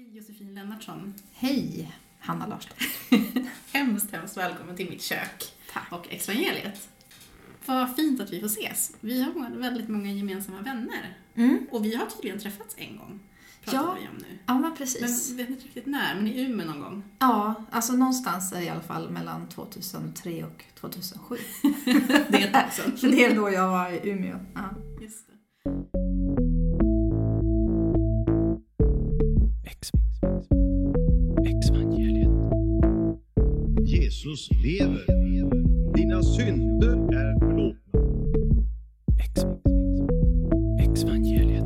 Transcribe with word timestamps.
Hej 0.00 0.16
Josefin 0.16 0.54
Lennartsson. 0.54 1.14
Hej, 1.32 1.92
Hanna 2.18 2.46
Larsson. 2.46 2.72
hemskt, 3.72 4.12
hemskt 4.12 4.36
välkommen 4.36 4.76
till 4.76 4.90
mitt 4.90 5.02
kök 5.02 5.52
Tack. 5.72 5.92
och 5.92 6.06
Exvangeliet. 6.10 6.88
Vad 7.66 7.96
fint 7.96 8.20
att 8.20 8.32
vi 8.32 8.40
får 8.40 8.46
ses. 8.46 8.92
Vi 9.00 9.22
har 9.22 9.58
väldigt 9.58 9.88
många 9.88 10.12
gemensamma 10.12 10.60
vänner. 10.60 11.16
Mm. 11.34 11.66
Och 11.70 11.84
vi 11.84 11.94
har 11.94 12.06
tydligen 12.06 12.38
träffats 12.38 12.74
en 12.78 12.96
gång. 12.96 13.20
Pratar 13.64 13.78
Ja, 13.78 13.96
vi 14.00 14.08
om 14.08 14.14
nu. 14.16 14.38
Ja, 14.46 14.52
men 14.52 14.62
Men 14.62 14.76
precis. 14.76 15.30
vet 15.30 15.48
inte 15.48 15.64
riktigt 15.64 15.86
när, 15.86 16.14
men 16.14 16.26
i 16.26 16.40
Umeå 16.40 16.66
någon 16.66 16.80
gång. 16.80 17.02
Ja, 17.18 17.54
alltså 17.70 17.92
någonstans 17.92 18.52
i 18.52 18.68
alla 18.68 18.82
fall 18.82 19.10
mellan 19.10 19.48
2003 19.48 20.44
och 20.44 20.64
2007. 20.74 21.36
Det 22.28 22.42
är 22.42 22.46
ett 22.46 22.52
tag 22.52 22.72
sedan. 22.72 22.96
För 22.96 23.08
det 23.10 23.24
är 23.24 23.34
då 23.36 23.50
jag 23.50 23.68
var 23.68 23.90
i 23.90 24.10
Umeå. 24.10 24.38
Ja. 24.54 24.70
Just 25.00 25.29
Jesus 34.30 34.50
lever. 34.62 35.06
Dina 35.94 36.22
synder 36.22 36.92
är 36.92 37.38
förlåtna. 37.38 38.00
Ex- 39.20 39.44
Exvangeliet. 40.90 41.64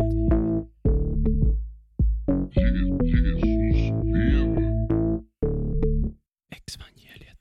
Exvangeliet. 6.51 7.39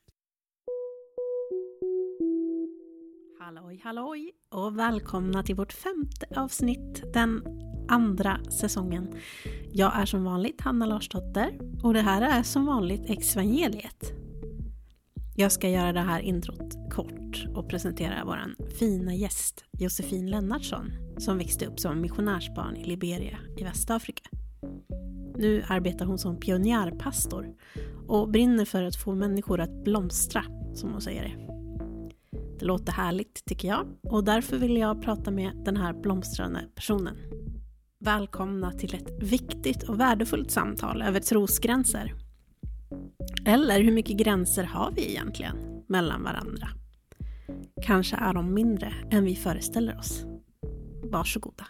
Halloj, 3.40 3.82
halloj 3.84 4.32
och 4.50 4.80
välkomna 4.80 5.44
till 5.44 5.56
vårt 5.56 5.74
femte 5.74 6.26
avsnitt 6.36 7.14
den 7.14 7.42
andra 7.88 8.40
säsongen. 8.50 9.08
Jag 9.72 9.96
är 9.96 10.06
som 10.06 10.24
vanligt 10.24 10.62
Hanna 10.62 10.86
Larsdotter 10.86 11.60
och 11.84 11.94
det 11.94 12.02
här 12.02 12.40
är 12.40 12.44
som 12.44 12.66
vanligt 12.66 13.10
Exvangeliet. 13.10 14.24
Jag 15.36 15.52
ska 15.52 15.70
göra 15.70 15.94
det 15.94 16.00
här 16.00 16.20
introt 16.20 16.76
kort 16.90 17.46
och 17.56 17.70
presentera 17.70 18.26
vår 18.26 18.70
fina 18.80 19.16
gäst 19.16 19.66
Josefin 19.72 20.30
Lennartsson 20.30 20.92
som 21.18 21.38
växte 21.38 21.66
upp 21.66 21.80
som 21.80 22.02
missionärsbarn 22.02 22.76
i 22.76 22.84
Liberia 22.84 23.38
i 23.58 23.64
Västafrika. 23.64 24.30
Nu 25.36 25.64
arbetar 25.68 26.06
hon 26.06 26.18
som 26.18 26.40
pionjärpastor 26.40 27.48
och 28.08 28.30
brinner 28.30 28.66
för 28.66 28.84
att 28.84 28.96
få 28.96 29.16
människor 29.16 29.60
att 29.60 29.84
blomstra, 29.84 30.46
som 30.74 30.92
hon 30.92 31.02
säger 31.02 31.24
det. 31.24 31.54
Det 32.60 32.66
låter 32.66 32.92
härligt 32.92 33.46
tycker 33.46 33.68
jag 33.68 33.88
och 34.02 34.24
därför 34.24 34.58
vill 34.58 34.78
jag 34.78 35.02
prata 35.02 35.32
med 35.32 35.52
den 35.66 35.78
här 35.78 35.94
blomstrande 35.94 36.60
personen. 36.76 37.16
Välkomna 38.00 38.72
till 38.72 38.96
ett 38.96 39.24
viktigt 39.24 39.84
och 39.84 40.00
värdefullt 40.00 40.52
samtal 40.52 41.02
över 41.02 41.20
trosgränser. 41.20 42.23
Eller 43.46 43.82
hur 43.82 43.92
mycket 43.92 44.18
gränser 44.18 44.64
har 44.64 44.92
vi 44.92 45.10
egentligen 45.10 45.84
mellan 45.88 46.24
varandra? 46.24 46.68
Kanske 47.86 48.16
är 48.16 48.34
de 48.34 48.54
mindre 48.54 48.94
än 49.12 49.26
vi 49.26 49.36
föreställer 49.36 49.98
oss. 49.98 50.26
Varsågoda. 51.04 51.68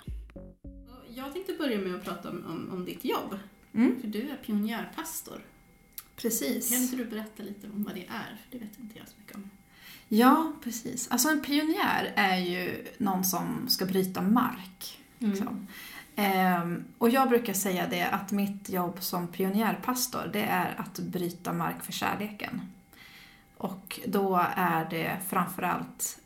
Jag 1.15 1.33
tänkte 1.33 1.53
börja 1.53 1.77
med 1.77 1.95
att 1.95 2.05
prata 2.05 2.29
om, 2.29 2.45
om, 2.45 2.69
om 2.73 2.85
ditt 2.85 3.05
jobb. 3.05 3.39
Mm. 3.73 4.01
För 4.01 4.07
du 4.07 4.21
är 4.21 4.35
pionjärpastor. 4.45 5.33
Kan 5.35 5.43
Precis. 6.15 6.71
inte 6.71 6.95
du 6.95 7.05
berätta 7.05 7.43
lite 7.43 7.67
om 7.67 7.83
vad 7.83 7.95
det 7.95 8.05
är? 8.05 8.37
För 8.43 8.51
det 8.51 8.57
vet 8.57 8.79
inte 8.79 8.99
jag 8.99 9.07
så 9.07 9.15
mycket 9.19 9.35
om. 9.35 9.49
Ja, 10.07 10.53
precis. 10.63 11.07
Alltså 11.11 11.29
en 11.29 11.41
pionjär 11.41 12.13
är 12.15 12.37
ju 12.37 12.87
någon 12.97 13.23
som 13.23 13.65
ska 13.67 13.85
bryta 13.85 14.21
mark. 14.21 14.99
Liksom. 15.19 15.47
Ehm, 15.47 15.67
och 16.97 17.09
jag 17.09 17.29
brukar 17.29 17.53
säga 17.53 17.87
det 17.87 18.03
att 18.03 18.31
mitt 18.31 18.69
jobb 18.69 18.97
som 18.99 19.27
pionjärpastor 19.27 20.29
det 20.33 20.41
är 20.43 20.75
att 20.77 20.99
bryta 20.99 21.53
mark 21.53 21.83
för 21.83 21.91
kärleken. 21.91 22.61
Och 23.57 23.99
då 24.07 24.45
är 24.55 24.87
det 24.89 25.17
framförallt 25.27 26.19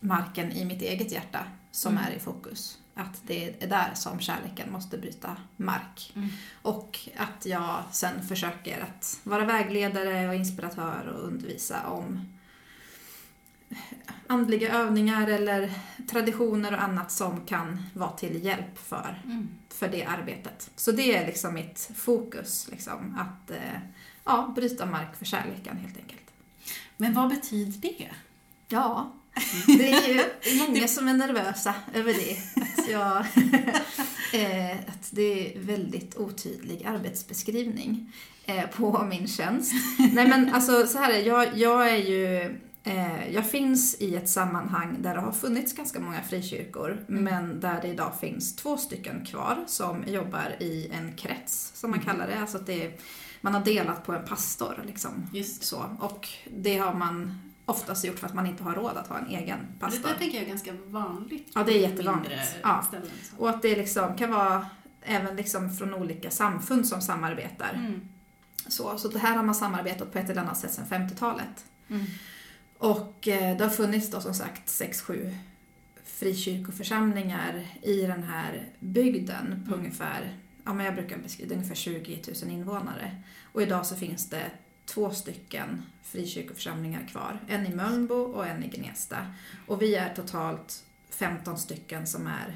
marken 0.00 0.52
i 0.52 0.64
mitt 0.64 0.82
eget 0.82 1.12
hjärta 1.12 1.38
som 1.70 1.92
Mm. 1.92 2.04
är 2.04 2.16
i 2.16 2.18
fokus. 2.18 2.78
Att 2.94 3.20
det 3.26 3.64
är 3.64 3.68
där 3.68 3.90
som 3.94 4.20
kärleken 4.20 4.72
måste 4.72 4.98
bryta 4.98 5.36
mark. 5.56 6.12
Mm. 6.16 6.28
Och 6.62 6.98
att 7.16 7.46
jag 7.46 7.82
sen 7.90 8.22
försöker 8.28 8.80
att 8.80 9.20
vara 9.22 9.44
vägledare 9.44 10.28
och 10.28 10.34
inspiratör 10.34 11.06
och 11.14 11.26
undervisa 11.26 11.86
om 11.86 12.26
andliga 14.26 14.72
övningar 14.74 15.26
eller 15.28 15.72
traditioner 16.12 16.72
och 16.74 16.82
annat 16.82 17.12
som 17.12 17.40
kan 17.46 17.82
vara 17.94 18.10
till 18.12 18.44
hjälp 18.44 18.78
för, 18.78 19.22
Mm. 19.24 19.48
för 19.68 19.88
det 19.88 20.04
arbetet. 20.04 20.70
Så 20.76 20.92
det 20.92 21.16
är 21.16 21.26
liksom 21.26 21.54
mitt 21.54 21.90
fokus, 21.96 22.68
liksom, 22.70 23.18
att 23.18 23.50
eh, 23.50 23.56
ja, 24.24 24.52
bryta 24.56 24.86
mark 24.86 25.16
för 25.18 25.24
kärleken 25.24 25.76
helt 25.76 25.96
enkelt. 25.96 26.20
Men 26.96 27.14
vad 27.14 27.28
betyder 27.28 27.80
det? 27.80 28.08
Ja, 28.68 29.12
det 29.66 29.90
är 29.92 30.08
ju 30.08 30.58
många 30.58 30.88
som 30.88 31.08
är 31.08 31.14
nervösa 31.14 31.74
över 31.94 32.12
det. 32.14 32.36
Att, 32.62 32.88
jag, 32.90 33.16
eh, 34.42 34.76
att 34.88 35.08
det 35.10 35.56
är 35.56 35.60
väldigt 35.60 36.16
otydlig 36.16 36.84
arbetsbeskrivning 36.86 38.12
eh, 38.46 38.66
på 38.66 39.04
min 39.10 39.28
tjänst. 39.28 39.72
Nej 40.12 40.28
men 40.28 40.54
alltså 40.54 40.86
så 40.86 40.98
här 40.98 41.12
är 41.12 41.26
jag, 41.26 41.58
jag 41.58 41.90
är 41.90 41.96
ju 41.96 42.54
jag 43.32 43.50
finns 43.50 43.94
i 44.00 44.16
ett 44.16 44.28
sammanhang 44.28 44.96
där 45.02 45.14
det 45.14 45.20
har 45.20 45.32
funnits 45.32 45.72
ganska 45.72 46.00
många 46.00 46.22
frikyrkor 46.22 47.04
men 47.08 47.60
där 47.60 47.82
det 47.82 47.88
idag 47.88 48.12
finns 48.20 48.56
två 48.56 48.76
stycken 48.76 49.24
kvar 49.24 49.64
som 49.66 50.04
jobbar 50.06 50.56
i 50.60 50.88
en 50.92 51.12
krets 51.12 51.72
som 51.74 51.90
man 51.90 52.00
kallar 52.00 52.26
det. 52.26 52.40
Alltså 52.40 52.56
att 52.56 52.66
det 52.66 52.86
är, 52.86 52.92
man 53.40 53.54
har 53.54 53.64
delat 53.64 54.06
på 54.06 54.12
en 54.12 54.24
pastor 54.24 54.82
liksom. 54.86 55.26
Just 55.32 55.64
Så, 55.64 55.96
och 56.00 56.28
det 56.50 56.78
har 56.78 56.94
man 56.94 57.38
oftast 57.64 58.04
gjort 58.04 58.18
för 58.18 58.26
att 58.26 58.34
man 58.34 58.46
inte 58.46 58.62
har 58.62 58.74
råd 58.74 58.96
att 58.96 59.08
ha 59.08 59.18
en 59.18 59.26
egen 59.26 59.58
Det 59.72 59.80
pastor. 59.80 60.08
där 60.08 60.14
tänker 60.14 60.36
jag 60.36 60.44
är 60.44 60.48
ganska 60.48 60.72
vanligt. 60.86 61.48
Ja, 61.54 61.64
det 61.64 61.72
är 61.72 61.88
jättevanligt. 61.90 62.56
Ja. 62.62 62.84
Ställen. 62.88 63.10
Och 63.36 63.50
att 63.50 63.62
det 63.62 63.76
liksom 63.76 64.16
kan 64.16 64.30
vara 64.30 64.66
även 65.02 65.36
liksom 65.36 65.76
från 65.76 65.94
olika 65.94 66.30
samfund 66.30 66.86
som 66.88 67.00
samarbetar. 67.00 67.72
Mm. 67.74 68.00
Så, 68.66 68.98
så 68.98 69.08
det 69.08 69.18
här 69.18 69.36
har 69.36 69.42
man 69.42 69.54
samarbetat 69.54 70.12
på 70.12 70.18
ett 70.18 70.30
eller 70.30 70.42
annat 70.42 70.58
sätt 70.58 70.72
sedan 70.72 71.08
50-talet. 71.08 71.64
Mm. 71.88 72.06
Och 72.82 73.28
eh, 73.28 73.56
det 73.56 73.64
har 73.64 73.70
funnits 73.70 74.10
då 74.10 74.20
som 74.20 74.34
sagt 74.34 74.68
6-7 74.68 75.34
frikyrkoförsamlingar 76.04 77.66
i 77.82 78.02
den 78.02 78.22
här 78.22 78.68
bygden 78.80 79.66
på 79.68 79.74
ungefär, 79.74 80.36
ja 80.64 80.74
men 80.74 80.86
jag 80.86 80.94
brukar 80.94 81.18
beskriva 81.18 81.54
ungefär 81.54 81.74
20 81.74 82.22
000 82.42 82.52
invånare. 82.52 83.16
Och 83.52 83.62
idag 83.62 83.86
så 83.86 83.96
finns 83.96 84.28
det 84.30 84.50
två 84.84 85.10
stycken 85.10 85.82
frikyrkoförsamlingar 86.02 87.08
kvar. 87.08 87.40
En 87.48 87.66
i 87.66 87.74
Mölnbo 87.74 88.14
och 88.14 88.46
en 88.46 88.64
i 88.64 88.68
Gnesta. 88.68 89.26
Och 89.66 89.82
vi 89.82 89.94
är 89.94 90.14
totalt 90.14 90.84
15 91.10 91.58
stycken 91.58 92.06
som 92.06 92.26
är 92.26 92.54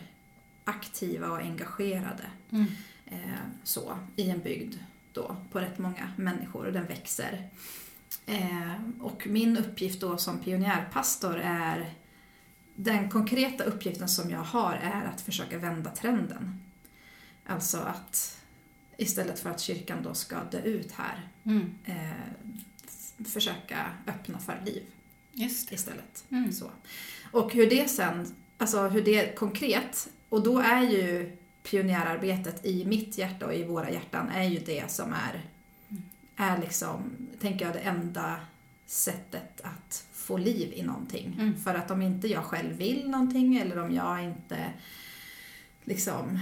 aktiva 0.64 1.28
och 1.28 1.38
engagerade 1.38 2.24
Mm. 2.50 2.66
eh, 3.06 3.40
så, 3.64 3.98
i 4.16 4.30
en 4.30 4.40
bygd 4.40 4.74
då, 5.12 5.36
på 5.52 5.60
rätt 5.60 5.78
många 5.78 6.12
människor 6.16 6.66
och 6.66 6.72
den 6.72 6.86
växer. 6.86 7.48
Eh, 8.26 8.72
och 9.00 9.26
min 9.26 9.56
uppgift 9.56 10.00
då 10.00 10.16
som 10.16 10.38
pionjärpastor 10.38 11.36
är 11.36 11.94
den 12.74 13.10
konkreta 13.10 13.64
uppgiften 13.64 14.08
som 14.08 14.30
jag 14.30 14.42
har 14.42 14.74
är 14.74 15.04
att 15.04 15.20
försöka 15.20 15.58
vända 15.58 15.90
trenden. 15.90 16.60
Alltså 17.46 17.78
att 17.78 18.42
istället 18.96 19.38
för 19.38 19.50
att 19.50 19.60
kyrkan 19.60 20.02
då 20.02 20.14
ska 20.14 20.36
dö 20.44 20.60
ut 20.62 20.92
här 20.92 21.28
Mm. 21.44 21.74
eh, 21.84 23.24
försöka 23.24 23.90
öppna 24.06 24.38
för 24.38 24.62
liv 24.66 24.82
istället. 25.70 26.24
Mm. 26.30 26.52
Så. 26.52 26.70
Och 27.32 27.52
hur 27.52 27.70
det 27.70 27.90
sen, 27.90 28.34
alltså 28.58 28.88
hur 28.88 29.02
det 29.02 29.18
är 29.30 29.34
konkret, 29.34 30.08
och 30.28 30.42
då 30.42 30.58
är 30.58 30.82
ju 30.82 31.36
pionjärarbetet 31.62 32.66
i 32.66 32.84
mitt 32.84 33.18
hjärta 33.18 33.46
och 33.46 33.54
i 33.54 33.64
våra 33.64 33.90
hjärtan 33.90 34.28
är 34.28 34.44
ju 34.44 34.58
det 34.58 34.90
som 34.90 35.12
är, 35.12 35.44
är 36.36 36.58
liksom, 36.58 37.02
tänker 37.40 37.64
jag, 37.64 37.74
det 37.74 37.80
enda 37.80 38.36
sättet 38.86 39.60
att 39.60 40.06
få 40.12 40.36
liv 40.36 40.72
i 40.72 40.82
någonting. 40.82 41.36
Mm. 41.38 41.56
För 41.56 41.74
att 41.74 41.90
om 41.90 42.02
inte 42.02 42.28
jag 42.28 42.44
själv 42.44 42.76
vill 42.76 43.10
någonting 43.10 43.56
eller 43.56 43.78
om 43.78 43.94
jag 43.94 44.24
inte 44.24 44.72
liksom 45.84 46.38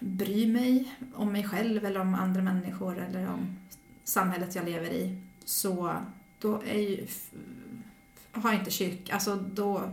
bryr 0.00 0.46
mig 0.46 0.94
om 1.14 1.32
mig 1.32 1.44
själv 1.44 1.84
eller 1.84 2.00
om 2.00 2.14
andra 2.14 2.42
människor 2.42 2.98
eller 2.98 3.28
om 3.28 3.56
samhället 4.04 4.54
jag 4.54 4.64
lever 4.64 4.90
i 4.90 5.22
så 5.44 5.96
då 6.38 6.62
är 6.62 6.78
ju, 6.78 7.06
har 8.32 8.52
inte 8.52 8.70
kyrka, 8.70 9.14
alltså 9.14 9.36
då, 9.36 9.92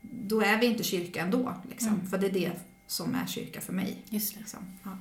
då 0.00 0.40
är 0.40 0.60
vi 0.60 0.66
inte 0.66 0.82
kyrka 0.82 1.22
ändå. 1.22 1.54
Liksom. 1.68 1.88
Mm. 1.88 2.06
För 2.06 2.18
det 2.18 2.26
är 2.26 2.32
det 2.32 2.52
som 2.86 3.14
är 3.14 3.26
kyrka 3.26 3.60
för 3.60 3.72
mig. 3.72 4.02
Just 4.08 4.34
det. 4.34 4.40
Liksom. 4.40 4.60
Ja. 4.82 4.98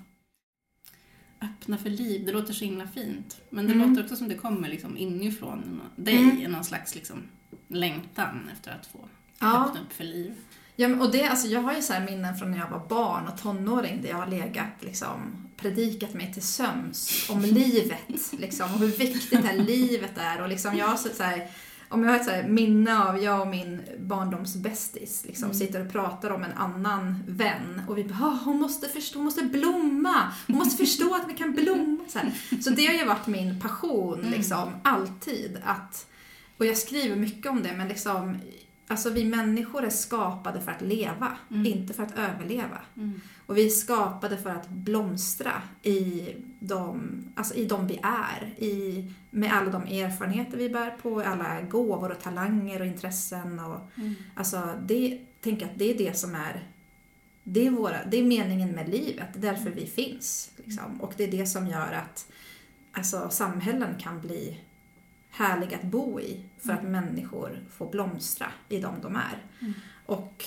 Öppna 1.41 1.77
för 1.77 1.89
liv, 1.89 2.25
det 2.25 2.31
låter 2.31 2.53
så 2.53 2.65
himla 2.65 2.87
fint. 2.87 3.41
Men 3.49 3.67
det 3.67 3.73
Mm. 3.73 3.89
låter 3.89 4.03
också 4.03 4.15
som 4.15 4.27
det 4.29 4.35
kommer 4.35 4.69
liksom 4.69 4.97
inifrån 4.97 5.81
dig, 5.95 6.17
Mm. 6.17 6.51
någon 6.51 6.63
slags 6.63 6.95
liksom 6.95 7.17
längtan 7.67 8.49
efter 8.53 8.71
att 8.71 8.85
få 8.87 8.99
Ja. 9.39 9.65
öppna 9.65 9.81
upp 9.81 9.93
för 9.93 10.03
liv. 10.03 10.33
Ja, 10.75 10.87
och 10.99 11.11
det, 11.11 11.23
alltså, 11.27 11.47
jag 11.47 11.61
har 11.61 11.73
ju 11.73 11.81
så 11.81 11.93
här 11.93 12.05
minnen 12.05 12.35
från 12.37 12.51
när 12.51 12.57
jag 12.57 12.69
var 12.69 12.87
barn 12.87 13.27
och 13.27 13.41
tonåring 13.41 14.01
där 14.01 14.09
jag 14.09 14.17
har 14.17 14.27
legat 14.27 14.67
liksom 14.79 15.47
predikat 15.57 16.13
mig 16.13 16.33
till 16.33 16.41
söms 16.41 17.29
om 17.29 17.41
livet 17.41 18.31
liksom, 18.39 18.73
och 18.73 18.79
hur 18.79 18.87
viktigt 18.87 19.41
det 19.41 19.47
här 19.47 19.57
livet 19.57 20.11
är. 20.17 20.41
Och 20.41 20.49
liksom, 20.49 20.77
jag 20.77 20.87
har 20.87 20.97
så, 20.97 21.09
så 21.09 21.23
här, 21.23 21.47
om 21.91 22.03
jag 22.03 22.11
har 22.11 22.19
ett 22.19 22.25
så 22.25 22.51
minne 22.51 23.03
av 23.03 23.23
jag 23.23 23.41
och 23.41 23.47
min 23.47 23.81
barndomsbästis 23.99 25.23
liksom, 25.27 25.53
sitter 25.53 25.85
och 25.85 25.91
pratar 25.91 26.29
om 26.29 26.43
en 26.43 26.51
annan 26.53 27.23
vän 27.27 27.81
och 27.87 27.97
vi 27.97 28.03
bara 28.03 28.19
"Ah, 28.21 28.39
hon 28.45 28.57
måste 28.61 28.89
förstå, 28.89 29.19
hon 29.19 29.25
måste 29.25 29.43
blomma, 29.43 30.31
hon 30.47 30.57
måste 30.57 30.77
förstå 30.77 31.15
att 31.15 31.29
vi 31.29 31.33
kan 31.33 31.53
blomma. 31.53 31.97
Så, 32.07 32.19
här. 32.19 32.31
så 32.61 32.69
det 32.69 32.85
har 32.85 32.93
ju 32.93 33.05
varit 33.05 33.27
min 33.27 33.59
passion 33.59 34.21
liksom, 34.21 34.69
alltid. 34.83 35.61
Att, 35.65 36.07
och 36.57 36.65
jag 36.65 36.77
skriver 36.77 37.15
mycket 37.15 37.51
om 37.51 37.63
det 37.63 37.73
men 37.73 37.87
liksom 37.87 38.37
Alltså 38.91 39.09
vi 39.09 39.25
människor 39.25 39.83
är 39.83 39.89
skapade 39.89 40.61
för 40.61 40.71
att 40.71 40.81
leva, 40.81 41.37
inte 41.65 41.93
för 41.93 42.03
att 42.03 42.17
överleva. 42.17 42.81
Och 43.45 43.57
vi 43.57 43.65
är 43.65 43.69
skapade 43.69 44.37
för 44.37 44.49
att 44.49 44.69
blomstra 44.69 45.61
i 45.81 46.27
de, 46.59 47.01
alltså 47.35 47.53
i 47.53 47.65
de 47.65 47.87
vi 47.87 47.99
är. 48.03 48.63
I, 48.63 49.05
med 49.29 49.53
alla 49.53 49.71
de 49.71 49.83
erfarenheter 49.83 50.57
vi 50.57 50.69
bär 50.69 50.91
på, 51.01 51.21
alla 51.21 51.61
gåvor 51.61 52.11
och 52.11 52.19
talanger 52.19 52.79
och 52.79 52.87
intressen. 52.87 53.59
Och, 53.59 53.79
Alltså 54.35 54.73
det, 54.87 55.21
tänk 55.41 55.61
att 55.61 55.77
det 55.79 55.93
är 55.93 55.97
det 55.97 56.17
som 56.17 56.35
är 56.35 56.67
det 57.43 57.67
är, 57.67 57.71
våra, 57.71 58.05
det 58.05 58.17
är 58.17 58.23
meningen 58.23 58.71
med 58.71 58.89
livet, 58.89 59.27
det 59.33 59.47
är 59.47 59.53
därför 59.53 59.69
vi 59.69 59.85
finns. 59.85 60.51
Liksom. 60.65 61.01
Och 61.01 61.13
det 61.17 61.23
är 61.23 61.31
det 61.31 61.45
som 61.45 61.67
gör 61.67 61.91
att 61.91 62.31
alltså, 62.91 63.29
samhällen 63.29 63.95
kan 63.99 64.21
bli 64.21 64.59
härliga 65.31 65.77
att 65.77 65.83
bo 65.83 66.19
i 66.19 66.45
för 66.57 66.73
att 66.73 66.83
människor 66.83 67.59
får 67.69 67.91
blomstra 67.91 68.47
i 68.69 68.79
dem 68.79 68.95
de 69.01 69.15
är. 69.15 69.45
Och 70.05 70.45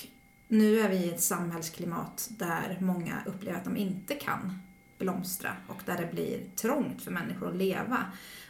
nu 0.48 0.80
är 0.80 0.88
vi 0.88 0.96
i 0.96 1.10
ett 1.10 1.22
samhällsklimat 1.22 2.28
där 2.30 2.78
många 2.80 3.22
upplever 3.26 3.58
att 3.58 3.64
de 3.64 3.76
inte 3.76 4.14
kan 4.14 4.58
blomstra 4.98 5.56
och 5.68 5.82
där 5.86 5.96
det 5.96 6.12
blir 6.12 6.40
trångt 6.56 7.02
för 7.02 7.10
människor 7.10 7.48
att 7.48 7.56
leva. 7.56 7.98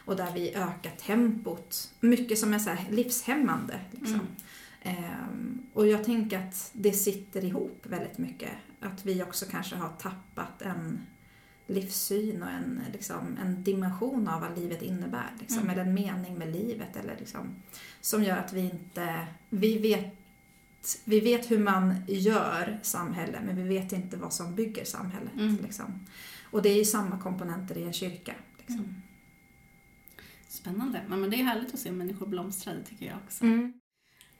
Och 0.05 0.15
där 0.15 0.33
vi 0.33 0.55
ökar 0.55 0.91
tempot, 0.91 1.93
mycket 1.99 2.39
som 2.39 2.53
är 2.53 2.59
så 2.59 2.75
livshämmande. 2.89 3.79
Liksom. 3.91 4.19
Ehm, 4.81 5.61
och 5.73 5.87
jag 5.87 6.03
tänker 6.03 6.39
att 6.39 6.69
det 6.73 6.93
sitter 6.93 7.45
ihop 7.45 7.85
väldigt 7.89 8.17
mycket. 8.17 8.51
Att 8.79 9.05
vi 9.05 9.23
också 9.23 9.45
kanske 9.51 9.75
har 9.75 9.89
tappat 9.89 10.61
en 10.61 11.01
livssyn 11.67 12.43
och 12.43 12.49
en, 12.49 12.81
liksom, 12.93 13.37
en 13.41 13.63
dimension 13.63 14.27
av 14.27 14.41
vad 14.41 14.59
livet 14.59 14.81
innebär. 14.81 15.33
Liksom, 15.39 15.69
Eller 15.69 15.81
en 15.81 15.93
mening 15.93 16.37
med 16.37 16.51
livet. 16.51 16.95
Eller, 16.95 17.15
liksom, 17.19 17.55
som 18.01 18.23
gör 18.23 18.37
att 18.37 18.53
vi 18.53 18.61
inte... 18.61 19.27
Vi 19.49 19.77
vet, 19.77 20.15
vi 21.03 21.19
vet 21.19 21.51
hur 21.51 21.59
man 21.59 21.95
gör 22.07 22.79
samhälle 22.81 23.41
men 23.45 23.55
vi 23.55 23.63
vet 23.63 23.91
inte 23.91 24.17
vad 24.17 24.33
som 24.33 24.55
bygger 24.55 24.85
samhället. 24.85 25.33
Mm. 25.33 25.57
Liksom. 25.63 26.05
Och 26.51 26.61
det 26.61 26.69
är 26.69 26.77
ju 26.77 26.85
samma 26.85 27.19
komponenter 27.19 27.77
i 27.77 27.83
en 27.83 27.93
kyrka. 27.93 28.33
Liksom. 28.57 28.79
Mm. 28.79 28.95
Spännande. 30.47 31.01
Ja, 31.09 31.15
men 31.15 31.29
det 31.29 31.39
är 31.39 31.43
härligt 31.43 31.73
att 31.73 31.79
se 31.79 31.91
människor 31.91 32.25
blomstra, 32.25 32.73
det 32.73 32.83
tycker 32.83 33.05
jag 33.05 33.17
också. 33.25 33.43
Mm. 33.43 33.73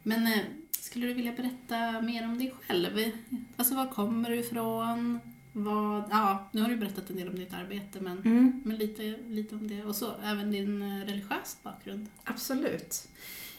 Men 0.03 0.27
eh, 0.27 0.43
skulle 0.71 1.07
du 1.07 1.13
vilja 1.13 1.31
berätta 1.31 2.01
mer 2.01 2.25
om 2.25 2.37
dig 2.37 2.53
själv? 2.61 3.11
Alltså 3.55 3.75
var 3.75 3.87
kommer 3.87 4.29
du 4.29 4.39
ifrån? 4.39 5.19
Vad, 5.57 6.03
ja, 6.11 6.49
nu 6.51 6.61
har 6.61 6.69
du 6.69 6.75
berättat 6.77 7.09
en 7.09 7.15
del 7.15 7.29
om 7.29 7.35
ditt 7.35 7.53
arbete, 7.53 7.99
men, 8.01 8.17
Mm. 8.17 8.61
men 8.65 8.75
lite, 8.77 9.15
lite 9.27 9.55
om 9.55 9.67
det. 9.67 9.83
Och 9.83 9.95
så 9.95 10.11
även 10.23 10.51
din 10.51 10.81
eh, 10.81 11.05
religiösa 11.05 11.57
bakgrund. 11.63 12.07
Absolut. 12.23 13.07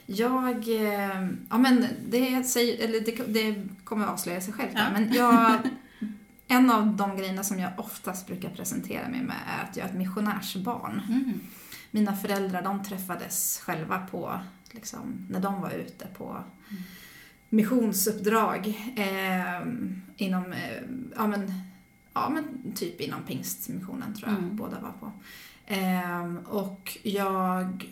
Jag, 0.07 0.69
eh, 0.69 1.29
ja 1.51 1.59
men 1.59 1.87
det, 2.09 2.45
säger, 2.45 2.85
eller 2.85 3.01
det, 3.01 3.33
det 3.33 3.63
kommer 3.85 4.07
avslöja 4.07 4.41
sig 4.41 4.53
själv 4.55 4.75
där, 4.75 4.81
Ja. 4.85 4.91
men 4.93 5.13
jag, 5.13 5.59
en 6.49 6.71
av 6.71 6.97
de 6.97 7.17
grejerna 7.17 7.43
som 7.45 7.59
jag 7.59 7.73
oftast 7.79 8.27
brukar 8.27 8.51
presentera 8.51 9.09
mig 9.09 9.23
med 9.23 9.37
är 9.59 9.65
att 9.65 9.77
jag 9.77 9.87
är 9.87 9.91
ett 9.91 9.97
missionärsbarn. 9.99 11.01
Mm. 11.09 11.41
Mina 11.91 12.17
föräldrar 12.17 12.63
de 12.63 12.85
träffades 12.85 13.61
själva 13.65 13.99
på, 13.99 14.41
liksom, 14.71 15.27
när 15.31 15.41
de 15.41 15.61
var 15.61 15.71
ute 15.71 16.07
på 16.07 16.45
missionsuppdrag 17.49 18.67
eh, 18.97 19.67
inom, 20.17 20.53
eh, 20.53 20.83
ja 21.17 21.27
men, 21.27 21.53
ja 22.17 22.29
men 22.29 22.73
typ 22.75 23.01
inom 23.01 23.23
pingstmissionen 23.23 24.15
tror 24.15 24.31
jag 24.31 24.39
Mm. 24.39 24.57
båda 24.57 24.81
var 24.81 24.93
på. 24.93 25.13
Eh, 25.67 26.35
och 26.37 26.99
jag 27.03 27.85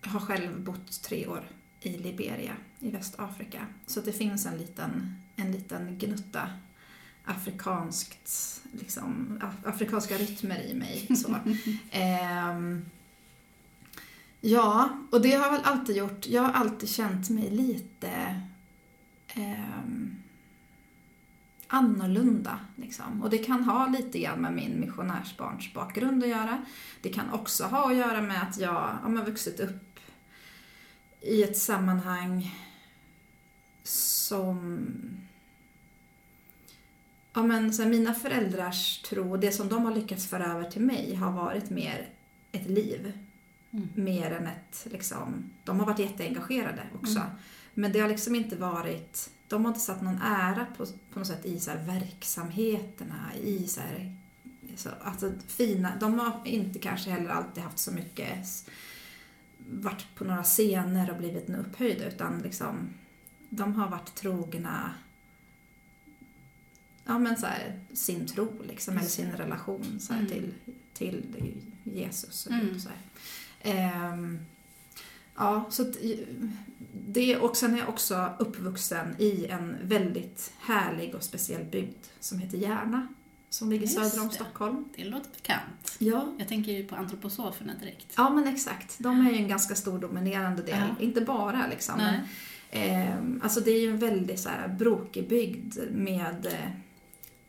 har 0.00 0.20
själv 0.20 0.60
bott 0.64 1.02
tre 1.02 1.26
år 1.26 1.44
i 1.80 1.88
Liberia 1.98 2.52
i 2.80 2.90
Västafrika. 2.90 3.66
Så 3.86 4.00
det 4.00 4.12
finns 4.12 4.46
en 4.46 4.58
liten, 4.58 5.14
en 5.36 5.52
liten 5.52 5.98
gnutta 5.98 6.48
afrikanskt, 7.24 8.60
liksom, 8.72 9.38
af- 9.42 9.68
afrikanska 9.68 10.14
rytmer 10.18 10.62
i 10.62 10.74
mig. 10.74 11.16
Så. 11.16 11.36
Ehm, 11.90 12.84
ja, 14.40 14.88
och 15.12 15.20
det 15.22 15.32
har 15.34 15.44
jag 15.44 15.52
väl 15.52 15.64
alltid 15.64 15.96
gjort. 15.96 16.26
Jag 16.26 16.42
har 16.42 16.52
alltid 16.52 16.88
känt 16.88 17.30
mig 17.30 17.50
lite 17.50 18.40
ehm, 19.34 20.16
annorlunda. 21.74 22.58
Liksom. 22.76 23.22
Och 23.22 23.30
det 23.30 23.38
kan 23.38 23.64
ha 23.64 23.86
lite 23.86 24.18
grann 24.18 24.40
med 24.40 24.52
min 24.52 24.80
missionärsbarns 24.80 25.74
bakgrund 25.74 26.22
att 26.22 26.28
göra. 26.28 26.64
Det 27.02 27.08
kan 27.08 27.30
också 27.30 27.64
ha 27.64 27.90
att 27.90 27.96
göra 27.96 28.22
med 28.22 28.42
att 28.42 28.58
jag 28.58 28.98
ja, 29.02 29.08
men 29.08 29.24
vuxit 29.24 29.60
upp 29.60 29.98
i 31.20 31.42
ett 31.42 31.58
sammanhang 31.58 32.54
som 33.82 34.80
Ja, 37.36 37.42
men 37.42 37.74
så 37.74 37.82
här, 37.82 37.90
mina 37.90 38.14
föräldrars 38.14 39.02
tro, 39.02 39.36
det 39.36 39.52
som 39.52 39.68
de 39.68 39.84
har 39.84 39.94
lyckats 39.94 40.26
föra 40.26 40.46
över 40.46 40.70
till 40.70 40.82
mig 40.82 41.14
har 41.14 41.32
varit 41.32 41.70
mer 41.70 42.08
ett 42.52 42.68
liv. 42.68 43.12
Mm. 43.70 43.88
Mer 43.94 44.30
än 44.30 44.46
ett, 44.46 44.86
liksom, 44.90 45.50
de 45.64 45.80
har 45.80 45.86
varit 45.86 45.98
jätteengagerade 45.98 46.82
också. 46.94 47.20
Men 47.74 47.92
det 47.92 48.00
har 48.00 48.08
liksom 48.08 48.34
inte 48.34 48.56
varit, 48.56 49.30
de 49.48 49.64
har 49.64 49.70
inte 49.70 49.80
satt 49.84 50.02
någon 50.02 50.22
ära 50.22 50.66
på, 50.76 50.86
på 51.12 51.18
något 51.18 51.28
sätt 51.28 51.44
i 51.46 51.60
så 51.60 51.70
här, 51.70 51.84
verksamheterna, 51.86 53.34
i 53.42 53.66
så 53.68 53.80
här, 53.80 54.16
så, 54.76 54.88
alltså, 55.02 55.32
fina, 55.46 55.96
de 56.00 56.18
har 56.18 56.40
inte 56.44 56.78
kanske 56.78 57.10
heller 57.10 57.30
alltid 57.30 57.62
haft 57.64 57.78
så 57.78 57.92
mycket 57.92 58.68
varit 59.70 60.06
på 60.14 60.24
några 60.24 60.42
scener 60.44 61.10
och 61.10 61.16
blivit 61.16 61.50
upphöjda 61.50 62.04
utan 62.08 62.38
liksom 62.38 62.88
de 63.48 63.74
har 63.74 63.88
varit 63.88 64.14
trogna 64.14 64.94
ja, 67.04 67.18
men 67.18 67.36
så 67.36 67.46
här, 67.46 67.80
sin 67.92 68.26
tro 68.26 68.52
liksom, 68.68 68.98
eller 68.98 69.08
sin 69.08 69.32
relation 69.32 70.00
så 70.00 70.12
här, 70.12 70.20
Mm. 70.20 70.30
till, 70.30 70.52
till 70.94 71.54
Jesus. 71.84 72.46
Och 72.46 72.52
Mm. 72.52 72.80
så 72.80 72.88
här. 72.88 72.98
Ehm, 73.62 74.38
ja, 75.36 75.64
så 75.70 75.82
att, 75.82 75.96
det, 76.92 77.36
och 77.36 77.56
sen 77.56 77.74
är 77.74 77.78
jag 77.78 77.88
också 77.88 78.32
uppvuxen 78.38 79.14
i 79.18 79.46
en 79.46 79.76
väldigt 79.82 80.52
härlig 80.58 81.14
och 81.14 81.22
speciell 81.22 81.64
bygd 81.64 82.04
som 82.20 82.38
heter 82.38 82.58
Järna. 82.58 83.08
Som 83.50 83.70
ligger 83.70 83.86
Just 83.86 83.94
söder 83.94 84.20
om 84.22 84.28
det. 84.28 84.34
Stockholm. 84.34 84.84
Det 84.96 85.04
låter 85.04 85.30
bekant. 85.30 85.96
Ja. 85.98 86.34
Jag 86.38 86.48
tänker 86.48 86.72
ju 86.72 86.86
på 86.86 86.96
antroposoferna 86.96 87.72
direkt. 87.80 88.12
Ja, 88.16 88.30
men 88.30 88.48
exakt. 88.48 88.96
De 88.98 89.26
är 89.26 89.30
ju 89.30 89.36
en 89.36 89.48
ganska 89.48 89.74
stor 89.74 89.98
dominerande 89.98 90.62
del. 90.62 90.78
Ja. 90.98 91.04
Inte 91.04 91.20
bara 91.20 91.66
liksom. 91.70 91.94
Nej. 91.98 92.20
Men, 92.72 92.82
ehm, 92.82 93.40
alltså 93.44 93.60
det 93.60 93.70
är 93.70 93.80
ju 93.80 93.90
en 93.90 93.98
väldigt 93.98 94.40
så 94.40 94.48
här, 94.48 94.68
brokig 94.68 95.28
bygd 95.28 95.78
med... 95.90 96.46
Eh, 96.46 96.70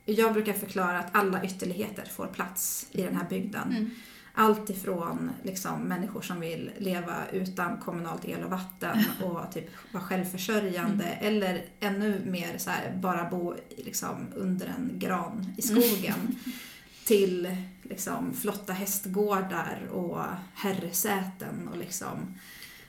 jag 0.06 0.34
brukar 0.34 0.54
förklara 0.54 1.00
att 1.00 1.16
alla 1.16 1.46
ytterligheter 1.46 2.06
får 2.06 2.28
plats 2.28 2.88
i 2.92 3.02
den 3.02 3.16
här 3.16 3.30
bygden. 3.30 3.70
Mm. 3.72 3.92
Allt 4.36 4.70
ifrån 4.70 5.32
liksom, 5.44 5.82
människor 5.82 6.22
som 6.22 6.40
vill 6.40 6.72
leva 6.78 7.16
utan 7.32 7.78
kommunalt 7.78 8.26
el 8.26 8.44
och 8.44 8.50
vatten 8.50 9.04
och 9.24 9.52
typ 9.54 9.70
vara 9.92 10.04
självförsörjande 10.04 11.06
eller 11.06 11.66
ännu 11.80 12.22
mer 12.26 12.58
så 12.58 12.70
här, 12.70 12.98
bara 13.02 13.30
bo 13.30 13.56
liksom, 13.78 14.28
under 14.36 14.66
en 14.66 14.92
gran 15.00 15.54
i 15.58 15.62
skogen 15.62 16.40
till 17.06 17.58
liksom, 17.84 18.34
flotta 18.34 18.74
hästgårdar 18.74 19.88
och 19.92 20.22
herresäten 20.54 21.68
och 21.72 21.78
liksom, 21.78 22.36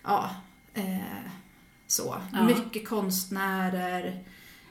ja, 0.02 0.30
eh, 0.74 1.30
så. 1.86 2.16
Ja. 2.32 2.44
Mycket 2.44 2.88
konstnärer. 2.88 4.24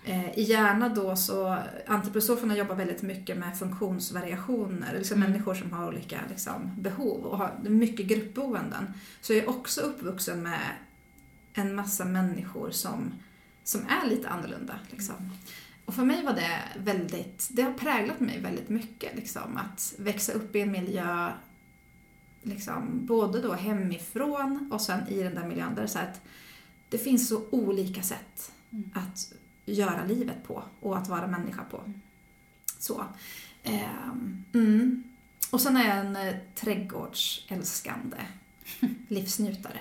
Eh, 0.08 0.40
I 0.40 0.44
Järna 0.44 0.90
då 0.90 1.16
så, 1.16 1.58
antroposoferna 1.88 2.58
jobbar 2.58 2.76
väldigt 2.76 3.02
mycket 3.02 3.38
med 3.38 3.60
funktionsvariationer, 3.60 4.94
liksom 4.98 5.18
Mm. 5.18 5.32
människor 5.32 5.54
som 5.56 5.72
har 5.72 5.88
olika 5.88 6.20
liksom, 6.30 6.72
behov 6.78 7.24
och 7.26 7.38
har 7.38 7.56
mycket 7.64 8.06
gruppboenden. 8.08 8.94
Så 9.22 9.34
jag 9.34 9.44
är 9.44 9.50
också 9.50 9.82
uppvuxen 9.82 10.44
med 10.44 10.60
en 11.54 11.76
massa 11.76 12.06
människor 12.06 12.72
som, 12.72 13.14
som 13.64 13.82
är 13.82 14.10
lite 14.10 14.30
annorlunda. 14.30 14.80
Liksom. 14.92 15.16
Och 15.86 15.94
för 15.94 16.04
mig 16.06 16.24
var 16.24 16.34
det 16.34 16.60
väldigt, 16.84 17.48
det 17.52 17.62
har 17.62 17.74
präglat 17.74 18.20
mig 18.20 18.40
väldigt 18.42 18.70
mycket. 18.70 19.16
Liksom, 19.16 19.58
att 19.58 19.94
växa 19.98 20.32
upp 20.34 20.56
i 20.56 20.62
en 20.62 20.72
miljö, 20.72 21.32
liksom, 22.44 23.06
både 23.06 23.42
då 23.42 23.54
hemifrån 23.54 24.70
och 24.74 24.82
sen 24.82 25.08
i 25.08 25.24
den 25.24 25.36
där 25.36 25.48
miljön 25.48 25.76
där 25.76 25.82
det, 25.82 25.88
så 25.88 26.00
att 26.00 26.22
det 26.90 26.98
finns 26.98 27.28
så 27.30 27.42
olika 27.50 28.02
sätt 28.02 28.52
Mm. 28.72 28.90
att 28.94 29.34
göra 29.66 30.06
livet 30.06 30.44
på 30.44 30.64
och 30.80 30.98
att 30.98 31.08
vara 31.08 31.28
människa 31.28 31.64
på. 31.64 31.84
Så. 32.80 33.06
Ehm, 33.64 34.44
mm. 34.54 35.04
Och 35.52 35.62
sen 35.62 35.78
är 35.78 35.88
jag 35.88 35.98
en 35.98 36.16
eh, 36.16 36.36
trädgårdsälskande 36.56 38.18
livsnjutare. 39.08 39.80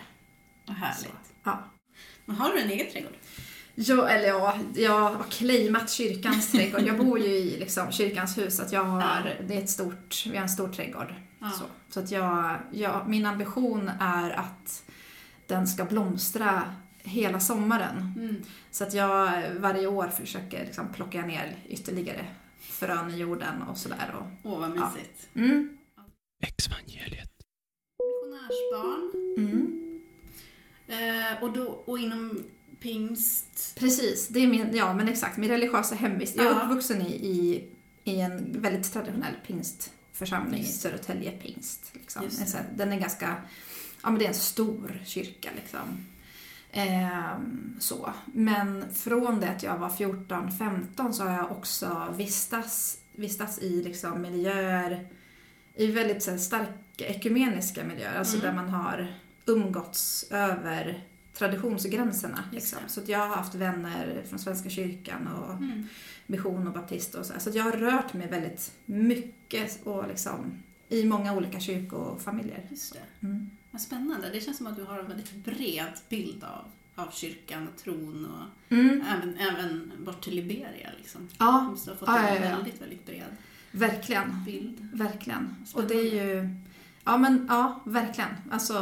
Vad 0.67 0.77
härligt. 0.77 1.05
Så, 1.05 1.11
ja. 1.43 1.65
Men 2.25 2.37
har 2.37 2.53
du 2.53 2.61
en 2.61 2.71
egen 2.71 2.93
trädgård? 2.93 3.13
Ja, 3.75 4.09
eller 4.09 4.29
ja, 4.29 4.59
jag 4.75 5.01
har 5.01 5.25
claimat 5.31 5.91
kyrkans 5.91 6.53
trädgård. 6.53 6.83
Jag 6.83 6.99
bor 6.99 7.19
ju 7.19 7.27
i 7.27 7.59
liksom, 7.59 7.93
kyrkans 7.93 8.39
hus, 8.39 8.61
att 8.61 8.73
jag 8.73 8.85
har, 8.85 9.37
det 9.49 9.55
är 9.55 9.63
ett 9.63 9.71
stort, 9.71 10.27
vi 10.27 10.37
har 10.37 10.43
en 10.43 10.49
stor 10.49 10.69
trädgård. 10.69 11.15
Ja. 11.39 11.51
Så, 11.51 11.65
så 11.89 12.01
att 12.01 12.11
jag, 12.11 12.59
jag, 12.73 13.09
min 13.09 13.27
ambition 13.27 13.91
är 14.01 14.31
att 14.31 14.83
den 15.47 15.67
ska 15.67 15.85
blomstra 15.85 16.75
hela 17.05 17.41
sommaren. 17.41 18.13
Mm. 18.17 18.37
Så 18.71 18.85
att 18.85 18.95
jag 18.95 19.43
varje 19.59 19.87
år 19.87 20.09
försöker 20.09 20.65
liksom 20.65 20.93
plocka 20.93 21.27
ner 21.27 21.57
ytterligare 21.69 22.27
frön 22.61 23.11
i 23.11 23.17
jorden 23.17 23.63
och 23.63 23.79
sådär. 23.79 24.15
Och, 24.19 24.51
Åh, 24.53 24.61
vad 24.61 24.77
Ja. 24.77 24.91
mysigt. 24.95 25.29
mm, 25.35 25.79
Exvangeliet. 26.47 27.31
Missionärsbarn. 27.99 29.11
mm. 29.39 29.81
Eh, 30.87 31.43
och, 31.43 31.53
då, 31.53 31.63
och 31.65 31.99
inom 31.99 32.45
pingst. 32.81 33.77
Precis, 33.79 34.29
det 34.29 34.41
är 34.41 34.47
min, 34.47 34.77
ja 34.77 34.95
men 34.95 35.09
exakt, 35.09 35.37
min 35.37 35.51
religiösa 35.51 35.95
hemvist. 35.95 36.37
Jag 36.37 36.47
är 36.47 36.51
Ja. 36.51 36.63
uppvuxen 36.65 37.03
i, 37.03 37.13
i, 37.15 37.65
i 38.05 38.21
en 38.21 38.61
väldigt 38.63 38.93
traditionell 38.93 39.35
pingstförsamling 39.47 40.61
i 40.61 40.63
Just. 40.63 40.81
Södertälje 40.81 41.31
pingst. 41.31 41.91
Liksom. 41.93 42.29
Den 42.77 42.93
är 42.93 43.01
ganska, 43.01 43.37
ja 44.03 44.11
men 44.11 44.19
det 44.19 44.25
är 44.25 44.29
en 44.29 44.35
stor 44.35 45.01
kyrka 45.05 45.51
liksom. 45.57 46.05
Ehm, 46.77 47.77
så. 47.81 48.13
Men 48.27 48.85
från 48.95 49.41
det 49.41 49.49
att 49.51 49.63
jag 49.63 49.79
var 49.79 49.89
14-15 49.89 51.13
så 51.13 51.25
har 51.25 51.37
jag 51.37 51.51
också 51.53 52.15
vistats, 52.17 52.99
vistats 53.13 53.59
i 53.59 53.83
liksom 53.83 54.23
miljöer, 54.23 55.07
i 55.75 55.87
väldigt 55.87 56.23
så 56.23 56.31
här, 56.31 56.39
starka 56.39 57.07
ekumeniska 57.07 57.85
miljöer, 57.85 58.19
alltså 58.19 58.37
Mm. 58.37 58.47
där 58.47 58.63
man 58.63 58.69
har 58.71 59.15
umgåtts 59.47 60.25
över 60.31 61.05
traditionsgränserna. 61.35 62.45
Liksom. 62.53 62.79
Så 62.87 63.01
att 63.01 63.09
jag 63.09 63.19
har 63.19 63.37
haft 63.37 63.55
vänner 63.55 64.23
från 64.29 64.39
Svenska 64.39 64.69
kyrkan 64.71 65.27
och 65.29 65.53
Mm. 65.55 65.87
mission 66.27 66.67
och 66.69 66.73
baptist 66.75 67.15
och 67.15 67.27
så. 67.27 67.33
Så 67.39 67.49
att 67.49 67.55
jag 67.55 67.65
har 67.65 67.73
rört 67.73 68.13
mig 68.15 68.29
väldigt 68.29 68.73
mycket 68.87 69.87
och 69.87 70.09
liksom 70.09 70.63
i 70.89 71.05
många 71.05 71.35
olika 71.37 71.61
kyrkofamiljer. 71.61 72.67
Just 72.71 72.93
det. 72.95 73.27
Mm. 73.27 73.51
Vad 73.75 73.81
spännande. 73.81 74.31
Det 74.31 74.41
känns 74.41 74.57
som 74.57 74.67
att 74.67 74.77
du 74.77 74.83
har 74.85 74.99
en 74.99 75.09
väldigt 75.09 75.35
bred 75.35 75.93
bild 76.09 76.45
av, 76.45 76.65
av 77.05 77.11
kyrkan 77.11 77.69
och 77.69 77.77
tron 77.83 78.25
och 78.27 78.73
Mm. 78.73 79.03
även, 79.09 79.37
även 79.39 79.93
bort 80.05 80.25
till 80.25 80.35
Liberia. 80.35 80.91
Liksom. 80.99 81.29
Ja, 81.39 81.61
Du 81.65 81.71
måste 81.71 81.91
ha 81.91 81.97
fått 81.97 82.09
Ja, 82.09 82.19
en 82.29 82.43
ja, 82.43 82.49
ja. 82.51 82.57
väldigt, 82.57 82.83
väldigt 82.83 83.07
bred 83.07 83.37
verkligen. 83.71 84.45
bild. 84.45 84.89
Verkligen. 84.93 85.55
Och 85.75 85.85
det 85.85 85.95
är 85.95 86.25
ju... 86.27 86.49
Ja, 87.05 87.17
men 87.19 87.47
ja, 87.49 87.81
verkligen. 87.85 88.31
Alltså, 88.51 88.75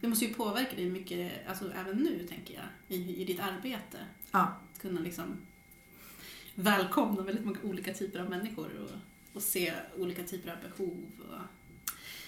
Det 0.00 0.08
måste 0.08 0.24
ju 0.24 0.34
påverka 0.34 0.76
dig 0.76 0.90
mycket, 0.90 1.48
alltså 1.48 1.72
även 1.72 1.96
nu 1.96 2.26
tänker 2.28 2.54
jag, 2.54 2.96
i, 2.98 3.22
i 3.22 3.24
ditt 3.24 3.40
arbete. 3.40 3.98
ja. 4.30 4.38
Att 4.74 4.80
kunna 4.82 5.00
liksom 5.00 5.24
välkomna 6.54 7.22
väldigt 7.22 7.44
många 7.44 7.58
olika 7.62 7.94
typer 7.94 8.20
av 8.20 8.30
människor 8.30 8.68
och, 8.82 8.90
och 9.36 9.42
se 9.42 9.72
olika 9.98 10.22
typer 10.22 10.50
av 10.52 10.56
behov 10.70 11.04
och, 11.18 11.40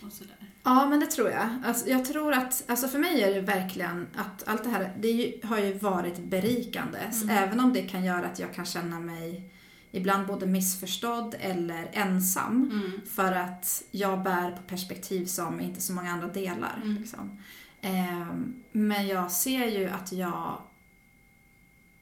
och 0.07 0.13
sådär. 0.13 0.37
Ja, 0.63 0.89
men 0.89 1.01
det 1.01 1.07
tror 1.07 1.31
jag. 1.31 1.49
Alltså, 1.65 1.89
jag 1.89 2.05
tror 2.05 2.33
att, 2.33 2.65
alltså 2.67 2.89
för 2.89 2.99
mig 2.99 3.23
är 3.23 3.35
det 3.35 3.41
verkligen 3.41 4.07
att 4.17 4.49
allt 4.49 4.65
det 4.65 4.71
här, 4.71 4.93
det 5.01 5.11
ju, 5.11 5.47
har 5.47 5.59
ju 5.59 5.79
varit 5.79 6.19
berikande. 6.19 6.99
Mm. 6.99 7.31
Även 7.37 7.61
om 7.61 7.73
det 7.73 7.83
kan 7.83 8.05
göra 8.05 8.27
att 8.27 8.39
jag 8.39 8.55
kan 8.55 8.65
känna 8.65 9.01
mig 9.01 9.51
ibland 9.91 10.27
både 10.27 10.47
missförstådd 10.47 11.35
eller 11.41 11.91
ensam. 11.93 12.71
Mm. 12.73 13.01
För 13.07 13.33
att 13.33 13.83
jag 13.91 14.23
bär 14.23 14.51
på 14.51 14.63
perspektiv 14.63 15.27
som 15.27 15.61
inte 15.61 15.81
så 15.81 15.93
många 15.93 16.13
andra 16.13 16.29
delar. 16.29 16.81
Mm. 16.83 16.97
Liksom. 17.01 17.39
Ehm, 17.81 18.55
men 18.73 19.07
jag 19.07 19.33
ser 19.33 19.67
ju 19.67 19.89
att 19.89 20.13
jag... 20.13 20.63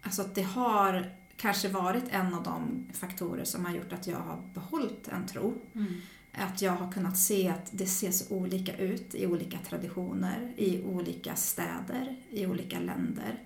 Alltså 0.02 0.23
att 0.23 0.35
det 0.35 0.42
har 0.42 1.12
kanske 1.37 1.69
varit 1.69 2.04
en 2.11 2.35
av 2.35 2.42
de 2.42 2.87
faktorer 2.92 3.45
som 3.45 3.64
har 3.64 3.73
gjort 3.73 3.92
att 3.92 4.07
jag 4.07 4.19
har 4.19 4.42
behållit 4.54 5.09
en 5.09 5.26
tro. 5.26 5.62
Mm. 5.75 5.95
Att 6.32 6.62
jag 6.62 6.72
har 6.72 6.92
kunnat 6.92 7.18
se 7.18 7.49
att 7.49 7.68
det 7.70 7.87
ser 7.87 8.10
så 8.10 8.34
olika 8.34 8.76
ut 8.76 9.14
i 9.14 9.26
olika 9.26 9.58
traditioner, 9.58 10.52
i 10.56 10.82
olika 10.82 11.37
städer, 11.37 12.16
i 12.30 12.46
olika 12.46 12.80
länder. 12.80 13.38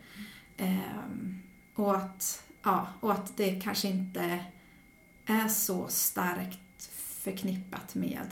Ehm, 0.57 1.43
och, 1.75 1.97
att, 1.97 2.45
ja, 2.63 2.89
och 3.01 3.13
att 3.13 3.37
det 3.37 3.61
kanske 3.61 3.89
inte 3.89 4.45
är 5.27 5.49
så 5.49 5.89
starkt 5.89 6.91
förknippat 7.25 7.95
med 7.95 8.27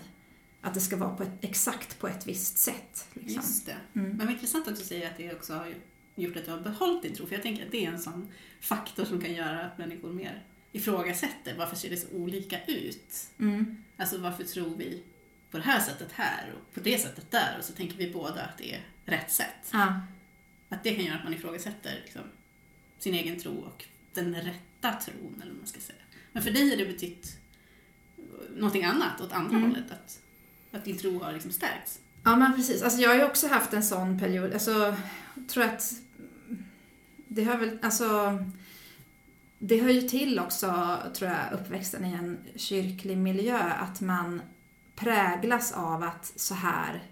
att 0.61 0.75
det 0.75 0.81
ska 0.81 0.97
vara 0.97 1.17
på 1.17 1.23
ett, 1.23 1.39
exakt 1.41 1.99
på 1.99 2.09
ett 2.09 2.27
visst 2.27 2.59
sätt. 2.59 3.09
Liksom. 3.13 3.37
Just 3.37 3.67
det. 3.67 3.77
Mm. 3.95 4.09
Men 4.11 4.27
vad 4.27 4.31
intressant 4.31 4.69
att 4.69 4.77
du 4.77 4.85
säger 4.85 5.11
att 5.11 5.17
det 5.17 5.35
också 5.35 5.55
har 5.55 5.75
gjort 6.15 6.37
att 6.37 6.45
du 6.45 6.51
har 6.51 6.61
behållit 6.61 7.03
din 7.03 7.15
tro. 7.15 7.27
För 7.27 7.35
jag 7.35 7.43
tänker 7.43 7.67
att 7.67 7.73
det 7.73 7.87
är 7.87 7.93
en 7.93 8.03
sån 8.03 8.29
faktor 8.61 9.05
som 9.05 9.21
kan 9.21 9.33
göra 9.33 9.65
att 9.67 9.79
människor 9.79 10.13
mer 10.13 10.43
ifrågasätter 10.73 11.55
varför 11.59 11.77
ser 11.77 11.91
det 11.91 11.97
så 11.97 12.17
olika 12.17 12.65
ut? 12.65 13.31
Mm. 13.39 13.85
Alltså 14.03 14.19
varför 14.19 14.45
tror 14.45 14.77
vi 14.77 15.03
på 15.51 15.57
det 15.59 15.65
här 15.65 15.81
sättet 15.81 16.13
här 16.13 16.53
och 16.57 16.75
på 16.75 16.81
det 16.81 16.99
sättet 16.99 17.31
där 17.31 17.57
och 17.59 17.65
så 17.65 17.73
tänker 17.73 17.97
vi 17.97 18.11
båda 18.11 18.43
att 18.43 18.59
det 18.59 18.75
är 18.75 18.81
rätt 19.05 19.31
sätt. 19.33 19.71
Ja. 19.73 20.01
Att 20.69 20.85
det 20.85 20.95
kan 20.95 21.05
göra 21.05 21.17
att 21.19 21.25
man 21.25 21.35
ifrågasätter 21.35 22.01
liksom, 22.05 22.23
sin 22.99 23.15
egen 23.15 23.41
tro 23.41 23.53
och 23.57 23.85
den 24.15 24.35
rätta 24.35 24.93
tron 24.93 25.35
eller 25.43 25.51
vad 25.53 25.59
man 25.59 25.67
ska 25.67 25.81
säga. 25.81 25.99
Men 26.33 26.43
för 26.43 26.51
dig 26.51 26.71
har 26.71 26.77
det 26.77 26.87
betytt 26.87 27.39
någonting 28.57 28.85
annat 28.85 29.21
åt 29.21 29.33
andra 29.33 29.57
Mm. 29.57 29.71
hållet. 29.71 29.91
Att, 29.93 30.21
att 30.73 30.85
din 30.85 30.99
tro 30.99 31.23
har 31.23 31.33
liksom 31.33 31.53
stärkts. 31.53 32.01
Ja, 32.25 32.37
men 32.37 32.57
precis. 32.57 32.83
Alltså, 32.83 33.01
jag 33.01 33.09
har 33.09 33.17
ju 33.17 33.25
också 33.25 33.49
haft 33.49 33.73
en 33.73 33.83
sån 33.83 34.19
period. 34.19 34.53
Alltså, 34.53 34.97
jag 35.35 35.49
tror 35.49 35.65
att 35.65 35.93
det 37.29 37.45
hör 37.45 37.57
väl, 37.59 37.79
alltså, 37.83 38.39
det 39.65 39.81
hör 39.81 39.91
ju 39.91 40.03
till 40.03 40.39
också, 40.39 40.99
tror 41.15 41.31
jag, 41.31 41.61
uppväxten 41.61 42.05
i 42.05 42.13
en 42.13 42.39
kyrklig 42.57 43.19
miljö, 43.19 43.59
att 43.59 44.01
man 44.01 44.43
präglas 44.95 45.73
av 45.73 46.03
att 46.03 46.33
så 46.37 46.55
här 46.55 47.03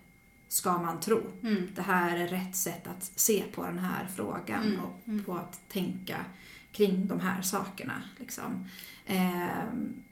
ska 0.49 0.79
man 0.79 1.01
tro. 1.01 1.23
Mm. 1.43 1.69
Det 1.75 1.83
här 1.83 2.17
är 2.17 2.29
rätt 2.29 2.57
sätt 2.57 2.87
att 2.87 3.11
se 3.15 3.45
på 3.55 3.65
den 3.65 3.79
här 3.79 4.09
frågan 4.17 4.63
Mm, 4.63 4.81
och 4.81 5.09
mm. 5.09 5.25
på 5.25 5.35
att 5.35 5.69
tänka 5.69 6.25
kring 6.73 7.07
de 7.07 7.21
här 7.21 7.43
sakerna. 7.43 8.03
Liksom. 8.19 8.69
Ehm, 9.07 10.03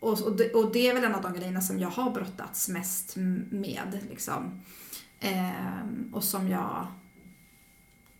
och, 0.00 0.20
och, 0.20 0.36
det, 0.36 0.52
och 0.52 0.72
det 0.72 0.88
är 0.88 0.94
väl 0.94 1.04
en 1.04 1.14
av 1.14 1.22
de 1.22 1.34
grejerna 1.34 1.60
som 1.60 1.78
jag 1.78 1.90
har 1.90 2.10
brottats 2.10 2.68
mest 2.68 3.16
med. 3.50 3.98
Liksom. 4.10 4.60
Ehm, 5.20 6.10
och 6.12 6.24
som 6.24 6.48
jag 6.48 6.86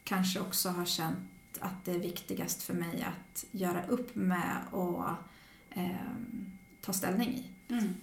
kanske 0.04 0.40
också 0.40 0.68
har 0.68 0.84
känt 0.84 1.18
att 1.60 1.84
det 1.84 1.90
är 1.92 1.98
viktigast 1.98 2.62
för 2.62 2.74
mig 2.74 3.02
att 3.08 3.44
göra 3.50 3.86
upp 3.86 4.14
med 4.14 4.62
och 4.70 5.04
ehm, 5.70 6.52
ta 6.80 6.92
ställning 6.92 7.28
i. 7.34 7.72
Mm. 7.72 7.94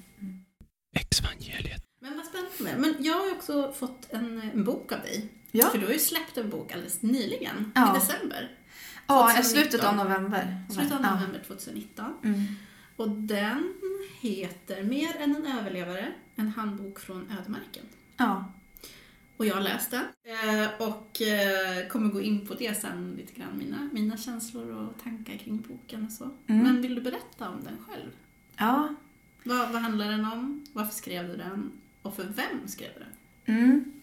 Exvangeliet. 0.95 1.81
Men 2.01 2.17
vad 2.17 2.25
spännande. 2.25 2.81
Men 2.81 3.03
jag 3.03 3.13
har 3.13 3.25
ju 3.25 3.31
också 3.31 3.71
fått 3.71 4.07
en, 4.13 4.41
en 4.41 4.63
bok 4.63 4.91
av 4.91 4.99
dig. 5.01 5.29
Ja. 5.51 5.65
För 5.69 5.77
du 5.77 5.85
har 5.85 5.93
ju 5.93 5.99
släppt 5.99 6.37
en 6.37 6.49
bok 6.49 6.71
alldeles 6.71 7.01
nyligen, 7.01 7.71
Ja. 7.75 7.95
i 7.95 7.99
december. 7.99 8.51
Ja, 9.07 9.31
i 9.31 9.35
2019. 9.35 9.43
slutet 9.43 9.83
av 9.83 9.95
november. 9.95 10.65
Slutet 10.69 10.91
av 10.91 11.01
november 11.01 11.43
2019. 11.47 12.13
Mm. 12.23 12.43
Och 12.95 13.09
den 13.09 13.73
heter 14.21 14.83
Mer 14.83 15.15
än 15.19 15.35
en 15.35 15.45
överlevare, 15.59 16.13
en 16.35 16.47
handbok 16.47 16.99
från 16.99 17.31
ödemarken. 17.39 17.85
Ja. 18.17 18.53
Och 19.37 19.45
jag 19.45 19.55
har 19.55 19.61
läst 19.61 19.91
den 19.91 20.05
eh, 20.23 20.69
och 20.79 21.21
eh, 21.21 21.87
kommer 21.87 22.09
gå 22.09 22.21
in 22.21 22.47
på 22.47 22.53
det 22.53 22.81
sen 22.81 23.13
lite 23.17 23.33
grann, 23.33 23.57
mina, 23.57 23.89
mina 23.93 24.17
känslor 24.17 24.71
och 24.71 25.03
tankar 25.03 25.37
kring 25.37 25.65
boken 25.67 26.05
och 26.05 26.11
så. 26.11 26.23
Mm. 26.23 26.63
Men 26.63 26.81
vill 26.81 26.95
du 26.95 27.01
berätta 27.01 27.49
om 27.49 27.63
den 27.63 27.77
själv? 27.87 28.11
ja. 28.57 28.95
Vad, 29.43 29.71
vad 29.71 29.81
handlar 29.81 30.11
den 30.11 30.25
om? 30.25 30.65
Varför 30.73 30.93
skrev 30.93 31.27
du 31.27 31.37
den? 31.37 31.71
Och 32.01 32.15
för 32.15 32.23
vem 32.23 32.67
skrev 32.67 32.89
du 32.93 32.99
den? 32.99 33.57
Mm. 33.57 33.93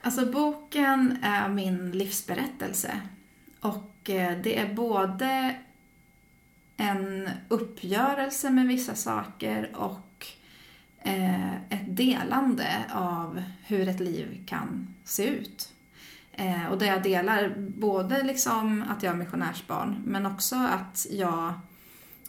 Alltså 0.00 0.26
boken 0.26 1.18
är 1.22 1.48
min 1.48 1.90
livsberättelse. 1.90 3.00
Och 3.60 4.10
eh, 4.10 4.38
det 4.42 4.58
är 4.58 4.74
både 4.74 5.56
en 6.76 7.30
uppgörelse 7.48 8.50
med 8.50 8.66
vissa 8.66 8.94
saker 8.94 9.76
och 9.76 10.07
Eh, 11.02 11.54
ett 11.54 11.96
delande 11.96 12.84
av 12.92 13.42
hur 13.66 13.88
ett 13.88 14.00
liv 14.00 14.44
kan 14.46 14.94
se 15.04 15.24
ut. 15.26 15.72
Eh, 16.32 16.66
och 16.66 16.78
där 16.78 16.86
jag 16.86 17.02
delar 17.02 17.54
både 17.58 18.22
liksom 18.22 18.84
att 18.88 19.02
jag 19.02 19.12
är 19.12 19.16
missionärsbarn 19.16 20.02
men 20.06 20.26
också 20.26 20.56
att 20.56 21.06
jag 21.10 21.52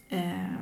eh, 0.09 0.53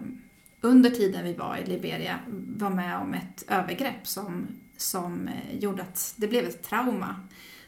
under 0.61 0.89
tiden 0.89 1.23
vi 1.23 1.33
var 1.33 1.57
i 1.57 1.65
Liberia 1.65 2.19
var 2.57 2.69
med 2.69 2.97
om 2.97 3.13
ett 3.13 3.43
övergrepp 3.47 4.07
som, 4.07 4.47
som 4.77 5.27
eh, 5.27 5.59
gjorde 5.59 5.81
att 5.81 6.13
det 6.17 6.27
blev 6.27 6.45
ett 6.45 6.63
trauma 6.63 7.15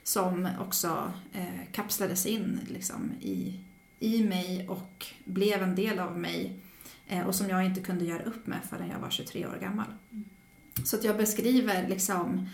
som 0.04 0.48
också 0.60 1.14
eh, 1.34 1.72
kapslades 1.72 2.26
in 2.26 2.60
liksom, 2.68 3.12
i, 3.22 3.60
i 4.00 4.24
mig 4.24 4.68
och 4.70 5.06
blev 5.26 5.64
en 5.64 5.76
del 5.76 6.00
av 6.00 6.20
mig 6.20 6.60
och 7.26 7.36
som 7.36 7.50
jag 7.50 7.66
inte 7.66 7.82
kunde 7.82 8.06
göra 8.06 8.24
upp 8.24 8.48
med 8.48 8.60
förrän 8.70 8.90
jag 8.90 9.00
var 9.00 9.10
23 9.10 9.46
år 9.46 9.58
gammal. 9.62 9.86
Så 10.84 10.96
att 10.96 11.04
jag 11.04 11.18
beskriver 11.18 11.88
liksom 11.88 12.50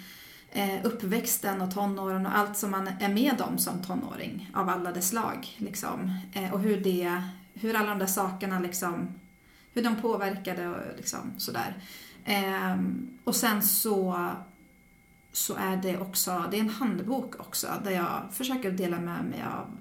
eh, 0.52 0.86
uppväxten 0.86 1.62
och 1.62 1.74
tonåren 1.74 2.26
och 2.26 2.38
allt 2.38 2.58
som 2.58 2.72
man 2.72 2.88
är 3.00 3.14
med 3.14 3.42
om 3.42 3.58
som 3.58 3.82
tonåring 3.82 4.52
av 4.54 4.70
alla 4.70 4.92
dess 4.92 5.10
slag. 5.10 5.56
Liksom. 5.58 6.20
Eh, 6.34 6.54
och 6.54 6.60
hur, 6.60 6.82
det, 6.82 7.24
hur 7.54 7.76
alla 7.76 7.90
de 7.90 8.00
där 8.00 8.06
sakerna 8.06 8.60
liksom, 8.60 9.08
hur 9.74 9.84
de 9.84 9.96
påverkade 9.96 10.68
och 10.68 10.78
liksom 10.98 11.34
sådär. 11.38 11.76
Eh, 12.26 12.78
och 13.24 13.36
sen 13.36 13.62
så, 13.62 14.30
så 15.32 15.56
är 15.56 15.78
det 15.78 15.98
också, 15.98 16.46
det 16.52 16.58
är 16.58 16.62
en 16.62 16.70
handbok 16.70 17.40
också 17.40 17.68
där 17.84 17.92
jag 17.92 18.22
försöker 18.32 18.72
dela 18.72 19.00
med 19.00 19.24
mig 19.24 19.44
av 19.56 19.78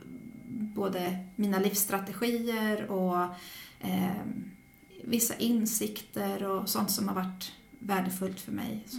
både 0.49 1.19
mina 1.37 1.59
livsstrategier 1.59 2.91
och 2.91 3.23
eh, 3.81 4.25
vissa 5.07 5.35
insikter 5.35 6.45
och 6.45 6.69
sånt 6.69 6.91
som 6.91 7.09
har 7.09 7.15
varit 7.15 7.53
värdefullt 7.79 8.41
för 8.41 8.53
mig. 8.53 8.85
Så. 8.87 8.99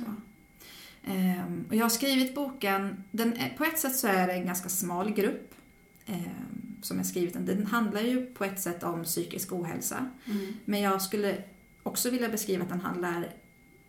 Ehm, 1.03 1.65
och 1.69 1.75
jag 1.75 1.85
har 1.85 1.89
skrivit 1.89 2.35
boken, 2.35 3.03
den 3.11 3.33
på 3.57 3.63
ett 3.63 3.79
sätt 3.79 3.95
så 3.95 4.07
är 4.07 4.27
det 4.27 4.33
en 4.33 4.45
ganska 4.45 4.69
smal 4.69 5.13
grupp 5.13 5.53
ehm, 6.05 6.75
som 6.81 6.97
jag 6.97 7.05
skrivit 7.05 7.33
den. 7.33 7.45
Den 7.45 7.65
handlar 7.65 8.01
ju 8.01 8.25
på 8.25 8.45
ett 8.45 8.59
sätt 8.59 8.83
om 8.83 9.03
psykisk 9.03 9.53
ohälsa. 9.53 10.09
Mm. 10.25 10.53
Men 10.65 10.81
jag 10.81 11.01
skulle 11.01 11.43
också 11.83 12.09
vilja 12.09 12.29
beskriva 12.29 12.63
att 12.63 12.69
den 12.69 12.81
handlar 12.81 13.33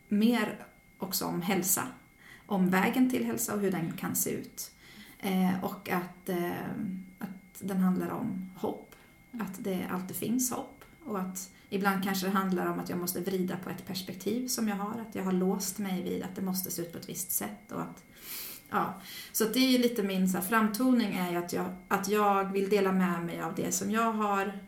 mer 0.09 0.67
också 0.99 1.25
om 1.25 1.43
hälsa. 1.43 1.83
Om 2.47 2.71
vägen 2.71 3.11
till 3.11 3.25
hälsa 3.25 3.55
och 3.55 3.61
hur 3.61 3.71
den 3.71 3.93
kan 3.93 4.17
se 4.17 4.31
ut. 4.31 4.71
Eh, 5.19 5.65
och 5.65 5.91
att, 5.91 6.29
eh, 6.29 6.51
att 7.19 7.59
den 7.61 7.79
handlar 7.79 8.09
om 8.09 8.51
hopp. 8.57 8.95
Att 9.33 9.65
det 9.65 9.87
alltid 9.91 10.17
finns 10.17 10.51
hopp. 10.51 10.85
Och 11.05 11.21
att 11.21 11.51
ibland 11.71 12.05
kanske 12.05 12.27
det 12.27 12.33
handlar 12.33 12.67
om 12.67 12.81
att 12.81 12.89
jag 12.89 12.99
måste 12.99 13.21
vrida 13.21 13.57
på 13.57 13.71
ett 13.71 13.87
perspektiv 13.87 14.49
som 14.49 14.69
jag 14.69 14.77
har. 14.77 15.01
Att 15.01 15.15
jag 15.15 15.25
har 15.25 15.33
låst 15.33 15.79
mig 15.79 16.03
vid 16.03 16.23
att 16.23 16.37
det 16.37 16.43
måste 16.43 16.71
se 16.71 16.83
ut 16.83 16.93
på 16.93 16.99
ett 16.99 17.09
visst 17.09 17.31
sätt. 17.31 17.73
Och 17.73 17.81
att, 17.81 18.05
ja. 18.71 19.01
Så 19.33 19.45
att 19.45 19.55
det 19.55 19.61
är 19.61 19.71
ju 19.71 19.79
lite 19.79 20.03
min 20.03 20.29
så 20.29 20.39
här, 20.39 20.45
framtoning 20.45 21.15
är 21.15 21.31
ju 21.31 21.37
att 21.37 21.53
jag, 21.53 21.77
att 21.89 22.09
jag 22.09 22.53
vill 22.53 22.69
dela 22.69 22.93
med 22.93 23.25
mig 23.25 23.41
av 23.41 23.55
det 23.55 23.73
som 23.73 23.91
jag 23.91 24.13
har 24.13 24.59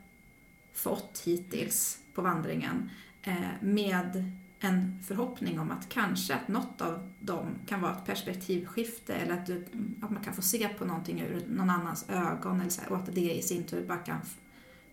fått 0.73 1.23
hittills 1.25 1.99
på 2.15 2.23
vandringen 2.23 2.91
eh, 3.23 3.35
med 3.61 4.33
en 4.61 5.03
förhoppning 5.03 5.61
om 5.61 5.71
att 5.71 5.89
kanske 5.89 6.35
att 6.35 6.49
något 6.49 6.81
av 6.81 7.13
dem 7.21 7.47
kan 7.67 7.81
vara 7.81 7.93
ett 7.93 8.05
perspektivskifte 8.05 9.15
eller 9.15 9.35
att, 9.35 9.47
du, 9.47 9.67
att 10.03 10.11
man 10.11 10.25
kan 10.25 10.35
få 10.35 10.43
se 10.43 10.69
på 10.69 10.85
någonting 10.85 11.21
ur 11.21 11.47
någon 11.49 11.71
annans 11.71 12.09
ögon 12.09 12.61
eller 12.61 12.71
så 12.71 12.81
här, 12.81 12.93
och 12.93 12.97
att 12.97 13.15
det 13.15 13.35
i 13.35 13.43
sin 13.43 13.65
tur 13.65 13.87
bara 13.87 13.99
kan 13.99 14.21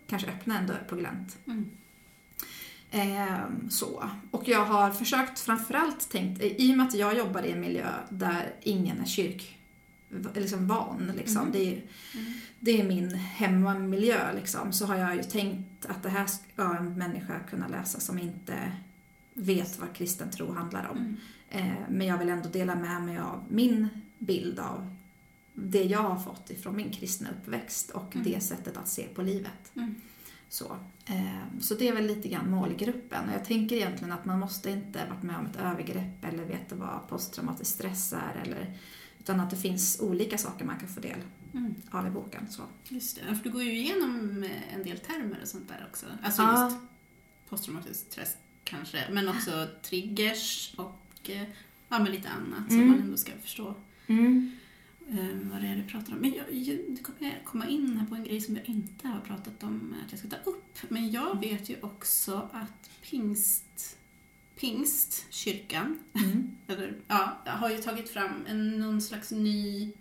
kanske 0.06 0.28
öppna 0.28 0.58
en 0.58 0.66
dörr 0.66 0.86
på 0.88 0.96
glänt. 0.96 1.38
Mm. 1.46 1.70
Ehm, 2.90 3.70
så. 3.70 4.10
Och 4.30 4.48
jag 4.48 4.64
har 4.64 4.90
försökt 4.90 5.38
framförallt 5.38 6.10
tänkt, 6.10 6.42
i 6.42 6.72
och 6.72 6.76
med 6.76 6.86
att 6.86 6.94
jag 6.94 7.18
jobbar 7.18 7.42
i 7.42 7.52
en 7.52 7.60
miljö 7.60 7.88
där 8.10 8.54
ingen 8.62 9.00
är 9.00 9.04
kyrk 9.06 9.58
liksom 10.34 10.68
van, 10.68 11.12
liksom. 11.16 11.42
Mhm. 11.42 11.52
det, 11.52 11.58
är, 11.58 11.82
det 12.60 12.80
är 12.80 12.84
min 12.84 13.14
hemmamiljö, 13.14 14.32
liksom. 14.34 14.72
så 14.72 14.86
har 14.86 14.96
jag 14.96 15.16
ju 15.16 15.22
tänkt 15.22 15.86
att 15.86 16.02
det 16.02 16.08
här 16.08 16.26
ska 16.26 16.76
en 16.76 16.98
människa 16.98 17.40
kunna 17.50 17.68
läsa 17.68 18.00
som 18.00 18.18
inte 18.18 18.72
vet 19.34 19.78
vad 19.78 19.92
kristen 19.94 20.30
tro 20.30 20.52
handlar 20.52 20.88
om. 20.90 20.96
Mm. 20.96 21.16
Eh, 21.50 21.78
men 21.88 22.06
jag 22.06 22.18
vill 22.18 22.28
ändå 22.28 22.48
dela 22.48 22.74
med 22.74 23.02
mig 23.02 23.18
av 23.18 23.44
min 23.48 23.88
bild 24.18 24.58
av 24.58 24.96
det 25.54 25.82
jag 25.82 26.02
har 26.02 26.18
fått 26.18 26.50
ifrån 26.50 26.76
min 26.76 26.90
kristna 26.90 27.28
uppväxt 27.30 27.90
och 27.90 28.14
Mm. 28.16 28.32
det 28.32 28.40
sättet 28.40 28.76
att 28.76 28.88
se 28.88 29.02
på 29.02 29.22
livet. 29.22 29.72
Mm. 30.46 30.48
Så, 30.48 30.76
eh, 31.06 31.60
så 31.60 31.74
det 31.74 31.88
är 31.88 31.92
väl 31.94 32.06
lite 32.06 32.28
grann 32.28 32.50
målgruppen. 32.50 33.28
Och 33.28 33.34
jag 33.34 33.44
tänker 33.44 33.76
egentligen 33.76 34.12
att 34.12 34.24
man 34.24 34.38
måste 34.38 34.70
inte 34.70 35.06
varit 35.10 35.22
med 35.22 35.36
om 35.38 35.46
ett 35.46 35.56
övergrepp 35.56 36.24
eller 36.24 36.44
veta 36.44 36.74
vad 36.74 37.08
posttraumatisk 37.08 37.74
stress 37.74 38.12
är. 38.12 38.42
Eller, 38.44 38.78
utan 39.20 39.40
att 39.40 39.50
det 39.50 39.56
finns 39.56 40.00
olika 40.00 40.38
saker 40.38 40.64
man 40.64 40.78
kan 40.78 40.88
få 40.88 41.00
del 41.00 41.18
Mm. 41.54 41.74
av 41.90 42.06
i 42.06 42.10
boken. 42.10 42.46
Så. 42.50 42.62
Just 42.88 43.16
det, 43.16 43.36
för 43.36 43.44
du 43.44 43.50
går 43.50 43.62
ju 43.62 43.72
igenom 43.78 44.42
eh, 44.44 44.74
en 44.74 44.82
del 44.82 44.98
termer 44.98 45.38
och 45.42 45.48
sånt 45.48 45.68
där 45.68 45.86
också. 45.90 46.06
Alltså 46.22 46.42
Ja. 46.42 46.64
just 46.64 46.76
posttraumatisk 47.48 48.00
stress 48.12 48.36
kanske, 48.64 48.98
men 49.12 49.28
också 49.28 49.66
triggers 49.82 50.74
och 50.76 51.30
eh, 51.30 51.42
ja, 51.88 51.98
men 51.98 52.04
lite 52.04 52.28
annat 52.28 52.68
som 52.68 52.76
Mm. 52.76 52.90
man 52.90 53.00
ändå 53.00 53.16
ska 53.16 53.32
förstå 53.42 53.74
eh, 55.08 55.50
vad 55.50 55.60
det 55.62 55.68
är 55.68 55.76
du 55.76 55.82
pratar 55.82 56.12
om. 56.12 56.18
Men 56.18 56.34
jag, 56.34 56.52
jag, 56.54 56.78
nu 56.88 56.96
kommer 56.96 57.22
jag 57.22 57.44
komma 57.44 57.68
in 57.68 57.96
här 57.96 58.06
på 58.06 58.14
en 58.14 58.24
grej 58.24 58.40
som 58.40 58.56
jag 58.56 58.68
inte 58.68 59.08
har 59.08 59.20
pratat 59.20 59.62
om 59.62 59.94
att 60.04 60.12
jag 60.12 60.18
ska 60.18 60.28
ta 60.28 60.50
upp. 60.50 60.78
Men 60.88 61.10
jag 61.10 61.40
vet 61.40 61.70
ju 61.70 61.76
också 61.80 62.50
att 62.52 62.90
pingst, 63.02 63.98
pingst 64.56 65.26
kyrkan, 65.30 65.98
Mm. 66.14 66.56
eller, 66.66 66.94
ja, 67.08 67.38
har 67.46 67.70
ju 67.70 67.78
tagit 67.78 68.08
fram 68.08 68.46
en, 68.46 68.80
någon 68.80 69.02
slags 69.02 69.30
ny 69.30 69.92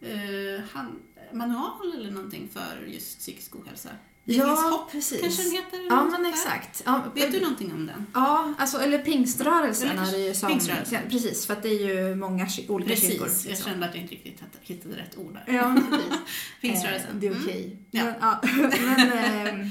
eh, 0.00 0.60
han, 0.70 0.98
manual 1.32 1.92
eller 1.94 2.10
någonting 2.10 2.48
för 2.48 2.86
just 2.86 3.18
psykisk 3.18 3.56
ohälsa. 3.56 3.90
Finns 4.26 4.38
Ja, 4.38 4.68
hopp, 4.70 4.92
precis. 4.92 5.20
kanske 5.20 5.42
den 5.42 5.52
heter? 5.52 5.86
Ja, 5.88 6.04
men 6.04 6.26
exakt. 6.26 6.82
Ja, 6.86 7.02
Vet 7.14 7.32
du 7.32 7.40
någonting 7.40 7.72
om 7.72 7.86
den? 7.86 8.06
Ja, 8.14 8.54
alltså, 8.58 8.78
eller 8.78 8.98
pingströrelsen 8.98 9.98
är 9.98 10.12
det 10.12 10.18
ju 10.18 10.34
som... 10.34 10.48
pingströrelsen. 10.48 10.98
Ja, 11.04 11.10
precis, 11.10 11.46
för 11.46 11.52
att 11.52 11.62
det 11.62 11.68
är 11.68 11.94
ju 12.08 12.14
många 12.14 12.46
olika 12.68 12.96
kyrkor. 12.96 13.24
Precis, 13.24 13.44
jag 13.44 13.50
liksom. 13.50 13.70
kände 13.70 13.86
att 13.86 13.94
jag 13.94 14.02
inte 14.02 14.14
riktigt 14.14 14.40
hittade 14.60 14.96
rätt 14.96 15.18
ord 15.18 15.34
där. 15.46 15.54
Ja, 15.54 15.76
precis. 15.90 16.06
Pingströrelsen. 16.60 17.08
Eh, 17.10 17.16
det 17.16 17.26
är 17.26 17.30
Mm. 17.30 17.42
okej. 17.44 17.76
Ja. 17.90 18.04
Men, 18.04 18.14
ja. 18.20 18.40
men, 18.96 19.12
ehm, 19.12 19.70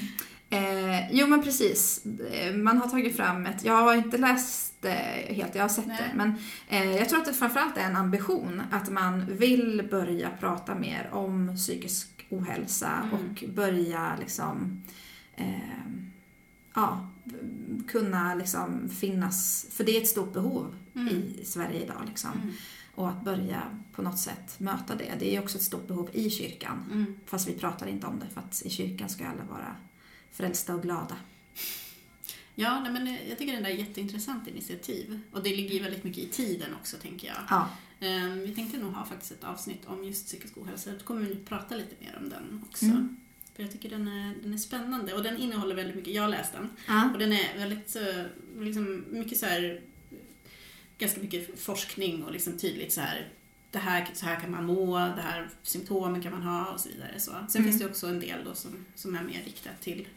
eh, 0.50 1.12
jo 1.12 1.28
men 1.28 1.44
precis. 1.44 2.06
Eh, 2.32 2.54
Man 2.54 2.78
har 2.78 2.88
tagit 2.88 3.16
fram 3.18 3.46
ett, 3.46 3.66
jag 3.66 3.74
har 3.78 3.94
inte 3.96 4.18
läst 4.18 4.74
det 4.82 4.90
helt, 5.30 5.56
jag 5.56 5.62
har 5.64 5.70
sett 5.70 5.86
Nej. 5.88 5.98
det. 6.00 6.18
Men 6.18 6.36
eh, 6.70 6.96
jag 6.96 7.10
tror 7.10 7.20
att 7.20 7.26
det 7.26 7.34
framförallt 7.34 7.78
är 7.78 7.82
en 7.82 7.96
ambition 7.96 8.62
att 8.72 8.90
man 8.90 9.26
vill 9.38 9.88
börja 9.92 10.30
prata 10.40 10.76
mer 10.76 11.10
om 11.12 11.56
psykisk 11.58 12.13
ohälsa 12.30 12.92
Mm. 13.04 13.14
och 13.14 13.44
börja 13.56 14.16
liksom 14.20 14.84
eh, 15.36 15.88
ja, 16.76 17.08
kunna 17.88 18.36
liksom 18.36 18.90
finnas, 18.90 19.66
för 19.72 19.84
det 19.84 19.98
är 19.98 20.02
ett 20.02 20.08
stort 20.08 20.34
behov 20.34 20.76
Mm. 20.96 21.08
i 21.08 21.46
Sverige 21.46 21.84
idag. 21.84 22.02
Liksom. 22.08 22.32
Mm. 22.44 22.54
Och 22.96 23.10
att 23.10 23.24
börja 23.24 23.62
på 23.96 24.02
något 24.02 24.20
sätt 24.20 24.60
möta 24.60 24.96
det. 24.96 25.14
Det 25.20 25.36
är 25.36 25.42
också 25.42 25.58
ett 25.58 25.64
stort 25.64 25.88
behov 25.88 26.10
i 26.14 26.30
kyrkan. 26.30 26.86
Mm. 26.92 27.16
Fast 27.26 27.48
vi 27.48 27.54
pratar 27.54 27.88
inte 27.88 28.08
om 28.08 28.20
det 28.20 28.26
för 28.34 28.42
att 28.42 28.62
i 28.66 28.70
kyrkan 28.70 29.10
ska 29.10 29.28
alla 29.28 29.44
vara 29.44 29.76
frälsta 30.32 30.76
och 30.76 30.82
glada. 30.82 31.16
Ja, 32.56 32.80
nej, 32.80 32.92
men 32.92 33.08
eh, 33.08 33.30
jag 33.30 33.38
tycker 33.38 33.54
det 33.56 33.60
där 33.62 33.70
är 33.70 33.74
jätteintressant 33.76 34.48
initiativ. 34.48 35.20
Och 35.32 35.44
det 35.44 35.50
ligger 35.56 35.74
ju 35.76 35.84
väldigt 35.84 36.04
mycket 36.04 36.24
i 36.24 36.28
tiden 36.28 36.74
också, 36.74 36.98
tänker 36.98 37.28
jag. 37.28 37.38
Ja, 37.50 37.70
Ehm, 38.00 38.40
Vi 38.42 38.56
tänkte 38.56 38.78
nog 38.78 38.94
ha 38.94 39.06
faktiskt 39.06 39.32
ett 39.32 39.44
avsnitt 39.44 39.86
om 39.86 40.04
just 40.04 40.26
psykisk 40.26 40.58
ohälsa. 40.58 40.92
Då 40.92 41.00
kommer 41.06 41.22
vi 41.22 41.36
prata 41.36 41.76
lite 41.76 41.96
mer 42.00 42.18
om 42.22 42.30
den 42.30 42.62
också. 42.70 42.86
Mm. 42.86 43.18
För 43.56 43.64
jag 43.64 43.72
tycker 43.72 43.90
den 43.90 44.08
är, 44.08 44.36
den 44.44 44.54
är 44.54 44.58
spännande 44.58 45.14
och 45.14 45.24
den 45.24 45.38
innehåller 45.38 45.76
väldigt 45.76 45.96
mycket. 45.96 46.14
Jag 46.14 46.22
har 46.22 46.30
läst 46.30 46.54
den. 46.54 46.70
ja. 46.88 47.10
Och 47.14 47.20
den 47.20 47.34
är 47.34 47.58
väldigt, 47.58 47.96
eh, 47.96 48.24
liksom, 48.64 49.06
mycket 49.10 49.38
så 49.38 49.46
här, 49.46 49.82
ganska 50.98 51.22
mycket 51.22 51.60
forskning 51.60 52.24
och 52.24 52.32
liksom 52.32 52.58
tydligt 52.58 52.94
så 52.94 53.02
här, 53.02 53.28
det 53.72 53.80
här, 53.80 54.08
så 54.14 54.26
här 54.26 54.40
kan 54.40 54.52
man 54.52 54.66
må, 54.66 54.98
det 54.98 55.22
här 55.22 55.50
symptomen 55.64 56.22
kan 56.22 56.32
man 56.32 56.42
ha 56.42 56.72
och 56.72 56.80
så 56.80 56.90
vidare. 56.90 57.20
Så. 57.20 57.32
Sen 57.32 57.62
Mm. 57.62 57.64
finns 57.72 57.80
det 57.82 57.90
också 57.90 58.08
en 58.08 58.20
del 58.20 58.44
då 58.46 58.56
som, 58.56 58.86
som 58.96 59.16
är 59.16 59.24
mer 59.24 59.42
riktat 59.46 59.82
till 59.82 60.08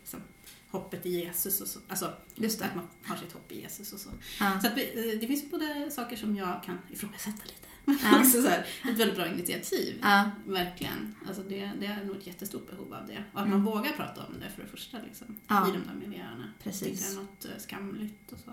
hoppet 0.79 1.07
i 1.07 1.11
Jesus 1.11 1.61
och 1.61 1.69
så. 1.69 1.79
Alltså 1.89 2.13
just 2.35 2.63
att 2.63 2.71
det. 2.71 2.77
man 2.77 2.87
har 3.05 3.17
sitt 3.17 3.33
hopp 3.33 3.53
i 3.53 3.61
Jesus 3.61 3.93
och 3.93 4.01
så. 4.01 4.09
Ja. 4.41 4.61
Så 4.61 4.67
att 4.67 4.73
eh, 4.79 4.85
det 5.21 5.27
finns 5.27 5.51
både 5.51 5.91
saker 5.91 6.17
som 6.17 6.37
jag 6.37 6.63
kan 6.65 6.79
ifrågasätta 6.91 7.43
lite, 7.45 7.69
men 7.85 7.99
Ja. 8.03 8.19
också 8.21 8.43
så 8.43 8.49
här, 8.49 8.67
ett 8.85 8.99
väldigt 8.99 9.17
bra 9.17 9.27
initiativ. 9.27 9.99
Ja, 10.03 10.31
Verkligen. 10.47 11.15
Alltså 11.27 11.43
det, 11.43 11.71
det 11.81 11.87
är 11.87 12.05
nog 12.05 12.17
ett 12.17 12.27
jättestort 12.27 12.71
behov 12.71 12.95
av 12.95 13.07
det. 13.07 13.25
Och 13.33 13.41
att 13.41 13.47
Mm. 13.47 13.63
man 13.63 13.75
vågar 13.75 13.93
prata 13.93 14.27
om 14.27 14.35
det 14.41 14.51
för 14.57 14.63
det 14.63 14.69
första 14.69 14.99
liksom, 15.07 15.27
i 15.29 15.73
de 15.73 15.83
där 15.87 16.07
miljöerna. 16.07 16.53
Precis. 16.63 16.89
Inte 16.89 17.05
är 17.21 17.23
något 17.23 17.45
eh, 17.45 17.51
skamligt 17.63 18.33
och 18.33 18.39
så. 18.39 18.53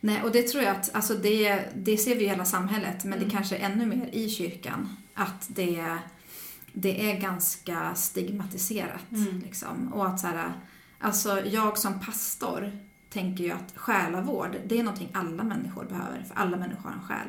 Nej, 0.00 0.22
och 0.22 0.32
det 0.32 0.42
tror 0.42 0.62
jag 0.64 0.76
att, 0.76 0.94
alltså 0.94 1.14
det, 1.14 1.68
det 1.76 1.96
ser 1.96 2.16
vi 2.16 2.24
i 2.24 2.28
hela 2.28 2.44
samhället, 2.44 3.04
men 3.04 3.12
Mm. 3.12 3.24
det 3.24 3.30
kanske 3.34 3.56
är 3.56 3.70
ännu 3.70 3.86
mer 3.86 4.08
i 4.12 4.30
kyrkan. 4.30 4.96
Att 5.14 5.46
det, 5.48 5.98
det 6.72 7.10
är 7.10 7.20
ganska 7.20 7.94
stigmatiserat. 7.94 9.10
Mm. 9.12 9.38
Liksom. 9.40 9.92
Och 9.92 10.06
att 10.08 10.20
så 10.20 10.26
här, 10.26 10.52
alltså 11.00 11.40
jag 11.46 11.78
som 11.78 12.00
pastor 12.00 12.78
tänker 13.10 13.44
ju 13.44 13.50
att 13.50 13.72
själavård, 13.74 14.56
det 14.66 14.78
är 14.78 14.82
någonting 14.82 15.08
alla 15.12 15.42
människor 15.44 15.84
behöver, 15.84 16.22
för 16.28 16.34
alla 16.34 16.56
människor 16.56 16.82
har 16.88 16.92
en 16.96 17.02
själ. 17.08 17.28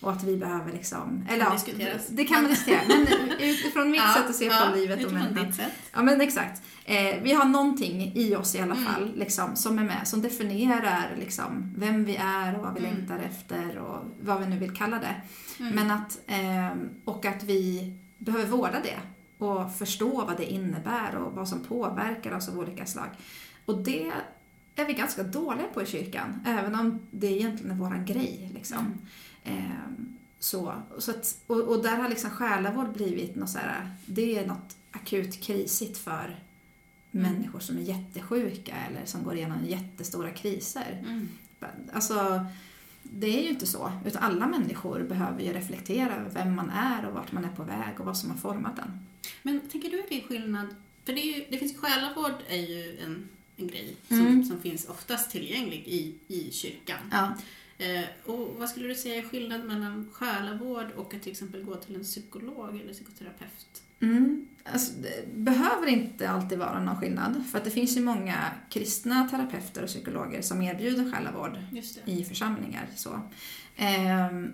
Och 0.00 0.12
att 0.12 0.24
vi 0.24 0.36
behöver 0.36 0.72
liksom... 0.72 1.24
Eller 1.28 1.44
Kan 1.44 1.80
ja, 1.80 1.86
det 2.10 2.24
kan 2.24 2.42
man 2.42 2.50
diskutera. 2.50 2.80
Men 2.88 3.30
utifrån 3.40 3.90
mitt 3.90 4.00
sätt 4.14 4.28
att 4.30 4.34
se 4.36 4.50
på 4.50 4.74
livet 4.76 5.04
och 5.06 5.12
människan. 5.12 5.70
Ja 5.92 6.02
men 6.02 6.20
exakt. 6.20 6.62
Eh, 6.84 7.22
vi 7.22 7.32
har 7.32 7.44
någonting 7.44 8.12
i 8.14 8.36
oss 8.36 8.54
i 8.54 8.60
alla 8.60 8.74
Mm. 8.74 8.84
fall 8.86 9.12
liksom, 9.16 9.56
som 9.56 9.78
är 9.78 9.84
med, 9.84 10.08
som 10.08 10.22
definierar 10.22 11.16
liksom, 11.18 11.74
vem 11.76 12.04
vi 12.04 12.16
är 12.16 12.56
och 12.56 12.62
vad 12.62 12.74
vi 12.74 12.80
Mm. 12.80 12.94
längtar 12.96 13.18
efter 13.18 13.78
och 13.78 14.04
vad 14.20 14.40
vi 14.40 14.46
nu 14.46 14.58
vill 14.58 14.76
kalla 14.76 14.98
det. 14.98 15.14
Mm. 15.60 15.74
Men 15.74 15.90
att, 15.90 16.18
eh, 16.26 16.78
och 17.04 17.26
att 17.26 17.42
vi 17.42 17.92
behöver 18.18 18.46
vårda 18.46 18.80
det 18.82 18.98
och 19.38 19.72
förstå 19.72 20.24
vad 20.24 20.36
det 20.36 20.52
innebär 20.52 21.16
och 21.16 21.32
vad 21.32 21.48
som 21.48 21.64
påverkar 21.64 22.36
oss 22.36 22.48
av 22.48 22.58
olika 22.58 22.86
slag. 22.86 23.08
Och 23.64 23.78
det 23.78 24.12
är 24.76 24.86
vi 24.86 24.92
ganska 24.92 25.22
dåliga 25.22 25.66
på 25.74 25.82
i 25.82 25.86
kyrkan, 25.86 26.40
även 26.46 26.74
om 26.74 27.00
det 27.10 27.26
egentligen 27.26 27.72
är 27.72 27.80
våran 27.80 28.04
grej. 28.04 28.50
Liksom. 28.54 28.94
Ehm, 29.44 30.16
så, 30.38 30.74
så 30.98 31.10
att, 31.10 31.36
och, 31.46 31.60
och 31.60 31.82
där 31.82 31.96
har 31.96 32.08
liksom 32.08 32.30
själavård 32.30 32.92
blivit 32.92 33.36
något 33.36 33.50
så 33.50 33.58
här, 33.58 33.90
det 34.06 34.38
är 34.38 34.46
något 34.46 34.76
akut 34.90 35.40
krisigt 35.40 35.98
för 35.98 36.40
människor 37.10 37.60
som 37.60 37.78
är 37.78 37.82
jättesjuka 37.82 38.74
eller 38.90 39.06
som 39.06 39.22
går 39.22 39.34
igenom 39.34 39.58
jättestora 39.64 40.30
kriser. 40.30 41.04
Mm. 41.06 41.28
Alltså, 41.92 42.46
det 43.12 43.38
är 43.38 43.42
ju 43.42 43.48
inte 43.48 43.66
så. 43.66 43.92
Utan 44.06 44.22
alla 44.22 44.46
människor 44.46 45.00
behöver 45.02 45.42
ju 45.42 45.52
reflektera 45.52 46.16
över 46.16 46.30
vem 46.30 46.54
man 46.54 46.70
är 46.70 47.06
och 47.06 47.14
vart 47.14 47.32
man 47.32 47.44
är 47.44 47.48
på 47.52 47.62
väg 47.62 48.00
och 48.00 48.06
vad 48.06 48.16
som 48.16 48.30
har 48.30 48.36
format 48.36 48.78
en. 48.78 49.06
Men 49.42 49.60
tänker 49.60 49.90
du 49.90 50.00
att 50.00 50.08
det 50.08 50.22
är 50.22 50.26
skillnad? 50.28 50.66
För 51.04 51.12
det, 51.12 51.20
ju, 51.20 51.44
det 51.50 51.58
finns 51.58 51.76
själavård 51.76 52.34
är 52.48 52.56
ju 52.56 52.98
en, 53.04 53.28
en 53.56 53.66
grej 53.68 53.96
som, 54.08 54.18
Mm. 54.20 54.44
som 54.44 54.60
finns 54.60 54.88
oftast 54.88 55.30
tillgänglig 55.30 55.82
i, 55.86 56.14
i 56.28 56.52
kyrkan. 56.52 56.98
Ja. 57.12 57.34
Eh, 57.78 58.04
och 58.24 58.54
vad 58.58 58.68
skulle 58.68 58.88
du 58.88 58.94
säga 58.94 59.14
är 59.16 59.22
skillnad 59.22 59.64
mellan 59.64 60.08
själavård 60.12 60.86
och 60.96 61.14
att 61.14 61.22
till 61.22 61.32
exempel 61.32 61.64
gå 61.64 61.74
till 61.76 61.94
en 61.94 62.02
psykolog 62.04 62.80
eller 62.80 62.92
psykoterapeut? 62.92 63.82
Mm. 64.00 64.46
Alltså, 64.72 64.92
det 65.02 65.34
behöver 65.34 65.86
inte 65.86 66.30
alltid 66.30 66.58
vara 66.58 66.80
någon 66.82 66.96
skillnad. 66.96 67.42
För 67.50 67.58
att 67.58 67.64
det 67.64 67.70
finns 67.70 67.96
ju 67.96 68.00
många 68.00 68.36
kristna 68.70 69.28
terapeuter 69.28 69.82
och 69.82 69.88
psykologer 69.88 70.42
som 70.42 70.62
erbjuder 70.62 71.12
själavård 71.12 71.58
i 72.04 72.24
församlingar. 72.24 72.86
Så. 72.96 73.20
Ehm, 73.76 74.48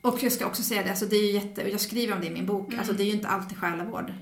och 0.00 0.22
jag 0.22 0.32
ska 0.32 0.46
också 0.46 0.62
säga 0.62 0.82
det, 0.82 0.90
alltså 0.90 1.06
det 1.06 1.16
är 1.16 1.32
jätte, 1.34 1.70
jag 1.70 1.80
skriver 1.80 2.14
om 2.14 2.20
det 2.20 2.26
i 2.26 2.30
min 2.30 2.46
bok, 2.46 2.66
Mm. 2.68 2.78
alltså 2.78 2.94
det 2.94 3.02
är 3.02 3.06
ju 3.06 3.12
inte 3.12 3.28
alltid 3.28 3.58
själavård 3.58 4.12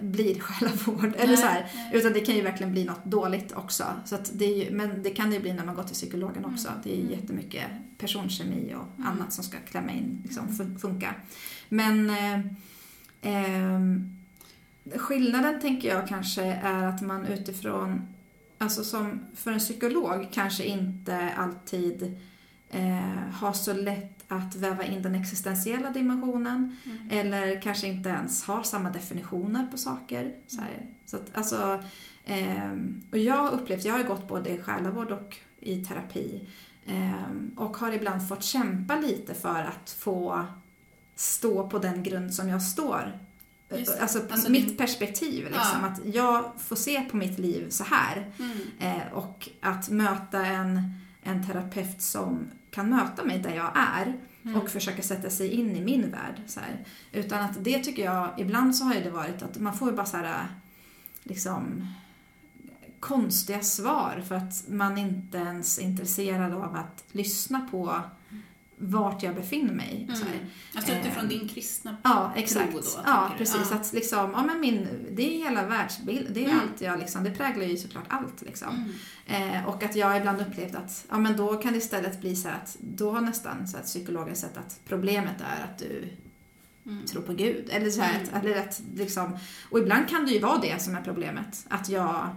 blir 0.00 0.40
själavård. 0.40 1.12
Eller 1.18 1.36
så 1.36 1.46
här, 1.46 1.70
utan 1.92 2.12
det 2.12 2.20
kan 2.20 2.34
ju 2.34 2.42
verkligen 2.42 2.72
bli 2.72 2.84
något 2.84 3.04
dåligt 3.04 3.52
också. 3.52 3.84
Så 4.04 4.18
det 4.32 4.44
ju, 4.46 4.70
men 4.70 5.02
det 5.02 5.10
kan 5.10 5.28
det 5.30 5.36
ju 5.36 5.42
bli 5.42 5.52
när 5.52 5.64
man 5.64 5.74
går 5.74 5.82
till 5.82 5.94
psykologen 5.94 6.44
också. 6.44 6.68
Mm. 6.68 6.80
Det 6.84 6.92
är 6.92 6.96
ju 6.96 7.02
Mm. 7.06 7.12
jättemycket 7.20 7.64
personkemi 7.98 8.74
och 8.74 8.98
Mm. 9.00 9.12
annat 9.12 9.32
som 9.32 9.44
ska 9.44 9.58
klämma 9.58 9.92
in, 9.92 10.20
liksom, 10.24 10.48
fun- 10.48 10.78
funka. 10.78 11.14
Men 11.68 12.10
eh, 12.10 12.40
skillnaden 14.96 15.60
tänker 15.60 15.88
jag 15.88 16.08
kanske 16.08 16.42
är 16.44 16.86
att 16.86 17.02
man 17.02 17.26
utifrån, 17.26 18.02
alltså 18.58 18.84
som 18.84 19.20
för 19.34 19.52
en 19.52 19.58
psykolog 19.58 20.28
kanske 20.32 20.64
inte 20.64 21.32
alltid 21.36 22.16
eh, 22.70 23.32
har 23.32 23.52
så 23.52 23.72
lätt 23.72 24.24
att 24.28 24.56
väva 24.56 24.84
in 24.84 25.02
den 25.02 25.14
existentiella 25.14 25.90
dimensionen 25.90 26.76
Mm. 26.84 27.08
eller 27.10 27.60
kanske 27.62 27.86
inte 27.86 28.08
ens 28.08 28.44
har 28.44 28.62
samma 28.62 28.90
definitioner 28.90 29.66
på 29.70 29.78
saker. 29.78 30.34
Så, 30.46 30.60
här. 30.60 30.86
så 31.06 31.16
att, 31.16 31.36
alltså, 31.36 31.82
ehm, 32.24 33.02
och 33.10 33.18
jag 33.18 33.36
har 33.36 33.50
upplevt, 33.50 33.84
jag 33.84 33.92
har 33.92 34.02
gått 34.02 34.28
både 34.28 34.50
i 34.50 34.62
själavård 34.62 35.10
och 35.12 35.36
i 35.60 35.84
terapi 35.84 36.48
ehm, 36.86 37.50
och 37.56 37.76
har 37.76 37.92
ibland 37.92 38.28
fått 38.28 38.44
kämpa 38.44 38.96
lite 38.96 39.34
för 39.34 39.62
att 39.62 39.90
få 39.90 40.44
stå 41.16 41.68
på 41.68 41.78
den 41.78 42.02
grund 42.02 42.34
som 42.34 42.48
jag 42.48 42.62
står. 42.62 43.18
Alltså, 43.72 44.20
Alltså, 44.30 44.50
mitt 44.50 44.66
din- 44.66 44.76
perspektiv, 44.76 45.44
liksom, 45.44 45.80
Ja. 45.82 45.86
att 45.88 46.14
jag 46.14 46.52
får 46.58 46.76
se 46.76 47.00
på 47.00 47.16
mitt 47.16 47.38
liv 47.38 47.70
så 47.70 47.84
här. 47.84 48.30
Mm. 48.38 48.58
Eh, 48.78 49.12
och 49.12 49.48
att 49.60 49.88
möta 49.88 50.46
en, 50.46 50.92
en 51.22 51.46
terapeut 51.46 52.02
som 52.02 52.50
kan 52.70 52.90
möta 52.90 53.24
mig 53.24 53.38
där 53.38 53.54
jag 53.54 53.70
är 53.74 54.14
Mm. 54.44 54.60
och 54.60 54.68
försöka 54.70 55.02
sätta 55.02 55.30
sig 55.30 55.48
in 55.50 55.76
i 55.76 55.80
min 55.84 56.10
värld. 56.10 56.42
Så 56.46 56.60
här. 56.60 56.84
Utan 57.12 57.42
att 57.42 57.64
det 57.64 57.78
tycker 57.84 58.04
jag, 58.04 58.30
ibland 58.38 58.76
så 58.76 58.84
har 58.84 58.94
det 58.94 59.10
varit 59.10 59.42
att 59.42 59.58
man 59.58 59.74
får 59.78 59.90
ju 59.90 59.96
bara 59.96 60.06
så 60.06 60.16
här, 60.16 60.46
liksom 61.22 61.86
konstiga 63.00 63.60
svar 63.62 64.22
för 64.28 64.34
att 64.34 64.64
man 64.68 64.98
inte 64.98 65.38
ens 65.38 65.78
är 65.78 65.82
intresserad 65.82 66.52
av 66.52 66.76
att 66.76 67.04
lyssna 67.12 67.68
på 67.70 68.00
vart 68.78 69.22
jag 69.22 69.34
befinner 69.34 69.72
mig. 69.74 70.08
Så 70.14 70.24
här. 70.24 70.34
Mm. 70.34 70.46
Alltså 70.74 70.92
utifrån 70.92 71.24
Eh, 71.24 71.28
din 71.30 71.48
kristna 71.48 71.96
Ja, 72.02 72.32
exakt. 72.36 72.70
tro 72.70 72.80
då, 72.80 72.86
ja, 73.04 73.30
precis. 73.38 73.66
Ja. 73.70 73.76
Att 73.76 73.92
liksom, 73.92 74.30
ja 74.32 74.42
men 74.46 74.60
min, 74.60 74.88
det 75.12 75.22
är 75.34 75.38
hela 75.44 75.66
världsbild, 75.66 76.26
det 76.34 76.44
är 76.44 76.48
Mm. 76.50 76.60
allt 76.60 76.80
jag 76.80 76.98
liksom, 76.98 77.24
det 77.24 77.30
präglar 77.30 77.64
ju 77.64 77.76
såklart 77.76 78.04
allt 78.08 78.42
liksom. 78.42 78.92
Mm. 79.28 79.54
Eh, 79.54 79.68
och 79.68 79.82
att 79.82 79.96
jag 79.96 80.16
ibland 80.18 80.40
upplevt 80.40 80.74
att, 80.74 81.06
ja 81.10 81.18
men 81.18 81.36
då 81.36 81.54
kan 81.56 81.72
det 81.72 81.78
istället 81.78 82.20
bli 82.20 82.36
så 82.36 82.48
att, 82.48 82.76
då 82.80 83.10
har 83.10 83.20
nästan 83.20 83.68
så 83.68 83.76
att 83.76 83.84
psykologen 83.84 84.36
sett 84.36 84.56
att 84.56 84.80
problemet 84.88 85.40
är 85.40 85.64
att 85.64 85.78
du 85.78 86.08
Mm. 86.86 87.06
tror 87.06 87.22
på 87.22 87.32
Gud. 87.32 87.68
Eller 87.72 87.90
så 87.90 88.00
här, 88.00 88.14
Mm. 88.20 88.28
att, 88.34 88.44
eller 88.44 88.60
att 88.60 88.82
liksom, 88.94 89.38
och 89.70 89.78
ibland 89.78 90.08
kan 90.08 90.26
det 90.26 90.32
ju 90.32 90.40
vara 90.40 90.58
det 90.58 90.82
som 90.82 90.94
är 90.96 91.02
problemet. 91.02 91.66
Att 91.68 91.88
jag 91.88 92.28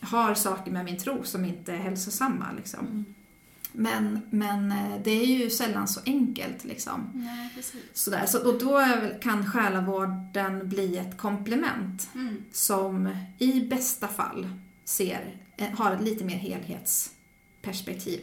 har 0.00 0.34
saker 0.34 0.70
med 0.70 0.84
min 0.84 0.98
tro 0.98 1.24
som 1.24 1.44
inte 1.44 1.72
är 1.72 1.76
hälsosamma 1.76 2.46
liksom. 2.56 2.80
Mm. 2.86 3.04
Men, 3.76 4.20
men 4.30 4.72
eh, 4.72 5.00
det 5.04 5.10
är 5.10 5.26
ju 5.26 5.50
sällan 5.50 5.88
så 5.88 6.00
enkelt 6.06 6.64
liksom. 6.64 7.10
Nej. 7.14 7.50
Sådär. 7.92 8.26
Så, 8.26 8.48
och 8.52 8.58
då 8.58 8.84
kan 9.22 9.46
själavården 9.46 10.68
bli 10.68 10.98
ett 10.98 11.16
komplement 11.16 12.08
Mm. 12.14 12.44
som 12.52 13.16
i 13.38 13.60
bästa 13.60 14.08
fall 14.08 14.48
ser, 14.84 15.36
eh, 15.56 15.70
har 15.70 15.94
ett 15.94 16.02
lite 16.02 16.24
mer 16.24 16.36
helhetsperspektiv. 16.36 18.20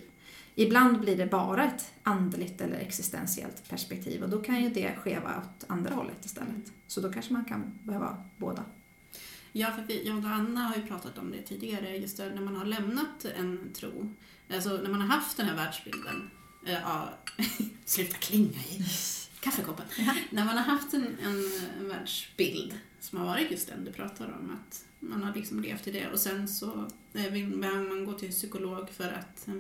Ibland 0.56 1.00
blir 1.00 1.18
det 1.18 1.26
bara 1.26 1.64
ett 1.66 1.92
andligt 2.04 2.62
eller 2.62 2.76
existentiellt 2.76 3.70
perspektiv 3.70 4.24
och 4.24 4.30
då 4.30 4.42
kan 4.42 4.64
ju 4.64 4.70
det 4.70 4.96
skeva 4.96 5.30
åt 5.38 5.66
andra 5.70 5.96
hållet 5.96 6.26
istället. 6.26 6.72
Så 6.88 7.02
då 7.02 7.12
kanske 7.12 7.34
man 7.34 7.46
kan 7.46 7.80
behöva 7.84 8.24
båda. 8.38 8.64
Ja, 9.52 9.72
för 9.72 9.84
vi, 9.88 10.08
jag 10.08 10.18
och 10.18 10.26
Anna 10.26 10.60
har 10.60 10.76
ju 10.76 10.82
pratat 10.82 11.18
om 11.18 11.32
det 11.32 11.42
tidigare, 11.42 11.98
just 11.98 12.18
det, 12.18 12.30
när 12.36 12.42
man 12.42 12.56
har 12.56 12.66
lämnat 12.66 13.26
en 13.38 13.70
tro. 13.74 14.14
Alltså 14.54 14.70
när 14.78 14.90
man 14.90 15.02
har 15.02 15.08
haft 15.08 15.38
den 15.38 15.46
här 15.46 15.56
världsbilden. 15.56 16.30
Eh, 16.66 16.74
ja, 16.74 17.10
sluta 17.86 18.18
klinga 18.18 18.50
i 18.70 18.86
kaffekoppen. 19.40 19.86
När 20.30 20.46
man 20.46 20.58
har 20.58 20.64
haft 20.64 20.94
en, 20.94 21.04
en, 21.24 21.52
en 21.80 21.88
världsbild 21.90 22.74
som 23.00 23.18
har 23.20 23.26
varit 23.26 23.52
just 23.52 23.68
den 23.68 23.86
du 23.86 23.92
pratar 23.92 24.26
om, 24.26 24.58
att 24.62 24.86
man 25.00 25.24
har 25.24 25.36
liksom 25.36 25.60
levt 25.62 25.88
i 25.88 25.92
det 25.92 26.08
och 26.08 26.20
sen 26.20 26.48
så 26.48 26.66
eh, 27.14 27.32
behöver 27.32 27.90
man 27.90 28.06
gå 28.06 28.14
till 28.14 28.32
psykolog 28.32 28.90
för 28.90 29.12
att 29.12 29.48
eh, 29.48 29.56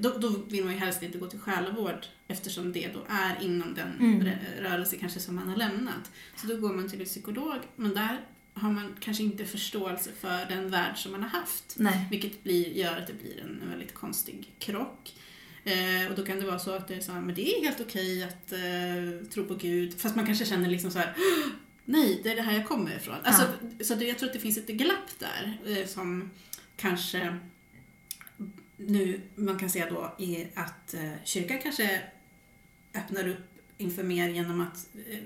då, 0.00 0.18
då 0.18 0.28
vill 0.28 0.64
man 0.64 0.72
ju 0.72 0.78
helst 0.78 1.02
inte 1.02 1.18
gå 1.18 1.26
till 1.26 1.38
själavård 1.40 2.06
eftersom 2.28 2.72
det 2.72 2.88
då 2.94 3.04
är 3.08 3.42
inom 3.42 3.74
den 3.74 3.92
Mm. 3.98 4.20
rö- 4.22 4.60
rörelse 4.60 4.96
kanske 4.96 5.20
som 5.20 5.34
man 5.36 5.48
har 5.48 5.56
lämnat. 5.56 6.10
Så 6.36 6.46
då 6.46 6.56
går 6.56 6.72
man 6.74 6.88
till 6.88 7.00
en 7.00 7.06
psykolog, 7.06 7.56
men 7.76 7.94
där 7.94 8.20
har 8.58 8.72
man 8.72 8.96
kanske 9.00 9.22
inte 9.22 9.44
förståelse 9.44 10.10
för 10.20 10.46
den 10.48 10.70
värld 10.70 10.96
som 10.96 11.12
man 11.12 11.22
har 11.22 11.28
haft. 11.30 11.74
Nej. 11.76 12.06
Vilket 12.10 12.42
blir, 12.44 12.68
gör 12.68 12.96
att 12.96 13.06
det 13.06 13.12
blir 13.12 13.40
en, 13.40 13.70
väldigt 13.70 13.94
konstig 13.94 14.54
krock. 14.58 15.14
Eh, 15.64 16.10
och 16.10 16.16
då 16.16 16.24
kan 16.26 16.40
det 16.40 16.46
vara 16.46 16.58
så 16.58 16.70
att 16.74 16.88
det 16.88 16.94
är 16.94 17.00
så 17.00 17.12
här, 17.12 17.20
men 17.20 17.34
det 17.34 17.54
är 17.56 17.64
helt 17.64 17.80
okej 17.80 18.24
att 18.24 18.52
eh, 18.52 19.28
tro 19.30 19.44
på 19.44 19.54
Gud, 19.54 20.00
fast 20.00 20.16
man 20.16 20.26
kanske 20.26 20.44
känner 20.44 20.68
liksom 20.68 20.90
så 20.90 20.98
här, 20.98 21.14
"Åh, 21.16 21.50
nej, 21.84 22.20
det 22.22 22.30
är 22.32 22.36
det 22.36 22.42
här 22.42 22.52
jag 22.52 22.68
kommer 22.68 22.96
ifrån. 22.96 23.16
Alltså, 23.24 23.42
Så 23.80 23.94
det, 23.94 24.04
jag 24.04 24.18
tror 24.18 24.28
att 24.28 24.32
det 24.32 24.40
finns 24.40 24.58
ett 24.58 24.66
glapp 24.66 25.18
där 25.18 25.58
eh, 25.66 25.86
som 25.86 26.30
kanske 26.76 27.38
nu 28.76 29.20
man 29.34 29.58
kan 29.58 29.70
säga 29.70 29.90
då 29.90 30.14
är 30.18 30.50
att 30.54 30.94
eh, 30.94 31.12
kyrkan 31.24 31.58
kanske 31.62 32.02
öppnar 32.94 33.28
upp 33.28 33.57
inför 33.78 34.02
mer 34.02 34.28
genom 34.28 34.60
att 34.60 34.88
eh, 35.10 35.18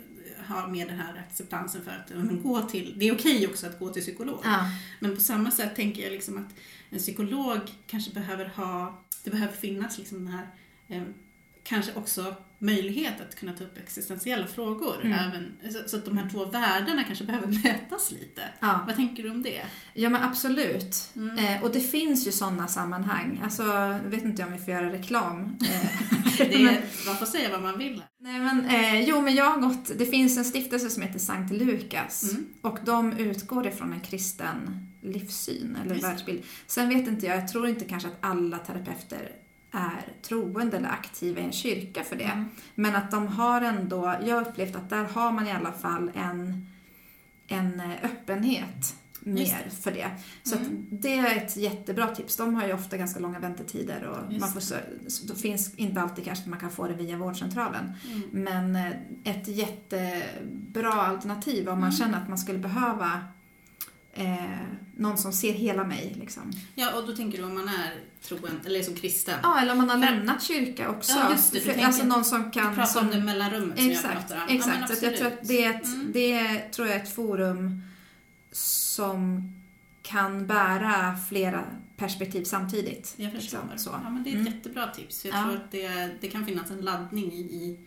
ha 0.48 0.68
mer 0.68 0.86
den 0.86 0.98
här 0.98 1.24
acceptansen 1.28 1.84
för 1.84 1.90
att 1.90 2.10
men, 2.10 2.42
gå 2.42 2.62
till, 2.62 2.94
det 2.98 3.08
är 3.08 3.14
okej 3.14 3.46
också 3.46 3.66
att 3.66 3.78
gå 3.78 3.88
till 3.88 4.02
psykolog. 4.02 4.40
Ja. 4.44 4.70
Men 5.00 5.14
på 5.14 5.20
samma 5.20 5.50
sätt 5.50 5.76
tänker 5.76 6.02
jag 6.02 6.12
liksom 6.12 6.38
att 6.38 6.54
en 6.90 6.98
psykolog 6.98 7.60
kanske 7.86 8.12
behöver 8.12 8.44
ha, 8.44 9.02
det 9.24 9.30
behöver 9.30 9.54
finnas 9.54 9.98
liksom 9.98 10.24
den 10.24 10.34
här, 10.34 10.46
eh, 10.88 11.02
kanske 11.64 11.92
också 11.94 12.34
möjlighet 12.58 13.20
att 13.20 13.34
kunna 13.36 13.52
ta 13.52 13.64
upp 13.64 13.78
existentiella 13.78 14.46
frågor. 14.46 14.96
Mm. 15.04 15.12
Även, 15.18 15.72
så, 15.72 15.88
så 15.88 15.96
att 15.96 16.04
de 16.04 16.18
här 16.18 16.28
två 16.30 16.44
världarna 16.44 17.04
kanske 17.04 17.24
behöver 17.24 17.46
mötas 17.64 18.10
lite. 18.10 18.42
Ja. 18.60 18.80
Vad 18.86 18.96
tänker 18.96 19.22
du 19.22 19.30
om 19.30 19.42
det? 19.42 19.62
ja, 19.94 20.08
men 20.10 20.22
absolut. 20.22 21.10
Mm. 21.16 21.38
Eh, 21.38 21.62
och 21.62 21.72
det 21.72 21.80
finns 21.80 22.26
ju 22.26 22.32
sådana 22.32 22.68
sammanhang. 22.68 23.40
Alltså, 23.44 23.62
jag 23.62 23.98
vet 24.10 24.24
inte 24.24 24.44
om 24.44 24.52
vi 24.52 24.58
får 24.58 24.74
göra 24.74 24.92
reklam. 24.92 25.40
Eh, 25.42 26.08
Det 26.38 26.58
men- 26.58 26.68
är, 26.74 26.82
man 27.06 27.16
får 27.16 27.26
säga 27.26 27.50
vad 27.50 27.62
man 27.62 27.78
vill. 27.78 28.02
Nej, 28.20 28.38
men, 28.40 28.66
eh, 28.66 29.00
jo, 29.08 29.20
men 29.20 29.34
jag 29.34 29.50
har 29.50 29.58
gått, 29.60 29.98
det 29.98 30.06
finns 30.06 30.38
en 30.38 30.44
stiftelse 30.44 30.90
som 30.90 31.02
heter 31.02 31.18
Sankt 31.18 31.52
Lukas 31.52 32.22
Mm. 32.30 32.46
och 32.62 32.78
de 32.84 33.12
utgår 33.12 33.66
ifrån 33.66 33.92
en 33.92 34.00
kristen 34.00 34.88
livssyn 35.02 35.76
eller 35.84 35.94
Just 35.94 36.04
världsbild. 36.06 36.42
Sen 36.66 36.88
vet 36.88 37.08
inte 37.08 37.26
jag, 37.26 37.36
jag 37.36 37.48
tror 37.48 37.68
inte 37.68 37.84
kanske 37.84 38.08
att 38.08 38.16
alla 38.20 38.58
terapeuter 38.58 39.28
är 39.72 40.02
troende 40.22 40.76
eller 40.76 40.88
aktiva 40.88 41.40
i 41.40 41.44
en 41.44 41.52
kyrka 41.52 42.04
för 42.04 42.16
det. 42.16 42.24
Mm. 42.24 42.48
Men 42.74 42.96
att 42.96 43.10
de 43.10 43.26
har 43.26 43.60
ändå, 43.60 44.14
jag 44.24 44.34
har 44.36 44.42
upplevt 44.50 44.76
att 44.76 44.90
där 44.90 45.04
har 45.04 45.32
man 45.32 45.46
i 45.48 45.52
alla 45.52 45.72
fall 45.72 46.10
en, 46.14 46.66
en 47.46 47.82
öppenhet 48.02 48.94
mer 49.20 49.68
för 49.82 49.92
det. 49.92 50.10
Så 50.42 50.56
Mm. 50.56 50.86
det 50.90 51.18
är 51.18 51.36
ett 51.36 51.56
jättebra 51.56 52.06
tips. 52.14 52.36
De 52.36 52.54
har 52.54 52.66
ju 52.66 52.72
ofta 52.72 52.96
ganska 52.96 53.20
långa 53.20 53.38
väntetider 53.38 54.04
och 54.08 54.32
man 54.40 54.52
får, 54.52 54.60
så, 55.08 55.34
finns 55.34 55.74
inte 55.74 56.00
alltid 56.00 56.24
kanske 56.24 56.50
man 56.50 56.58
kan 56.60 56.70
få 56.70 56.86
det 56.88 56.94
via 56.94 57.16
vårdcentralen. 57.16 57.92
Mm. 58.10 58.22
Men 58.32 58.76
eh, 58.76 58.92
ett 59.24 59.48
jättebra 59.48 60.92
alternativ 60.92 61.68
om 61.68 61.80
man 61.80 61.88
Mm. 61.88 61.92
känner 61.92 62.18
att 62.22 62.28
man 62.28 62.38
skulle 62.38 62.58
behöva 62.58 63.20
eh, 64.12 64.36
någon 64.96 65.18
som 65.18 65.32
ser 65.32 65.52
hela 65.52 65.84
mig. 65.84 66.16
Liksom. 66.20 66.52
Ja, 66.74 66.94
och 66.94 67.06
då 67.06 67.16
tänker 67.16 67.38
du 67.38 67.44
om 67.44 67.54
man 67.54 67.68
är 67.68 67.94
troende, 68.22 68.50
eller 68.66 68.82
som 68.82 68.94
kristen. 68.94 69.38
Ja, 69.42 69.60
eller 69.60 69.72
om 69.72 69.78
man 69.78 69.90
har 69.90 70.06
För- 70.06 70.14
lämnat 70.14 70.42
kyrka 70.42 70.90
också. 70.90 71.12
Ja, 71.12 71.30
just 71.32 71.52
det, 71.52 71.58
du 71.58 71.64
För, 71.64 71.70
tänker- 71.72 71.86
alltså 71.86 72.04
någon 72.04 72.24
som 72.24 72.42
Du 72.42 72.50
kan... 72.50 72.74
pratar 72.74 72.86
som, 72.92 73.04
om 73.06 73.10
det 73.12 73.20
mellanrummet 73.20 73.76
som 73.78 73.84
jag 73.86 73.92
Exakt, 73.94 74.14
pratar 74.28 74.34
om. 74.36 74.42
Ja, 74.48 74.54
exakt. 74.54 74.78
men 74.88 74.96
så 74.96 75.04
jag 75.04 75.16
tror 75.16 75.26
att 75.26 75.48
det 75.48 75.64
är, 75.64 75.70
ett, 75.70 75.86
Mm. 75.86 76.10
det 76.12 76.58
tror 76.72 76.88
jag 76.88 76.96
är 76.96 77.02
ett 77.02 77.14
forum 77.14 77.82
som 78.52 79.52
kan 80.02 80.46
bära 80.46 81.16
flera 81.28 81.64
perspektiv 81.96 82.44
samtidigt. 82.44 83.14
Jag 83.16 83.32
förstår. 83.32 83.58
Liksom, 83.70 83.78
så. 83.92 84.00
Ja, 84.04 84.10
men 84.10 84.22
det 84.24 84.30
är 84.30 84.34
ett 84.34 84.40
Mm. 84.40 84.52
jättebra 84.52 84.86
tips. 84.86 85.24
Jag 85.24 85.34
Ja. 85.34 85.42
tror 85.44 85.56
att 85.56 85.70
det, 85.70 86.10
det 86.20 86.28
kan 86.28 86.46
finnas 86.46 86.70
en 86.70 86.80
laddning 86.80 87.32
i, 87.32 87.40
i 87.40 87.78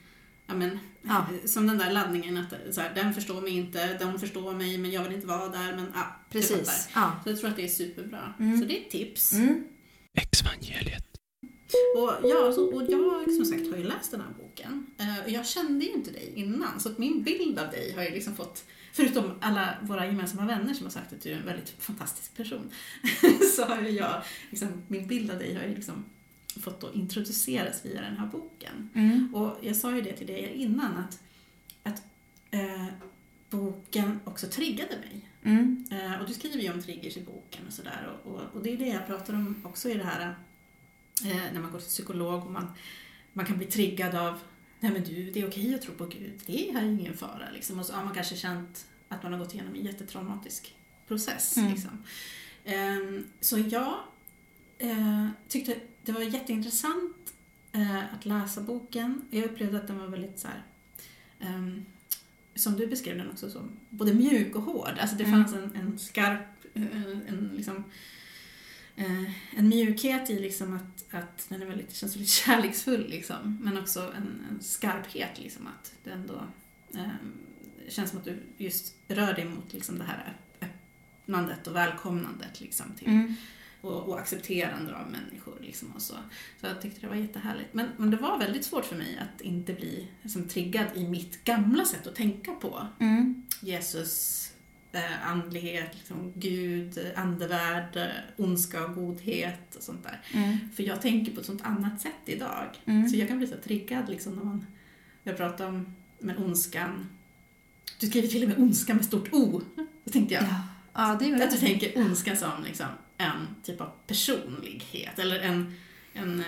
ja, 0.48 0.54
men, 0.56 0.80
Ja. 1.02 1.26
som 1.46 1.68
den 1.68 1.78
där 1.78 1.92
laddningen 1.92 2.38
att 2.38 2.76
så 2.76 2.82
här, 2.82 2.96
den 2.96 3.14
förstår 3.14 3.42
mig 3.42 3.52
inte, 3.52 3.98
de 3.98 4.20
förstår 4.20 4.54
mig 4.54 4.78
men 4.78 4.92
jag 4.92 5.04
vill 5.04 5.14
inte 5.14 5.28
vara 5.28 5.50
där. 5.50 5.76
Men, 5.76 5.92
ja. 5.94 6.16
Precis. 6.30 6.90
Ja. 6.96 7.20
Så 7.24 7.30
jag 7.30 7.40
tror 7.40 7.50
att 7.50 7.56
det 7.56 7.64
är 7.64 7.68
superbra. 7.68 8.34
Mm. 8.40 8.60
Så 8.60 8.66
det 8.66 8.78
är 8.78 8.82
ett 8.82 8.92
tips. 8.92 9.34
Mm. 9.34 9.64
Exvangeliet. 10.14 11.06
Och, 11.98 12.12
ja, 12.24 12.52
så, 12.52 12.76
och 12.76 12.84
jag 12.90 13.32
som 13.32 13.46
sagt 13.46 13.72
har 13.72 13.78
ju 13.78 13.84
läst 13.84 14.12
den 14.12 14.22
här 14.22 14.34
boken. 14.40 14.86
Eh, 14.98 15.24
och 15.24 15.30
jag 15.30 15.46
kände 15.48 15.86
ju 15.86 15.92
inte 15.92 16.12
dig 16.12 16.34
innan. 16.36 16.80
Så 16.80 16.90
att 16.90 16.98
min 16.98 17.24
bild 17.24 17.60
av 17.60 17.72
dig 17.72 17.94
har 17.96 18.04
ju 18.04 18.10
liksom 18.10 18.36
fått, 18.36 18.64
förutom 18.94 19.32
alla 19.42 19.78
våra 19.82 20.06
gemensamma 20.06 20.46
vänner 20.46 20.74
som 20.74 20.86
har 20.86 20.92
sagt 20.92 21.14
att 21.14 21.22
du 21.22 21.32
är 21.32 21.38
en 21.38 21.46
väldigt 21.46 21.76
fantastisk 21.80 22.36
person, 22.38 22.72
så 23.56 23.66
har 23.66 23.82
ju 23.82 23.90
jag, 23.90 24.22
liksom, 24.50 24.84
min 24.88 25.08
bild 25.08 25.32
av 25.32 25.40
dig 25.40 25.56
har 25.56 25.64
ju 25.64 25.76
liksom 25.76 26.06
fått 26.62 26.82
då 26.82 26.94
introduceras 26.94 27.86
via 27.86 28.02
den 28.02 28.18
här 28.18 28.28
boken. 28.28 28.90
Mm. 28.94 29.36
Och 29.36 29.58
jag 29.62 29.76
sa 29.76 29.96
ju 29.96 30.02
det 30.02 30.14
till 30.14 30.28
dig 30.28 30.54
innan 30.56 30.98
att, 30.98 31.20
att 31.84 32.04
eh, 32.52 32.86
boken 33.50 34.20
också 34.24 34.48
triggade 34.48 34.98
mig. 34.98 35.30
Mm. 35.44 35.86
Eh, 35.92 36.22
och 36.22 36.28
du 36.28 36.34
skriver 36.34 36.64
ju 36.64 36.74
om 36.74 36.82
triggers 36.82 37.18
i 37.18 37.22
boken 37.22 37.68
och 37.68 37.74
sådär. 37.74 38.18
Och, 38.24 38.32
och, 38.32 38.42
och 38.54 38.64
det 38.64 38.74
är 38.74 38.78
det 38.78 38.88
jag 38.88 39.08
pratar 39.08 39.34
om 39.34 39.62
också 39.66 39.90
i 39.90 39.94
det 39.94 40.04
här 40.04 40.36
eh, 41.26 41.54
när 41.54 41.62
man 41.62 41.72
går 41.72 41.80
till 41.80 41.88
psykolog 41.88 42.46
och 42.46 42.52
man, 42.52 42.72
man 43.34 43.46
kan 43.46 43.58
bli 43.58 43.68
triggad 43.68 44.16
av 44.16 44.40
Nej 44.80 44.92
men 44.92 45.04
du, 45.04 45.32
det 45.32 45.42
är 45.42 45.48
okej 45.48 45.76
att 45.76 45.82
tro 45.82 45.94
på 45.94 46.06
Gud, 46.06 46.42
det 46.46 46.70
är 46.70 46.84
ingen 46.84 47.18
fara. 47.18 47.50
Liksom. 47.54 47.80
Och 47.80 47.86
så 47.86 47.94
har 47.94 48.04
man 48.04 48.14
kanske 48.14 48.36
känt 48.36 48.88
att 49.10 49.24
man 49.24 49.34
har 49.34 49.40
gått 49.40 49.54
igenom 49.54 49.76
en 49.76 49.86
jättetraumatisk 49.86 50.76
process. 51.08 51.58
Mm. 51.58 51.72
Liksom. 51.72 52.04
Ehm, 52.66 53.28
så 53.40 53.60
jag 53.60 54.00
eh, 54.78 55.28
tyckte 55.48 55.76
det 56.04 56.12
var 56.12 56.22
jätteintressant 56.22 57.34
eh, 57.72 58.14
att 58.14 58.26
läsa 58.26 58.62
boken. 58.62 59.22
Jag 59.30 59.44
upplevde 59.46 59.78
att 59.78 59.88
den 59.88 60.00
var 60.00 60.08
väldigt 60.08 60.40
så 60.40 60.48
här, 60.48 60.64
ehm, 61.40 61.86
som 62.56 62.74
du 62.78 62.88
beskrev 62.88 63.18
den 63.18 63.30
också 63.32 63.50
som 63.50 63.70
både 63.90 64.14
mjuk 64.14 64.56
och 64.56 64.62
hård. 64.62 64.94
Alltså 65.00 65.16
det 65.16 65.24
Mm. 65.24 65.44
fanns 65.44 65.56
en, 65.56 65.76
en 65.76 66.00
skarp, 66.00 66.40
eh, 66.74 67.08
en, 67.28 67.52
liksom, 67.56 67.84
eh, 68.96 69.58
en 69.60 69.70
mjukhet 69.70 70.30
i 70.30 70.40
liksom 70.40 70.74
att, 70.74 71.14
att 71.14 71.46
den 71.50 71.62
är 71.62 71.66
väldigt, 71.66 71.94
känns 71.96 72.16
väldigt 72.16 72.30
kärleksfull 72.46 73.08
liksom. 73.10 73.58
Men 73.62 73.78
också 73.78 74.14
en, 74.18 74.46
en 74.50 74.62
skarphet 74.64 75.40
liksom 75.40 75.68
att 75.68 75.94
det 76.04 76.10
ändå 76.12 76.42
eh, 76.94 77.10
känns 77.90 78.10
som 78.10 78.20
att 78.20 78.26
du 78.26 78.40
just 78.58 78.96
rör 79.08 79.34
dig 79.34 79.46
mot 79.46 79.74
liksom 79.74 79.98
det 80.00 80.04
här 80.06 80.34
öppnandet 80.62 81.68
och 81.68 81.76
välkomnandet 81.76 82.62
liksom 82.62 82.86
till 82.98 83.08
Mm. 83.08 83.36
Och, 83.86 84.10
och 84.10 84.20
accepterande 84.20 84.96
av 84.96 85.12
människor. 85.12 85.58
Liksom 85.62 85.92
och 85.96 86.02
så. 86.02 86.14
så 86.62 86.68
jag 86.68 86.82
tyckte 86.82 87.02
det 87.02 87.08
var 87.08 87.16
jättehärligt. 87.16 87.74
Men, 87.74 87.90
men 87.98 88.12
det 88.12 88.18
var 88.18 88.38
väldigt 88.38 88.66
svårt 88.66 88.86
för 88.86 88.96
mig 88.96 89.20
att 89.22 89.42
inte 89.42 89.74
bli 89.74 90.08
liksom, 90.22 90.48
triggad 90.48 90.86
i 90.96 91.08
mitt 91.08 91.44
gamla 91.44 91.86
sätt 91.86 92.08
att 92.08 92.16
tänka 92.16 92.52
på. 92.52 92.88
Mm. 93.00 93.44
Jesus, 93.62 94.42
eh, 94.92 95.30
andlighet, 95.30 95.90
liksom, 95.94 96.34
Gud, 96.36 97.12
andevärld, 97.16 98.12
ondska 98.38 98.86
och 98.86 98.96
godhet 98.96 99.76
och 99.76 99.84
sånt 99.84 100.04
där. 100.04 100.22
Mm. 100.34 100.58
För 100.76 100.84
jag 100.84 101.02
tänker 101.02 101.32
på 101.32 101.40
ett 101.40 101.46
sånt 101.46 101.66
annat 101.66 102.02
sätt 102.02 102.22
idag. 102.26 102.68
Mm. 102.86 103.10
Så 103.10 103.16
jag 103.16 103.28
kan 103.28 103.38
bli 103.38 103.48
så 103.48 103.58
triggad 103.64 104.10
liksom, 104.10 104.36
när 104.36 104.44
man 104.44 104.66
jag 105.24 105.38
pratar 105.38 105.68
om 105.68 105.96
men 106.20 106.38
ondskan. 106.38 107.10
Du 108.00 108.08
skriver 108.08 108.28
till 108.28 108.44
och 108.44 108.50
med 108.50 108.60
ondska 108.60 108.94
med 108.94 109.06
stort 109.06 109.34
O. 109.34 109.62
Tänkte 110.12 110.34
jag, 110.34 110.44
Ja. 110.44 110.62
ja, 110.94 111.16
det 111.20 111.30
är 111.30 111.44
att 111.44 111.52
du 111.52 111.58
tänker 111.58 111.98
ondska 111.98 112.36
som 112.36 112.64
liksom 112.64 112.86
en 113.18 113.48
typ 113.64 113.82
av 113.82 113.92
personlighet 114.08 115.20
eller 115.20 115.40
en, 115.40 115.76
en 116.14 116.40
eh, 116.40 116.46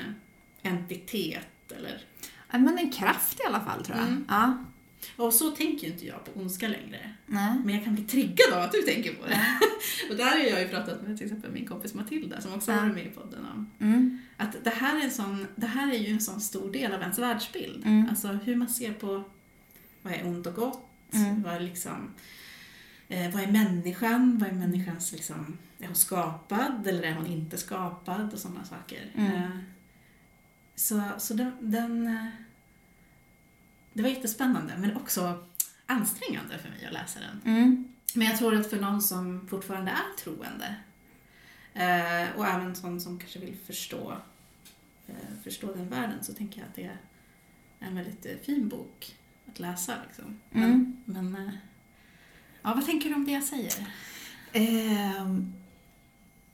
entitet 0.72 1.72
eller... 1.78 2.02
ja, 2.52 2.58
men 2.58 2.78
en 2.78 2.92
kraft 2.92 3.40
i 3.40 3.44
alla 3.48 3.60
fall 3.62 3.84
tror 3.86 3.98
jag. 3.98 4.08
Mm. 4.08 4.26
Ja. 4.30 4.64
Och 5.16 5.34
så 5.34 5.52
tänker 5.52 5.88
ju 5.88 5.94
inte 5.94 6.06
jag 6.06 6.26
på 6.26 6.40
ondska 6.40 6.68
längre. 6.68 7.14
Nej. 7.26 7.56
Men 7.66 7.76
jag 7.76 7.84
kan 7.84 7.96
bli 7.96 8.04
triggad 8.04 8.54
av 8.54 8.62
att 8.64 8.72
du 8.72 8.82
tänker 8.82 9.14
på 9.14 9.28
det. 9.28 9.40
och 10.10 10.16
där 10.16 10.26
har 10.32 10.38
jag 10.38 10.62
ju 10.62 10.68
pratat 10.68 11.02
med 11.08 11.18
till 11.18 11.26
exempel 11.26 11.52
min 11.52 11.66
kompis 11.68 11.94
Matilda 11.94 12.42
som 12.42 12.54
också 12.54 12.72
Ja. 12.72 12.78
varit 12.82 12.94
med 12.94 13.06
i 13.06 13.10
podden 13.10 13.46
om. 13.54 13.72
Mm. 13.80 14.20
Att 14.38 14.64
det 14.64 14.70
här, 14.70 15.00
är 15.00 15.04
en 15.04 15.12
sån, 15.12 15.48
det 15.56 15.68
här 15.68 15.92
är 15.94 15.98
ju 15.98 16.14
en 16.14 16.22
sån 16.22 16.42
stor 16.42 16.72
del 16.72 16.92
av 16.94 17.02
ens 17.02 17.20
världsbild. 17.20 17.86
Mm. 17.86 18.10
Alltså 18.10 18.28
hur 18.28 18.56
man 18.56 18.70
ser 18.70 18.94
på 18.94 19.24
vad 20.02 20.14
är 20.14 20.26
ont 20.28 20.48
och 20.48 20.54
gott, 20.56 20.84
Mm. 21.14 21.44
vad 21.44 21.54
är 21.54 21.60
liksom 21.60 22.14
eh, 23.10 23.32
vad 23.34 23.44
är 23.44 23.48
människan? 23.52 24.38
Vad 24.38 24.50
är 24.50 24.54
människans 24.54 25.12
liksom, 25.12 25.58
är 25.80 25.86
hon 25.88 25.96
skapad 25.96 26.88
eller 26.88 27.04
är 27.04 27.14
hon 27.14 27.28
inte 27.28 27.58
skapad 27.58 28.34
och 28.34 28.40
sådana 28.40 28.66
saker. 28.66 29.12
Mm. 29.16 29.34
Eh, 29.34 29.50
så 30.76 31.02
så 31.18 31.34
den, 31.34 31.58
den 31.62 32.08
eh, 32.08 32.26
det 33.94 34.02
var 34.02 34.10
jättespännande 34.10 34.74
men 34.78 34.98
också 34.98 35.46
ansträngande 35.86 36.58
för 36.60 36.70
mig 36.70 36.86
att 36.86 36.94
läsa 36.94 37.20
den. 37.20 37.56
Mm. 37.56 37.88
Men 38.16 38.28
jag 38.28 38.38
tror 38.38 38.56
att 38.56 38.70
för 38.70 38.80
någon 38.82 39.02
som 39.02 39.48
fortfarande 39.48 39.92
är 39.92 40.18
troende 40.24 40.76
eh, 41.74 42.38
och 42.38 42.46
även 42.48 42.76
sån 42.76 43.02
som 43.02 43.20
kanske 43.20 43.40
vill 43.40 43.58
förstå, 43.66 44.18
förstå 45.44 45.74
den 45.74 45.90
världen 45.90 46.24
så 46.24 46.34
tänker 46.34 46.60
jag 46.60 46.68
att 46.68 46.76
det 46.76 46.84
är 46.84 46.98
en 47.80 47.96
väldigt 47.96 48.46
fin 48.46 48.70
bok 48.70 49.16
att 49.50 49.60
läsa. 49.60 49.94
Liksom. 50.08 50.40
Men, 50.50 50.64
Mm. 51.08 51.32
men 51.32 51.58
ja, 52.62 52.74
vad 52.74 52.86
tänker 52.86 53.10
du 53.10 53.16
om 53.16 53.26
det 53.26 53.32
jag 53.32 53.44
säger? 53.44 53.88
Ehm, 54.54 55.54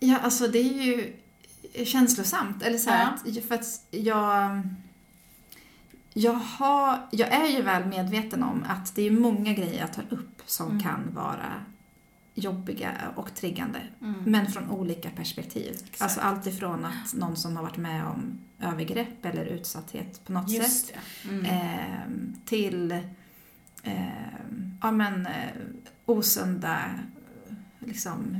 ja, 0.07 0.17
alltså 0.19 0.47
det 0.47 0.59
är 0.59 0.83
ju 0.83 1.13
känslosamt. 1.85 2.63
Eller 2.63 2.77
så 2.77 2.89
här, 2.89 3.03
Ja. 3.25 3.31
att, 3.39 3.45
för 3.45 3.55
att 3.55 3.81
jag, 3.91 4.61
jag, 6.13 6.33
har, 6.33 7.07
jag 7.11 7.27
är 7.33 7.47
ju 7.47 7.61
väl 7.61 7.85
medveten 7.85 8.43
om 8.43 8.65
att 8.69 8.95
det 8.95 9.01
är 9.07 9.11
många 9.11 9.53
grejer 9.53 9.79
jag 9.79 9.93
tar 9.93 10.05
upp 10.09 10.41
som 10.45 10.67
Mm. 10.71 10.83
kan 10.83 11.13
vara 11.13 11.53
jobbiga 12.35 12.91
och 13.15 13.33
triggande. 13.35 13.79
Mm. 14.01 14.23
Men 14.25 14.47
från 14.51 14.69
olika 14.69 15.09
perspektiv. 15.09 15.71
Exakt. 15.83 16.01
Alltså 16.01 16.19
allt 16.19 16.47
ifrån 16.47 16.85
att 16.85 17.13
någon 17.13 17.35
som 17.35 17.55
har 17.55 17.63
varit 17.63 17.77
med 17.77 18.05
om 18.05 18.39
övergrepp 18.59 19.25
eller 19.25 19.45
utsatthet 19.45 20.25
på 20.25 20.31
något 20.33 20.51
sätt 20.51 20.63
Just 20.63 20.93
det. 21.23 21.29
Mm. 21.29 21.45
ehm, 21.45 22.35
till 22.45 22.91
ehm, 23.83 24.77
ja, 24.81 24.91
men, 24.91 25.25
eh, 25.25 25.49
osunda 26.05 26.77
liksom, 27.79 28.37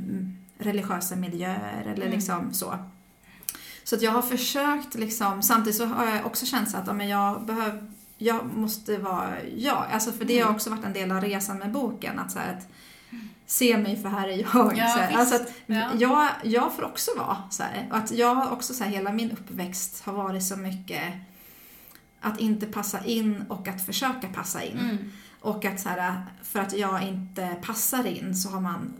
religiösa 0.58 1.16
miljöer 1.16 1.82
eller 1.82 2.02
Mm. 2.06 2.10
liksom 2.10 2.52
så. 2.54 2.78
Så 3.84 3.96
att 3.96 4.02
jag 4.02 4.10
har 4.12 4.22
försökt, 4.22 4.94
liksom, 4.94 5.42
samtidigt 5.42 5.76
så 5.78 5.84
har 5.86 6.06
jag 6.06 6.26
också 6.26 6.46
känt 6.46 6.74
att 6.74 6.86
ja, 6.86 6.92
men 6.92 7.08
jag, 7.08 7.44
behöv, 7.46 7.92
jag 8.18 8.46
måste 8.56 8.98
vara 8.98 9.42
jag. 9.56 9.84
Alltså 9.92 10.12
för 10.12 10.24
det 10.24 10.34
har 10.38 10.42
Mm. 10.44 10.54
också 10.54 10.70
varit 10.70 10.84
en 10.84 10.92
del 10.92 11.12
av 11.12 11.20
resan 11.20 11.58
med 11.58 11.72
boken. 11.72 12.18
Att, 12.18 12.32
så 12.32 12.38
här, 12.38 12.52
att 12.56 12.68
se 13.46 13.78
mig 13.78 14.02
för 14.02 14.08
här 14.08 14.28
är 14.28 14.36
jag. 14.36 14.72
Ja, 14.78 14.88
så 14.88 14.98
här. 14.98 15.12
Alltså 15.16 15.34
att 15.34 15.52
Ja. 15.66 15.90
jag, 15.98 16.28
jag 16.42 16.72
får 16.72 16.84
också 16.84 17.10
vara 17.16 17.36
så 17.50 17.62
här. 17.62 17.88
Och 17.90 17.96
att 17.96 18.10
jag 18.10 18.34
har 18.34 18.50
också 18.50 18.74
så 18.74 18.84
här, 18.84 18.90
hela 18.90 19.12
min 19.12 19.30
uppväxt 19.30 20.02
har 20.04 20.12
varit 20.12 20.42
så 20.44 20.56
mycket 20.56 21.02
att 22.20 22.40
inte 22.40 22.66
passa 22.66 23.04
in 23.04 23.44
och 23.48 23.68
att 23.68 23.86
försöka 23.86 24.28
passa 24.34 24.62
in. 24.62 24.78
Mm. 24.78 24.98
Och 25.40 25.64
att 25.64 25.80
så 25.80 25.88
här, 25.88 26.22
för 26.42 26.60
att 26.60 26.72
jag 26.76 27.02
inte 27.02 27.56
passar 27.62 28.06
in 28.06 28.34
så 28.36 28.48
har 28.50 28.60
man, 28.60 28.92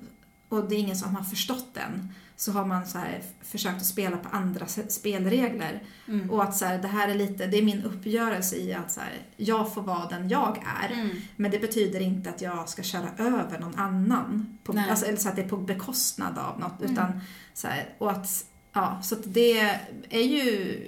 och 0.54 0.68
det 0.68 0.74
är 0.74 0.78
ingen 0.78 0.96
som 0.96 1.16
har 1.16 1.24
förstått 1.24 1.68
den, 1.74 2.14
så 2.36 2.52
har 2.52 2.64
man 2.64 2.86
så 2.86 2.98
försökt 3.42 3.76
att 3.76 3.86
spela 3.86 4.16
på 4.16 4.28
andra 4.28 4.66
spelregler. 4.88 5.82
Mm. 6.08 6.30
Och 6.30 6.42
att 6.42 6.56
så 6.56 6.64
här, 6.64 6.78
det 6.78 6.88
här 6.88 7.08
är 7.08 7.14
lite, 7.14 7.46
det 7.46 7.58
är 7.58 7.62
min 7.62 7.82
uppgörelse 7.82 8.56
i 8.56 8.74
att 8.74 8.92
så 8.92 9.00
här, 9.00 9.12
jag 9.36 9.74
får 9.74 9.82
vara 9.82 10.08
den 10.08 10.28
jag 10.28 10.64
är. 10.82 10.92
Mm. 10.92 11.10
Men 11.36 11.50
det 11.50 11.58
betyder 11.58 12.00
inte 12.00 12.30
att 12.30 12.40
jag 12.40 12.68
ska 12.68 12.82
köra 12.82 13.08
över 13.18 13.58
någon 13.58 13.74
annan. 13.74 14.58
På, 14.64 14.84
alltså, 14.90 15.06
eller 15.06 15.18
så 15.18 15.28
att 15.28 15.36
det 15.36 15.42
är 15.42 15.48
på 15.48 15.56
bekostnad 15.56 16.38
av 16.38 16.60
något. 16.60 16.80
Mm. 16.80 16.92
Utan, 16.92 17.20
så 17.54 17.68
här, 17.68 17.88
och 17.98 18.10
att, 18.10 18.44
ja, 18.72 19.00
så 19.02 19.14
att 19.14 19.22
det 19.24 19.80
är 20.10 20.22
ju, 20.22 20.80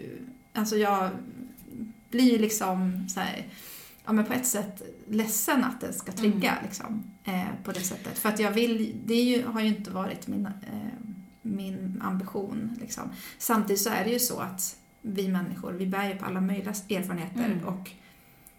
alltså 0.52 0.76
jag 0.76 1.10
blir 2.10 2.32
ju 2.32 2.38
liksom 2.38 3.08
så 3.08 3.20
ja, 4.04 4.12
men 4.12 4.24
på 4.24 4.32
ett 4.32 4.46
sätt 4.46 4.82
ledsen 5.08 5.64
att 5.64 5.80
den 5.80 5.92
ska 5.92 6.12
trigga 6.12 6.50
Mm. 6.50 6.64
liksom, 6.64 7.15
eh, 7.26 7.48
på 7.64 7.72
det 7.72 7.80
sättet. 7.80 8.18
För 8.18 8.28
att 8.28 8.38
jag 8.38 8.50
vill, 8.50 8.94
det 9.04 9.14
ju, 9.22 9.46
har 9.46 9.60
ju 9.60 9.66
inte 9.68 9.90
varit 9.90 10.26
min, 10.26 10.46
eh, 10.46 10.52
min 11.42 12.02
ambition. 12.04 12.76
Liksom. 12.80 13.02
Samtidigt 13.38 13.82
så 13.82 13.90
är 13.90 14.04
det 14.04 14.10
ju 14.10 14.18
så 14.18 14.38
att 14.40 14.76
vi 15.02 15.28
människor, 15.28 15.72
vi 15.72 15.86
bär 15.86 16.08
ju 16.08 16.16
på 16.16 16.24
alla 16.24 16.40
möjliga 16.40 16.70
erfarenheter 16.70 17.44
Mm. 17.44 17.64
och 17.64 17.90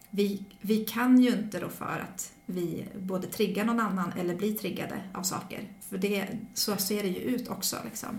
vi, 0.09 0.43
vi 0.61 0.85
kan 0.85 1.21
ju 1.21 1.29
inte 1.31 1.59
då 1.59 1.69
för 1.69 2.05
att 2.13 2.33
vi 2.49 2.85
både 2.95 3.27
triggar 3.27 3.65
någon 3.65 3.79
annan 3.79 4.13
eller 4.19 4.35
blir 4.35 4.53
triggade 4.53 5.01
av 5.13 5.23
saker. 5.23 5.63
För 5.89 5.97
det, 5.97 6.27
så 6.53 6.77
ser 6.77 7.03
det 7.03 7.09
ju 7.09 7.19
ut 7.19 7.47
också. 7.47 7.77
Liksom. 7.85 8.09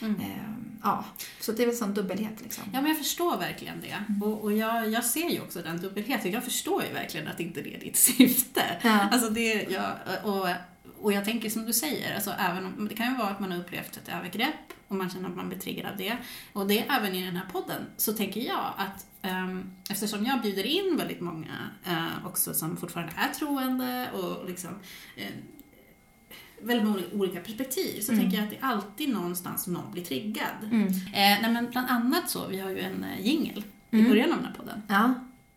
Mm. 0.00 0.20
Eh, 0.20 0.36
ja, 0.82 1.04
så 1.40 1.52
det 1.52 1.62
är 1.62 1.66
väl 1.66 1.74
en 1.74 1.78
sån 1.78 1.94
dubbelhet. 1.94 2.42
Liksom. 2.42 2.64
Ja, 2.72 2.80
men 2.80 2.90
jag 2.90 2.98
förstår 2.98 3.36
verkligen 3.36 3.80
det. 3.80 4.24
Och, 4.26 4.42
och 4.42 4.52
jag, 4.52 4.90
jag 4.90 5.04
ser 5.04 5.30
ju 5.30 5.40
också 5.40 5.62
den 5.62 5.80
dubbelheten. 5.80 6.32
Jag 6.32 6.44
förstår 6.44 6.82
ju 6.84 6.92
verkligen 6.92 7.28
att 7.28 7.40
inte 7.40 7.62
det 7.62 7.74
är 7.74 7.80
ditt 7.80 7.96
syfte. 8.16 8.62
Ja. 8.82 9.08
Alltså 9.12 9.30
det, 9.30 9.66
jag, 9.70 9.92
och, 10.24 10.48
och 11.00 11.12
jag 11.12 11.24
tänker 11.24 11.50
som 11.50 11.66
du 11.66 11.72
säger, 11.72 12.14
alltså 12.14 12.30
även 12.30 12.66
om, 12.66 12.88
det 12.88 12.94
kan 12.94 13.12
ju 13.12 13.18
vara 13.18 13.28
att 13.28 13.40
man 13.40 13.52
har 13.52 13.58
upplevt 13.58 13.96
ett 13.96 14.08
övergrepp 14.08 14.75
och 14.88 14.96
man 14.96 15.10
känner 15.10 15.28
att 15.28 15.36
man 15.36 15.48
blir 15.48 15.58
triggad 15.58 15.90
av 15.92 15.96
det. 15.96 16.16
Och 16.52 16.66
det 16.66 16.78
är 16.78 16.96
även 16.98 17.14
i 17.14 17.24
den 17.26 17.36
här 17.36 17.46
podden, 17.52 17.82
så 17.96 18.12
tänker 18.12 18.40
jag 18.40 18.72
att 18.76 19.06
um, 19.22 19.70
eftersom 19.90 20.24
jag 20.26 20.42
bjuder 20.42 20.66
in 20.66 20.96
väldigt 20.96 21.20
många 21.20 21.70
eh, 21.86 22.26
också 22.26 22.54
som 22.54 22.76
fortfarande 22.76 23.12
är 23.16 23.28
troende 23.34 24.10
och 24.12 24.48
liksom 24.48 24.70
eh, 25.16 25.26
väldigt 26.62 26.86
många 26.88 27.02
olika 27.12 27.40
perspektiv, 27.40 28.00
så 28.00 28.12
Mm. 28.12 28.22
tänker 28.24 28.38
jag 28.38 28.44
att 28.44 28.50
det 28.50 28.56
är 28.56 28.64
alltid 28.64 29.08
någonstans 29.08 29.66
någon 29.66 29.92
blir 29.92 30.04
triggad. 30.04 30.56
Mm. 30.64 30.86
Eh, 30.88 30.92
nej 31.12 31.52
men 31.52 31.70
bland 31.70 31.90
annat 31.90 32.30
så, 32.30 32.46
vi 32.48 32.58
har 32.58 32.70
ju 32.70 32.80
en 32.80 33.04
eh, 33.04 33.20
jingle 33.26 33.62
i 33.90 33.96
Mm. 33.98 34.08
början 34.10 34.30
av 34.32 34.36
den 34.36 34.46
här 34.46 34.54
podden. 34.54 34.82
Ja. 34.88 35.14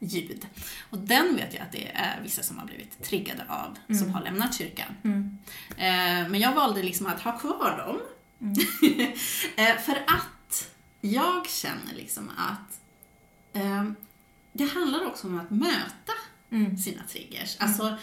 predikoljud. 0.00 0.46
Och 0.90 0.98
den 0.98 1.36
vet 1.36 1.54
jag 1.54 1.62
att 1.62 1.72
det 1.72 1.90
är 1.94 2.20
vissa 2.22 2.42
som 2.42 2.58
har 2.58 2.66
blivit 2.66 3.02
triggade 3.02 3.44
av, 3.48 3.76
som 3.86 3.96
Mm. 3.96 4.10
har 4.14 4.22
lämnat 4.22 4.54
kyrkan. 4.58 4.96
Mm. 5.04 5.38
Eh, 5.70 6.28
men 6.30 6.40
jag 6.40 6.54
valde 6.54 6.82
liksom 6.82 7.06
att 7.06 7.20
ha 7.20 7.38
kvar 7.38 7.84
dem. 7.86 8.00
Mm. 8.40 9.12
eh, 9.56 9.78
för 9.82 9.94
att 10.06 10.70
jag 11.00 11.48
känner 11.48 11.94
liksom 11.96 12.30
att 12.36 12.80
eh, 13.62 13.84
det 14.52 14.64
handlar 14.64 15.06
också 15.06 15.26
om 15.26 15.40
att 15.40 15.50
möta 15.50 16.12
Mm. 16.50 16.78
sina 16.78 17.02
triggers. 17.02 17.56
Alltså, 17.58 17.96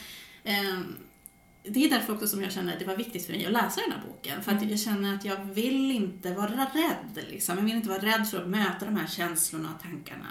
det 1.64 1.86
är 1.86 1.90
därför 1.90 2.14
också 2.14 2.28
som 2.28 2.42
jag 2.44 2.52
känner 2.52 2.74
att 2.74 2.80
det 2.80 2.86
var 2.86 2.96
viktigt 2.96 3.26
för 3.26 3.34
mig 3.34 3.46
att 3.46 3.52
läsa 3.52 3.82
den 3.82 3.92
här 3.92 4.02
boken. 4.08 4.44
För 4.44 4.52
att 4.52 4.58
Mm. 4.58 4.70
jag 4.70 4.80
känner 4.80 5.16
att 5.16 5.26
jag 5.26 5.38
vill 5.46 5.92
inte 5.92 6.34
vara 6.34 6.52
rädd. 6.74 7.26
Liksom. 7.30 7.58
Jag 7.58 7.64
vill 7.64 7.76
inte 7.76 7.90
vara 7.90 8.02
rädd 8.02 8.28
för 8.30 8.42
att 8.42 8.48
möta 8.50 8.86
de 8.86 8.96
här 8.96 9.08
känslorna 9.08 9.74
och 9.76 9.82
tankarna. 9.82 10.28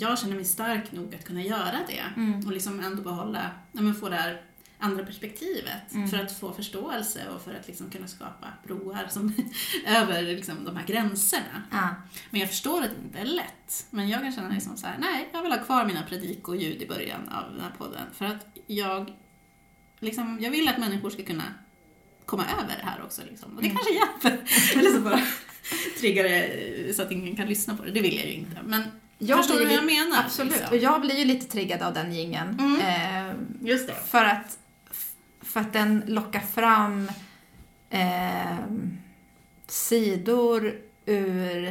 Jag 0.00 0.18
känner 0.18 0.36
mig 0.36 0.44
stark 0.44 0.92
nog 0.92 1.14
att 1.14 1.24
kunna 1.24 1.42
göra 1.42 1.78
det. 1.88 2.04
Mm. 2.16 2.46
Och 2.46 2.52
liksom 2.52 2.80
ändå 2.80 3.02
behålla, 3.02 3.50
ja, 3.72 3.80
men 3.82 3.94
få 3.94 4.08
det 4.08 4.16
här 4.16 4.42
andra 4.78 5.04
perspektivet. 5.04 5.94
Mm. 5.94 6.08
För 6.08 6.18
att 6.18 6.38
få 6.38 6.52
förståelse 6.52 7.28
och 7.34 7.42
för 7.42 7.54
att 7.54 7.66
liksom 7.66 7.90
kunna 7.90 8.08
skapa 8.08 8.46
broar 8.66 9.06
som, 9.10 9.32
över 9.86 10.22
liksom, 10.22 10.64
de 10.64 10.76
här 10.76 10.86
gränserna. 10.86 11.62
Ja. 11.70 11.88
Men 12.30 12.40
jag 12.40 12.50
förstår 12.50 12.82
att 12.82 12.90
det 12.90 13.04
inte 13.06 13.18
är 13.18 13.24
lätt. 13.24 13.86
Men 13.90 14.08
jag 14.08 14.20
kan 14.22 14.32
känna 14.32 14.48
liksom 14.48 14.76
så 14.76 14.86
här, 14.86 14.96
nej, 14.98 15.28
jag 15.32 15.42
vill 15.42 15.52
ha 15.52 15.58
kvar 15.64 15.84
mina 15.84 16.02
predikoljud 16.02 16.82
i 16.82 16.86
början 16.86 17.28
av 17.28 17.52
den 17.52 17.60
här 17.60 17.72
podden. 17.78 18.06
För 18.12 18.24
att 18.24 18.46
jag, 18.66 19.12
liksom, 20.00 20.38
jag 20.40 20.50
vill 20.50 20.68
att 20.68 20.78
människor 20.78 21.10
ska 21.10 21.22
kunna 21.22 21.44
komma 22.26 22.44
över 22.44 22.76
det 22.80 22.84
här 22.86 23.02
också. 23.02 23.22
Liksom. 23.30 23.56
Och 23.56 23.62
det 23.62 23.68
Mm. 23.68 23.76
kanske 23.76 23.94
hjälper. 23.94 24.44
Eller 24.78 24.90
så 24.90 25.00
bara 25.00 25.20
triggar 26.00 26.24
det 26.24 26.96
så 26.96 27.02
att 27.02 27.12
ingen 27.12 27.36
kan 27.36 27.46
lyssna 27.48 27.76
på 27.76 27.84
det. 27.84 27.90
Det 27.90 28.00
vill 28.00 28.16
jag 28.16 28.26
ju 28.26 28.32
inte. 28.32 28.56
Men 28.64 28.82
Jag 29.26 29.38
förstår 29.38 29.58
du 29.58 29.64
vad 29.64 29.74
jag 29.74 29.84
menar? 29.86 30.22
Absolut. 30.24 30.52
liksom? 30.52 30.68
Och 30.70 30.76
jag 30.76 31.00
blir 31.00 31.14
ju 31.18 31.24
lite 31.24 31.46
triggad 31.46 31.82
av 31.82 31.94
den 31.94 32.12
jingeln. 32.12 32.58
Mm. 32.60 32.80
Eh, 32.80 33.34
Just 33.68 33.88
det. 33.88 33.94
för, 34.06 34.24
att, 34.24 34.58
för 35.42 35.60
att 35.60 35.72
den 35.72 36.02
lockar 36.06 36.40
fram 36.40 37.10
eh, 37.90 38.56
sidor 39.66 40.74
ur 41.06 41.66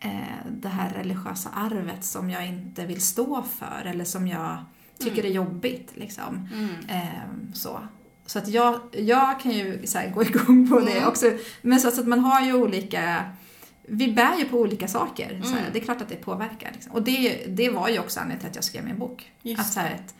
eh, 0.00 0.10
det 0.50 0.68
här 0.68 0.90
religiösa 0.90 1.48
arvet 1.50 2.04
som 2.04 2.30
jag 2.30 2.46
inte 2.46 2.86
vill 2.86 3.00
stå 3.00 3.42
för 3.58 3.84
eller 3.86 4.04
som 4.04 4.28
jag 4.28 4.64
tycker 4.98 5.24
är 5.24 5.30
jobbigt. 5.30 5.90
Liksom. 5.94 6.48
Mm. 6.54 6.70
Eh, 6.88 7.52
så. 7.54 7.80
Så 8.26 8.38
att 8.38 8.48
jag, 8.48 8.80
jag 8.92 9.40
kan 9.40 9.52
ju 9.52 9.86
så 9.86 9.98
gå 10.14 10.22
igång 10.24 10.68
på 10.70 10.80
det 10.80 10.92
Mm. 10.96 11.08
också. 11.08 11.32
Men 11.62 11.80
så 11.80 11.88
att 11.88 12.06
man 12.06 12.20
har 12.20 12.40
ju 12.40 12.52
olika 12.54 13.30
vi 13.88 14.12
bär 14.12 14.38
ju 14.38 14.44
på 14.44 14.58
olika 14.60 14.88
saker. 14.88 15.40
Så 15.42 15.48
här, 15.50 15.58
Mm. 15.60 15.72
Det 15.72 15.78
är 15.78 15.84
klart 15.84 16.02
att 16.02 16.08
det 16.08 16.16
påverkar. 16.16 16.70
Liksom. 16.72 16.92
Och 16.92 17.02
det, 17.02 17.44
det 17.48 17.70
var 17.70 17.88
ju 17.88 17.98
också 17.98 18.20
anledningen 18.20 18.40
till 18.40 18.48
att 18.50 18.54
jag 18.54 18.64
skrev 18.64 18.84
min 18.84 18.98
bok. 18.98 19.32
Just 19.42 19.60
Att, 19.60 19.72
så 19.72 19.80
här, 19.80 19.94
att 19.94 20.14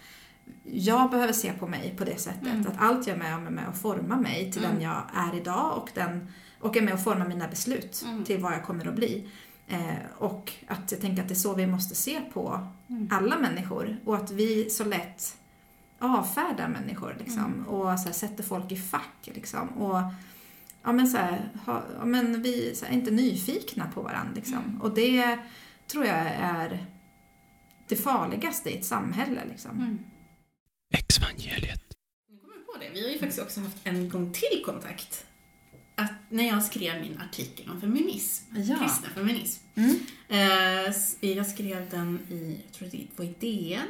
jag 0.65 1.11
behöver 1.11 1.33
se 1.33 1.53
på 1.53 1.67
mig 1.67 1.95
på 1.99 2.05
det 2.05 2.21
sättet. 2.21 2.43
Mm. 2.53 2.67
Att 2.67 2.75
allt 2.79 3.07
jag 3.07 3.15
är 3.17 3.23
med 3.23 3.35
om 3.37 3.47
är 3.47 3.51
med 3.51 3.69
och 3.69 3.77
formar 3.77 4.17
mig 4.17 4.53
till 4.53 4.65
Mm. 4.65 4.75
den 4.77 4.85
jag 4.85 5.03
är 5.15 5.37
idag 5.37 5.77
och, 5.83 5.91
den, 5.95 6.33
och 6.61 6.77
är 6.77 6.83
med 6.83 6.95
och 6.95 7.03
formar 7.03 7.29
mina 7.29 7.49
beslut 7.49 8.03
Mm. 8.07 8.25
till 8.25 8.41
vad 8.41 8.53
jag 8.53 8.65
kommer 8.65 8.89
att 8.89 8.95
bli. 8.95 9.29
Eh, 9.69 9.95
och 10.19 10.53
att 10.67 10.93
jag 10.93 11.01
tänker 11.01 11.23
att 11.23 11.29
det 11.29 11.35
är 11.35 11.37
så 11.37 11.55
vi 11.55 11.67
måste 11.67 11.95
se 11.95 12.21
på 12.33 12.67
Mm. 12.91 13.09
alla 13.13 13.39
människor 13.39 13.97
och 14.05 14.17
att 14.17 14.31
vi 14.31 14.71
så 14.71 14.85
lätt 14.85 15.37
avfärdar 15.99 16.69
människor 16.69 17.17
liksom, 17.19 17.45
Mm. 17.45 17.67
och 17.67 18.01
så 18.01 18.07
här, 18.07 18.13
sätter 18.13 18.43
folk 18.45 18.73
i 18.73 18.77
fack. 18.77 19.17
Liksom, 19.35 19.69
och 19.69 19.99
ja, 20.87 20.93
men 20.93 21.09
så 21.09 21.17
här, 21.17 21.51
ha, 21.67 21.85
ja, 21.99 22.05
men 22.05 22.43
vi 22.43 22.75
så 22.75 22.85
här, 22.85 22.93
är 22.93 22.97
inte 22.97 23.11
nyfikna 23.11 23.87
på 23.95 24.03
varandra. 24.03 24.33
Liksom. 24.35 24.59
Mm. 24.59 24.81
Och 24.81 24.95
det 24.95 25.39
tror 25.87 26.05
jag 26.05 26.17
är 26.41 26.87
det 27.89 27.97
farligaste 27.97 28.71
i 28.71 28.79
ett 28.79 28.85
samhälle. 28.85 29.41
Liksom. 29.49 29.71
Mm. 29.71 29.99
Exvangeliet. 30.95 31.83
Nu 32.31 32.39
kommer 32.39 32.55
jag 32.55 32.67
på 32.67 32.81
det. 32.81 32.91
Vi 33.01 33.07
har 33.07 33.13
ju 33.13 33.19
faktiskt 33.19 33.43
också 33.43 33.61
haft 33.61 33.77
en 33.85 34.09
gång 34.09 34.33
till 34.33 34.63
kontakt. 34.65 35.27
Att 35.95 36.13
när 36.29 36.49
jag 36.49 36.63
skrev 36.63 37.01
min 37.01 37.21
artikel 37.21 37.71
om 37.71 37.81
feminism, 37.81 38.45
Ja. 38.57 38.77
kristen 38.79 39.11
feminism. 39.15 39.63
Mm. 39.75 39.97
Eh, 40.29 40.95
jag 41.37 41.47
skrev 41.47 41.91
den 41.91 42.19
i, 42.31 42.61
jag 42.65 42.73
tror 42.73 42.89
det 42.89 43.07
var 43.17 43.25
i 43.25 43.35
DN. 43.41 43.89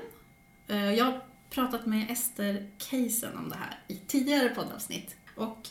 Eh, 0.68 0.94
jag 0.94 1.04
har 1.04 1.20
pratat 1.50 1.86
med 1.86 2.10
Ester 2.10 2.70
Keisen 2.78 3.36
om 3.36 3.48
det 3.48 3.56
här 3.56 3.78
i 3.88 3.96
tidigare 4.06 4.48
poddavsnitt. 4.48 5.16
Och 5.34 5.68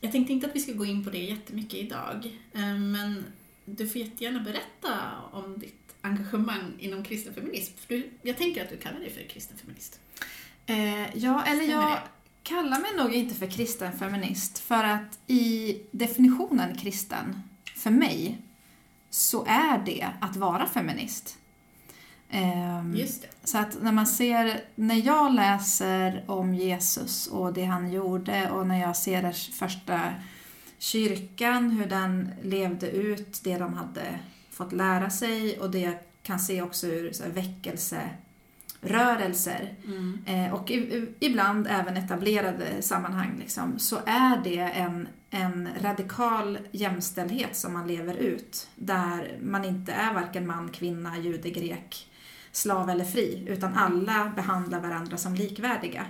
jag 0.00 0.12
tänkte 0.12 0.32
inte 0.32 0.46
att 0.46 0.56
vi 0.56 0.60
ska 0.60 0.72
gå 0.72 0.84
in 0.84 1.04
på 1.04 1.10
det 1.10 1.18
jättemycket 1.18 1.74
idag. 1.74 2.38
Eh, 2.52 2.78
men 2.78 3.24
du 3.64 3.88
får 3.88 4.00
jättegärna 4.00 4.40
berätta 4.40 4.98
om 5.32 5.58
ditt 5.58 5.94
engagemang 6.00 6.72
inom 6.78 7.04
kristen 7.04 7.34
feminism. 7.34 7.72
För 7.76 7.94
du, 7.94 8.10
jag 8.22 8.36
tänker 8.36 8.62
att 8.62 8.70
du 8.70 8.76
kallar 8.76 9.00
dig 9.00 9.10
för 9.10 9.22
kristen 9.28 9.58
feminist. 9.58 10.00
Eh, 10.66 11.16
ja, 11.16 11.44
eller 11.44 11.64
Stämmer 11.64 11.82
jag 11.82 11.90
det? 11.92 12.02
kallar 12.42 12.80
mig 12.80 12.90
nog 12.96 13.14
inte 13.14 13.34
för 13.34 13.46
kristen 13.46 13.98
feminist 13.98 14.58
för 14.58 14.84
att 14.84 15.18
i 15.26 15.76
definitionen 15.90 16.76
kristen, 16.76 17.42
för 17.76 17.90
mig, 17.90 18.38
så 19.10 19.44
är 19.48 19.82
det 19.86 20.08
att 20.20 20.36
vara 20.36 20.66
feminist. 20.66 21.38
Ehm, 22.30 22.94
Just 22.96 23.22
det. 23.22 23.28
Så 23.44 23.58
att 23.58 23.82
när 23.82 23.92
man 23.92 24.06
ser, 24.06 24.60
när 24.74 25.06
jag 25.06 25.34
läser 25.34 26.24
om 26.26 26.54
Jesus 26.54 27.26
och 27.26 27.52
det 27.52 27.64
han 27.64 27.92
gjorde 27.92 28.50
och 28.50 28.66
när 28.66 28.80
jag 28.80 28.96
ser 28.96 29.22
den 29.22 29.32
första 29.32 30.00
kyrkan, 30.78 31.70
hur 31.70 31.86
den 31.86 32.28
levde 32.42 32.90
ut 32.90 33.40
det 33.44 33.58
de 33.58 33.74
hade 33.74 34.18
fått 34.50 34.72
lära 34.72 35.10
sig 35.10 35.58
och 35.60 35.70
det 35.70 35.78
jag 35.78 35.94
kan 36.22 36.38
se 36.40 36.62
också 36.62 36.86
ur 36.86 37.12
så 37.12 37.22
här 37.22 37.30
väckelserörelser 37.30 39.74
Mm. 39.84 40.18
eh, 40.26 40.54
och 40.54 40.70
ibland 41.20 41.66
även 41.70 41.96
etablerade 41.96 42.82
sammanhang 42.82 43.36
liksom, 43.38 43.78
så 43.78 43.96
är 44.06 44.40
det 44.44 44.58
en, 44.60 45.08
en 45.30 45.68
radikal 45.80 46.58
jämställdhet 46.70 47.56
som 47.56 47.72
man 47.72 47.88
lever 47.88 48.14
ut 48.14 48.68
där 48.76 49.38
man 49.42 49.64
inte 49.64 49.92
är 49.92 50.14
varken 50.14 50.46
man, 50.46 50.68
kvinna, 50.68 51.18
jude, 51.18 51.50
grek, 51.50 52.06
slav 52.52 52.90
eller 52.90 53.04
fri 53.04 53.44
utan 53.48 53.74
alla 53.74 54.32
behandlar 54.36 54.80
varandra 54.80 55.16
som 55.16 55.34
likvärdiga. 55.34 56.06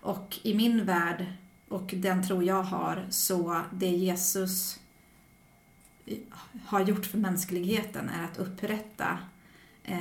Och 0.00 0.38
i 0.42 0.54
min 0.54 0.84
värld 0.84 1.26
och 1.68 1.94
den 1.96 2.26
tro 2.26 2.42
jag 2.42 2.62
har 2.62 3.06
så 3.10 3.60
det 3.72 3.86
Jesus 3.86 4.80
har 6.64 6.80
gjort 6.80 7.06
för 7.06 7.18
mänskligheten 7.18 8.08
är 8.08 8.24
att 8.24 8.38
upprätta 8.38 9.18
eh, 9.84 9.98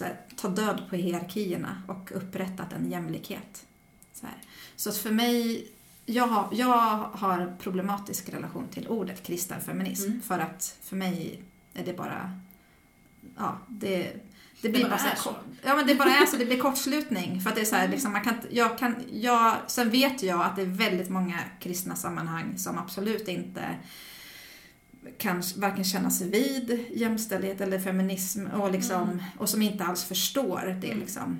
här, 0.00 0.16
ta 0.36 0.48
död 0.48 0.82
på 0.90 0.96
hierarkierna 0.96 1.82
och 1.88 2.12
upprättat 2.14 2.72
en 2.72 2.90
jämlikhet. 2.90 3.66
Så, 4.12 4.26
så 4.76 4.92
för 4.92 5.10
mig, 5.10 5.68
jag 6.06 6.26
har, 6.26 6.48
jag 6.52 6.98
har 7.12 7.56
problematisk 7.58 8.28
relation 8.28 8.68
till 8.68 8.88
ordet 8.88 9.22
kristen 9.22 9.60
feminism 9.60 10.10
Mm. 10.10 10.22
för 10.22 10.38
att 10.38 10.78
för 10.82 10.96
mig 10.96 11.42
är 11.74 11.84
det 11.84 11.96
bara, 11.96 12.38
ja, 13.36 13.58
det, 13.68 14.12
det 14.62 14.68
Det 14.68 14.72
blir 14.72 14.82
bara 14.82 14.90
bara 14.90 15.16
så, 15.16 15.22
kort- 15.28 15.44
Ja 15.64 15.76
men 15.76 15.86
det 15.86 15.94
bara 15.94 16.08
är 16.10 16.26
så, 16.26 16.36
det 16.36 16.44
blir 16.44 16.60
kortslutning. 16.68 17.40
För 17.40 17.50
att 17.50 17.56
det 17.56 17.62
är 17.62 17.64
så 17.64 17.76
här, 17.76 17.88
liksom, 17.88 18.12
man 18.12 18.24
kan, 18.24 18.34
jag 18.50 18.78
kan, 18.78 18.96
jag, 19.12 19.56
sen 19.66 19.90
vet 19.90 20.22
jag 20.22 20.40
att 20.42 20.56
det 20.56 20.62
är 20.62 20.66
väldigt 20.66 21.08
många 21.10 21.38
kristna 21.60 21.96
sammanhang 21.96 22.58
som 22.58 22.78
absolut 22.78 23.28
inte 23.28 23.62
kan 25.18 25.42
varken 25.56 25.84
känna 25.84 26.10
sig 26.10 26.30
vid 26.30 26.86
jämställdhet 26.94 27.60
eller 27.60 27.80
feminism 27.80 28.46
och, 28.46 28.72
liksom, 28.72 29.22
och 29.38 29.48
som 29.48 29.62
inte 29.62 29.84
alls 29.84 30.04
förstår 30.04 30.78
det. 30.80 30.94
Liksom. 30.94 31.38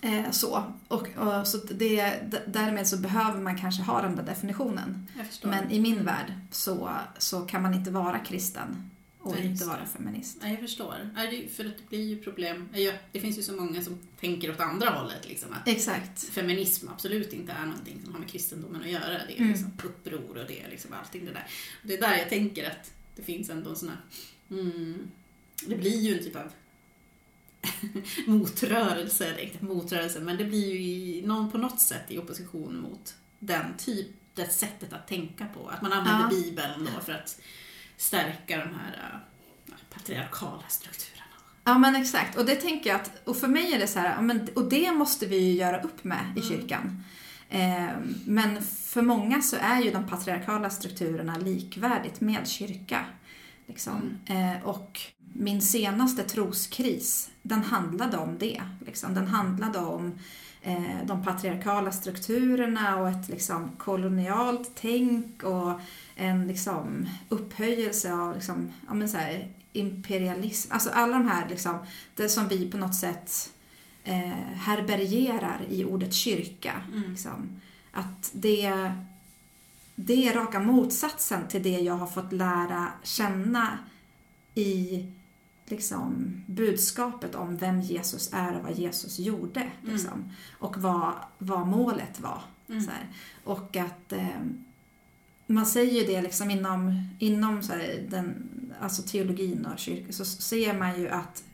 Eh, 0.00 0.30
så. 0.30 0.62
Och, 0.88 1.08
och, 1.16 1.46
så 1.46 1.56
det, 1.56 2.14
därmed 2.46 2.86
så 2.88 2.96
behöver 2.96 3.40
man 3.40 3.58
kanske 3.58 3.82
ha 3.82 4.02
den 4.02 4.16
där 4.16 4.22
definitionen. 4.22 5.06
Men 5.50 5.70
i 5.70 5.80
min 5.80 6.04
värld 6.04 6.32
så, 6.50 6.90
så 7.18 7.40
kan 7.40 7.62
man 7.62 7.74
inte 7.74 7.90
vara 7.90 8.18
kristen 8.18 8.90
och 9.28 9.34
Nej, 9.38 9.46
inte 9.46 9.64
vara 9.64 9.86
feminist. 9.86 10.38
Ja, 10.42 10.48
jag 10.48 10.60
förstår. 10.60 11.10
För 11.56 11.64
att 11.64 11.76
det 11.78 11.88
blir 11.88 12.04
ju 12.08 12.18
problem. 12.22 12.68
Ja, 12.72 12.92
det 13.12 13.20
finns 13.20 13.38
ju 13.38 13.42
så 13.42 13.52
många 13.52 13.82
som 13.82 13.98
tänker 14.20 14.50
åt 14.50 14.60
andra 14.60 14.90
hållet. 14.90 15.28
Liksom, 15.28 15.52
att 15.52 15.68
Exakt. 15.68 16.22
feminism 16.24 16.88
absolut 16.88 17.32
inte 17.32 17.52
är 17.52 17.66
någonting 17.66 18.00
som 18.04 18.12
har 18.12 18.20
med 18.20 18.28
kristendomen 18.30 18.82
att 18.82 18.90
göra. 18.90 19.08
Det 19.26 19.32
är 19.32 19.36
Mm. 19.38 19.48
liksom 19.50 19.72
uppror 19.84 20.38
och 20.38 20.46
det 20.48 20.60
är 20.60 20.70
liksom 20.70 20.92
allting 20.92 21.24
det 21.24 21.32
där. 21.32 21.46
Och 21.82 21.88
det 21.88 21.94
är 21.94 22.00
där 22.00 22.16
jag 22.18 22.28
tänker 22.28 22.70
att 22.70 22.90
det 23.16 23.22
finns 23.22 23.50
ändå 23.50 23.70
en 23.70 23.76
sån 23.76 23.88
här... 23.88 23.98
Mm, 24.50 25.10
det 25.66 25.76
blir 25.76 26.00
ju 26.00 26.18
en 26.18 26.24
typ 26.24 26.36
av 26.36 26.50
motrörelse, 28.26 29.40
inte 29.40 29.64
motrörelse, 29.64 30.20
men 30.20 30.36
det 30.36 30.44
blir 30.44 30.66
ju 30.74 30.80
i, 30.82 31.22
någon, 31.26 31.50
på 31.50 31.58
något 31.58 31.80
sätt 31.80 32.04
i 32.10 32.18
opposition 32.18 32.80
mot 32.80 33.14
den 33.38 33.64
typ, 33.78 34.06
det 34.34 34.52
sättet 34.52 34.92
att 34.92 35.08
tänka 35.08 35.46
på. 35.46 35.68
Att 35.68 35.82
man 35.82 35.92
använder 35.92 36.24
Ja. 36.36 36.42
Bibeln 36.42 36.88
då 36.94 37.00
för 37.00 37.12
att 37.12 37.40
stärka 37.98 38.56
de 38.56 38.74
här 38.74 39.12
äh, 39.12 39.74
patriarkala 39.94 40.62
strukturerna. 40.68 41.24
Ja 41.64 41.78
men 41.78 41.96
exakt. 41.96 42.36
Och 42.38 42.46
det 42.46 42.54
tänker 42.56 42.90
jag 42.90 43.00
att, 43.00 43.28
och 43.28 43.36
för 43.36 43.48
mig 43.48 43.72
är 43.74 43.78
det 43.78 43.86
så 43.86 43.98
här, 43.98 44.40
och 44.54 44.68
det 44.68 44.92
måste 44.92 45.26
vi 45.26 45.36
ju 45.38 45.52
göra 45.52 45.80
upp 45.80 46.04
med 46.04 46.24
i 46.36 46.40
Mm. 46.40 46.48
kyrkan. 46.48 47.04
Eh, 47.50 47.88
men 48.26 48.62
för 48.62 49.02
många 49.02 49.42
så 49.42 49.56
är 49.60 49.80
ju 49.82 49.90
de 49.90 50.08
patriarkala 50.08 50.70
strukturerna 50.70 51.36
likvärdigt 51.38 52.20
med 52.20 52.48
kyrka. 52.48 53.04
Liksom. 53.66 54.18
Eh, 54.26 54.64
och 54.64 55.00
min 55.32 55.62
senaste 55.62 56.22
troskris, 56.22 57.30
den 57.42 57.62
handlade 57.62 58.16
om 58.16 58.38
det. 58.38 58.62
Liksom. 58.86 59.14
Den 59.14 59.26
handlade 59.26 59.78
om 59.78 60.18
de 61.04 61.24
patriarkala 61.24 61.92
strukturerna 61.92 62.96
och 62.96 63.08
ett 63.08 63.28
liksom, 63.28 63.70
kolonialt 63.78 64.70
tänk 64.74 65.42
och 65.42 65.80
en 66.16 66.46
liksom, 66.46 67.08
upphöjelse 67.28 68.12
av 68.12 68.34
liksom, 68.34 68.72
ja, 68.88 68.94
men 68.94 69.08
så 69.08 69.16
här, 69.16 69.48
imperialism. 69.72 70.72
Alltså 70.72 70.90
alla 70.90 71.12
de 71.12 71.28
här, 71.28 71.48
liksom, 71.48 71.78
det 72.14 72.28
som 72.28 72.48
vi 72.48 72.70
på 72.70 72.76
något 72.76 72.94
sätt 72.94 73.50
eh, 74.04 74.54
härbärgerar 74.54 75.60
i 75.68 75.84
ordet 75.84 76.14
kyrka. 76.14 76.82
Mm. 76.92 77.10
Liksom. 77.10 77.60
Att 77.92 78.30
det, 78.32 78.92
det 79.94 80.28
är 80.28 80.34
raka 80.34 80.60
motsatsen 80.60 81.48
till 81.48 81.62
det 81.62 81.78
jag 81.78 81.94
har 81.94 82.06
fått 82.06 82.32
lära 82.32 82.92
känna 83.02 83.78
i 84.54 85.06
liksom, 85.70 86.40
budskapet 86.46 87.34
om 87.34 87.56
vem 87.56 87.80
Jesus 87.80 88.30
är 88.32 88.56
och 88.56 88.62
vad 88.62 88.78
Jesus 88.78 89.18
gjorde. 89.18 89.70
Liksom. 89.82 90.32
Och 90.58 90.78
vad, 90.78 91.12
vad 91.38 91.66
målet 91.66 92.20
var. 92.20 92.42
Mm. 92.68 92.82
Så 92.82 92.90
här. 92.90 93.06
Och 93.44 93.76
att 93.76 94.12
eh, 94.12 94.40
man 95.46 95.66
säger 95.66 96.00
ju 96.00 96.06
det 96.06 96.22
liksom 96.22 96.50
inom, 96.50 97.08
inom 97.18 97.62
så 97.62 97.72
här, 97.72 98.06
den, 98.08 98.48
alltså 98.80 99.02
teologin 99.02 99.66
och 99.66 99.78
kyrkan 99.78 100.12
så 100.12 100.24
ser 100.24 100.78
man 100.78 101.00
ju 101.00 101.08
att 101.08 101.44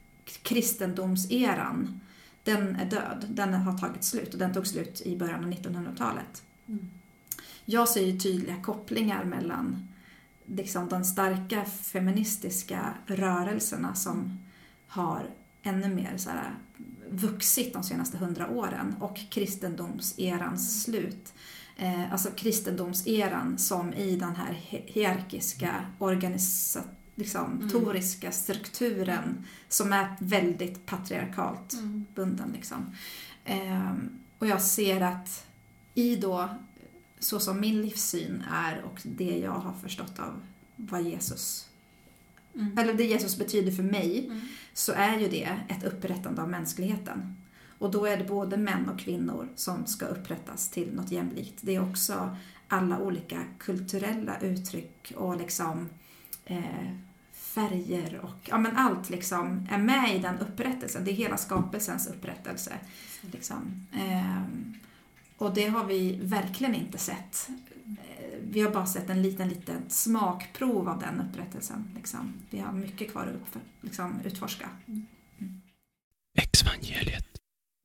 kristendomseran 0.42 2.00
den 2.44 2.76
är 2.76 2.90
död. 2.90 3.26
Den 3.28 3.54
har 3.54 3.78
tagit 3.78 4.04
slut 4.04 4.32
och 4.32 4.38
den 4.38 4.54
tog 4.54 4.66
slut 4.66 5.02
i 5.04 5.16
början 5.16 5.44
av 5.44 5.50
1900-talet. 5.50 6.42
Mm. 6.66 6.90
Jag 7.64 7.88
ser 7.88 8.06
ju 8.06 8.18
tydliga 8.18 8.62
kopplingar 8.62 9.24
mellan 9.24 9.88
liksom, 10.46 10.88
de 10.88 11.04
starka 11.04 11.64
feministiska 11.64 12.94
rörelserna 13.06 13.94
som 13.94 14.38
har 14.88 15.30
ännu 15.62 15.94
mer 15.94 16.16
så 16.16 16.30
här, 16.30 16.54
vuxit 17.10 17.72
de 17.72 17.82
senaste 17.82 18.16
hundra 18.16 18.48
åren 18.48 18.94
och 19.00 19.18
kristendomserans 19.30 20.82
slut. 20.82 21.32
Eh, 21.76 22.12
alltså 22.12 22.30
kristendomseran 22.30 23.58
som 23.58 23.92
i 23.94 24.16
den 24.16 24.36
här 24.36 24.52
hi- 24.70 24.82
hierarkiska 24.86 25.74
organisatoriska 25.98 28.32
strukturen 28.32 29.44
som 29.68 29.92
är 29.92 30.16
väldigt 30.20 30.86
patriarkalt 30.86 31.72
Mm. 31.72 32.04
bunden. 32.14 32.50
Liksom. 32.52 32.94
Ehm, 33.44 34.10
och 34.38 34.46
jag 34.46 34.62
ser 34.62 35.00
att 35.00 35.46
i 35.94 36.16
då, 36.16 36.48
så 37.24 37.40
som 37.40 37.60
min 37.60 37.82
livssyn 37.82 38.44
är 38.52 38.82
och 38.82 39.00
det 39.02 39.38
jag 39.38 39.50
har 39.52 39.72
förstått 39.82 40.18
av 40.18 40.40
vad 40.76 41.02
Jesus, 41.02 41.68
Mm. 42.54 42.78
eller 42.78 42.94
det 42.94 43.04
Jesus 43.04 43.36
betyder 43.38 43.72
för 43.72 43.82
mig, 43.82 44.26
Mm. 44.26 44.40
så 44.74 44.92
är 44.92 45.18
ju 45.18 45.28
det 45.28 45.48
ett 45.68 45.84
upprättande 45.84 46.42
av 46.42 46.48
mänskligheten. 46.50 47.36
Och 47.78 47.90
då 47.90 48.06
är 48.06 48.16
det 48.16 48.24
både 48.24 48.56
män 48.56 48.88
och 48.88 48.98
kvinnor 49.00 49.48
som 49.56 49.86
ska 49.86 50.06
upprättas 50.06 50.68
till 50.68 50.94
något 50.94 51.10
jämlikt. 51.10 51.54
Det 51.60 51.74
är 51.74 51.90
också 51.90 52.36
alla 52.68 52.98
olika 52.98 53.42
kulturella 53.58 54.40
uttryck 54.40 55.12
och 55.16 55.36
liksom 55.36 55.88
eh, 56.44 56.90
färger 57.32 58.20
och 58.22 58.36
ja, 58.48 58.58
men 58.58 58.76
allt 58.76 59.10
liksom 59.10 59.68
är 59.70 59.78
med 59.78 60.16
i 60.16 60.18
den 60.18 60.38
upprättelsen. 60.38 61.04
Det 61.04 61.10
är 61.10 61.14
hela 61.14 61.36
skapelsens 61.36 62.06
upprättelse. 62.06 62.72
Liksom. 63.20 63.86
Ehm, 63.92 64.74
och 65.44 65.54
det 65.54 65.66
har 65.66 65.84
vi 65.84 66.18
verkligen 66.22 66.74
inte 66.74 66.98
sett. 66.98 67.48
Eh, 67.86 68.38
Vi 68.40 68.60
har 68.60 68.70
bara 68.70 68.86
sett 68.86 69.10
en 69.10 69.22
liten, 69.22 69.48
liten 69.48 69.90
smakprov 69.90 70.88
av 70.88 70.98
den 70.98 71.28
upprättelsen. 71.28 71.90
Liksom. 71.96 72.32
Vi 72.50 72.58
har 72.58 72.72
mycket 72.72 73.10
kvar 73.12 73.22
att 73.22 73.34
upp, 73.34 73.62
liksom, 73.80 74.20
utforska. 74.24 74.68
Exvangeliet. 76.38 77.26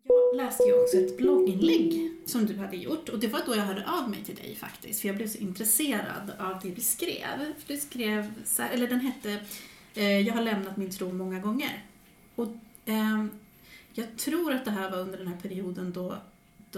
Jag 0.04 0.38
läste 0.38 0.64
ju 0.64 0.84
också 0.84 0.98
ett 0.98 1.18
blogginlägg 1.18 2.12
som 2.26 2.46
du 2.46 2.58
hade 2.58 2.78
gjort 2.78 3.10
och 3.10 3.20
det 3.20 3.28
var 3.28 3.42
då 3.46 3.56
jag 3.56 3.64
hörde 3.64 3.90
av 3.90 4.10
mig 4.10 4.24
till 4.24 4.36
dig 4.36 4.56
faktiskt 4.56 5.02
för 5.02 5.08
jag 5.08 5.18
blev 5.18 5.28
så 5.28 5.38
intresserad 5.38 6.32
av 6.40 6.60
det 6.64 6.70
du 6.70 6.82
skrev. 6.82 7.54
För 7.58 7.74
du 7.74 7.78
skrev, 7.78 8.34
här, 8.58 8.70
eller 8.70 8.88
den 8.88 9.00
hette 9.00 9.40
eh, 9.96 10.20
Jag 10.20 10.34
har 10.34 10.42
lämnat 10.42 10.78
min 10.78 10.92
tro 10.92 11.14
många 11.14 11.40
gånger. 11.40 11.86
Och 12.36 12.48
ehm, 12.86 13.30
jag 13.94 14.18
tror 14.18 14.54
att 14.54 14.66
det 14.66 14.72
här 14.72 14.92
var 14.92 14.98
under 14.98 15.18
den 15.18 15.28
här 15.28 15.38
perioden 15.38 15.92
då 15.92 16.18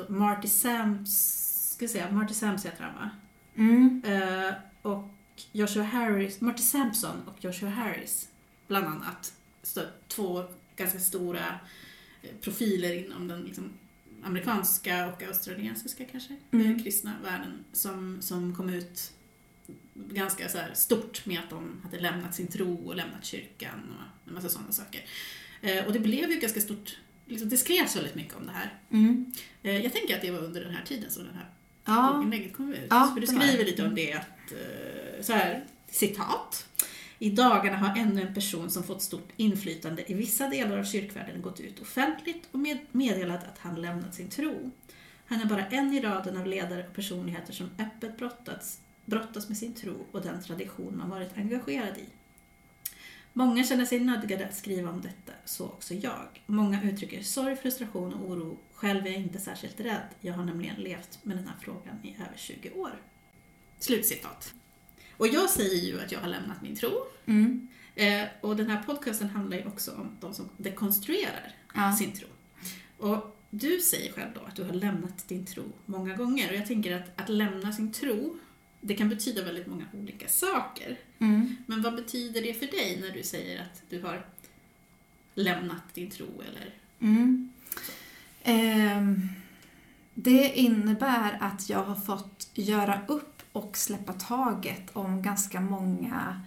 Marty 0.09 0.47
Sams, 0.47 1.73
ska 1.73 1.83
jag 1.83 1.89
säga, 1.91 2.11
Marty 2.11 2.33
Sams 2.33 2.65
heter 2.65 2.83
han 2.83 2.93
va? 2.95 3.09
Mm. 3.55 4.01
Eh, 4.05 4.53
och 4.81 5.09
Joshua 5.51 5.83
Harris, 5.83 6.41
Marty 6.41 6.61
Sampson 6.63 7.21
och 7.27 7.43
Joshua 7.43 7.69
Harris 7.69 8.29
bland 8.67 8.87
annat. 8.87 9.33
Så 9.63 9.81
två 10.07 10.43
ganska 10.75 10.99
stora 10.99 11.59
eh, 12.21 12.29
profiler 12.41 13.05
inom 13.05 13.27
den 13.27 13.41
liksom, 13.41 13.69
amerikanska 14.23 15.07
och 15.07 15.23
australiensiska 15.23 16.05
kanske, 16.05 16.35
Mm. 16.51 16.75
eh, 16.75 16.83
kristna 16.83 17.13
världen 17.23 17.63
som, 17.73 18.17
som 18.21 18.55
kom 18.55 18.69
ut 18.69 19.11
ganska 19.95 20.49
så 20.49 20.57
stort 20.73 21.25
med 21.25 21.39
att 21.39 21.49
de 21.49 21.81
hade 21.83 21.99
lämnat 21.99 22.35
sin 22.35 22.47
tro 22.47 22.75
och 22.87 22.95
lämnat 22.95 23.25
kyrkan 23.25 23.79
och 23.97 24.27
en 24.29 24.33
massa 24.33 24.49
sådana 24.49 24.71
saker. 24.71 25.05
Eh, 25.61 25.85
och 25.85 25.93
det 25.93 25.99
blev 25.99 26.31
ju 26.31 26.39
ganska 26.39 26.61
stort, 26.61 26.97
liksom, 27.31 27.49
det 27.49 27.57
skrevs 27.57 27.95
väldigt 27.95 28.15
mycket 28.15 28.35
om 28.35 28.45
det 28.45 28.51
här. 28.51 28.73
Mm. 28.91 29.31
Eh, 29.63 29.77
jag 29.83 29.93
tänker 29.93 30.15
att 30.15 30.21
det 30.21 30.31
var 30.31 30.39
under 30.39 30.61
den 30.63 30.73
här 30.73 30.83
tiden 30.85 31.11
som 31.11 31.23
den 31.23 31.33
här 31.35 31.49
Ja. 31.85 32.09
blogginlägget 32.13 32.53
kom 32.53 32.73
ut. 32.73 32.87
Ja, 32.89 33.11
För 33.13 33.21
du 33.21 33.27
skriver 33.27 33.65
lite 33.65 33.85
om 33.85 33.95
det 33.95 34.13
att, 34.13 34.51
eh, 34.51 35.21
så 35.23 35.33
här, 35.33 35.65
citat. 35.87 36.67
I 37.19 37.29
dagarna 37.29 37.77
har 37.77 37.97
ännu 37.99 38.21
en 38.21 38.33
person 38.33 38.69
som 38.71 38.83
fått 38.83 39.01
stort 39.01 39.29
inflytande 39.37 40.11
i 40.11 40.13
vissa 40.13 40.49
delar 40.49 40.77
av 40.77 40.83
kyrkvärlden 40.83 41.41
gått 41.41 41.59
ut 41.59 41.81
offentligt 41.81 42.47
och 42.51 42.59
med, 42.59 42.77
meddelat 42.91 43.43
att 43.43 43.57
han 43.59 43.81
lämnat 43.81 44.15
sin 44.15 44.29
tro. 44.29 44.71
Han 45.25 45.41
är 45.41 45.45
bara 45.45 45.65
en 45.65 45.93
i 45.93 46.01
raden 46.01 46.37
av 46.37 46.47
ledare 46.47 46.87
och 46.87 46.95
personligheter 46.95 47.53
som 47.53 47.69
öppet 47.79 48.17
brottats, 48.17 48.79
brottas 49.05 49.47
med 49.49 49.57
sin 49.57 49.73
tro 49.73 50.05
och 50.11 50.21
den 50.21 50.43
tradition 50.43 50.97
man 50.97 51.09
varit 51.09 51.37
engagerad 51.37 51.97
i. 51.97 52.05
Många 53.33 53.63
känner 53.63 53.85
sig 53.85 53.99
nödgade 53.99 54.47
att 54.47 54.55
skriva 54.55 54.89
om 54.89 55.01
detta, 55.01 55.31
så 55.45 55.65
också 55.65 55.93
jag. 55.93 56.43
Många 56.45 56.83
uttrycker 56.83 57.23
sorg, 57.23 57.55
frustration 57.55 58.13
och 58.13 58.29
oro. 58.31 58.57
Själv 58.73 59.05
är 59.05 59.11
jag 59.11 59.19
inte 59.21 59.39
särskilt 59.39 59.79
rädd. 59.79 60.07
Jag 60.19 60.33
har 60.33 60.45
nämligen 60.45 60.75
levt 60.75 61.19
med 61.23 61.37
den 61.37 61.47
här 61.47 61.55
frågan 61.61 61.95
i 62.03 62.13
över 62.15 62.37
20 62.37 62.71
år. 62.71 63.01
Slutcitat. 63.79 64.53
Och 65.17 65.27
jag 65.27 65.49
säger 65.49 65.85
ju 65.85 66.01
att 66.01 66.11
jag 66.11 66.19
har 66.19 66.27
lämnat 66.27 66.61
min 66.61 66.75
tro. 66.75 66.91
Mm. 67.25 67.67
Eh, 67.95 68.23
och 68.41 68.55
den 68.55 68.69
här 68.69 68.83
podcasten 68.83 69.29
handlar 69.29 69.57
ju 69.57 69.65
också 69.65 69.91
om 69.91 70.17
de 70.19 70.33
som 70.33 70.49
dekonstruerar 70.57 71.55
Ja. 71.73 71.95
sin 71.99 72.11
tro. 72.11 72.27
Och 72.97 73.37
du 73.49 73.79
säger 73.79 74.11
själv 74.13 74.29
då 74.35 74.41
att 74.41 74.55
du 74.55 74.63
har 74.63 74.73
lämnat 74.73 75.27
din 75.27 75.45
tro 75.45 75.63
många 75.85 76.15
gånger. 76.15 76.49
Och 76.49 76.55
jag 76.55 76.65
tänker 76.67 76.95
att 76.95 77.21
att 77.21 77.29
lämna 77.29 77.71
sin 77.73 77.91
tro, 77.91 78.39
det 78.81 78.93
kan 78.95 79.09
betyda 79.09 79.43
väldigt 79.43 79.67
många 79.67 79.85
olika 79.93 80.27
saker. 80.27 80.99
Mm. 81.21 81.55
Men 81.65 81.81
vad 81.81 81.95
betyder 81.95 82.41
det 82.41 82.53
för 82.53 82.65
dig 82.65 82.97
när 83.01 83.11
du 83.11 83.23
säger 83.23 83.61
att 83.61 83.81
du 83.89 84.01
har 84.01 84.25
lämnat 85.35 85.93
din 85.93 86.09
tro 86.09 86.41
eller? 86.47 86.73
Mm. 86.99 87.51
Ehm, 88.43 89.29
det 90.13 90.53
innebär 90.59 91.37
att 91.41 91.69
jag 91.69 91.83
har 91.83 91.95
fått 91.95 92.49
göra 92.53 93.01
upp 93.07 93.41
och 93.51 93.77
släppa 93.77 94.13
taget 94.13 94.89
om 94.93 95.21
ganska 95.21 95.61
många 95.61 96.41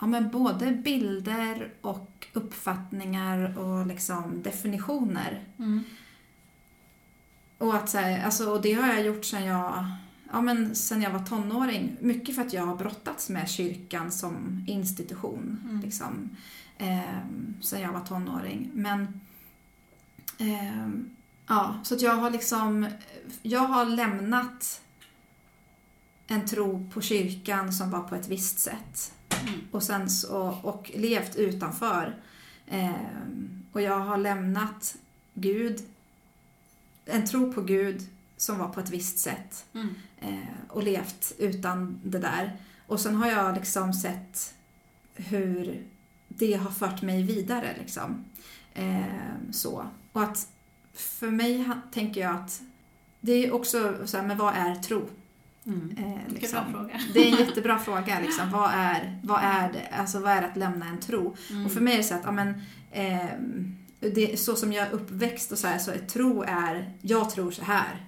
ja, 0.00 0.06
men 0.06 0.30
både 0.30 0.70
bilder 0.70 1.72
och 1.80 2.26
uppfattningar 2.32 3.58
och 3.58 3.86
liksom 3.86 4.42
definitioner. 4.42 5.44
Mm. 5.58 5.84
Och, 7.58 7.74
att, 7.74 7.88
så 7.88 7.98
här, 7.98 8.24
alltså, 8.24 8.50
och 8.50 8.62
det 8.62 8.72
har 8.72 8.88
jag 8.88 9.02
gjort 9.02 9.24
sedan 9.24 9.44
jag, 9.44 9.84
ja, 10.32 10.40
men 10.40 10.74
sen 10.74 11.02
jag 11.02 11.10
var 11.10 11.24
tonåring. 11.24 11.96
Mycket 12.00 12.34
för 12.34 12.42
att 12.42 12.52
jag 12.52 12.66
har 12.66 12.76
brottats 12.76 13.28
med 13.28 13.50
kyrkan 13.50 14.12
som 14.12 14.64
institution. 14.66 15.60
Mm. 15.64 15.80
Liksom, 15.80 16.36
eh, 16.78 17.18
sen 17.60 17.80
jag 17.80 17.92
var 17.92 18.00
tonåring. 18.00 18.70
Men 18.74 19.20
ehm, 20.38 21.10
ja, 21.46 21.80
så 21.84 21.94
att 21.94 22.02
jag 22.02 22.16
har 22.16 22.30
liksom, 22.30 22.88
jag 23.42 23.60
har 23.60 23.84
lämnat 23.84 24.80
en 26.26 26.46
tro 26.46 26.90
på 26.94 27.00
kyrkan 27.00 27.72
som 27.72 27.90
var 27.90 28.00
på 28.00 28.14
ett 28.14 28.28
visst 28.28 28.58
sätt. 28.58 29.12
Mm. 29.42 29.60
Och, 29.70 29.82
sen 29.82 30.10
så, 30.10 30.58
och 30.62 30.90
levt 30.94 31.36
utanför. 31.36 32.16
Ehm, 32.66 33.62
och 33.72 33.82
jag 33.82 33.98
har 33.98 34.18
lämnat 34.18 34.96
Gud, 35.34 35.80
en 37.04 37.26
tro 37.26 37.52
på 37.52 37.60
Gud 37.60 38.02
som 38.36 38.58
var 38.58 38.68
på 38.68 38.80
ett 38.80 38.90
visst 38.90 39.18
sätt. 39.18 39.66
Mm. 39.72 39.94
Eh, 40.20 40.38
och 40.68 40.82
levt 40.82 41.32
utan 41.38 42.00
det 42.02 42.18
där. 42.18 42.56
Och 42.86 43.00
sen 43.00 43.14
har 43.14 43.30
jag 43.30 43.54
liksom 43.54 43.92
sett 43.92 44.54
hur 45.14 45.84
det 46.28 46.52
har 46.54 46.70
fört 46.70 47.02
mig 47.02 47.22
vidare. 47.22 47.74
Liksom. 47.78 48.24
Eh, 48.74 49.04
så. 49.50 49.86
Och 50.12 50.22
att 50.22 50.48
för 50.94 51.30
mig 51.30 51.70
tänker 51.92 52.20
jag 52.20 52.34
att 52.34 52.62
det 53.20 53.32
är 53.32 53.52
också 53.52 53.94
så 54.04 54.16
här, 54.16 54.26
men 54.26 54.38
vad 54.38 54.54
är 54.54 54.74
tro? 54.74 55.08
Mm. 55.66 55.96
Eh, 55.98 56.32
liksom. 56.34 56.90
Det 57.14 57.28
är 57.28 57.32
en 57.32 57.46
jättebra 57.46 57.78
fråga. 57.84 58.20
Liksom. 58.20 58.50
Vad, 58.50 58.70
är, 58.74 59.20
vad, 59.22 59.40
är 59.42 59.72
det? 59.72 59.88
Alltså, 59.96 60.18
vad 60.18 60.32
är 60.32 60.40
det 60.40 60.48
att 60.48 60.56
lämna 60.56 60.86
en 60.86 61.00
tro? 61.00 61.36
Mm. 61.50 61.66
Och 61.66 61.72
för 61.72 61.80
mig 61.80 61.94
är 61.94 61.98
det 61.98 62.04
så 62.04 62.14
att, 62.14 62.24
ja, 62.24 62.32
men, 62.32 62.62
ehm, 62.92 63.76
det, 64.00 64.40
så 64.40 64.56
som 64.56 64.72
jag 64.72 64.86
är 64.86 64.90
uppväxt 64.90 65.52
och 65.52 65.58
så 65.58 65.66
här, 65.66 65.78
så 65.78 65.90
är 65.90 65.98
tro 65.98 66.42
är, 66.42 66.92
jag 67.00 67.30
tror 67.30 67.50
så 67.50 67.64
här. 67.64 68.05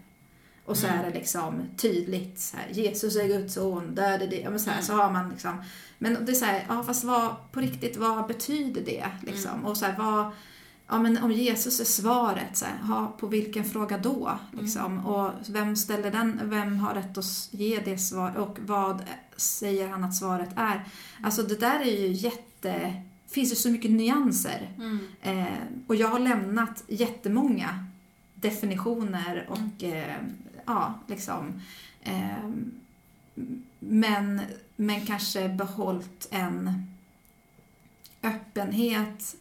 Och 0.69 0.77
så 0.77 0.87
Mm. 0.87 0.99
är 0.99 1.11
det 1.11 1.19
liksom 1.19 1.63
tydligt, 1.77 2.41
så 2.41 2.57
här, 2.57 2.69
Jesus 2.73 3.17
är 3.17 3.27
Guds 3.29 3.55
son, 3.55 3.95
död 3.95 4.23
är 4.23 4.27
det. 4.27 4.41
Ja, 4.41 4.51
men 4.51 4.61
så, 4.61 4.71
här, 4.71 4.77
Mm. 4.77 4.87
så 4.87 4.93
har 4.93 5.11
man 5.13 5.31
liksom, 5.31 5.63
men 5.99 6.25
det 6.25 6.33
är 6.33 6.35
så 6.35 6.45
här, 6.45 6.65
ja 6.69 6.83
fast 6.83 7.05
vad, 7.05 7.35
på 7.53 7.61
riktigt, 7.61 7.97
vad 7.97 8.27
betyder 8.27 8.81
det? 8.85 9.07
Liksom? 9.23 9.51
Mm. 9.53 9.65
Och 9.67 9.77
så 9.77 9.85
här, 9.87 9.97
vad, 9.99 10.31
ja 10.89 10.99
men 10.99 11.19
om 11.19 11.33
Jesus 11.33 11.81
är 11.81 11.85
svaret, 11.85 12.57
så 12.57 12.65
här, 12.65 12.75
ja, 12.89 13.17
på 13.21 13.27
vilken 13.27 13.65
fråga 13.65 13.99
då? 13.99 14.39
Liksom? 14.61 15.07
Och 15.07 15.31
vem 15.49 15.77
ställer 15.77 16.11
den, 16.11 16.41
vem 16.45 16.79
har 16.79 16.95
rätt 16.95 17.19
att 17.19 17.49
ge 17.51 17.81
det 17.85 17.99
svar 17.99 18.37
och 18.37 18.59
vad 18.61 19.03
säger 19.37 19.89
han 19.89 20.05
att 20.05 20.15
svaret 20.17 20.51
är? 20.57 20.85
Alltså 21.23 21.43
det 21.43 21.61
där 21.61 21.81
är 21.81 22.01
ju 22.01 22.13
jätte, 22.13 23.03
finns 23.31 23.53
ju 23.53 23.57
så 23.57 23.69
mycket 23.71 23.91
nyanser. 23.91 24.69
Mm. 24.77 24.99
Eh, 25.23 25.59
och 25.87 25.95
jag 25.97 26.09
har 26.09 26.19
lämnat 26.19 26.85
jättemånga 26.89 27.85
definitioner 28.35 29.47
och 29.51 29.85
eh, 29.85 30.17
ja, 30.69 30.95
liksom 31.07 31.61
eh, 32.03 32.51
men, 33.79 34.41
men 34.77 35.07
kanske 35.07 35.49
behållit 35.49 36.29
en 36.31 36.87
öppenhet 38.23 39.37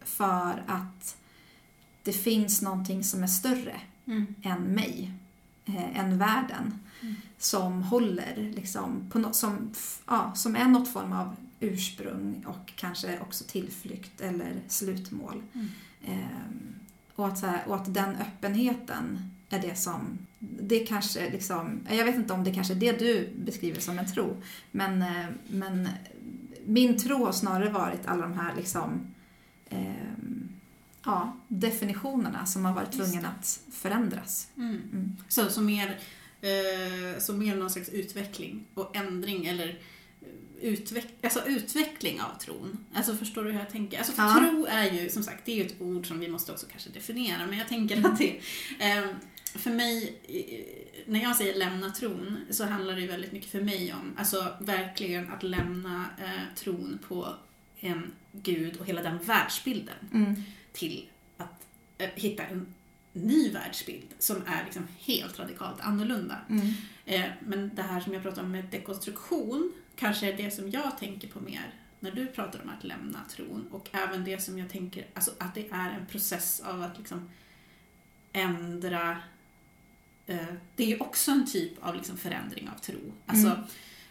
för 0.00 0.64
att 0.66 1.16
det 2.02 2.12
finns 2.12 2.62
någonting 2.62 3.04
som 3.04 3.22
är 3.22 3.26
större 3.26 3.80
Mm. 4.08 4.34
än 4.42 4.62
mig, 4.62 5.12
eh, 5.64 5.98
än 5.98 6.18
världen. 6.18 6.78
Mm. 7.02 7.14
Som 7.38 7.82
håller, 7.82 8.52
liksom, 8.54 9.10
på 9.10 9.18
något, 9.18 9.36
som, 9.36 9.72
ja, 10.06 10.32
som 10.34 10.56
är 10.56 10.64
något 10.64 10.92
form 10.92 11.12
av 11.12 11.36
ursprung 11.60 12.44
och 12.46 12.72
kanske 12.76 13.20
också 13.20 13.44
tillflykt 13.48 14.20
eller 14.20 14.60
slutmål. 14.68 15.42
Mm. 15.52 15.68
Ehm, 16.04 16.74
och, 17.14 17.26
att, 17.26 17.42
här, 17.42 17.68
och 17.68 17.76
att 17.76 17.94
den 17.94 18.16
öppenheten 18.16 19.30
är 19.50 19.58
det 19.58 19.74
som, 19.74 20.18
det 20.38 20.78
kanske 20.78 21.30
liksom, 21.30 21.80
jag 21.90 22.04
vet 22.04 22.16
inte 22.16 22.32
om 22.32 22.44
det 22.44 22.54
kanske 22.54 22.74
är 22.74 22.78
det 22.78 22.98
du 22.98 23.30
beskriver 23.36 23.80
som 23.80 23.98
en 23.98 24.12
tro, 24.12 24.42
men, 24.70 25.02
eh, 25.02 25.26
men 25.48 25.88
min 26.64 26.98
tro 26.98 27.24
har 27.24 27.32
snarare 27.32 27.70
varit 27.70 28.06
alla 28.06 28.22
de 28.22 28.32
här 28.32 28.56
liksom, 28.56 29.14
ehm, 29.70 30.48
ja, 31.04 31.36
definitionerna 31.48 32.46
som 32.46 32.64
har 32.64 32.74
varit 32.74 32.92
tvungna 32.92 33.28
att 33.28 33.60
förändras. 33.72 34.48
Mm. 34.56 34.82
Mm. 34.92 35.16
Så, 35.28 35.50
så, 35.50 35.60
mer, 35.60 35.98
eh, 36.40 37.20
så 37.20 37.32
mer 37.32 37.56
någon 37.56 37.70
slags 37.70 37.88
utveckling 37.88 38.64
och 38.74 38.96
ändring 38.96 39.46
eller 39.46 39.68
eh, 39.68 40.68
utveck, 40.68 41.06
alltså 41.22 41.46
utveckling 41.46 42.20
av 42.20 42.38
tron. 42.38 42.78
Alltså 42.94 43.16
förstår 43.16 43.44
du 43.44 43.52
hur 43.52 43.58
jag 43.58 43.70
tänker? 43.70 43.98
Alltså 43.98 44.12
Ja. 44.16 44.36
tro 44.38 44.66
är 44.66 44.90
ju 44.90 45.10
som 45.10 45.22
sagt, 45.22 45.44
det 45.44 45.52
är 45.52 45.56
ju 45.56 45.66
ett 45.66 45.80
ord 45.80 46.06
som 46.06 46.20
vi 46.20 46.28
måste 46.28 46.52
också 46.52 46.66
kanske 46.70 46.90
definiera, 46.90 47.46
men 47.46 47.58
jag 47.58 47.68
tänker 47.68 48.06
att 48.06 48.18
det 48.18 48.30
eh, 48.78 49.06
för 49.54 49.70
mig, 49.70 50.18
eh, 50.28 51.02
när 51.06 51.22
jag 51.22 51.36
säger 51.36 51.58
lämna 51.58 51.90
tron, 51.90 52.38
så 52.50 52.64
handlar 52.64 52.94
det 52.94 53.00
ju 53.00 53.06
väldigt 53.06 53.32
mycket 53.32 53.50
för 53.50 53.60
mig 53.60 53.92
om, 53.92 54.14
alltså 54.18 54.56
verkligen 54.60 55.32
att 55.32 55.42
lämna 55.42 56.04
eh, 56.18 56.54
tron 56.56 56.98
på 57.08 57.34
en 57.80 58.12
gud 58.32 58.76
och 58.76 58.86
hela 58.86 59.02
den 59.02 59.18
världsbilden 59.18 59.94
Mm. 60.12 60.42
till 60.72 61.08
att 61.36 61.66
eh, 61.98 62.10
hitta 62.14 62.42
en 62.42 62.74
ny 63.12 63.50
världsbild 63.50 64.06
som 64.18 64.36
är 64.46 64.64
liksom 64.64 64.86
helt 64.98 65.38
radikalt 65.38 65.80
annorlunda. 65.80 66.36
Mm. 66.48 66.66
Eh, 67.04 67.30
men 67.40 67.70
det 67.74 67.82
här 67.82 68.00
som 68.00 68.14
jag 68.14 68.22
pratar 68.22 68.42
om 68.42 68.52
med 68.52 68.64
dekonstruktion 68.64 69.72
kanske 69.96 70.32
är 70.32 70.36
det 70.36 70.50
som 70.50 70.70
jag 70.70 70.98
tänker 70.98 71.28
på 71.28 71.40
mer 71.40 71.74
när 72.00 72.10
du 72.10 72.26
pratar 72.26 72.62
om 72.62 72.68
att 72.78 72.84
lämna 72.84 73.18
tron 73.30 73.68
och 73.70 73.88
även 73.92 74.24
det 74.24 74.42
som 74.42 74.58
jag 74.58 74.70
tänker, 74.70 75.06
alltså 75.14 75.30
att 75.38 75.54
det 75.54 75.68
är 75.70 75.90
en 75.90 76.06
process 76.06 76.60
av 76.60 76.82
att 76.82 76.98
liksom 76.98 77.30
ändra 78.32 79.16
det 80.76 80.82
är 80.84 80.86
ju 80.88 80.98
också 80.98 81.30
en 81.30 81.46
typ 81.46 81.72
av 81.84 81.94
liksom 81.96 82.16
förändring 82.16 82.68
av 82.68 82.78
tro. 82.78 83.12
Alltså, 83.26 83.48
Mm. 83.48 83.62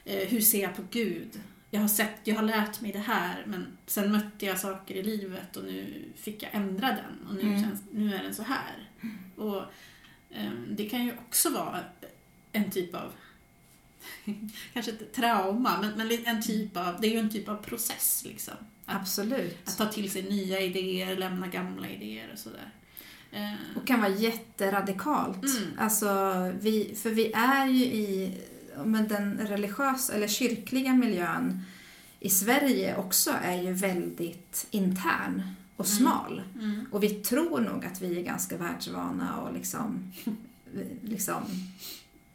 eh, 0.06 0.28
hur 0.28 0.42
ser 0.42 0.62
jag 0.62 0.76
på 0.76 0.84
Gud? 0.92 1.42
Jag 1.72 1.82
har, 1.82 1.88
sett, 1.88 2.16
jag 2.24 2.36
har 2.36 2.44
lärt 2.44 2.82
mig 2.82 2.92
det 2.92 3.00
här 3.00 3.44
men 3.48 3.78
sen 3.86 4.12
mötte 4.12 4.46
jag 4.46 4.60
saker 4.60 4.96
i 4.96 5.04
livet 5.04 5.56
och 5.58 5.64
nu 5.64 6.06
fick 6.16 6.44
jag 6.44 6.50
ändra 6.56 6.88
den 6.88 7.28
och 7.28 7.36
nu, 7.36 7.42
Mm. 7.42 7.64
känns, 7.64 7.82
nu 7.92 8.16
är 8.16 8.24
den 8.24 8.36
så 8.36 8.44
här. 8.44 8.90
Och 9.36 9.58
eh, 10.30 10.52
Det 10.70 10.90
kan 10.90 11.06
ju 11.06 11.12
också 11.28 11.50
vara 11.50 11.80
en 12.52 12.72
typ 12.72 12.96
av, 12.96 13.12
kanske 14.74 14.92
ett 14.92 15.14
trauma, 15.14 15.82
men, 15.82 15.92
men 16.08 16.26
en 16.26 16.44
typ 16.44 16.78
av, 16.78 17.02
det 17.02 17.08
är 17.08 17.12
ju 17.12 17.20
en 17.20 17.30
typ 17.30 17.50
av 17.50 17.56
process 17.64 18.24
liksom. 18.26 18.54
Att, 18.86 19.02
Absolut. 19.02 19.58
att 19.70 19.78
ta 19.78 19.86
till 19.86 20.12
sig 20.12 20.24
nya 20.24 20.60
idéer, 20.62 21.16
lämna 21.18 21.48
gamla 21.48 21.90
idéer 21.90 22.30
och 22.34 22.40
sådär. 22.40 22.72
Eh, 23.32 23.78
Och 23.78 23.88
kan 23.88 24.00
vara 24.02 24.12
jätteradikalt. 24.12 25.44
Mm. 25.46 25.70
Alltså, 25.78 26.08
vi, 26.62 26.96
för 27.02 27.10
vi 27.10 27.32
är 27.34 27.68
ju 27.68 27.84
i 27.86 28.38
men 28.86 29.08
den 29.08 29.38
religiösa 29.48 30.14
eller 30.14 30.28
kyrkliga 30.28 30.94
miljön 30.94 31.62
i 32.20 32.30
Sverige 32.30 32.98
också 32.98 33.32
är 33.44 33.62
ju 33.62 33.74
väldigt 33.74 34.68
intern 34.72 35.42
och 35.76 35.86
Mm. 35.86 35.98
smal. 35.98 36.42
mm, 36.56 36.86
Och 36.92 37.04
vi 37.04 37.10
tror 37.10 37.60
nog 37.62 37.86
att 37.86 38.02
vi 38.02 38.20
är 38.20 38.24
ganska 38.24 38.58
världsvana 38.58 39.38
och 39.42 39.54
liksom, 39.54 40.14
liksom 41.04 41.44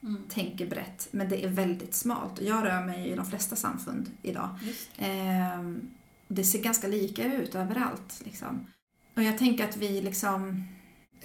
mm, 0.03 0.23
tänker 0.29 0.67
brett. 0.67 1.09
Men 1.11 1.29
det 1.29 1.45
är 1.45 1.49
väldigt 1.49 1.95
smalt. 1.95 2.41
Jag 2.41 2.65
rör 2.65 2.85
mig 2.87 3.09
i 3.09 3.15
de 3.17 3.27
flesta 3.27 3.57
samfund 3.57 4.11
idag. 4.23 4.49
just. 4.63 4.89
Ehm, 4.99 5.81
det 6.29 6.45
ser 6.45 6.63
ganska 6.63 6.89
lika 6.89 7.35
ut 7.35 7.55
överallt. 7.55 8.23
Liksom. 8.25 8.67
Och 9.15 9.23
jag 9.23 9.39
tänker 9.39 9.65
att 9.69 9.77
vi 9.77 10.01
liksom... 10.03 10.65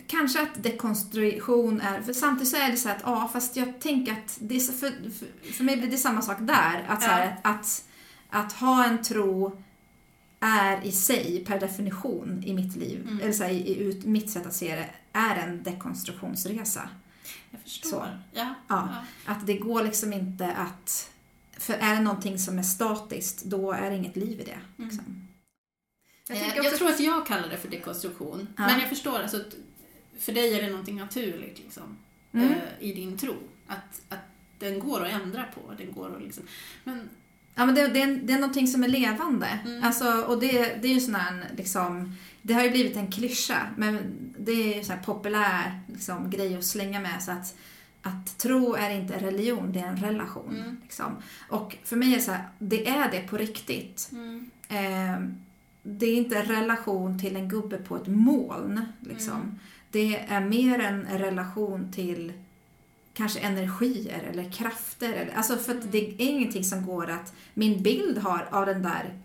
Kanske 0.08 0.42
att 0.42 0.64
dekonstruktion 0.64 1.82
är... 1.82 2.02
För 2.02 2.14
samtidigt 2.14 2.52
så 2.52 2.58
är 2.58 2.72
det 2.72 2.78
så 2.78 2.90
att, 2.90 3.02
ja 3.04 3.30
fast 3.34 3.56
jag 3.56 3.80
tänker 3.80 4.12
att 4.12 4.38
det 4.40 4.60
för, 4.60 5.12
för, 5.12 5.52
för 5.54 5.64
mig 5.64 5.78
blir 5.78 5.92
det 5.92 5.98
samma 5.98 6.22
sak 6.22 6.38
där. 6.40 6.86
Att, 6.88 7.02
så 7.02 7.10
här, 7.10 7.38
att, 7.44 7.84
att 8.30 8.54
ha 8.54 8.86
en 8.86 9.04
tro 9.04 9.62
är 10.40 10.86
i 10.86 10.92
sig, 10.92 11.44
per 11.48 11.60
definition, 11.60 12.44
i 12.46 12.54
mitt 12.54 12.76
liv, 12.76 13.02
Mm. 13.08 13.22
eller 13.22 13.34
så 13.34 13.44
här, 13.44 13.52
i, 13.52 13.78
ut, 13.80 14.06
mitt 14.06 14.30
sätt 14.30 14.46
att 14.46 14.54
se 14.54 14.76
det, 14.76 14.90
är 15.14 15.36
en 15.36 15.64
dekonstruktionsresa. 15.64 16.90
Jag 17.52 17.62
förstår. 17.62 17.90
Så. 17.90 18.06
Ja. 18.34 18.54
Ja. 18.68 18.90
Att 19.26 19.48
det 19.48 19.58
går 19.58 19.84
liksom 19.84 20.14
inte 20.14 20.52
att... 20.52 21.12
För 21.58 21.74
är 21.74 21.96
det 21.96 22.02
någonting 22.02 22.40
som 22.40 22.60
är 22.60 22.64
statiskt, 22.64 23.44
då 23.44 23.72
är 23.72 23.90
det 23.90 23.96
inget 23.96 24.16
liv 24.16 24.40
i 24.42 24.44
det. 24.44 24.84
Liksom. 24.84 25.28
Jag, 26.30 26.40
tänker 26.40 26.64
jag, 26.64 26.78
tror 26.78 26.90
att 26.90 27.00
jag 27.00 27.28
kallar 27.28 27.50
det 27.50 27.58
för 27.58 27.68
dekonstruktion. 27.68 28.48
Ja. 28.58 28.68
Men 28.68 28.80
jag 28.80 28.90
förstår, 28.90 29.20
alltså, 29.20 29.44
för 30.20 30.32
dig 30.32 30.54
är 30.54 30.62
det 30.62 30.70
någonting 30.70 30.98
naturligt 30.98 31.60
liksom, 31.60 31.98
Mm. 32.32 32.52
eh, 32.52 32.58
i 32.80 32.94
din 32.94 33.18
tro. 33.18 33.34
Att, 33.68 34.02
att 34.10 34.20
den 34.60 34.80
går 34.80 35.06
att 35.06 35.12
ändra 35.22 35.44
på. 35.44 35.74
Den 35.78 35.92
går 35.92 36.16
att 36.16 36.24
liksom, 36.24 36.44
men 36.84 37.10
Ja, 37.56 37.66
men 37.66 37.76
det, 37.76 37.88
det, 37.88 38.02
är, 38.02 38.08
det 38.24 38.34
är 38.34 38.40
någonting 38.40 38.68
som 38.68 38.84
är 38.84 38.88
levande. 38.88 39.60
Mm. 39.66 39.84
Alltså, 39.84 40.22
och 40.22 40.40
det, 40.40 40.52
det 40.82 40.88
är 40.88 40.94
ju 40.94 41.00
sån 41.00 41.16
här, 41.16 41.44
liksom, 41.58 42.16
det 42.42 42.54
har 42.54 42.64
ju 42.64 42.70
blivit 42.70 42.96
en 42.98 43.12
klyscha, 43.12 43.68
men 43.78 44.00
det 44.40 44.52
är 44.52 44.78
ju 44.78 44.84
så 44.84 44.94
här 44.94 45.02
populär 45.04 45.80
liksom, 45.88 46.30
grej 46.30 46.56
att 46.58 46.66
slänga 46.66 47.00
med. 47.00 47.24
Så 47.24 47.32
att, 47.32 47.56
att 48.02 48.38
tro 48.38 48.74
är 48.76 48.90
inte 48.90 49.18
religion, 49.18 49.72
det 49.72 49.80
är 49.80 49.88
en 49.88 49.98
relation. 49.98 50.56
Mm. 50.60 50.78
Liksom. 50.84 51.16
Och 51.50 51.78
för 51.84 51.96
mig 51.96 52.12
är 52.12 52.16
det 52.16 52.22
så 52.24 52.32
här, 52.32 52.48
det 52.60 52.88
är 52.88 53.12
det 53.12 53.28
på 53.28 53.38
riktigt. 53.38 54.10
Mm. 54.12 54.50
Eh, 54.70 55.30
det 55.84 56.06
är 56.06 56.16
inte 56.16 56.38
en 56.38 56.46
relation 56.46 57.20
till 57.20 57.36
en 57.36 57.50
gubbe 57.50 57.78
på 57.78 57.96
ett 57.96 58.08
moln. 58.08 58.82
Liksom. 59.00 59.60
Mm. 60.02 60.12
Det 60.12 60.34
är 60.34 60.42
mer 60.42 60.80
en 60.80 61.06
relation 61.06 61.92
till 61.92 62.34
kanske 63.14 63.40
energier 63.40 64.24
eller 64.32 64.52
krafter. 64.52 65.14
Eller, 65.14 65.34
alltså 65.34 65.58
för 65.58 65.76
att 65.78 65.92
det 65.92 65.98
är 66.08 66.22
ingenting 66.22 66.64
som 66.64 66.86
går 66.86 67.10
att... 67.10 67.34
Min 67.54 67.84
bild 67.84 68.18
har 68.18 68.48
av 68.52 68.66
den 68.66 68.84
där, 68.84 69.20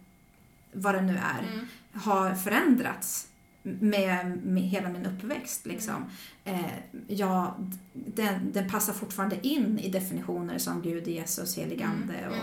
vad 0.73 0.95
det 0.95 1.01
nu 1.03 1.13
är, 1.17 1.53
Mm. 1.53 1.67
har 1.93 2.35
förändrats 2.35 3.29
med, 3.63 4.37
med 4.47 4.63
hela 4.63 4.89
min 4.89 5.07
uppväxt. 5.07 5.67
Liksom. 5.67 6.05
Eh, 6.45 6.61
ja, 7.09 7.57
den, 7.93 8.53
den 8.53 8.71
passar 8.71 8.93
fortfarande 8.93 9.47
in 9.47 9.79
i 9.79 9.89
definitioner 9.91 10.59
som 10.59 10.83
Gud, 10.83 11.09
Jesus, 11.09 11.59
helig 11.59 11.83
ande 11.83 12.29
och 12.29 12.37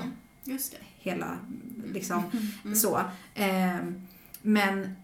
Mm. 0.45 0.59
Hela 0.99 1.37
liksom 1.93 2.23
Mm. 2.65 2.75
så. 2.75 2.97
Eh, 3.35 3.75
men 4.41 4.95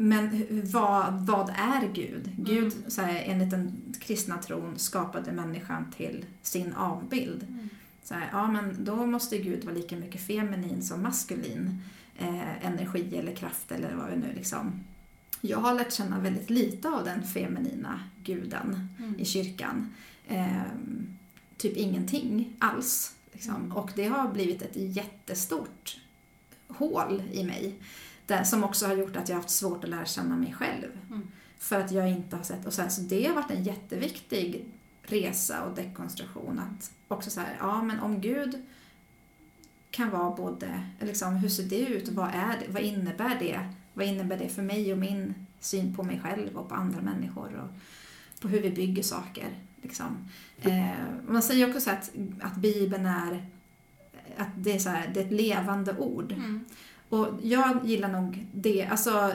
men 0.00 0.46
vad, 0.72 1.26
vad 1.26 1.48
är 1.48 1.88
Gud? 1.92 2.30
Gud, 2.36 2.72
så 2.88 3.02
här, 3.02 3.22
enligt 3.26 3.50
den 3.50 3.94
kristna 4.00 4.38
tron, 4.38 4.78
skapade 4.78 5.32
människan 5.32 5.92
till 5.96 6.24
sin 6.42 6.72
avbild. 6.72 7.42
Mm. 7.48 7.68
Så 8.02 8.14
här, 8.14 8.28
ja, 8.32 8.46
men 8.46 8.84
då 8.84 9.06
måste 9.06 9.38
Gud 9.38 9.64
vara 9.64 9.74
lika 9.74 9.96
mycket 9.96 10.20
feminin 10.20 10.82
som 10.82 11.02
maskulin 11.02 11.82
eh, 12.18 12.66
energi 12.66 13.16
eller 13.16 13.34
kraft 13.34 13.72
eller 13.72 13.94
vad 13.94 14.10
det 14.10 14.16
nu 14.16 14.32
liksom. 14.34 14.84
Jag 15.40 15.58
har 15.58 15.74
lärt 15.74 15.92
känna 15.92 16.18
väldigt 16.18 16.50
lite 16.50 16.88
av 16.88 17.04
den 17.04 17.22
feminina 17.22 18.00
guden 18.24 18.88
Mm. 18.98 19.20
i 19.20 19.24
kyrkan. 19.24 19.94
Eh, 20.28 20.62
typ 21.56 21.76
ingenting 21.76 22.56
alls. 22.58 23.14
Liksom. 23.32 23.54
Mm. 23.56 23.72
Och 23.72 23.90
det 23.94 24.06
har 24.06 24.32
blivit 24.32 24.62
ett 24.62 24.76
jättestort 24.76 26.00
hål 26.68 27.22
i 27.32 27.44
mig. 27.44 27.74
Där, 28.28 28.44
som 28.44 28.64
också 28.64 28.86
har 28.86 28.94
gjort 28.94 29.16
att 29.16 29.28
jag 29.28 29.36
har 29.36 29.42
haft 29.42 29.54
svårt 29.54 29.84
att 29.84 29.90
lära 29.90 30.04
känna 30.04 30.36
mig 30.36 30.52
själv. 30.52 30.88
Mm. 31.10 31.28
För 31.58 31.80
att 31.80 31.92
jag 31.92 32.10
inte 32.10 32.36
har 32.36 32.42
sett... 32.44 32.66
Och 32.66 32.72
så, 32.72 32.82
här, 32.82 32.88
så 32.88 33.00
det 33.00 33.26
har 33.26 33.34
varit 33.34 33.50
en 33.50 33.62
jätteviktig 33.62 34.64
resa 35.02 35.64
och 35.64 35.76
dekonstruktion. 35.76 36.58
Att 36.58 36.90
också 37.08 37.30
så 37.30 37.40
här, 37.40 37.56
ja 37.60 37.82
men 37.82 38.00
om 38.00 38.20
Gud 38.20 38.62
kan 39.90 40.10
vara 40.10 40.30
både, 40.30 40.82
liksom, 41.00 41.36
hur 41.36 41.48
ser 41.48 41.62
det 41.62 41.80
ut? 41.80 42.08
Vad, 42.08 42.28
är 42.28 42.58
det, 42.60 42.72
vad 42.72 42.82
innebär 42.82 43.38
det? 43.38 43.60
Vad 43.94 44.06
innebär 44.06 44.38
det 44.38 44.48
för 44.48 44.62
mig 44.62 44.92
och 44.92 44.98
min 44.98 45.34
syn 45.60 45.94
på 45.94 46.02
mig 46.02 46.20
själv 46.24 46.56
och 46.56 46.68
på 46.68 46.74
andra 46.74 47.00
människor 47.00 47.54
och 47.54 47.70
på 48.40 48.48
hur 48.48 48.62
vi 48.62 48.70
bygger 48.70 49.02
saker? 49.02 49.48
Liksom. 49.82 50.28
Eh, 50.62 50.88
man 51.28 51.42
säger 51.42 51.68
också 51.68 51.80
så 51.80 51.90
att, 51.90 52.10
att 52.40 52.56
Bibeln 52.56 53.06
är, 53.06 53.46
att 54.36 54.48
det 54.56 54.72
är, 54.72 54.78
så 54.78 54.88
här, 54.88 55.10
det 55.14 55.20
är 55.20 55.24
ett 55.24 55.32
levande 55.32 55.96
ord. 55.98 56.32
Mm. 56.32 56.64
Och 57.08 57.28
jag 57.42 57.80
gillar 57.84 58.08
nog 58.08 58.46
det. 58.52 58.86
Alltså, 58.90 59.32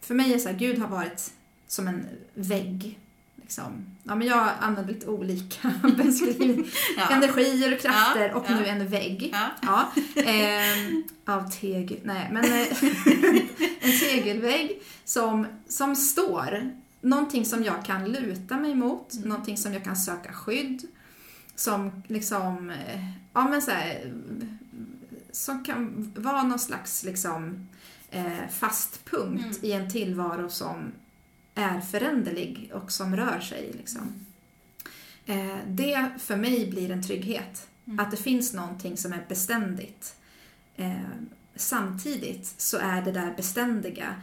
för 0.00 0.14
mig 0.14 0.34
är 0.34 0.38
så 0.38 0.48
här, 0.48 0.56
Gud 0.56 0.78
har 0.78 0.88
varit 0.88 1.32
som 1.66 1.88
en 1.88 2.06
vägg. 2.34 2.98
Liksom. 3.36 3.86
Ja, 4.02 4.14
men 4.14 4.26
jag 4.28 4.48
använder 4.60 4.94
lite 4.94 5.06
olika. 5.06 5.72
Ja. 6.96 7.08
Energier 7.10 7.72
och 7.74 7.80
krafter 7.80 8.28
Ja, 8.28 8.34
och 8.34 8.44
ja. 8.48 8.54
nu 8.58 8.66
en 8.66 8.88
vägg. 8.88 9.34
Ja. 9.62 9.92
Ehm, 10.16 11.04
av 11.24 11.50
tegel, 11.50 11.98
nej 12.02 12.28
men 12.32 12.44
eh, 12.44 12.68
en 13.80 13.98
tegelvägg 14.00 14.82
som, 15.04 15.46
som 15.68 15.96
står. 15.96 16.70
Någonting 17.00 17.44
som 17.44 17.64
jag 17.64 17.84
kan 17.84 18.12
luta 18.12 18.56
mig 18.56 18.74
mot, 18.74 19.14
Mm. 19.14 19.28
någonting 19.28 19.56
som 19.56 19.72
jag 19.72 19.84
kan 19.84 19.96
söka 19.96 20.32
skydd. 20.32 20.82
Som 21.56 22.02
liksom, 22.08 22.70
eh, 22.70 23.00
ja 23.32 23.48
men 23.48 23.62
så 23.62 23.70
här, 23.70 24.12
som 25.34 25.64
kan 25.64 26.12
vara 26.16 26.42
någon 26.42 26.58
slags 26.58 27.04
liksom 27.04 27.68
eh, 28.10 28.48
fast 28.50 29.04
punkt 29.04 29.44
Mm. 29.44 29.58
i 29.62 29.72
en 29.72 29.90
tillvaro 29.90 30.50
som 30.50 30.92
är 31.54 31.80
föränderlig 31.80 32.70
och 32.74 32.92
som 32.92 33.16
rör 33.16 33.40
sig. 33.40 33.72
Liksom. 33.72 34.12
Eh, 35.26 35.56
det 35.66 36.10
för 36.18 36.36
mig 36.36 36.70
blir 36.70 36.90
en 36.90 37.02
trygghet. 37.02 37.68
Mm. 37.86 38.00
Att 38.00 38.10
det 38.10 38.16
finns 38.16 38.52
någonting 38.52 38.96
som 38.96 39.12
är 39.12 39.24
beständigt. 39.28 40.16
Eh, 40.76 40.94
samtidigt 41.56 42.54
så 42.56 42.76
är 42.78 43.02
det 43.02 43.12
där 43.12 43.34
beständiga 43.36 44.14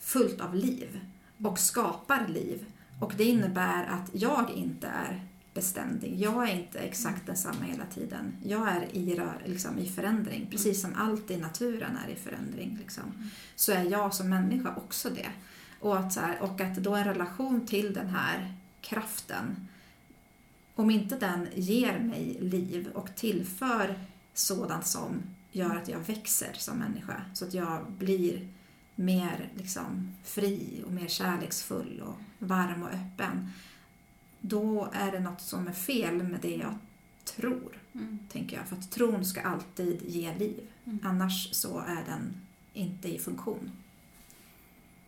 fullt 0.00 0.40
av 0.40 0.54
liv 0.54 1.00
och 1.42 1.58
skapar 1.58 2.26
liv. 2.28 2.64
Och 3.00 3.12
det 3.16 3.24
innebär 3.24 3.84
att 3.84 4.10
jag 4.12 4.50
inte 4.50 4.86
är 4.86 5.27
beständig. 5.58 6.20
Jag 6.20 6.48
är 6.48 6.54
inte 6.54 6.78
exakt 6.78 7.26
densamma 7.26 7.64
hela 7.64 7.84
tiden. 7.94 8.36
Jag 8.44 8.68
är 8.68 8.96
i, 8.96 9.20
liksom, 9.44 9.78
i 9.78 9.88
förändring. 9.88 10.48
Precis 10.50 10.80
som 10.80 10.94
allt 10.94 11.30
i 11.30 11.36
naturen 11.36 11.98
är 12.06 12.12
i 12.12 12.16
förändring. 12.16 12.78
Liksom. 12.80 13.30
Så 13.56 13.72
är 13.72 13.82
jag 13.82 14.14
som 14.14 14.28
människa 14.28 14.74
också 14.76 15.10
det. 15.10 15.28
Och 15.80 15.98
att, 15.98 16.12
så 16.12 16.20
här, 16.20 16.42
och 16.42 16.60
att 16.60 16.76
då 16.76 16.94
en 16.94 17.04
relation 17.04 17.66
till 17.66 17.94
den 17.94 18.06
här 18.06 18.54
kraften 18.80 19.68
om 20.74 20.90
inte 20.90 21.16
den 21.16 21.48
ger 21.54 21.98
mig 21.98 22.36
liv 22.40 22.88
och 22.94 23.14
tillför 23.16 23.94
sådant 24.34 24.86
som 24.86 25.22
gör 25.52 25.76
att 25.76 25.88
jag 25.88 25.98
växer 25.98 26.52
som 26.52 26.78
människa, 26.78 27.22
så 27.34 27.44
att 27.44 27.54
jag 27.54 27.90
blir 27.90 28.48
mer 28.94 29.48
liksom, 29.54 30.14
fri 30.24 30.82
och 30.86 30.92
mer 30.92 31.08
kärleksfull 31.08 32.02
och 32.06 32.46
varm 32.46 32.82
och 32.82 32.88
öppen, 32.88 33.50
då 34.48 34.88
är 34.92 35.12
det 35.12 35.20
något 35.20 35.40
som 35.40 35.68
är 35.68 35.72
fel 35.72 36.22
med 36.22 36.40
det 36.40 36.56
jag 36.56 36.74
tror, 37.24 37.78
Mm. 37.94 38.18
tänker 38.32 38.56
jag. 38.56 38.68
För 38.68 38.76
att 38.76 38.90
tron 38.90 39.24
ska 39.24 39.40
alltid 39.40 40.02
ge 40.06 40.34
liv. 40.38 40.60
Mm. 40.84 40.98
Annars 41.04 41.54
så 41.54 41.78
är 41.78 42.04
den 42.06 42.34
inte 42.72 43.08
i 43.08 43.18
funktion. 43.18 43.70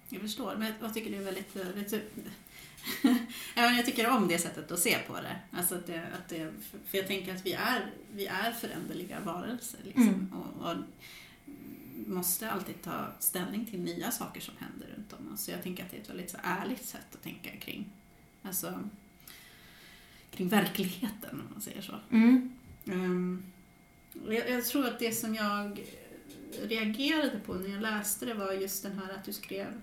Jag 0.08 0.20
förstår, 0.22 0.56
men 0.56 0.72
jag 0.80 0.94
tycker 0.94 1.10
det 1.10 1.16
är 1.16 1.22
väldigt... 1.24 1.56
väldigt 1.56 1.94
jag 3.54 3.86
tycker 3.86 4.10
om 4.10 4.28
det 4.28 4.38
sättet 4.38 4.70
att 4.72 4.78
se 4.78 4.98
på 5.06 5.14
det. 5.14 5.36
Alltså 5.50 5.74
att 5.74 5.86
det, 5.86 5.98
att 6.14 6.28
det 6.28 6.52
för 6.86 6.98
jag 6.98 7.06
tänker 7.06 7.34
att 7.34 7.46
vi 7.46 7.52
är, 7.52 7.90
vi 8.12 8.26
är 8.26 8.52
föränderliga 8.52 9.20
varelser. 9.20 9.80
Liksom, 9.84 10.08
Mm. 10.08 10.32
och, 10.32 10.70
och 10.70 10.76
måste 12.06 12.50
alltid 12.50 12.82
ta 12.82 13.06
ställning 13.18 13.66
till 13.66 13.80
nya 13.80 14.10
saker 14.10 14.40
som 14.40 14.54
händer 14.58 14.94
runt 14.96 15.12
om 15.12 15.32
oss. 15.34 15.44
Så 15.44 15.50
jag 15.50 15.62
tänker 15.62 15.84
att 15.84 15.90
det 15.90 15.96
är 15.96 16.00
ett 16.00 16.10
väldigt 16.10 16.30
så 16.30 16.36
ärligt 16.42 16.84
sätt 16.84 17.06
att 17.14 17.22
tänka 17.22 17.50
kring, 17.56 17.92
alltså, 18.42 18.80
kring 20.30 20.48
verkligheten, 20.48 21.40
om 21.40 21.48
man 21.52 21.60
säger 21.60 21.82
så. 21.82 21.94
Ehm, 22.86 23.42
och 24.26 24.34
jag, 24.34 24.50
jag 24.50 24.64
tror 24.64 24.86
att 24.86 24.98
det 24.98 25.12
som 25.12 25.34
jag 25.34 25.80
reagerade 26.62 27.40
på 27.46 27.54
när 27.54 27.68
jag 27.68 27.82
läste 27.82 28.26
det 28.26 28.34
var 28.34 28.52
just 28.52 28.82
den 28.82 28.98
här 28.98 29.14
att 29.14 29.24
du 29.24 29.32
skrev 29.32 29.80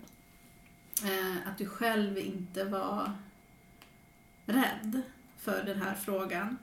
eh, 1.04 1.48
att 1.48 1.58
du 1.58 1.66
själv 1.66 2.18
inte 2.18 2.64
var 2.64 3.12
rädd 4.46 5.02
för 5.38 5.62
den 5.62 5.82
här 5.82 5.94
frågan 5.94 6.58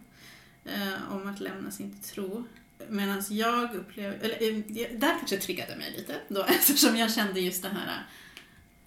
eh, 0.65 1.13
om 1.13 1.27
att 1.27 1.39
lämna 1.39 1.71
sin 1.71 2.01
tro. 2.01 2.43
Medan 2.89 3.23
jag 3.29 3.75
upplevde, 3.75 4.17
eller 4.17 4.43
eh, 4.43 4.99
där 4.99 5.17
kanske 5.17 5.37
triggade 5.37 5.75
mig 5.75 5.91
lite 5.97 6.21
då 6.27 6.43
eftersom 6.47 6.97
jag 6.97 7.13
kände 7.13 7.39
just 7.39 7.61
det 7.61 7.69
här 7.69 8.05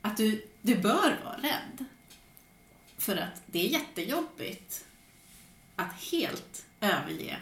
att 0.03 0.17
du, 0.17 0.47
du 0.63 0.75
bör 0.75 1.21
vara 1.25 1.37
rädd. 1.37 1.85
För 2.99 3.17
att 3.17 3.43
det 3.47 3.67
är 3.67 3.69
jättejobbigt 3.69 4.85
att 5.79 5.93
helt 5.93 6.67
överge 6.81 7.37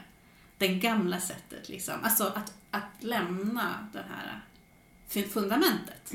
det 0.58 0.68
gamla 0.68 1.20
sättet, 1.20 1.68
liksom. 1.68 1.94
alltså 2.02 2.24
att, 2.24 2.54
att 2.70 3.02
lämna 3.02 3.88
det 3.92 4.04
här 4.08 4.40
fundamentet 5.28 6.12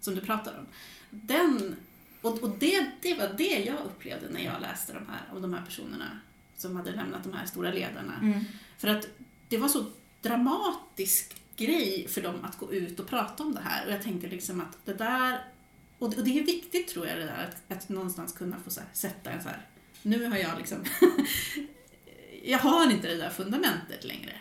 som 0.00 0.14
du 0.14 0.20
pratar 0.20 0.58
om. 0.58 0.66
Den, 1.10 1.76
och 2.20 2.42
och 2.42 2.50
det, 2.58 2.90
det 3.00 3.14
var 3.14 3.34
det 3.38 3.64
jag 3.64 3.78
upplevde 3.84 4.28
när 4.30 4.44
jag 4.44 4.60
läste 4.60 4.92
de 4.92 5.06
här, 5.06 5.36
om 5.36 5.42
de 5.42 5.54
här 5.54 5.62
personerna 5.64 6.18
som 6.56 6.76
hade 6.76 6.90
lämnat 6.90 7.24
de 7.24 7.32
här 7.32 7.46
stora 7.46 7.70
ledarna. 7.72 8.14
Mm. 8.22 8.44
För 8.78 8.88
att 8.88 9.08
det 9.48 9.58
var 9.58 9.68
så 9.68 9.84
dramatisk 10.22 11.36
grej 11.56 12.08
för 12.08 12.20
dem 12.20 12.44
att 12.44 12.58
gå 12.58 12.72
ut 12.72 13.00
och 13.00 13.06
prata 13.06 13.42
om 13.42 13.54
det 13.54 13.60
här. 13.60 13.86
Och 13.86 13.92
jag 13.92 14.02
tänkte 14.02 14.28
liksom 14.28 14.60
att 14.60 14.78
det 14.84 14.94
där, 14.94 15.44
och 15.98 16.06
och 16.06 16.24
det 16.24 16.38
är 16.38 16.44
viktigt 16.44 16.88
tror 16.88 17.06
jag 17.06 17.18
det 17.18 17.24
där 17.24 17.48
att, 17.48 17.76
att 17.76 17.88
någonstans 17.88 18.32
kunna 18.32 18.56
få 18.56 18.80
här, 18.80 18.88
sätta 18.92 19.30
en 19.30 19.42
så 19.42 19.48
här, 19.48 19.66
nu 20.02 20.24
har 20.26 20.36
jag 20.36 20.58
liksom, 20.58 20.84
jag 22.44 22.58
har 22.58 22.90
inte 22.90 23.08
det 23.08 23.16
där 23.16 23.30
fundamentet 23.30 24.04
längre. 24.04 24.32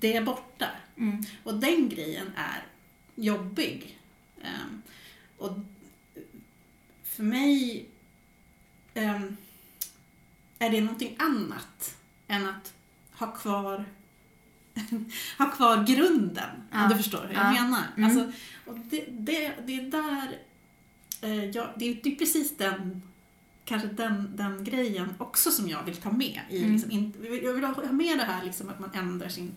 Det 0.00 0.16
är 0.16 0.22
borta. 0.22 0.68
Mm. 0.96 1.24
Och 1.44 1.54
den 1.54 1.88
grejen 1.88 2.32
är 2.36 2.62
jobbig. 3.14 3.98
Ehm, 4.42 4.82
och 5.38 5.58
för 7.04 7.22
mig 7.22 7.86
ehm, 8.94 9.36
är 10.58 10.70
det 10.70 10.80
någonting 10.80 11.16
annat 11.18 11.96
än 12.28 12.46
att 12.48 12.74
ha 13.12 13.32
kvar 13.32 13.84
ha 15.38 15.50
kvar 15.50 15.84
grunden, 15.86 16.50
Ja. 16.72 16.82
om 16.84 16.88
du 16.90 16.96
förstår 16.96 17.26
hur 17.26 17.34
jag 17.34 17.44
Ja. 17.46 17.50
menar. 17.52 17.82
Mm. 17.96 18.10
Alltså, 18.10 18.32
och 18.66 18.78
det, 18.78 19.04
det, 19.08 19.54
det 19.66 19.72
är 19.80 19.82
där, 19.90 20.38
eh, 21.22 21.44
jag, 21.44 21.68
det 21.76 21.84
är 21.90 22.16
precis 22.16 22.56
den 22.56 23.02
kanske 23.68 23.88
den, 23.88 24.36
den 24.36 24.64
grejen 24.64 25.14
också 25.18 25.50
som 25.50 25.68
jag 25.68 25.82
vill 25.84 25.96
ta 25.96 26.10
med. 26.12 26.40
I, 26.50 26.58
Mm. 26.58 26.72
liksom, 26.72 26.90
in, 26.90 27.12
jag 27.42 27.52
vill 27.52 27.64
ha 27.64 27.92
med 27.92 28.18
det 28.18 28.24
här 28.24 28.44
liksom, 28.44 28.68
att 28.68 28.80
man 28.80 28.90
ändrar 28.94 29.28
sin 29.28 29.52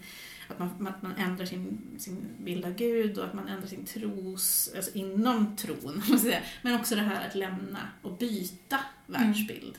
att 0.47 0.59
man, 0.59 0.87
att 0.87 1.01
man 1.01 1.15
ändrar 1.15 1.45
sin, 1.45 1.81
sin 1.97 2.25
bild 2.39 2.65
av 2.65 2.75
Gud 2.75 3.17
och 3.17 3.25
att 3.25 3.33
man 3.33 3.47
ändrar 3.47 3.67
sin 3.67 3.85
tros, 3.85 4.69
alltså 4.75 4.91
inom 4.97 5.55
tron, 5.55 6.01
men 6.61 6.75
också 6.75 6.95
det 6.95 7.01
här 7.01 7.27
att 7.27 7.35
lämna 7.35 7.79
och 8.01 8.17
byta 8.17 8.79
världsbild. 9.07 9.77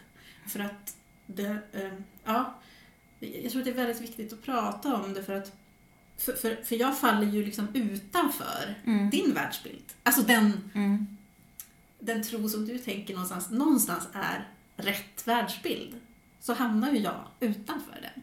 För 0.48 0.60
att 0.60 0.96
det, 1.26 1.56
eh, 1.72 1.92
ja, 2.24 2.54
jag 3.20 3.50
tror 3.52 3.60
att 3.60 3.64
det 3.64 3.70
är 3.70 3.74
väldigt 3.74 4.00
viktigt 4.00 4.32
att 4.32 4.42
prata 4.42 4.94
om 4.96 5.14
det 5.14 5.22
för 5.22 5.34
att 5.34 5.52
för, 6.18 6.32
för, 6.32 6.56
för 6.64 6.76
jag 6.76 6.98
faller 6.98 7.26
ju 7.26 7.44
liksom 7.44 7.68
utanför 7.74 8.74
Mm. 8.86 9.10
din 9.10 9.34
världsbild. 9.34 9.84
Alltså 10.02 10.22
den, 10.22 10.70
Mm. 10.74 11.06
Den 12.02 12.22
tro 12.22 12.48
som 12.48 12.66
du 12.66 12.78
tänker 12.78 13.14
någonstans, 13.14 13.50
någonstans 13.50 14.08
är 14.12 14.48
rätt 14.76 15.26
världsbild. 15.26 16.00
Så 16.40 16.54
hamnar 16.54 16.92
ju 16.92 16.98
jag 16.98 17.24
utanför 17.40 17.98
den. 18.02 18.22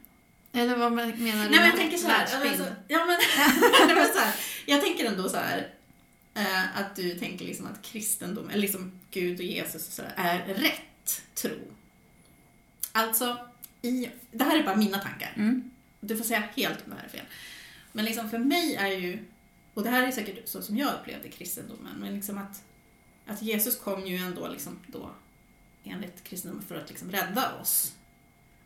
Eller 0.62 0.76
vad 0.76 0.92
menar 0.92 1.06
du 1.12 1.24
Nej 1.24 1.50
men 1.50 1.66
jag 1.66 1.76
tänker 1.76 1.98
så 1.98 2.08
här, 2.08 2.22
alltså, 2.22 2.66
ja, 2.88 3.06
men 3.06 3.18
så 4.14 4.20
här, 4.20 4.36
jag 4.66 4.82
tänker 4.82 5.06
ändå 5.06 5.30
så 5.30 5.38
här 5.38 5.74
eh, 6.34 6.80
att 6.80 6.96
du 6.96 7.20
tänker 7.20 7.46
liksom 7.46 7.66
att 7.66 7.82
kristendom, 7.82 8.50
eller 8.50 8.62
liksom 8.62 8.92
Gud 9.12 9.40
och 9.40 9.46
Jesus 9.46 9.88
och 9.88 9.94
så 9.94 10.02
där, 10.02 10.14
är 10.16 10.54
rätt 10.54 11.22
tro. 11.34 11.58
Alltså, 12.92 13.38
i, 13.82 14.10
det 14.32 14.44
här 14.44 14.60
är 14.60 14.64
bara 14.64 14.76
mina 14.76 14.98
tankar. 14.98 15.34
Mm. 15.36 15.72
Du 16.00 16.18
får 16.18 16.24
säga 16.24 16.44
helt 16.56 16.86
om 16.86 16.90
det 16.90 16.96
här 16.96 17.06
är 17.06 17.10
fel. 17.10 17.26
Men 17.92 18.06
liksom 18.06 18.30
för 18.30 18.38
mig 18.38 18.76
är 18.76 18.88
ju, 18.88 19.26
och 19.74 19.84
det 19.84 19.90
här 19.90 20.08
är 20.08 20.12
säkert 20.12 20.48
så 20.48 20.62
som 20.62 20.78
jag 20.78 20.94
upplevde 20.94 21.30
kristendomen, 21.30 21.96
men 22.00 22.16
liksom 22.16 22.38
att, 22.38 22.64
att 23.30 23.42
Jesus 23.42 23.80
kom 23.80 24.06
ju 24.06 24.18
ändå 24.18 24.48
liksom 24.48 24.80
då 24.88 25.10
enligt 25.84 26.24
kristendomen 26.24 26.66
för 26.68 26.76
att 26.76 26.90
liksom 26.90 27.12
rädda 27.12 27.56
oss. 27.62 27.96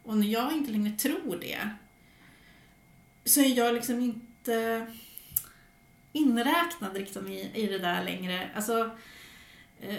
Och 0.04 0.18
när 0.18 0.28
jag 0.28 0.54
inte 0.54 0.72
längre 0.72 0.98
tror 0.98 1.38
det 1.42 1.70
så 3.26 3.42
är 3.42 3.58
jag 3.58 3.74
liksom 3.74 4.00
inte 4.00 4.88
inräknad 6.12 6.94
liksom 6.94 7.28
i, 7.28 7.52
i 7.54 7.68
det 7.68 7.80
där 7.80 8.04
längre. 8.04 8.50
Alltså, 8.56 8.92
eh, 9.82 9.98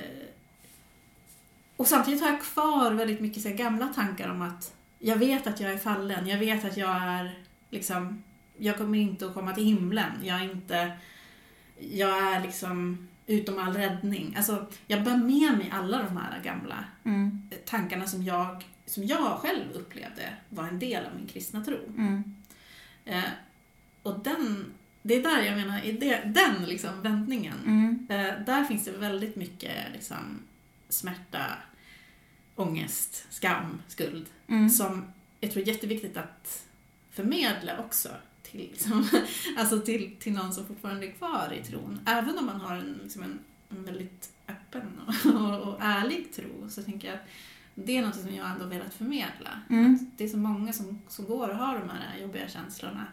och 1.76 1.86
samtidigt 1.86 2.20
har 2.20 2.28
jag 2.28 2.42
kvar 2.42 2.90
väldigt 2.90 3.20
mycket 3.20 3.42
så 3.42 3.50
gamla 3.50 3.86
tankar 3.86 4.28
om 4.28 4.42
att 4.42 4.74
jag 4.98 5.16
vet 5.16 5.46
att 5.46 5.60
jag 5.60 5.72
är 5.72 5.78
fallen, 5.78 6.26
jag 6.26 6.38
vet 6.38 6.64
att 6.64 6.76
jag 6.76 7.02
är 7.02 7.38
liksom, 7.70 8.22
jag 8.58 8.76
kommer 8.78 8.98
inte 8.98 9.26
att 9.26 9.34
komma 9.34 9.54
till 9.54 9.64
himlen, 9.64 10.12
jag 10.22 10.40
är 10.40 10.44
inte, 10.44 10.98
jag 11.78 12.18
är 12.18 12.40
liksom 12.40 13.08
utom 13.26 13.58
all 13.58 13.72
räddning. 13.76 14.34
Alltså, 14.36 14.66
jag 14.86 15.04
bär 15.04 15.16
med 15.16 15.58
mig 15.58 15.70
alla 15.72 16.02
de 16.02 16.16
här 16.16 16.42
gamla 16.42 16.84
Mm. 17.04 17.48
tankarna 17.66 18.06
som 18.06 18.22
jag, 18.22 18.64
som 18.86 19.04
jag 19.04 19.38
själv 19.38 19.64
upplevde 19.74 20.32
var 20.48 20.64
en 20.64 20.78
del 20.78 21.06
av 21.06 21.16
min 21.16 21.26
kristna 21.26 21.64
tro. 21.64 21.78
Mm. 21.98 22.34
Eh, 23.04 23.24
och 24.02 24.18
den, 24.18 24.72
det 25.02 25.14
är 25.14 25.22
där 25.22 25.42
jag 25.42 25.56
menar, 25.56 25.84
i 25.84 25.92
det, 25.92 26.22
den 26.24 26.64
liksom 26.64 27.02
vändningen, 27.02 27.54
Mm. 27.66 28.06
eh, 28.10 28.44
där 28.46 28.64
finns 28.64 28.84
det 28.84 28.90
väldigt 28.92 29.36
mycket 29.36 29.76
liksom, 29.92 30.42
smärta, 30.88 31.44
ångest, 32.54 33.26
skam, 33.30 33.82
skuld 33.88 34.26
Mm. 34.48 34.70
som 34.70 35.04
jag 35.40 35.52
tror 35.52 35.62
är 35.62 35.66
jätteviktigt 35.68 36.16
att 36.16 36.64
förmedla 37.10 37.78
också 37.78 38.08
liksom, 38.54 39.08
alltså 39.56 39.80
till, 39.80 40.16
till 40.20 40.32
någon 40.32 40.52
som 40.52 40.66
fortfarande 40.66 41.06
är 41.06 41.10
kvar 41.12 41.52
i 41.60 41.64
tron. 41.64 42.00
Även 42.06 42.38
om 42.38 42.46
man 42.46 42.60
har 42.60 42.76
en, 42.76 43.00
liksom 43.02 43.22
en, 43.22 43.38
en 43.68 43.84
väldigt 43.84 44.32
öppen 44.48 45.00
och, 45.06 45.34
och, 45.40 45.60
och 45.68 45.76
ärlig 45.80 46.32
tro 46.32 46.68
så 46.68 46.82
tänker 46.82 47.08
jag 47.08 47.14
att 47.14 47.28
det 47.74 47.96
är 47.96 48.02
något 48.06 48.16
som 48.20 48.34
jag 48.34 48.50
ändå 48.50 48.64
velat 48.64 48.94
förmedla. 48.94 49.60
Mm. 49.70 49.94
Att 49.94 50.18
det 50.18 50.24
är 50.24 50.28
så 50.28 50.36
många 50.36 50.72
som, 50.72 51.02
som 51.08 51.24
går 51.24 51.48
och 51.48 51.56
har 51.56 51.78
de 51.78 51.90
här 51.90 52.18
jobbiga 52.22 52.48
känslorna. 52.48 53.06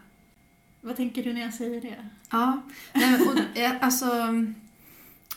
Vad 0.80 0.96
tänker 0.96 1.24
du 1.24 1.32
när 1.32 1.40
jag 1.40 1.54
säger 1.54 1.80
det? 1.80 2.08
Ja, 2.30 2.62
nej, 2.92 3.20
och, 3.20 3.38
alltså... 3.84 4.06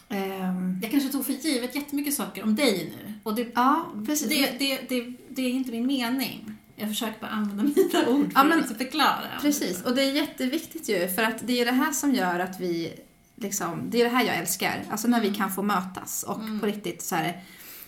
ehm, 0.09 0.79
Jag 0.81 0.91
kanske 0.91 1.09
tog 1.09 1.25
för 1.25 1.33
givet 1.33 1.75
jättemycket 1.75 2.13
saker 2.13 2.43
om 2.43 2.55
dig 2.55 2.93
nu. 2.97 3.13
Och 3.23 3.35
det, 3.35 3.51
ja, 3.55 3.93
precis. 4.05 4.29
det, 4.29 4.59
det, 4.59 4.89
det, 4.89 5.13
det 5.29 5.41
är 5.41 5.49
inte 5.49 5.71
min 5.71 5.87
mening. 5.87 6.57
Jag 6.75 6.89
försöker 6.89 7.19
bara 7.21 7.31
använda 7.31 7.63
mina 7.75 8.07
ord 8.09 8.33
för 8.33 8.39
Ja, 8.39 8.43
men- 8.43 8.59
att 8.59 8.77
förklara. 8.77 9.39
Precis, 9.41 9.81
och 9.83 9.95
det 9.95 10.01
är 10.03 10.11
jätteviktigt 10.11 10.89
ju 10.89 11.07
för 11.07 11.23
att 11.23 11.47
det 11.47 11.61
är 11.61 11.65
det 11.65 11.71
här 11.71 11.91
som 11.91 12.13
gör 12.15 12.39
att 12.39 12.59
vi 12.59 12.93
liksom, 13.35 13.81
det 13.89 14.01
är 14.01 14.03
det 14.03 14.09
här 14.15 14.25
jag 14.25 14.35
älskar, 14.35 14.83
alltså 14.91 15.07
när 15.07 15.21
vi 15.21 15.33
kan 15.33 15.51
få 15.51 15.61
mötas 15.61 16.23
och 16.23 16.39
Mm. 16.39 16.59
på 16.59 16.65
riktigt 16.65 17.01
så 17.01 17.15
här. 17.15 17.43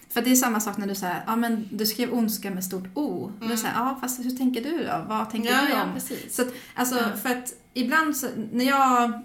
För 0.10 0.22
det 0.22 0.32
är 0.32 0.36
samma 0.36 0.60
sak 0.60 0.78
när 0.78 0.88
du 0.88 0.96
säger, 0.96 1.24
ja 1.28 1.36
men 1.36 1.68
du 1.72 1.86
skrev 1.86 2.14
ondska 2.14 2.52
med 2.52 2.64
stort 2.66 2.88
O. 2.94 3.32
Mm. 3.38 3.50
Du 3.50 3.58
säger, 3.58 3.74
ja 3.76 3.98
fast 4.02 4.26
hur 4.26 4.38
tänker 4.38 4.64
du 4.64 4.84
då? 4.84 5.06
Vad 5.10 5.30
tänker 5.30 5.50
ja, 5.52 5.62
du 5.62 5.70
ja, 5.74 5.84
om? 5.84 5.94
precis. 5.94 6.36
Så 6.36 6.42
att, 6.42 6.48
alltså, 6.76 6.96
Ja. 6.96 7.18
för 7.24 7.30
att 7.30 7.54
ibland 7.74 8.18
så, 8.18 8.28
när 8.52 8.66
jag 8.66 9.22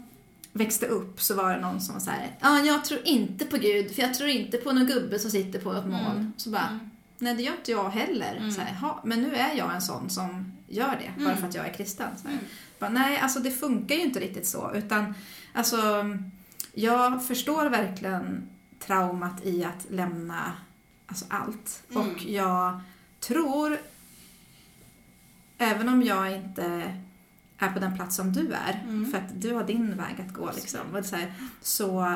växte 0.52 0.86
upp 0.86 1.20
så 1.20 1.34
var 1.34 1.54
det 1.54 1.60
någon 1.60 1.80
som 1.80 1.94
var 1.94 2.00
så 2.00 2.10
här, 2.10 2.36
ja 2.40 2.58
jag 2.58 2.84
tror 2.84 3.00
inte 3.04 3.44
på 3.44 3.56
Gud 3.56 3.94
för 3.94 4.02
jag 4.02 4.14
tror 4.14 4.28
inte 4.28 4.56
på 4.58 4.72
någon 4.72 4.86
gubbe 4.86 5.18
som 5.18 5.30
sitter 5.30 5.58
på 5.60 5.72
ett 5.72 5.86
moln. 5.86 6.06
Mm. 6.16 6.32
Så 6.36 6.50
bara, 6.50 6.68
Mm. 6.68 6.90
Nej 7.22 7.34
det 7.34 7.42
gör 7.42 7.52
inte 7.56 7.70
jag 7.70 7.90
heller. 7.90 8.36
Mm. 8.36 8.50
Så 8.52 8.60
här, 8.60 8.74
"Ha, 8.74 9.00
men 9.04 9.22
nu 9.22 9.34
är 9.34 9.54
jag 9.54 9.74
en 9.74 9.82
sån 9.82 10.10
som 10.10 10.52
gör 10.68 10.90
det, 11.00 11.12
bara 11.24 11.30
Mm. 11.30 11.36
för 11.40 11.48
att 11.48 11.54
jag 11.54 11.66
är 11.68 11.72
kristen. 11.72 12.08
Mm. 12.24 12.38
Bara, 12.78 12.90
nej, 12.90 13.18
alltså 13.18 13.40
det 13.40 13.50
funkar 13.50 13.94
ju 13.94 14.00
inte 14.02 14.20
riktigt 14.20 14.46
så. 14.48 14.72
Utan, 14.74 15.14
alltså, 15.52 15.76
jag 16.74 17.24
förstår 17.26 17.66
verkligen 17.66 18.48
traumat 18.78 19.44
i 19.46 19.64
att 19.64 19.86
lämna 19.90 20.52
alltså, 21.06 21.24
allt. 21.28 21.82
Mm. 21.90 22.02
Och 22.10 22.22
jag 22.22 22.80
tror, 23.20 23.78
även 25.58 25.88
om 25.88 26.02
jag 26.02 26.32
inte 26.36 26.92
är 27.58 27.68
på 27.72 27.78
den 27.78 27.96
plats 27.96 28.16
som 28.16 28.32
du 28.32 28.52
är, 28.52 28.80
Mm. 28.84 29.10
för 29.10 29.18
att 29.18 29.40
du 29.40 29.54
har 29.54 29.64
din 29.64 29.96
väg 29.96 30.24
att 30.28 30.34
gå, 30.34 30.50
liksom, 30.54 30.80
så, 31.04 31.16
här, 31.16 31.32
så 31.60 32.14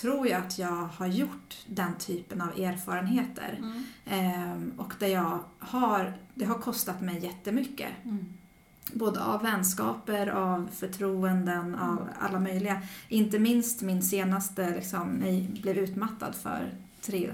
tror 0.00 0.28
jag 0.28 0.42
att 0.42 0.58
jag 0.58 0.88
har 0.96 1.06
gjort 1.06 1.56
den 1.66 1.94
typen 1.98 2.40
av 2.40 2.48
erfarenheter. 2.60 3.58
Mm. 3.58 3.84
Ehm, 4.06 4.72
och 4.76 4.92
där 4.98 5.06
jag 5.08 5.40
har, 5.58 6.14
det 6.34 6.44
har 6.44 6.58
kostat 6.58 7.00
mig 7.00 7.24
jättemycket. 7.24 7.88
Mm. 8.04 8.26
Både 8.92 9.24
av 9.24 9.42
vänskaper, 9.42 10.26
av 10.26 10.68
förtroenden, 10.72 11.74
av 11.74 12.08
alla 12.20 12.40
möjliga. 12.40 12.82
Inte 13.08 13.38
minst 13.38 13.82
min 13.82 14.02
senaste, 14.02 14.70
liksom, 14.70 15.22
jag 15.26 15.62
blev 15.62 15.78
utmattad 15.78 16.34
för 16.34 16.74
tre, 17.00 17.30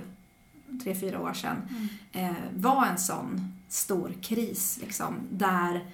tre 0.85 0.95
fyra 0.95 1.21
år 1.21 1.33
sedan, 1.33 1.57
Mm. 1.71 1.89
eh, 2.31 2.37
var 2.57 2.87
en 2.87 2.99
sån 2.99 3.53
stor 3.69 4.13
kris. 4.23 4.79
Liksom, 4.83 5.15
där, 5.31 5.87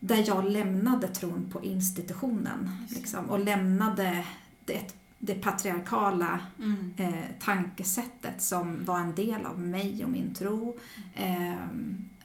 där 0.00 0.24
jag 0.26 0.44
lämnade 0.50 1.08
tron 1.08 1.48
på 1.52 1.64
institutionen. 1.64 2.86
Liksom, 2.90 3.30
och 3.30 3.38
lämnade 3.38 4.24
det, 4.64 4.82
det 5.24 5.34
patriarkala 5.34 6.40
Mm. 6.58 6.94
eh, 6.96 7.24
tankesättet 7.40 8.42
som 8.42 8.84
var 8.84 8.98
en 9.00 9.14
del 9.14 9.46
av 9.46 9.60
mig 9.60 10.04
och 10.04 10.10
min 10.10 10.34
tro. 10.34 10.78
Eh, 11.14 11.54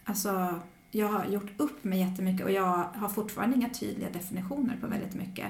alltså, 0.04 0.60
jag 0.92 1.08
har 1.08 1.26
gjort 1.26 1.52
upp 1.58 1.84
med 1.84 2.00
jättemycket 2.00 2.46
och 2.46 2.52
jag 2.52 2.84
har 2.96 3.10
fortfarande 3.10 3.56
inga 3.56 3.70
tydliga 3.70 4.10
definitioner 4.10 4.78
på 4.82 4.88
väldigt 4.88 5.14
mycket. 5.14 5.48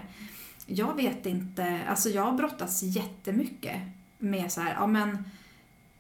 Jag 0.66 0.96
vet 0.96 1.26
inte, 1.26 1.82
alltså 1.90 2.10
jag 2.10 2.36
brottas 2.36 2.84
jättemycket 2.84 3.82
med 4.18 4.52
så 4.52 4.62
här, 4.62 4.74
ja 4.74 4.88
men 4.88 5.24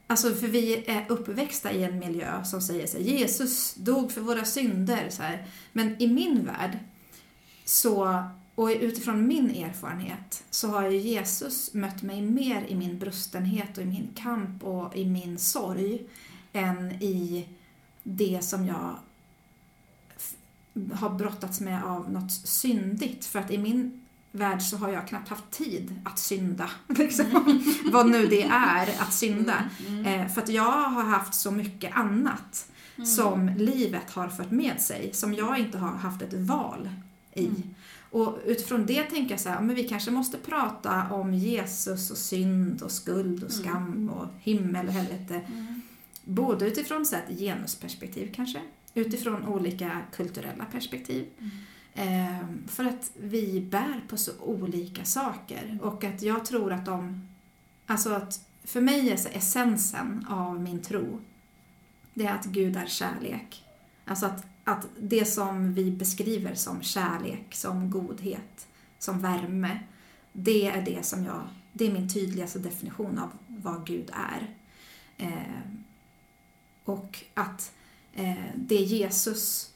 Alltså 0.09 0.33
för 0.35 0.47
vi 0.47 0.83
är 0.87 1.05
uppväxta 1.09 1.71
i 1.71 1.83
en 1.83 1.99
miljö 1.99 2.43
som 2.43 2.61
säger 2.61 2.87
så 2.87 2.97
här, 2.97 3.03
Jesus 3.03 3.73
dog 3.73 4.11
för 4.11 4.21
våra 4.21 4.45
synder. 4.45 5.09
Så 5.09 5.23
här. 5.23 5.45
Men 5.73 6.01
i 6.01 6.07
min 6.07 6.45
värld, 6.45 6.77
så, 7.65 8.23
och 8.57 8.67
utifrån 8.67 9.27
min 9.27 9.49
erfarenhet, 9.49 10.43
så 10.49 10.67
har 10.67 10.89
ju 10.89 10.97
Jesus 10.97 11.73
mött 11.73 12.01
mig 12.01 12.21
mer 12.21 12.65
i 12.67 12.75
min 12.75 12.99
brustenhet 12.99 13.77
och 13.77 13.83
i 13.83 13.85
min 13.85 14.09
kamp 14.15 14.63
och 14.63 14.95
i 14.95 15.05
min 15.05 15.37
sorg 15.37 16.01
än 16.53 16.91
i 16.91 17.47
det 18.03 18.39
som 18.43 18.65
jag 18.65 18.95
har 20.93 21.09
brottats 21.09 21.59
med 21.61 21.83
av 21.83 22.11
något 22.11 22.31
syndigt. 22.31 23.25
För 23.25 23.39
att 23.39 23.51
i 23.51 23.57
min 23.57 24.05
värld 24.31 24.61
så 24.61 24.77
har 24.77 24.89
jag 24.89 25.07
knappt 25.07 25.29
haft 25.29 25.51
tid 25.51 26.01
att 26.05 26.19
synda. 26.19 26.69
Liksom. 26.87 27.61
Vad 27.91 28.09
nu 28.09 28.27
det 28.27 28.43
är 28.43 29.01
att 29.01 29.13
synda. 29.13 29.69
Mm. 29.87 30.05
Eh, 30.05 30.27
för 30.33 30.41
att 30.41 30.49
jag 30.49 30.81
har 30.81 31.03
haft 31.03 31.33
så 31.33 31.51
mycket 31.51 31.95
annat 31.95 32.69
Mm. 32.97 33.07
som 33.07 33.49
livet 33.57 34.11
har 34.11 34.27
fört 34.27 34.51
med 34.51 34.81
sig, 34.81 35.09
som 35.13 35.33
jag 35.33 35.59
inte 35.59 35.77
har 35.77 35.91
haft 35.91 36.21
ett 36.21 36.33
val 36.33 36.89
i. 37.33 37.49
Mm. 38.13 38.27
Och 38.27 38.37
utifrån 38.45 38.85
det 38.85 39.03
tänker 39.03 39.31
jag 39.31 39.39
så 39.39 39.49
här, 39.49 39.61
men 39.61 39.75
vi 39.75 39.83
kanske 39.83 40.11
måste 40.11 40.37
prata 40.37 41.07
om 41.11 41.33
Jesus 41.33 42.11
och 42.11 42.17
synd 42.17 42.81
och 42.81 42.91
skuld 42.91 43.43
och 43.43 43.51
skam 43.51 44.09
och 44.09 44.27
himmel 44.39 44.87
och 44.87 44.93
helvete. 44.93 45.41
Mm. 45.47 45.81
Både 46.23 46.67
utifrån 46.67 47.05
så 47.05 47.15
ett 47.15 47.39
genusperspektiv 47.39 48.31
kanske, 48.35 48.61
utifrån 48.93 49.47
olika 49.47 50.01
kulturella 50.11 50.65
perspektiv. 50.65 51.25
Mm. 51.39 51.51
Ehm, 51.97 52.63
för 52.67 52.85
att 52.85 53.11
vi 53.15 53.61
bär 53.61 54.01
på 54.07 54.17
så 54.17 54.31
olika 54.39 55.05
saker 55.05 55.79
och 55.81 56.03
att 56.03 56.21
jag 56.21 56.45
tror 56.45 56.73
att 56.73 56.85
de, 56.85 57.27
alltså 57.85 58.13
att 58.13 58.47
för 58.63 58.81
mig 58.81 59.09
är 59.09 59.17
så 59.17 59.29
essensen 59.29 60.25
av 60.29 60.61
min 60.61 60.81
tro, 60.81 61.19
det 62.13 62.25
är 62.25 62.33
att 62.33 62.45
Gud 62.45 62.75
är 62.75 62.85
kärlek. 62.85 63.65
Alltså 64.05 64.25
att, 64.25 64.45
att 64.67 64.87
det 64.99 65.25
som 65.25 65.73
vi 65.73 65.91
beskriver 65.91 66.55
som 66.55 66.81
kärlek, 66.81 67.55
som 67.55 67.91
godhet, 67.91 68.67
som 68.99 69.19
värme, 69.19 69.79
det 70.33 70.67
är 70.67 70.81
det 70.81 71.05
som 71.05 71.23
jag, 71.23 71.47
det 71.73 71.85
är 71.87 71.91
min 71.91 72.09
tydligaste 72.09 72.59
definition 72.59 73.19
av 73.19 73.29
vad 73.47 73.85
Gud 73.85 74.11
är. 74.13 74.55
Eh, 75.17 75.61
och 76.83 77.23
att 77.33 77.73
eh, 78.13 78.45
det 78.55 78.75
Jesus 78.75 79.73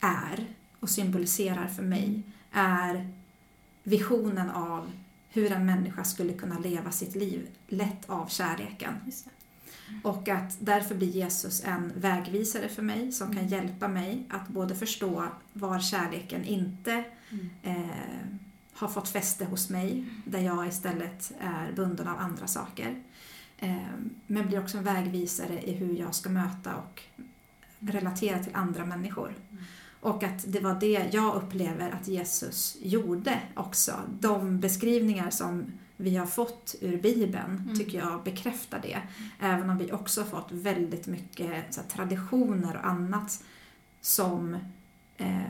är 0.00 0.46
och 0.80 0.90
symboliserar 0.90 1.66
för 1.66 1.82
mig 1.82 2.22
är 2.50 3.08
visionen 3.82 4.50
av 4.50 4.90
hur 5.28 5.52
en 5.52 5.66
människa 5.66 6.04
skulle 6.04 6.32
kunna 6.32 6.58
leva 6.58 6.90
sitt 6.90 7.14
liv 7.14 7.48
lett 7.68 8.10
av 8.10 8.26
kärleken. 8.26 8.94
Och 10.02 10.28
att 10.28 10.56
därför 10.60 10.94
blir 10.94 11.08
Jesus 11.08 11.64
en 11.64 11.92
vägvisare 11.96 12.68
för 12.68 12.82
mig 12.82 13.12
som 13.12 13.34
kan 13.34 13.48
hjälpa 13.48 13.88
mig 13.88 14.26
att 14.30 14.48
både 14.48 14.74
förstå 14.74 15.24
var 15.52 15.80
kärleken 15.80 16.44
inte 16.44 17.04
Mm. 17.30 17.50
eh, 17.62 18.26
har 18.72 18.88
fått 18.88 19.08
fäste 19.08 19.44
hos 19.44 19.70
mig, 19.70 20.04
där 20.24 20.40
jag 20.40 20.68
istället 20.68 21.32
är 21.40 21.72
bunden 21.72 22.08
av 22.08 22.18
andra 22.18 22.46
saker. 22.46 23.02
Eh, 23.58 23.76
men 24.26 24.46
blir 24.46 24.60
också 24.60 24.78
en 24.78 24.84
vägvisare 24.84 25.62
i 25.62 25.72
hur 25.72 25.94
jag 25.94 26.14
ska 26.14 26.28
möta 26.28 26.76
och 26.76 27.02
relatera 27.78 28.38
till 28.38 28.54
andra 28.54 28.84
människor. 28.86 29.34
Och 30.00 30.22
att 30.22 30.44
det 30.52 30.60
var 30.60 30.80
det 30.80 31.08
jag 31.12 31.34
upplever 31.34 31.90
att 31.90 32.08
Jesus 32.08 32.76
gjorde 32.82 33.38
också. 33.54 33.92
De 34.20 34.60
beskrivningar 34.60 35.30
som 35.30 35.64
vi 35.96 36.16
har 36.16 36.26
fått 36.26 36.74
ur 36.80 36.96
Bibeln 37.02 37.62
Mm. 37.64 37.78
tycker 37.78 37.98
jag 37.98 38.22
bekräftar 38.24 38.80
det. 38.82 38.98
Även 39.40 39.70
om 39.70 39.78
vi 39.78 39.92
också 39.92 40.20
har 40.20 40.28
fått 40.28 40.48
väldigt 40.52 41.06
mycket 41.06 41.46
här, 41.46 41.68
traditioner 41.88 42.76
och 42.76 42.86
annat 42.86 43.44
som 44.00 44.54
eh, 45.16 45.40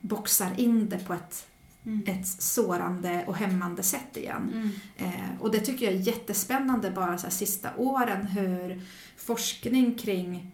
boxar 0.00 0.60
in 0.60 0.88
det 0.88 0.98
på 0.98 1.14
ett, 1.14 1.46
Mm. 1.84 2.02
ett 2.06 2.26
sårande 2.26 3.24
och 3.26 3.36
hämmande 3.36 3.82
sätt 3.82 4.16
igen. 4.16 4.50
Mm. 4.52 4.70
Eh, 4.96 5.40
och 5.40 5.50
det 5.50 5.60
tycker 5.60 5.84
jag 5.86 5.94
är 5.94 5.98
jättespännande 5.98 6.90
bara 6.90 7.18
så 7.18 7.26
här 7.26 7.30
sista 7.30 7.76
åren 7.76 8.26
hur 8.26 8.82
forskning 9.16 9.94
kring 9.94 10.50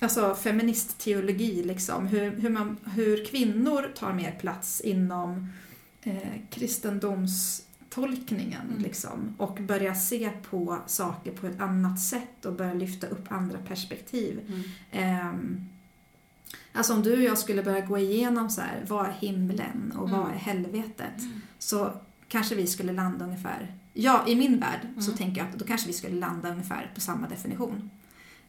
alltså 0.00 0.34
feministteologi, 0.34 1.62
liksom, 1.62 2.06
hur, 2.06 2.30
hur, 2.30 2.50
man, 2.50 2.76
hur 2.94 3.24
kvinnor 3.24 3.92
tar 3.94 4.12
mer 4.12 4.32
plats 4.40 4.80
inom 4.80 5.48
eh, 6.02 6.40
kristendomstolkningen 7.94 8.66
Mm. 8.70 8.82
liksom, 8.82 9.34
och 9.38 9.58
börjar 9.60 9.94
se 9.94 10.30
på 10.50 10.78
saker 10.86 11.32
på 11.32 11.46
ett 11.46 11.60
annat 11.60 12.00
sätt 12.00 12.44
och 12.44 12.52
börjar 12.54 12.74
lyfta 12.74 13.06
upp 13.06 13.32
andra 13.32 13.58
perspektiv. 13.58 14.40
Mm. 14.48 14.62
Ehm, 14.92 15.60
alltså 16.72 16.94
om 16.94 17.02
du 17.02 17.12
och 17.12 17.22
jag 17.22 17.38
skulle 17.38 17.62
börja 17.62 17.80
gå 17.80 17.98
igenom 17.98 18.50
så 18.50 18.60
här, 18.60 18.84
vad 18.88 19.06
är 19.06 19.12
himlen 19.12 19.92
och 19.96 20.10
vad 20.10 20.20
Mm. 20.20 20.32
är 20.32 20.38
helvetet? 20.38 21.18
Mm. 21.20 21.40
Så 21.58 21.92
kanske 22.28 22.54
vi 22.54 22.66
skulle 22.66 22.92
landa 22.92 23.24
ungefär, 23.24 23.74
ja 23.92 24.24
i 24.28 24.34
min 24.36 24.60
värld 24.60 24.80
så 24.98 25.04
Mm. 25.10 25.16
tänker 25.18 25.40
jag 25.40 25.50
att 25.50 25.58
då 25.58 25.64
kanske 25.64 25.86
vi 25.86 25.92
skulle 25.92 26.16
landa 26.20 26.48
ungefär 26.50 26.90
på 26.94 27.00
samma 27.00 27.28
definition. 27.28 27.90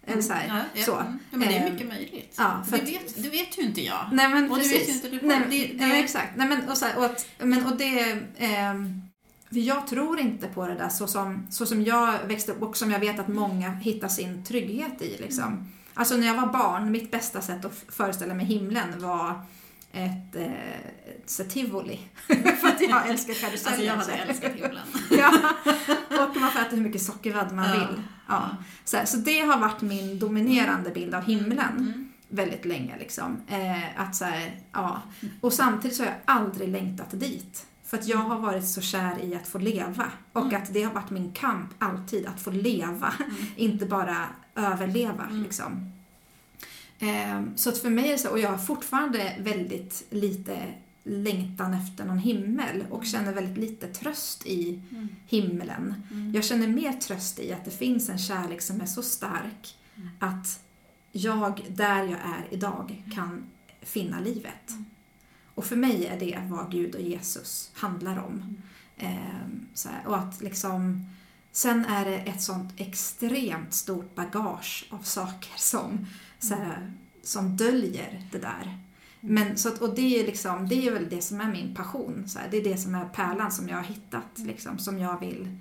Eller 0.08 0.22
så 0.22 0.34
här, 0.34 0.48
Ja, 0.48 0.62
ja, 0.80 0.86
så. 0.86 0.91
ja, 0.91 1.06
men 1.38 1.39
det 1.48 1.58
är 1.58 1.66
Ehm, 1.68 1.74
mycket 1.74 1.88
möjligt. 1.88 2.36
ja, 2.38 2.64
för 2.70 2.78
det, 2.78 2.84
vet, 2.84 3.24
det 3.24 3.30
vet 3.30 3.58
ju 3.58 3.62
inte 3.62 3.82
jag. 3.82 4.10
Nej 4.12 4.30
men 4.30 4.52
Och 4.52 4.58
det 4.58 4.64
precis. 4.64 4.80
vet 4.82 4.89
ju 4.89 4.93
inte 4.93 5.10
du 5.10 5.20
själv. 5.20 5.28
Nej, 5.28 5.39
men, 5.39 5.50
Det- 5.50 5.58
nej, 5.58 5.76
det- 5.80 5.88
men 5.88 5.91
exakt. 6.04 6.38
Nej, 6.38 6.48
men, 6.48 6.70
och, 6.70 6.78
så 6.78 6.86
här, 6.86 6.98
och, 6.98 7.06
att, 7.06 7.28
men, 7.39 7.66
och 7.66 7.78
det... 7.78 8.20
ehm, 8.38 9.02
för 9.50 9.56
jag 9.60 9.88
tror 9.88 10.20
inte 10.20 10.48
på 10.48 10.68
det 10.68 10.76
där 10.76 10.89
så 10.89 11.08
som, 11.08 11.48
så 11.50 11.66
som 11.66 11.84
jag 11.84 12.20
växte 12.28 12.52
upp 12.52 12.62
och 12.62 12.78
som 12.78 12.91
jag 12.91 13.00
vet 13.00 13.20
att 13.20 13.28
många 13.28 13.70
hittar 13.72 14.08
sin 14.08 14.43
trygghet 14.43 15.02
i. 15.02 15.18
Liksom. 15.22 15.43
Mm. 15.43 15.66
Alltså 15.93 16.18
när 16.18 16.28
jag 16.28 16.34
var 16.41 16.48
barn, 16.54 16.91
mitt 16.91 17.12
bästa 17.12 17.41
sätt 17.41 17.66
att 17.66 17.84
föreställa 17.89 18.34
mig 18.34 18.46
himlen 18.46 19.02
var 19.02 19.41
ett, 19.91 20.36
eh, 20.36 20.76
ett 21.10 21.38
här 21.38 21.43
tivoli. 21.46 22.00
för 22.62 22.68
att 22.68 22.82
jag 22.82 23.10
älskar 23.10 23.34
karuseller. 23.34 23.91
Alltså 23.91 24.12
jag 24.12 24.18
hade 24.18 24.32
älskat 24.32 24.52
himlen. 24.52 24.78
ja. 25.12 25.34
Och 26.10 26.38
man 26.41 26.52
får 26.52 26.60
äta 26.62 26.76
hur 26.76 26.84
mycket 26.84 27.02
sockervadd 27.02 27.54
man 27.56 27.66
Ja. 27.70 27.74
vill. 27.88 28.02
Ja. 28.28 28.50
Så, 28.86 28.98
så 29.06 29.18
det 29.18 29.39
har 29.39 29.58
varit 29.60 29.82
min 29.82 30.20
dominerande 30.20 30.89
bild 30.89 31.16
av 31.16 31.24
himlen 31.24 31.78
Mm. 31.78 32.10
väldigt 32.30 32.66
länge. 32.66 32.98
Liksom. 33.00 33.41
Eh, 33.48 34.02
att 34.02 34.16
så 34.16 34.26
här, 34.26 34.60
ja. 34.72 35.02
Och 35.41 35.54
samtidigt 35.54 35.98
så 35.98 36.04
har 36.04 36.08
jag 36.10 36.20
aldrig 36.26 36.70
längtat 36.70 37.08
dit. 37.12 37.66
För 37.96 38.02
att 38.02 38.08
jag 38.08 38.18
har 38.18 38.39
varit 38.39 38.68
så 38.68 38.82
kär 38.82 39.24
i 39.24 39.36
att 39.36 39.48
få 39.48 39.58
leva. 39.58 40.12
Och 40.34 40.41
Mm. 40.46 40.62
att 40.62 40.74
det 40.74 40.84
har 40.84 40.93
varit 40.93 41.10
min 41.10 41.32
kamp 41.32 41.70
alltid, 41.80 42.26
att 42.26 42.41
få 42.41 42.52
leva. 42.52 43.14
Mm. 43.20 43.36
Inte 43.56 43.86
bara 43.86 44.26
överleva. 44.56 45.24
Mm. 45.24 45.43
Liksom. 45.43 45.91
Eh, 47.00 47.41
så 47.56 47.70
att 47.70 47.78
för 47.78 47.89
mig 47.89 48.12
är 48.12 48.18
så, 48.18 48.30
och 48.30 48.39
jag 48.39 48.50
har 48.50 48.58
fortfarande 48.58 49.36
väldigt 49.39 50.06
lite 50.10 50.58
längtan 51.04 51.74
efter 51.74 52.06
någon 52.06 52.18
himmel 52.20 52.86
och 52.89 53.06
känner 53.06 53.34
väldigt 53.34 53.58
lite 53.58 53.88
tröst 53.88 54.46
i 54.46 54.82
Mm. 54.91 55.08
himlen. 55.28 55.93
Mm. 56.12 56.34
Jag 56.36 56.43
känner 56.43 56.68
mer 56.68 56.93
tröst 56.93 57.39
i 57.39 57.54
att 57.54 57.66
det 57.66 57.72
finns 57.72 58.10
en 58.10 58.18
kärlek 58.20 58.62
som 58.62 58.82
är 58.82 58.86
så 58.86 59.02
stark 59.02 59.76
Mm. 59.96 60.10
att 60.20 60.60
jag, 61.12 61.66
där 61.70 62.04
jag 62.04 62.20
är 62.20 62.46
idag, 62.50 63.04
kan 63.14 63.43
finna 63.82 64.20
livet. 64.20 64.72
Mm. 65.56 65.64
Och 65.64 65.66
för 65.66 65.76
mig 65.76 66.06
är 66.06 66.20
det 66.20 66.47
vad 66.49 66.72
Gud 66.72 66.95
och 66.95 67.01
Jesus 67.01 67.72
handlar 67.74 68.18
om. 68.18 68.34
Mm. 68.97 69.18
Ehm, 69.18 69.68
så 69.74 69.89
här, 69.89 70.08
och 70.08 70.18
att 70.18 70.41
liksom, 70.41 71.06
sen 71.51 71.86
är 71.86 72.06
det 72.06 72.18
ett 72.18 72.41
sånt 72.41 72.74
extremt 72.78 73.74
stort 73.74 74.16
bagage 74.16 74.88
av 74.89 75.01
saker 75.03 75.53
som, 75.58 76.08
så 76.39 76.56
här, 76.56 76.93
som 77.24 77.58
döljer 77.58 78.28
det 78.32 78.39
där. 78.39 78.80
Men, 79.20 79.58
så 79.58 79.70
att, 79.70 79.82
och 79.82 79.95
det 79.95 80.20
är, 80.20 80.26
liksom, 80.26 80.68
det 80.68 80.88
är 80.88 80.91
väl 80.91 81.10
det 81.10 81.22
som 81.22 81.41
är 81.41 81.51
min 81.51 81.76
passion. 81.76 82.24
Så 82.28 82.39
här, 82.39 82.47
det 82.51 82.58
är 82.58 82.64
det 82.64 82.78
som 82.78 82.95
är 82.95 83.10
pärlan 83.10 83.51
som 83.51 83.70
jag 83.70 83.78
har 83.78 83.84
hittat, 83.84 84.38
liksom, 84.38 84.78
som 84.78 84.99
jag 84.99 85.20
vill 85.20 85.58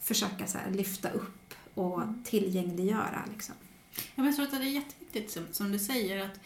försöka 0.00 0.46
så 0.46 0.58
här, 0.58 0.70
lyfta 0.70 1.10
upp 1.10 1.54
och 1.74 2.02
tillgängliggöra. 2.24 3.24
Liksom. 3.32 3.54
Ja, 3.94 4.02
men 4.14 4.26
jag 4.26 4.36
tror 4.36 4.44
att 4.46 4.50
det 4.50 4.56
är 4.56 4.70
jätteviktigt 4.70 5.30
som, 5.30 5.46
som 5.50 5.72
du 5.72 5.78
säger 5.78 6.24
att 6.24 6.40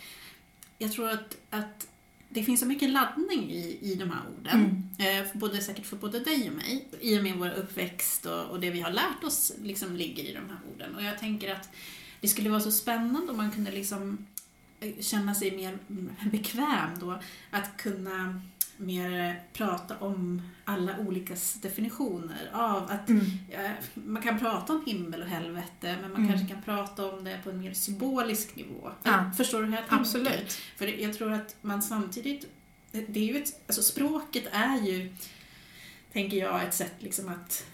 jag 0.79 0.93
tror 0.93 1.11
att, 1.11 1.37
att 1.51 1.87
det 2.29 2.43
finns 2.43 2.61
så 2.61 2.67
mycket 2.67 2.91
laddning 2.91 3.51
i, 3.51 3.79
i 3.83 3.95
de 3.95 4.11
här 4.11 4.23
orden. 4.39 4.89
Mm. 4.99 5.25
Eh, 5.25 5.27
både, 5.35 5.61
säkert 5.61 5.87
för 5.87 5.97
både 5.97 6.21
dig 6.21 6.51
och 6.51 6.57
mig. 6.57 6.89
I 7.01 7.19
och 7.19 7.23
med 7.23 7.37
vår 7.37 7.51
uppväxt 7.51 8.27
och, 8.27 8.45
och 8.45 8.61
det 8.61 8.71
vi 8.71 8.81
har 8.81 8.91
lärt 8.91 9.25
oss 9.25 9.53
liksom 9.63 9.97
ligger 9.97 10.25
i 10.25 10.33
de 10.33 10.39
här 10.49 10.59
orden. 10.75 10.95
Och 10.95 11.03
jag 11.03 11.19
tänker 11.19 11.55
att 11.55 11.69
det 12.21 12.29
skulle 12.29 12.51
vara 12.51 12.61
så 12.61 12.73
spännande 12.73 13.31
om 13.33 13.37
man 13.37 13.51
kunde 13.51 13.71
liksom 13.71 14.27
eh, 14.81 14.93
känna 15.01 15.35
sig 15.35 15.57
mer 15.57 15.79
mm, 15.91 16.11
bekväm 16.31 16.99
då 17.01 17.19
att 17.51 17.77
kunna 17.77 18.43
mer 18.79 19.43
prata 19.53 19.99
om 19.99 20.43
alla 20.65 20.99
olika 20.99 21.35
definitioner 21.63 22.51
av 22.53 22.91
att 22.91 23.09
Mm. 23.09 23.25
Eh, 23.51 23.71
Man 23.95 24.23
kan 24.23 24.39
prata 24.39 24.73
om 24.73 24.85
himmel 24.87 25.23
och 25.23 25.29
helvete, 25.29 25.97
men 26.03 26.13
man 26.13 26.21
Mm. 26.25 26.29
kanske 26.29 26.55
kan 26.55 26.63
prata 26.63 27.07
om 27.13 27.25
det 27.25 27.41
på 27.45 27.51
en 27.51 27.61
mer 27.61 27.73
symbolisk 27.73 28.57
nivå. 28.57 28.91
Ja. 29.03 29.31
Förstår 29.37 29.61
du 29.61 29.67
hur 29.67 29.73
jag 29.75 29.81
tänker? 29.89 29.97
Absolut. 29.97 30.53
För 30.53 30.87
jag 30.87 31.15
tror 31.15 31.33
att 31.33 31.57
man 31.61 31.83
samtidigt, 31.83 32.47
det 32.93 33.21
är 33.21 33.25
ju 33.35 33.43
ett, 33.43 33.61
alltså 33.67 33.83
språket 33.83 34.45
är 34.53 34.81
ju, 34.87 35.15
tänker 36.13 36.37
jag, 36.37 36.65
ett 36.65 36.75
sätt 36.75 36.95
liksom 36.99 37.29
att 37.29 37.67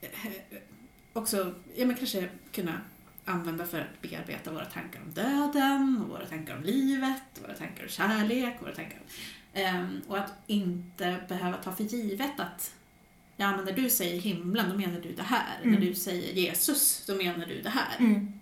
eh, 0.00 0.10
också, 1.12 1.54
ja 1.76 1.86
men 1.86 1.96
kanske 1.96 2.28
kunna 2.52 2.80
använda 3.24 3.66
för 3.66 3.80
att 3.80 4.02
bearbeta 4.02 4.52
våra 4.52 4.64
tankar 4.64 5.00
om 5.06 5.10
döden, 5.14 6.00
och 6.02 6.08
våra 6.08 6.26
tankar 6.26 6.56
om 6.56 6.62
livet, 6.62 7.22
våra 7.42 7.54
tankar 7.54 7.82
om 7.82 7.88
kärlek, 7.88 8.56
våra 8.60 8.74
tankar 8.74 8.98
om, 8.98 9.06
och 10.08 10.18
att 10.18 10.32
inte 10.46 11.16
behöva 11.28 11.56
ta 11.56 11.72
för 11.72 11.84
givet 11.84 12.40
att 12.40 12.74
ja, 13.36 13.56
men 13.56 13.64
när 13.64 13.72
du 13.72 13.90
säger 13.90 14.20
himlen, 14.20 14.70
då 14.70 14.76
menar 14.76 15.00
du 15.00 15.12
det 15.12 15.22
här. 15.22 15.58
Mm. 15.62 15.74
När 15.74 15.80
du 15.80 15.94
säger 15.94 16.32
Jesus, 16.32 17.04
då 17.06 17.14
menar 17.14 17.46
du 17.46 17.62
det 17.62 17.70
här. 17.70 17.96
Mm. 17.98 18.32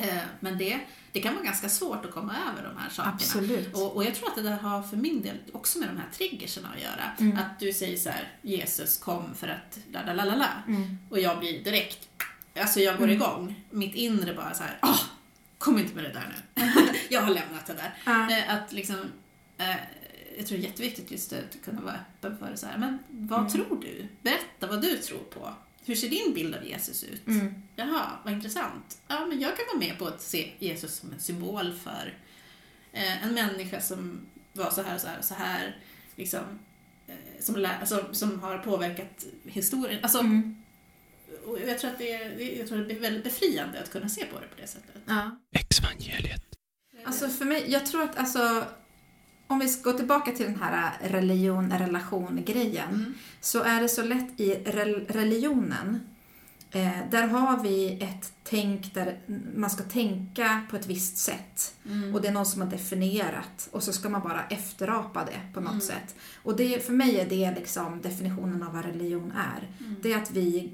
Eh, 0.00 0.22
men 0.40 0.58
det, 0.58 0.80
det 1.12 1.20
kan 1.20 1.34
vara 1.34 1.44
ganska 1.44 1.68
svårt 1.68 2.04
att 2.04 2.10
komma 2.10 2.34
över 2.50 2.68
de 2.68 2.76
här 2.82 2.90
sakerna. 2.90 3.14
Absolut. 3.14 3.74
Och, 3.74 3.96
och 3.96 4.04
jag 4.04 4.14
tror 4.14 4.28
att 4.28 4.34
det 4.36 4.42
där 4.42 4.56
har 4.56 4.82
för 4.82 4.96
min 4.96 5.22
del 5.22 5.36
också 5.52 5.78
med 5.78 5.88
de 5.88 5.96
här 5.96 6.08
triggerserna 6.12 6.68
att 6.76 6.82
göra. 6.82 7.10
Mm. 7.20 7.38
Att 7.38 7.60
du 7.60 7.72
säger 7.72 7.96
så 7.96 8.10
här, 8.10 8.28
Jesus 8.42 8.98
kom 8.98 9.34
för 9.34 9.48
att 9.48 9.78
la 9.92 10.02
la 10.02 10.24
la 10.24 10.34
la. 10.34 10.48
Mm. 10.68 10.98
Och 11.10 11.18
jag 11.20 11.38
blir 11.38 11.64
direkt, 11.64 12.08
alltså 12.60 12.80
jag 12.80 12.96
går 12.98 13.04
Mm. 13.04 13.16
igång. 13.16 13.64
Mitt 13.70 13.94
inre 13.94 14.34
bara 14.34 14.54
så 14.54 14.62
här, 14.62 14.78
åh, 14.82 15.00
kom 15.58 15.78
inte 15.78 15.94
med 15.94 16.04
det 16.04 16.12
där 16.12 16.34
nu. 16.54 16.62
jag 17.10 17.20
har 17.22 17.34
lämnat 17.34 17.66
det 17.66 17.74
där. 17.74 17.94
Eh, 18.38 18.54
Att 18.54 18.72
liksom, 18.72 18.96
eh, 19.58 19.74
jag 20.36 20.46
tror 20.46 20.58
det 20.58 20.64
är 20.64 20.68
jätteviktigt 20.68 21.10
just 21.10 21.30
det, 21.30 21.38
att 21.38 21.64
kunna 21.64 21.80
vara 21.80 21.94
öppen 21.94 22.38
för 22.38 22.50
det 22.50 22.56
så 22.56 22.66
här. 22.66 22.78
Men 22.78 22.98
vad 23.10 23.38
Mm. 23.40 23.52
tror 23.52 23.80
du? 23.82 24.06
Berätta 24.22 24.66
vad 24.66 24.82
du 24.82 24.96
tror 24.96 25.18
på. 25.18 25.54
Hur 25.84 25.94
ser 25.94 26.08
din 26.08 26.34
bild 26.34 26.54
av 26.54 26.64
Jesus 26.64 27.04
ut? 27.04 27.26
Mm. 27.26 27.54
Jaha, 27.76 28.10
vad 28.24 28.32
intressant. 28.32 28.98
Ja, 29.08 29.26
men 29.26 29.40
jag 29.40 29.56
kan 29.56 29.64
vara 29.72 29.78
med 29.88 29.98
på 29.98 30.06
att 30.06 30.22
se 30.22 30.52
Jesus 30.58 30.94
som 30.96 31.12
en 31.12 31.20
symbol 31.20 31.72
för 31.82 32.18
eh, 32.92 33.24
en 33.24 33.34
människa 33.34 33.80
som 33.80 34.26
var 34.52 34.70
så 34.70 34.82
här 34.82 34.94
och 34.94 35.00
så 35.00 35.06
här 35.08 35.18
och 35.18 35.24
så 35.24 35.34
här. 35.34 35.76
Liksom, 36.16 36.40
eh, 37.06 37.14
som, 37.40 37.56
lä- 37.56 37.78
alltså, 37.80 38.08
som 38.12 38.40
har 38.40 38.58
påverkat 38.58 39.24
historien. 39.44 40.02
Alltså, 40.02 40.18
Mm. 40.18 40.62
och 41.46 41.60
jag, 41.60 41.78
tror 41.78 41.90
att 41.90 41.98
det 41.98 42.12
är, 42.12 42.58
jag 42.58 42.68
tror 42.68 42.80
att 42.82 42.88
det 42.88 42.94
är 42.94 43.00
väldigt 43.00 43.24
befriande 43.24 43.82
att 43.82 43.90
kunna 43.90 44.08
se 44.08 44.24
på 44.26 44.40
det 44.40 44.46
på 44.46 44.60
det 44.60 44.66
sättet. 44.66 45.02
Ja. 45.06 45.38
Exvangeliet. 45.52 46.42
Alltså 47.04 47.28
för 47.28 47.44
mig, 47.44 47.64
jag 47.68 47.86
tror 47.86 48.02
att 48.02 48.16
alltså, 48.16 48.64
om 49.46 49.58
vi 49.58 49.68
ska 49.68 49.90
gå 49.90 49.96
tillbaka 49.96 50.32
till 50.32 50.46
den 50.46 50.62
här 50.62 50.92
religion-relation-grejen, 51.02 52.88
Mm. 52.94 53.14
så 53.40 53.62
är 53.62 53.80
det 53.80 53.88
så 53.88 54.02
lätt 54.02 54.40
i 54.40 54.54
rel- 54.54 55.06
religionen. 55.08 56.00
Eh, 56.70 56.90
där 57.10 57.26
har 57.26 57.62
vi 57.62 57.98
ett 58.02 58.32
tänk 58.44 58.94
där 58.94 59.18
man 59.56 59.70
ska 59.70 59.82
tänka 59.84 60.60
på 60.70 60.76
ett 60.76 60.86
visst 60.86 61.16
sätt. 61.16 61.74
Mm. 61.86 62.14
Och 62.14 62.22
det 62.22 62.28
är 62.28 62.32
någon 62.32 62.46
som 62.46 62.60
har 62.62 62.68
definierat 62.68 63.68
och 63.72 63.82
så 63.82 63.92
ska 63.92 64.08
man 64.08 64.22
bara 64.22 64.44
efterapa 64.50 65.24
det 65.24 65.40
på 65.54 65.60
något 65.60 65.70
Mm. 65.72 65.80
sätt. 65.80 66.14
Och 66.42 66.56
det, 66.56 66.86
för 66.86 66.92
mig 66.92 67.20
är 67.20 67.28
det 67.28 67.50
liksom 67.58 68.00
definitionen 68.02 68.62
av 68.62 68.72
vad 68.74 68.84
religion 68.84 69.32
är. 69.36 69.68
Mm. 69.86 69.96
Det 70.02 70.12
är 70.12 70.16
att 70.22 70.30
vi 70.30 70.70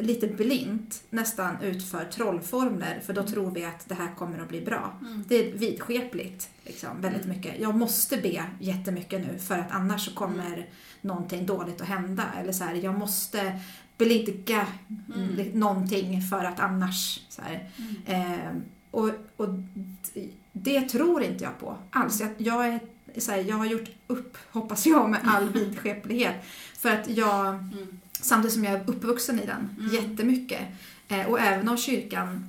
lite 0.00 0.26
blint 0.26 1.02
nästan 1.10 1.56
utför 1.62 2.04
trollformler 2.04 3.00
för 3.06 3.12
då 3.12 3.22
tror 3.22 3.50
vi 3.50 3.64
att 3.64 3.88
det 3.88 3.94
här 3.94 4.14
kommer 4.14 4.38
att 4.38 4.48
bli 4.48 4.60
bra. 4.60 4.92
Mm. 5.00 5.24
Det 5.28 5.34
är 5.48 5.52
vidskepligt 5.52 6.48
liksom, 6.64 7.00
väldigt 7.00 7.24
mycket. 7.26 7.60
Jag 7.60 7.74
måste 7.74 8.16
be 8.16 8.44
jättemycket 8.60 9.20
nu 9.20 9.38
för 9.38 9.58
att 9.58 9.70
annars 9.70 10.04
så 10.04 10.14
kommer 10.14 10.68
någonting 11.00 11.46
dåligt 11.46 11.80
att 11.80 11.88
hända. 11.88 12.24
Eller 12.40 12.52
så 12.52 12.64
här, 12.64 12.74
jag 12.74 12.98
måste 12.98 13.60
blidka 13.98 14.66
Mm. 15.14 15.50
någonting 15.58 16.22
för 16.22 16.44
att 16.44 16.60
annars 16.60 17.20
så. 17.28 17.42
Mm. 18.06 18.32
Eh, 18.32 18.50
och, 18.90 19.10
och 19.36 19.48
det 20.52 20.80
tror 20.88 21.22
inte 21.22 21.44
jag 21.44 21.58
på 21.58 21.76
alls. 21.90 22.20
Jag, 22.20 22.30
jag, 22.38 22.68
är, 22.68 22.80
så 23.18 23.30
här, 23.30 23.38
jag 23.38 23.56
har 23.56 23.66
gjort 23.66 23.88
upp, 24.06 24.36
hoppas 24.50 24.86
jag, 24.86 25.10
med 25.10 25.20
all 25.24 25.48
vidskeplighet. 25.52 26.34
För 26.78 26.90
att 26.90 27.08
jag, 27.08 27.48
Mm. 27.48 28.00
Samtidigt 28.24 28.54
som 28.54 28.64
jag 28.64 28.72
är 28.74 28.84
uppvuxen 28.86 29.40
i 29.40 29.46
den 29.46 29.76
Mm. 29.78 29.94
jättemycket. 29.94 30.60
Eh, 31.08 31.26
och 31.26 31.40
även 31.40 31.68
om 31.68 31.76
kyrkan 31.76 32.48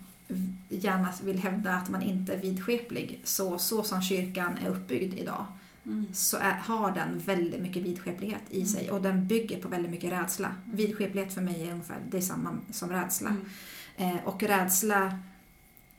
gärna 0.70 1.14
vill 1.24 1.40
hävda 1.40 1.74
att 1.76 1.90
man 1.90 2.02
inte 2.02 2.34
är 2.34 2.38
vidskeplig, 2.42 3.22
så, 3.24 3.58
så 3.58 3.84
som 3.84 4.02
kyrkan 4.02 4.58
är 4.66 4.70
uppbyggd 4.70 5.20
idag, 5.20 5.46
Mm. 5.86 6.06
så 6.14 6.38
är, 6.38 6.52
har 6.54 6.92
den 6.92 7.20
väldigt 7.20 7.62
mycket 7.62 7.84
vidskeplighet 7.84 8.42
i 8.50 8.66
sig 8.66 8.92
och 8.92 9.02
den 9.02 9.28
bygger 9.28 9.62
på 9.62 9.68
väldigt 9.68 9.92
mycket 9.92 10.12
rädsla. 10.12 10.56
Vidskeplighet 10.74 11.34
för 11.34 11.42
mig 11.42 11.68
är 11.68 11.72
ungefär 11.72 11.98
det 12.10 12.18
är 12.18 12.22
samma 12.22 12.58
som 12.72 12.90
rädsla. 12.90 13.30
Mm. 13.98 14.16
Eh, 14.16 14.24
och 14.28 14.44
rädsla 14.44 15.20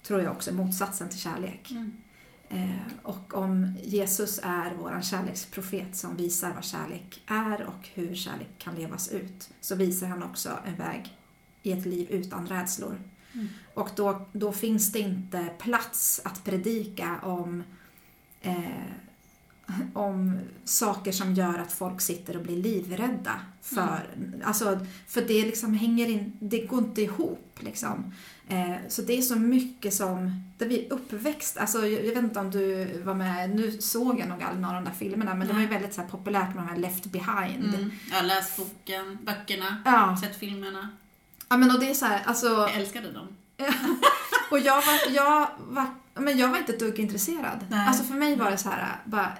tror 0.07 0.23
jag 0.23 0.33
också 0.33 0.51
är 0.51 0.55
motsatsen 0.55 1.09
till 1.09 1.19
kärlek. 1.19 1.73
Eh, 2.49 2.93
och 3.03 3.35
om 3.35 3.77
Jesus 3.83 4.41
är 4.43 4.75
vår 4.79 5.01
kärleksprofet 5.03 5.97
som 5.97 6.17
visar 6.17 6.53
vad 6.55 6.65
kärlek 6.65 7.23
är 7.27 7.63
och 7.63 7.89
hur 7.95 8.15
kärlek 8.15 8.49
kan 8.59 8.75
levas 8.75 9.09
ut, 9.09 9.51
så 9.61 9.75
visar 9.75 10.07
han 10.07 10.23
också 10.23 10.59
en 10.67 10.77
väg 10.77 11.17
i 11.63 11.73
ett 11.73 11.87
liv 11.87 12.11
utan 12.11 12.47
rädslor. 12.47 12.99
Mm. 13.33 13.49
Och 13.75 13.91
då, 13.97 14.27
då 14.33 14.53
finns 14.53 14.93
det 14.93 14.99
inte 14.99 15.49
plats 15.59 16.21
att 16.25 16.45
predika 16.45 17.21
om, 17.23 17.63
eh, 18.43 18.87
om 19.95 20.39
saker 20.65 21.13
som 21.13 21.35
gör 21.35 21.59
att 21.59 21.73
folk 21.73 22.01
sitter 22.01 22.37
och 22.37 22.43
blir 22.43 22.57
livrädda. 22.57 23.41
För, 23.63 24.01
alltså, 24.45 24.87
för 25.09 25.21
det 25.23 25.43
liksom 25.47 25.75
hänger 25.75 26.07
in, 26.09 26.33
det 26.41 26.59
går 26.67 26.79
inte 26.79 27.03
ihop. 27.03 27.59
Liksom. 27.61 28.13
Eh, 28.49 28.75
så 28.89 29.03
det 29.03 29.19
är 29.19 29.23
så 29.23 29.37
mycket 29.37 29.95
som, 29.95 30.43
där 30.59 30.67
vi 30.67 30.87
är 30.87 30.93
uppväxt, 30.93 31.57
alltså 31.57 31.87
jag, 31.87 32.05
jag 32.05 32.15
vet 32.15 32.25
inte 32.25 32.41
om 32.41 32.51
du 32.51 32.87
var 33.05 33.15
med, 33.15 33.51
nu 33.57 33.71
såg 33.81 34.21
jag 34.21 34.29
nog 34.29 34.43
aldrig 34.43 34.63
några 34.63 34.77
av 34.77 34.83
de 34.85 34.91
där 34.91 34.97
filmerna 34.99 35.35
men 35.35 35.49
det 35.49 35.53
var 35.55 35.61
ju 35.61 35.67
väldigt 35.67 35.95
så 35.95 36.01
här, 36.01 36.09
populärt 36.09 36.55
med 36.55 36.65
de 36.65 36.69
här 36.69 36.77
Left 36.77 37.05
Behind. 37.07 37.75
Mm. 37.75 37.91
Jag 38.11 38.17
har 38.17 38.23
läst 38.27 38.57
boken, 38.57 39.19
böckerna, 39.23 39.83
Ja. 39.85 40.19
sett 40.23 40.37
filmerna. 40.37 40.89
ja 41.49 41.57
men 41.57 41.71
och 41.71 41.81
det 41.81 41.91
är 41.91 41.95
så 41.95 42.07
här, 42.07 42.23
alltså, 42.25 42.47
Jag 42.47 42.75
älskade 42.75 43.13
dem. 43.13 43.29
och 44.51 44.59
jag 44.59 44.77
var, 44.77 45.15
jag 45.15 45.49
var, 45.69 45.87
men 46.21 46.39
jag 46.39 46.49
var 46.49 46.59
inte 46.59 46.73
ett 46.73 46.79
dugg 46.81 46.99
intresserad. 46.99 47.67
Nej. 47.69 47.89
Alltså 47.89 48.05
för 48.05 48.15
mig 48.15 48.37
var 48.37 48.51
det 48.51 48.59
så 48.59 48.69
här, 48.71 48.97
bara, 49.05 49.33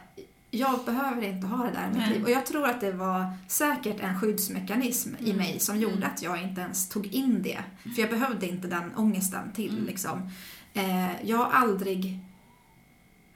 jag 0.51 0.85
behöver 0.85 1.23
inte 1.23 1.47
ha 1.47 1.65
det 1.65 1.71
där 1.73 1.85
i 1.85 1.89
mitt 1.89 1.99
Nej. 1.99 2.11
liv. 2.11 2.23
Och 2.25 2.31
jag 2.31 2.47
tror 2.47 2.67
att 2.69 2.81
det 2.81 2.93
var 2.93 3.31
säkert 3.49 4.01
en 4.01 4.21
skyddsmekanism 4.21 5.15
i 5.19 5.25
Mm. 5.25 5.37
mig 5.37 5.61
som 5.61 5.77
gjorde 5.79 5.97
Mm. 5.97 6.11
att 6.15 6.23
jag 6.23 6.43
inte 6.43 6.61
ens 6.61 6.89
tog 6.89 7.07
in 7.07 7.43
det. 7.43 7.59
För 7.95 8.01
jag 8.03 8.11
behövde 8.11 8.47
inte 8.49 8.69
den 8.69 8.95
ångesten 8.97 9.53
till 9.53 9.73
Mm. 9.73 9.85
liksom. 9.87 10.31
Eh, 10.75 11.23
jag 11.27 11.37
har 11.37 11.51
aldrig 11.51 12.19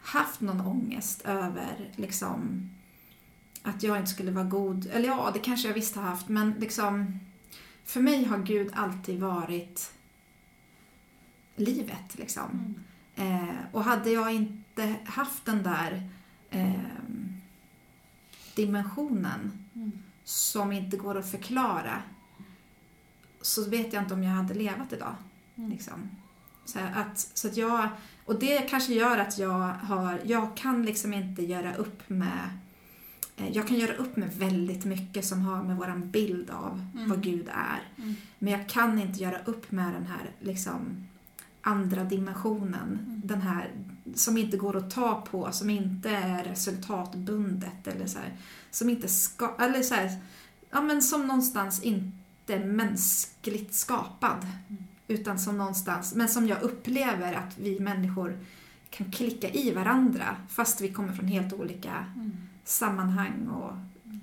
haft 0.03 0.41
någon 0.41 0.61
ångest 0.61 1.23
över 1.25 1.91
liksom 1.97 2.71
att 3.63 3.83
jag 3.83 3.97
inte 3.97 4.11
skulle 4.11 4.31
vara 4.33 4.45
god. 4.45 4.87
Eller 4.93 5.09
ja, 5.09 5.31
det 5.35 5.39
kanske 5.39 5.69
jag 5.69 5.75
visst 5.75 5.97
har 5.97 6.03
haft, 6.03 6.29
men 6.29 6.55
liksom 6.59 7.21
för 7.85 8.01
mig 8.01 8.25
har 8.25 8.39
Gud 8.39 8.71
alltid 8.75 9.21
varit 9.21 9.93
livet 11.57 12.15
liksom. 12.19 12.75
Eh, 13.21 13.55
och 13.73 13.85
hade 13.85 14.11
jag 14.11 14.35
inte 14.35 14.95
haft 15.07 15.45
den 15.47 15.63
där 15.63 16.09
eh, 16.51 16.73
dimensionen 18.55 19.53
Mm. 19.75 19.93
som 20.25 20.73
inte 20.73 20.97
går 20.97 21.19
att 21.19 21.31
förklara 21.31 22.03
så 23.43 23.69
vet 23.71 23.93
jag 23.93 24.03
inte 24.03 24.15
om 24.15 24.23
jag 24.23 24.31
hade 24.31 24.55
levat 24.55 24.93
idag. 24.93 25.15
Mm. 25.57 25.71
Liksom. 25.71 26.11
Så, 26.65 26.79
att, 26.95 27.19
så 27.35 27.49
att 27.49 27.57
jag, 27.57 27.89
och 28.25 28.39
det 28.39 28.59
kanske 28.71 28.95
gör 28.95 29.19
att 29.19 29.39
jag 29.39 29.69
har, 29.69 30.21
jag 30.25 30.57
kan 30.57 30.83
liksom 30.83 31.15
inte 31.15 31.43
göra 31.43 31.75
upp 31.75 32.09
med 32.09 32.49
eh, 33.37 33.49
jag 33.57 33.69
kan 33.69 33.77
göra 33.79 33.93
upp 33.95 34.17
med 34.17 34.35
väldigt 34.35 34.85
mycket 34.85 35.25
som 35.25 35.41
har 35.43 35.63
med 35.63 35.77
våran 35.77 36.11
bild 36.11 36.51
av 36.51 36.87
Mm. 36.95 37.09
vad 37.09 37.23
Gud 37.23 37.49
är. 37.49 38.03
Mm. 38.03 38.15
Men 38.39 38.53
jag 38.53 38.69
kan 38.69 38.99
inte 38.99 39.23
göra 39.23 39.39
upp 39.45 39.71
med 39.73 39.95
den 39.95 40.07
här 40.07 40.31
liksom, 40.41 41.07
andra 41.63 42.05
dimensionen. 42.05 42.99
Mm. 43.07 43.21
Den 43.25 43.41
här 43.41 43.71
som 44.15 44.39
inte 44.39 44.57
går 44.57 44.77
att 44.77 44.91
ta 44.91 45.27
på, 45.31 45.53
som 45.53 45.71
inte 45.71 46.11
är 46.11 46.45
resultatbundet 46.45 47.87
eller 47.87 48.07
så 48.07 48.19
här, 48.19 48.37
som 48.71 48.91
inte 48.91 49.09
ska, 49.09 49.57
eller 49.59 49.83
så 49.83 49.95
här, 49.95 50.11
ja 50.71 50.81
men 50.81 51.03
som 51.03 51.27
någonstans 51.27 51.83
inte 51.83 52.59
mänskligt 52.59 53.75
skapad. 53.75 54.47
Mm. 54.69 54.85
Utan 55.09 55.39
som 55.39 55.59
någonstans, 55.59 56.15
men 56.15 56.29
som 56.29 56.47
jag 56.47 56.63
upplever 56.63 57.33
att 57.33 57.59
vi 57.59 57.81
människor 57.81 58.39
kan 58.91 59.13
klicka 59.13 59.51
i 59.51 59.71
varandra 59.71 60.37
fast 60.49 60.81
vi 60.81 60.93
kommer 60.93 61.13
från 61.13 61.29
helt 61.29 61.53
olika 61.53 62.07
Mm. 62.17 62.33
sammanhang 62.65 63.49
och 63.49 63.73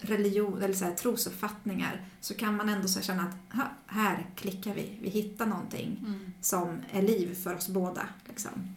religion 0.02 0.62
eller 0.62 0.74
så 0.74 0.86
här, 0.86 0.96
trosuppfattningar 0.96 2.02
så 2.22 2.34
kan 2.34 2.56
man 2.56 2.70
ändå 2.70 2.88
så 2.88 3.02
känna 3.02 3.24
att 3.24 3.56
"Ha, 3.58 3.64
här 3.88 4.26
klickar 4.36 4.74
vi, 4.74 4.98
vi 5.02 5.10
hittar 5.10 5.46
någonting 5.46 5.98
Mm. 6.08 6.34
som 6.42 6.80
är 6.92 7.02
liv 7.02 7.36
för 7.44 7.56
oss 7.56 7.68
båda. 7.68 8.06
Liksom. 8.28 8.76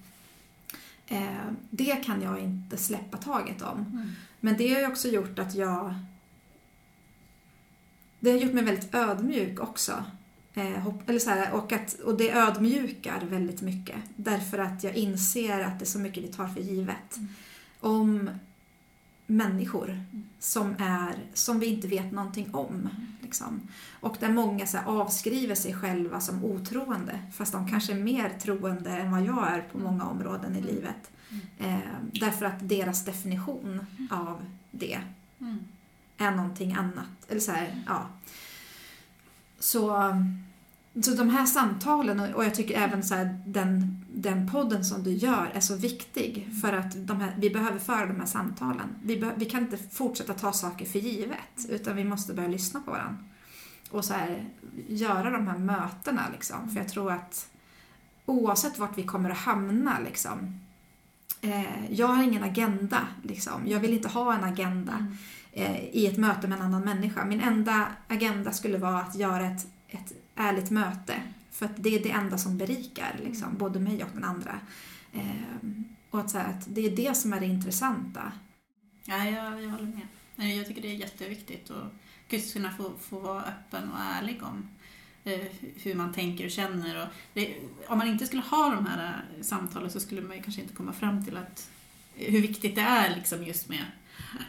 Eh, 1.07 1.51
det 1.71 1.97
kan 2.05 2.23
jag 2.23 2.39
inte 2.41 2.77
släppa 2.77 3.17
taget 3.17 3.63
om. 3.63 3.79
Mm. 3.79 4.11
Men 4.41 4.57
det 4.57 4.73
har 4.75 4.81
ju 4.81 4.87
också 4.87 5.09
gjort 5.09 5.39
att 5.39 5.55
jag... 5.55 5.95
Det 8.21 8.31
har 8.31 8.39
gjort 8.39 8.53
mig 8.53 8.65
väldigt 8.65 8.95
ödmjuk 8.95 9.61
också. 9.61 10.05
Eh, 10.55 10.71
hopp, 10.71 11.09
eller 11.09 11.19
så 11.19 11.31
här, 11.31 11.53
och, 11.53 11.73
att, 11.73 11.95
och 12.01 12.17
det 12.17 12.31
ödmjukar 12.33 13.21
väldigt 13.25 13.63
mycket. 13.63 13.97
Därför 14.17 14.59
att 14.59 14.85
jag 14.85 14.95
inser 14.95 15.61
att 15.61 15.79
det 15.79 15.85
är 15.85 15.87
så 15.87 15.99
mycket 15.99 16.25
vi 16.25 16.29
tar 16.29 16.49
för 16.49 16.61
givet. 16.61 17.17
Mm. 17.17 17.29
Om 17.81 18.31
människor 19.31 20.03
som, 20.39 20.75
är, 20.79 21.15
som 21.35 21.61
vi 21.61 21.67
inte 21.67 21.89
vet 21.89 22.13
någonting 22.13 22.55
om. 22.55 22.75
Mm. 22.75 22.91
Liksom. 23.21 23.61
Och 24.01 24.17
där 24.21 24.29
många 24.29 24.67
så 24.67 24.79
avskriver 24.79 25.55
sig 25.55 25.75
själva 25.75 26.21
som 26.21 26.45
otroende. 26.45 27.19
Fast 27.33 27.53
de 27.53 27.69
kanske 27.69 27.93
är 27.93 27.99
mer 27.99 28.31
troende 28.43 28.91
än 28.91 29.11
vad 29.11 29.23
jag 29.23 29.49
är 29.49 29.61
på 29.73 29.79
många 29.79 30.05
områden 30.05 30.57
i 30.57 30.63
livet. 30.63 31.11
Eh, 31.59 31.79
därför 32.13 32.47
att 32.47 32.69
deras 32.69 33.05
definition 33.05 33.87
av 34.11 34.43
det 34.71 35.01
Mm. 35.41 35.59
är 36.17 36.31
någonting 36.31 36.73
annat. 36.73 37.09
Eller 37.29 37.41
så 37.41 37.53
här, 37.53 37.83
ja. 37.87 38.07
Så, 39.59 40.13
så 41.03 41.11
de 41.11 41.31
här 41.31 41.47
samtalen 41.47 42.21
och 42.21 42.29
och 42.29 42.45
jag 42.45 42.55
tycker 42.55 42.79
även 42.79 43.03
så 43.03 43.15
här, 43.15 43.43
den, 43.47 44.00
den 44.21 44.51
podden 44.51 44.85
som 44.85 45.03
du 45.03 45.13
gör 45.13 45.51
är 45.55 45.61
så 45.61 45.77
viktig 45.77 46.49
för 46.63 46.73
att 46.73 46.95
här, 46.95 47.35
vi 47.39 47.51
behöver 47.51 47.79
föra 47.79 48.07
de 48.07 48.21
här 48.21 48.27
samtalen. 48.27 48.89
Vi, 49.03 49.17
be, 49.17 49.33
vi 49.37 49.45
kan 49.45 49.61
inte 49.63 49.77
fortsätta 49.77 50.35
ta 50.35 50.53
saker 50.53 50.87
för 50.87 50.99
givet 50.99 51.67
utan 51.69 51.97
vi 51.97 52.05
måste 52.05 52.35
börja 52.35 52.49
lyssna 52.49 52.81
på 52.81 52.91
varandra. 52.91 53.25
Och 53.91 54.05
så 54.05 54.15
här, 54.15 54.45
göra 54.89 55.31
de 55.31 55.47
här 55.47 55.59
mötena 55.59 56.23
liksom. 56.33 56.71
För 56.71 56.77
jag 56.77 56.89
tror 56.89 57.13
att 57.13 57.49
oavsett 58.27 58.79
vart 58.79 58.99
vi 58.99 59.03
kommer 59.03 59.31
att 59.31 59.39
hamna 59.39 59.99
liksom. 60.05 60.61
Eh, 61.41 61.93
jag 61.93 62.07
har 62.07 62.23
ingen 62.23 62.43
agenda 62.43 62.99
liksom. 63.23 63.63
Jag 63.67 63.81
vill 63.81 63.93
inte 63.93 64.09
ha 64.09 64.35
en 64.35 64.45
agenda 64.45 65.07
Mm. 65.53 65.73
eh, 65.73 65.85
i 65.85 66.07
ett 66.07 66.19
möte 66.19 66.49
med 66.49 66.59
en 66.59 66.65
annan 66.65 66.83
människa. 66.85 67.25
Min 67.25 67.41
enda 67.41 67.87
agenda 68.09 68.53
skulle 68.53 68.79
vara 68.79 69.01
att 69.01 69.15
göra 69.15 69.47
ett, 69.47 69.67
ett 69.89 70.13
ärligt 70.37 70.71
möte. 70.71 71.15
För 71.61 71.67
att 71.67 71.83
det 71.83 71.95
är 71.95 72.03
det 72.03 72.11
enda 72.11 72.39
som 72.39 72.59
berikar 72.59 73.21
liksom, 73.25 73.57
både 73.59 73.81
mig 73.81 74.05
och 74.05 74.11
den 74.15 74.25
andra. 74.25 74.61
Eh, 75.13 75.69
och 76.11 76.21
att, 76.21 76.31
så 76.31 76.39
här, 76.39 76.51
att 76.51 76.75
det 76.75 76.87
är 76.87 76.97
det 76.97 77.15
som 77.17 77.33
är 77.33 77.41
det 77.41 77.47
intressanta. 77.47 78.33
Ja, 79.05 79.25
jag, 79.25 79.63
jag 79.63 79.71
håller 79.71 79.93
med. 80.37 80.57
Jag 80.57 80.67
tycker 80.67 80.83
det 80.83 80.89
är 80.89 80.95
jätteviktigt 80.95 81.71
att 81.71 81.93
just 82.29 82.53
kunna 82.53 82.71
få, 82.73 82.93
få 83.01 83.19
vara 83.19 83.43
öppen 83.43 83.91
och 83.93 83.99
ärlig 84.01 84.43
om 84.43 84.69
eh, 85.25 85.41
hur 85.83 85.95
man 85.95 86.13
tänker 86.13 86.45
och 86.45 86.51
känner. 86.51 87.03
Och 87.03 87.09
det, 87.35 87.57
om 87.87 87.99
man 87.99 88.09
inte 88.09 88.27
skulle 88.27 88.43
ha 88.43 88.75
de 88.75 88.87
här 88.87 89.25
eh, 89.39 89.43
samtalen 89.43 89.91
så 89.91 90.01
skulle 90.01 90.23
man 90.23 90.43
kanske 90.43 90.63
inte 90.63 90.75
komma 90.75 90.93
fram 90.93 91.25
till 91.25 91.37
att 91.37 91.71
hur 92.15 92.41
viktigt 92.41 92.75
det 92.75 92.81
är 92.81 93.17
liksom 93.17 93.45
just 93.45 93.69
med 93.69 93.85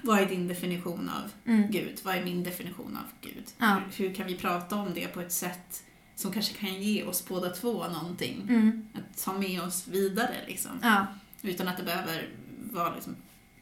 vad 0.03 0.19
är 0.19 0.25
din 0.25 0.47
definition 0.47 1.09
av 1.09 1.31
Mm. 1.45 1.71
Gud? 1.71 1.99
Vad 2.03 2.15
är 2.15 2.23
min 2.23 2.43
definition 2.43 2.97
av 2.97 3.29
Gud? 3.29 3.45
Ja. 3.57 3.81
Hur, 3.95 4.07
hur 4.07 4.15
kan 4.15 4.27
vi 4.27 4.35
prata 4.35 4.75
om 4.75 4.93
det 4.93 5.07
på 5.07 5.21
ett 5.21 5.31
sätt 5.31 5.83
som 6.21 6.31
kanske 6.31 6.53
kan 6.53 6.81
ge 6.81 7.03
oss 7.03 7.27
båda 7.27 7.49
två 7.49 7.87
någonting? 7.87 8.45
Mm. 8.49 8.85
Att 8.93 9.23
ta 9.23 9.33
med 9.33 9.61
oss 9.61 9.87
vidare 9.87 10.35
liksom. 10.47 10.71
Ja. 10.81 11.07
Utan 11.41 11.67
att 11.67 11.77
det 11.77 11.83
behöver 11.83 12.29
vara 12.71 12.93
liksom 12.95 13.15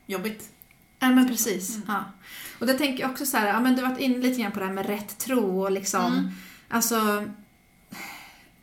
jobbigt. 0.05 0.49
Ja 0.99 1.09
men 1.09 1.27
precis. 1.27 1.75
Mm. 1.75 1.85
Ja. 1.87 2.03
Och 2.59 2.67
det 2.67 2.73
tänker 2.73 3.03
jag 3.03 3.11
också 3.11 3.25
så 3.25 3.37
här, 3.37 3.47
ja 3.47 3.59
men 3.59 3.75
du 3.75 3.81
har 3.83 3.89
varit 3.89 3.99
inne 4.01 4.17
lite 4.17 4.41
grann 4.41 4.51
på 4.51 4.59
det 4.59 4.65
här 4.65 4.73
med 4.73 4.85
rätt 4.85 5.17
tro 5.17 5.61
och 5.63 5.71
liksom, 5.71 6.13
Mm. 6.13 6.29
alltså 6.69 7.23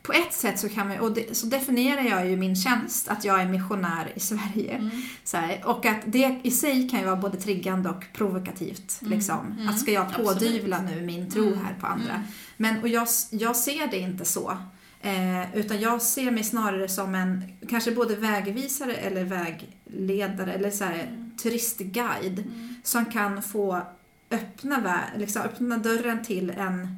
på 0.07 0.13
ett 0.13 0.33
sätt 0.33 0.59
så 0.61 0.69
kan 0.69 0.89
man, 0.89 0.99
och 0.99 1.13
det, 1.13 1.37
så 1.37 1.47
definierar 1.47 2.03
jag 2.03 2.31
ju 2.31 2.37
min 2.37 2.57
tjänst, 2.57 3.09
att 3.09 3.25
jag 3.25 3.41
är 3.41 3.47
missionär 3.49 4.13
i 4.15 4.21
Sverige. 4.21 4.75
Mm. 4.77 4.91
Så 5.25 5.37
här, 5.37 5.61
och 5.65 5.87
att 5.87 6.01
det 6.07 6.41
i 6.43 6.51
sig 6.51 6.89
kan 6.89 7.01
ju 7.01 7.07
vara 7.07 7.17
både 7.17 7.37
triggande 7.37 7.89
och 7.91 8.05
provokativt. 8.13 8.99
Mm. 9.03 9.13
Liksom. 9.13 9.53
Mm. 9.59 9.69
Att 9.69 9.79
ska 9.81 9.93
jag 9.93 10.07
Absolut. 10.07 10.27
pådyvla 10.29 10.83
nu 10.83 11.01
min 11.01 11.31
tro 11.31 11.47
Mm. 11.47 11.59
här 11.65 11.75
på 11.81 11.87
andra? 11.87 12.11
Mm. 12.15 12.27
Men 12.57 12.83
och 12.83 12.89
jag, 12.89 13.09
jag 13.31 13.57
ser 13.57 13.87
det 13.91 13.99
inte 13.99 14.25
så. 14.25 14.59
Eh, 15.01 15.57
utan 15.57 15.81
jag 15.81 16.03
ser 16.03 16.31
mig 16.31 16.45
snarare 16.45 16.89
som 16.89 17.15
en, 17.15 17.43
kanske 17.69 17.91
både 17.93 18.17
vägvisare 18.17 18.95
eller 18.95 19.25
vägledare 19.25 20.53
eller 20.53 20.71
så 20.71 20.85
här, 20.85 20.95
Mm. 21.09 21.31
turistguide 21.43 22.45
som 22.85 23.05
kan 23.07 23.43
få 23.43 23.83
öppna, 24.31 25.01
liksom, 25.17 25.43
öppna 25.43 25.79
dörren 25.79 26.25
till 26.25 26.51
en, 26.51 26.97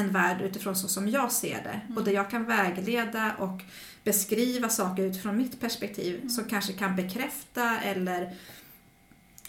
en 0.00 0.12
värld 0.12 0.40
utifrån 0.42 0.76
så 0.76 0.88
som 0.88 1.08
jag 1.08 1.32
ser 1.32 1.62
det. 1.62 1.80
Mm. 1.84 1.96
Och 1.98 2.04
där 2.04 2.12
jag 2.12 2.30
kan 2.30 2.44
vägleda 2.44 3.32
och 3.38 3.62
beskriva 4.04 4.68
saker 4.68 5.02
utifrån 5.02 5.36
mitt 5.36 5.60
perspektiv 5.60 6.16
Mm. 6.16 6.28
som 6.30 6.44
kanske 6.44 6.72
kan 6.72 6.96
bekräfta 6.96 7.78
eller 7.80 8.34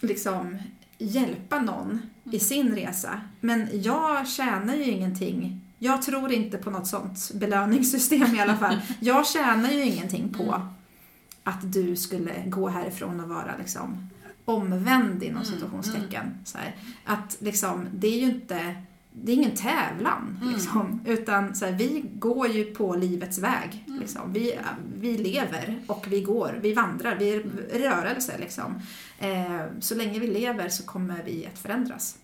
liksom 0.00 0.58
hjälpa 0.98 1.58
någon 1.60 2.02
i 2.24 2.28
Mm. 2.28 2.40
sin 2.40 2.74
resa. 2.74 3.20
Men 3.40 3.68
jag 3.72 4.28
tjänar 4.28 4.74
ju 4.76 4.84
ingenting. 4.84 5.60
Jag 5.78 6.02
tror 6.02 6.32
inte 6.32 6.58
på 6.58 6.70
något 6.70 6.86
sånt 6.86 7.30
belöningssystem 7.34 8.34
i 8.34 8.40
alla 8.40 8.56
fall. 8.56 8.80
Jag 9.00 9.26
tjänar 9.26 9.70
ju 9.70 9.84
ingenting 9.84 10.28
på 10.32 10.42
Mm. 10.42 10.66
att 11.44 11.72
du 11.72 11.96
skulle 11.96 12.42
gå 12.46 12.68
härifrån 12.68 13.20
och 13.20 13.28
vara 13.28 13.54
liksom 13.58 14.08
omvänd 14.44 15.22
inom 15.22 15.42
Mm, 15.42 15.54
situationstecken. 15.54 16.38
Så 16.44 16.58
här. 16.58 16.76
Att 17.04 17.36
liksom, 17.40 17.86
det 17.94 18.06
är 18.08 18.18
ju 18.20 18.26
inte, 18.26 18.74
det 19.12 19.32
är 19.32 19.36
ingen 19.36 19.56
tävlan 19.56 20.38
Mm. 20.42 20.54
liksom. 20.54 21.00
Utan 21.06 21.54
så 21.54 21.64
här, 21.64 21.72
vi 21.72 22.04
går 22.14 22.48
ju 22.48 22.64
på 22.64 22.94
livets 22.94 23.38
väg. 23.38 23.84
Mm. 23.86 24.00
Liksom. 24.00 24.32
Vi, 24.32 24.58
vi 25.00 25.18
lever 25.18 25.82
och 25.86 26.06
vi 26.08 26.22
går, 26.22 26.58
vi 26.62 26.72
vandrar, 26.72 27.16
vi 27.16 27.34
är 27.34 27.40
i 27.76 27.78
rörelse 27.78 28.38
liksom. 28.38 28.82
Eh, 29.18 29.60
så 29.80 29.94
länge 29.94 30.18
vi 30.18 30.26
lever 30.26 30.68
så 30.68 30.82
kommer 30.82 31.22
vi 31.22 31.46
att 31.46 31.58
förändras. 31.58 32.18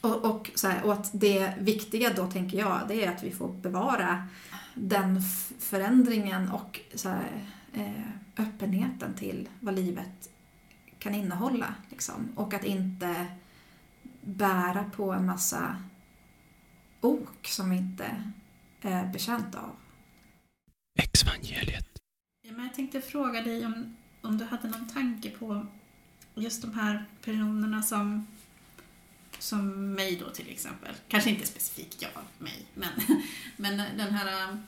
Och, 0.00 0.24
och, 0.24 0.50
så 0.54 0.68
här, 0.68 0.84
och 0.84 0.92
att 0.92 1.10
det 1.12 1.52
viktiga 1.60 2.12
då, 2.16 2.26
tänker 2.26 2.58
jag, 2.58 2.80
det 2.88 3.04
är 3.04 3.10
att 3.10 3.22
vi 3.22 3.30
får 3.30 3.48
bevara 3.48 4.26
den 4.74 5.20
förändringen 5.58 6.50
och 6.50 6.80
så 6.94 7.08
här, 7.08 7.42
eh, 7.72 8.42
öppenheten 8.44 9.14
till 9.14 9.48
vad 9.60 9.74
livet 9.74 10.30
kan 10.98 11.14
innehålla. 11.14 11.74
Liksom. 11.90 12.28
Och 12.34 12.54
att 12.54 12.64
inte 12.64 13.26
bära 14.26 14.84
på 14.96 15.12
en 15.12 15.26
massa 15.26 15.82
ok 17.00 17.46
som 17.46 17.70
vi 17.70 17.76
inte 17.76 18.22
är 18.80 19.06
betjänta 19.06 19.60
av. 19.60 19.76
Exvangeliet. 20.98 21.98
Ja, 22.42 22.52
men 22.52 22.64
jag 22.64 22.74
tänkte 22.74 23.00
fråga 23.00 23.42
dig 23.42 23.66
om, 23.66 23.96
om 24.20 24.38
du 24.38 24.44
hade 24.44 24.68
någon 24.68 24.88
tanke 24.88 25.30
på 25.30 25.66
just 26.34 26.62
de 26.62 26.74
här 26.74 27.04
personerna 27.24 27.82
som, 27.82 28.26
som 29.38 29.92
mig 29.92 30.16
då 30.16 30.30
till 30.30 30.50
exempel. 30.50 30.94
Kanske 31.08 31.30
inte 31.30 31.46
specifikt 31.46 32.02
jag, 32.02 32.10
mig, 32.38 32.66
men, 32.74 32.90
men 33.56 33.76
den 33.76 34.14
här... 34.14 34.58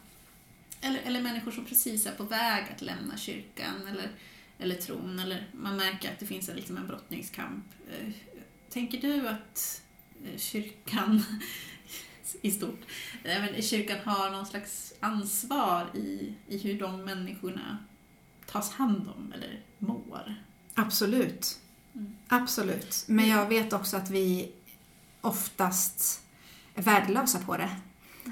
Eller, 0.81 1.01
eller 1.01 1.23
människor 1.23 1.51
som 1.51 1.65
precis 1.65 2.07
är 2.07 2.13
på 2.13 2.25
väg 2.25 2.65
att 2.75 2.83
lämna 2.83 3.17
kyrkan 3.17 3.87
eller, 3.89 4.11
eller 4.59 4.75
tron. 4.75 5.19
Eller 5.19 5.47
man 5.53 5.77
märker 5.77 6.13
att 6.13 6.19
det 6.19 6.27
finns 6.27 6.49
en, 6.49 6.57
liksom 6.57 6.77
en 6.77 6.87
brottningskamp. 6.87 7.65
Tänker 8.79 9.01
du 9.01 9.29
att 9.29 9.83
eh, 10.25 10.39
kyrkan 10.39 11.23
i 12.43 12.51
stort, 12.51 12.81
eh, 13.25 13.41
men 13.41 13.63
kyrkan 13.63 13.99
har 14.05 14.31
någon 14.31 14.47
slags 14.47 14.95
ansvar 15.01 15.91
i, 15.95 16.35
i 16.49 16.59
hur 16.59 16.79
de 16.79 17.05
människorna 17.05 17.79
tas 18.47 18.71
hand 18.71 19.09
om 19.17 19.33
eller 19.33 19.61
mår? 19.79 20.35
Absolut. 20.75 21.61
Mm. 21.95 22.17
Absolut. 22.29 23.05
Men 23.09 23.29
jag 23.29 23.49
vet 23.49 23.73
också 23.73 23.97
att 23.97 24.11
vi 24.11 24.53
oftast 25.21 26.23
är 26.75 26.83
värdelösa 26.83 27.39
på 27.39 27.57
det. 27.57 27.71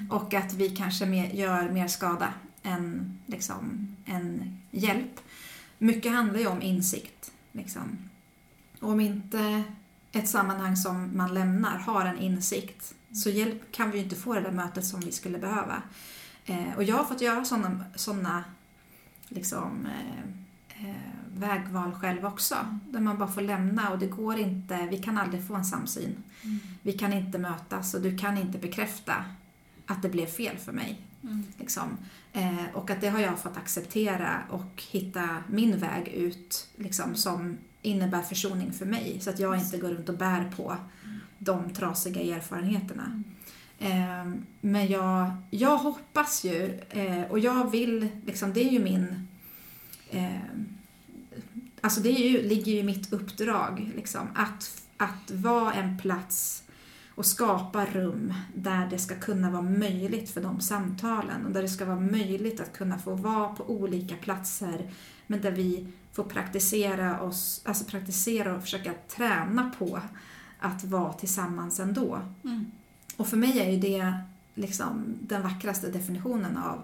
Och 0.09 0.33
att 0.33 0.53
vi 0.53 0.69
kanske 0.69 1.05
mer, 1.05 1.29
gör 1.29 1.69
mer 1.69 1.87
skada 1.87 2.33
än, 2.63 3.17
liksom, 3.25 3.95
än 4.05 4.57
hjälp. 4.71 5.19
Mycket 5.77 6.11
handlar 6.11 6.39
ju 6.39 6.47
om 6.47 6.61
insikt. 6.61 7.31
Liksom. 7.51 8.09
Och 8.79 8.89
om 8.89 8.99
inte 8.99 9.63
ett 10.17 10.29
sammanhang 10.29 10.75
som 10.75 11.17
man 11.17 11.33
lämnar 11.33 11.77
har 11.77 12.05
en 12.05 12.17
insikt 12.17 12.93
så 13.11 13.29
hjälp, 13.29 13.71
kan 13.71 13.91
vi 13.91 13.97
ju 13.97 14.03
inte 14.03 14.15
få 14.15 14.33
det 14.33 14.41
där 14.41 14.51
mötet 14.51 14.85
som 14.85 14.99
vi 14.99 15.11
skulle 15.11 15.37
behöva. 15.37 15.81
Eh, 16.45 16.75
och 16.75 16.83
jag 16.83 16.97
har 16.97 17.03
fått 17.03 17.21
göra 17.21 17.45
sådana 17.45 17.85
såna, 17.95 18.43
liksom, 19.27 19.85
eh, 19.85 20.89
eh, 20.89 20.95
vägval 21.33 21.93
själv 21.93 22.25
också. 22.25 22.55
Där 22.89 22.99
man 22.99 23.17
bara 23.17 23.31
får 23.31 23.41
lämna 23.41 23.89
och 23.89 23.99
det 23.99 24.07
går 24.07 24.37
inte, 24.37 24.87
vi 24.91 24.97
kan 24.97 25.17
aldrig 25.17 25.47
få 25.47 25.55
en 25.55 25.65
samsyn. 25.65 26.23
Vi 26.81 26.93
kan 26.93 27.13
inte 27.13 27.37
mötas 27.37 27.93
och 27.93 28.01
du 28.01 28.17
kan 28.17 28.37
inte 28.37 28.57
bekräfta 28.57 29.13
att 29.85 30.01
det 30.01 30.09
blev 30.09 30.25
fel 30.25 30.57
för 30.57 30.71
mig. 30.71 31.01
Mm. 31.23 31.43
Liksom. 31.57 31.97
Eh, 32.33 32.65
och 32.73 32.89
att 32.89 33.01
det 33.01 33.09
har 33.09 33.19
jag 33.19 33.39
fått 33.39 33.57
acceptera 33.57 34.41
och 34.49 34.83
hitta 34.91 35.43
min 35.49 35.77
väg 35.77 36.07
ut 36.07 36.67
liksom, 36.75 37.15
som 37.15 37.57
innebär 37.87 38.21
försoning 38.21 38.73
för 38.73 38.85
mig. 38.85 39.17
Så 39.21 39.29
att 39.29 39.39
jag 39.39 39.57
inte 39.57 39.77
går 39.77 39.89
runt 39.89 40.09
och 40.09 40.17
bär 40.17 40.51
på 40.55 40.77
de 41.37 41.73
trasiga 41.73 42.35
erfarenheterna. 42.37 43.23
Ehm, 43.79 44.45
men 44.61 44.87
jag, 44.87 45.31
jag 45.49 45.77
hoppas 45.77 46.45
ju 46.45 46.79
eh, 46.89 47.23
och 47.29 47.39
jag 47.39 47.71
vill, 47.71 48.07
liksom, 48.25 48.53
det 48.53 48.67
är 48.67 48.71
ju 48.71 48.79
min 48.79 49.27
ehm, 50.11 50.77
Alltså 51.81 52.01
det 52.01 52.09
är 52.09 52.29
ju, 52.29 52.41
ligger 52.41 52.71
ju 52.71 52.77
i 52.77 52.83
mitt 52.83 53.13
uppdrag 53.13 53.91
liksom, 53.95 54.27
att, 54.35 54.83
att 54.97 55.31
vara 55.31 55.73
en 55.73 55.97
plats 55.97 56.63
och 57.15 57.25
skapa 57.25 57.85
rum 57.85 58.33
där 58.55 58.87
det 58.89 58.99
ska 58.99 59.15
kunna 59.15 59.51
vara 59.51 59.61
möjligt 59.61 60.29
för 60.29 60.41
de 60.41 60.61
samtalen 60.61 61.45
och 61.45 61.51
där 61.51 61.61
det 61.61 61.69
ska 61.69 61.85
vara 61.85 61.99
möjligt 61.99 62.59
att 62.59 62.77
kunna 62.77 62.97
få 62.97 63.15
vara 63.15 63.49
på 63.49 63.69
olika 63.69 64.15
platser 64.15 64.91
men 65.27 65.41
där 65.41 65.51
vi 65.51 65.87
får 66.17 66.23
praktisera 66.23 67.21
oss, 67.21 67.61
alltså 67.65 67.83
praktisera 67.83 68.55
och 68.55 68.61
försöka 68.61 68.93
träna 69.07 69.71
på 69.79 70.01
att 70.59 70.83
vara 70.83 71.13
tillsammans 71.13 71.79
ändå. 71.79 72.21
Mm. 72.43 72.71
Och 73.17 73.27
för 73.27 73.37
mig 73.37 73.59
är 73.59 73.71
ju 73.71 73.79
det 73.79 74.13
liksom 74.55 75.17
den 75.21 75.41
vackraste 75.41 75.91
definitionen 75.91 76.57
av, 76.57 76.81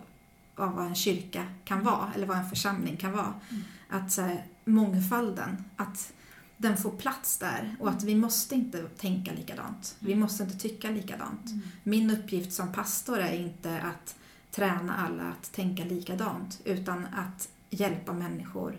av 0.55 0.75
vad 0.75 0.85
en 0.85 0.95
kyrka 0.95 1.45
kan 1.65 1.83
vara, 1.83 2.11
eller 2.15 2.27
vad 2.27 2.37
en 2.37 2.49
församling 2.49 2.97
kan 2.97 3.11
vara. 3.11 3.33
Mm. 3.49 3.63
Att 3.89 4.11
så 4.11 4.21
här, 4.21 4.45
mångfalden, 4.65 5.63
att 5.75 6.13
den 6.57 6.77
får 6.77 6.91
plats 6.91 7.37
där 7.37 7.75
och 7.79 7.89
att 7.89 8.03
vi 8.03 8.15
måste 8.15 8.55
inte 8.55 8.83
tänka 8.83 9.31
likadant. 9.33 9.95
Vi 9.99 10.15
måste 10.15 10.43
inte 10.43 10.57
tycka 10.57 10.89
likadant. 10.89 11.45
Mm. 11.45 11.61
Min 11.83 12.11
uppgift 12.11 12.53
som 12.53 12.73
pastor 12.73 13.19
är 13.19 13.33
inte 13.33 13.81
att 13.81 14.15
träna 14.51 14.95
alla 14.95 15.23
att 15.23 15.51
tänka 15.51 15.83
likadant, 15.85 16.61
utan 16.63 17.05
att 17.05 17.49
hjälpa 17.69 18.13
människor 18.13 18.77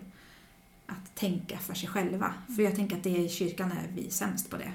att 0.87 1.15
tänka 1.15 1.57
för 1.57 1.73
sig 1.73 1.89
själva. 1.89 2.33
För 2.55 2.63
jag 2.63 2.75
tänker 2.75 2.95
att 2.97 3.03
det 3.03 3.17
i 3.17 3.29
kyrkan 3.29 3.71
är 3.71 3.87
vi 3.95 4.09
sämst 4.11 4.49
på 4.49 4.57
det. 4.57 4.71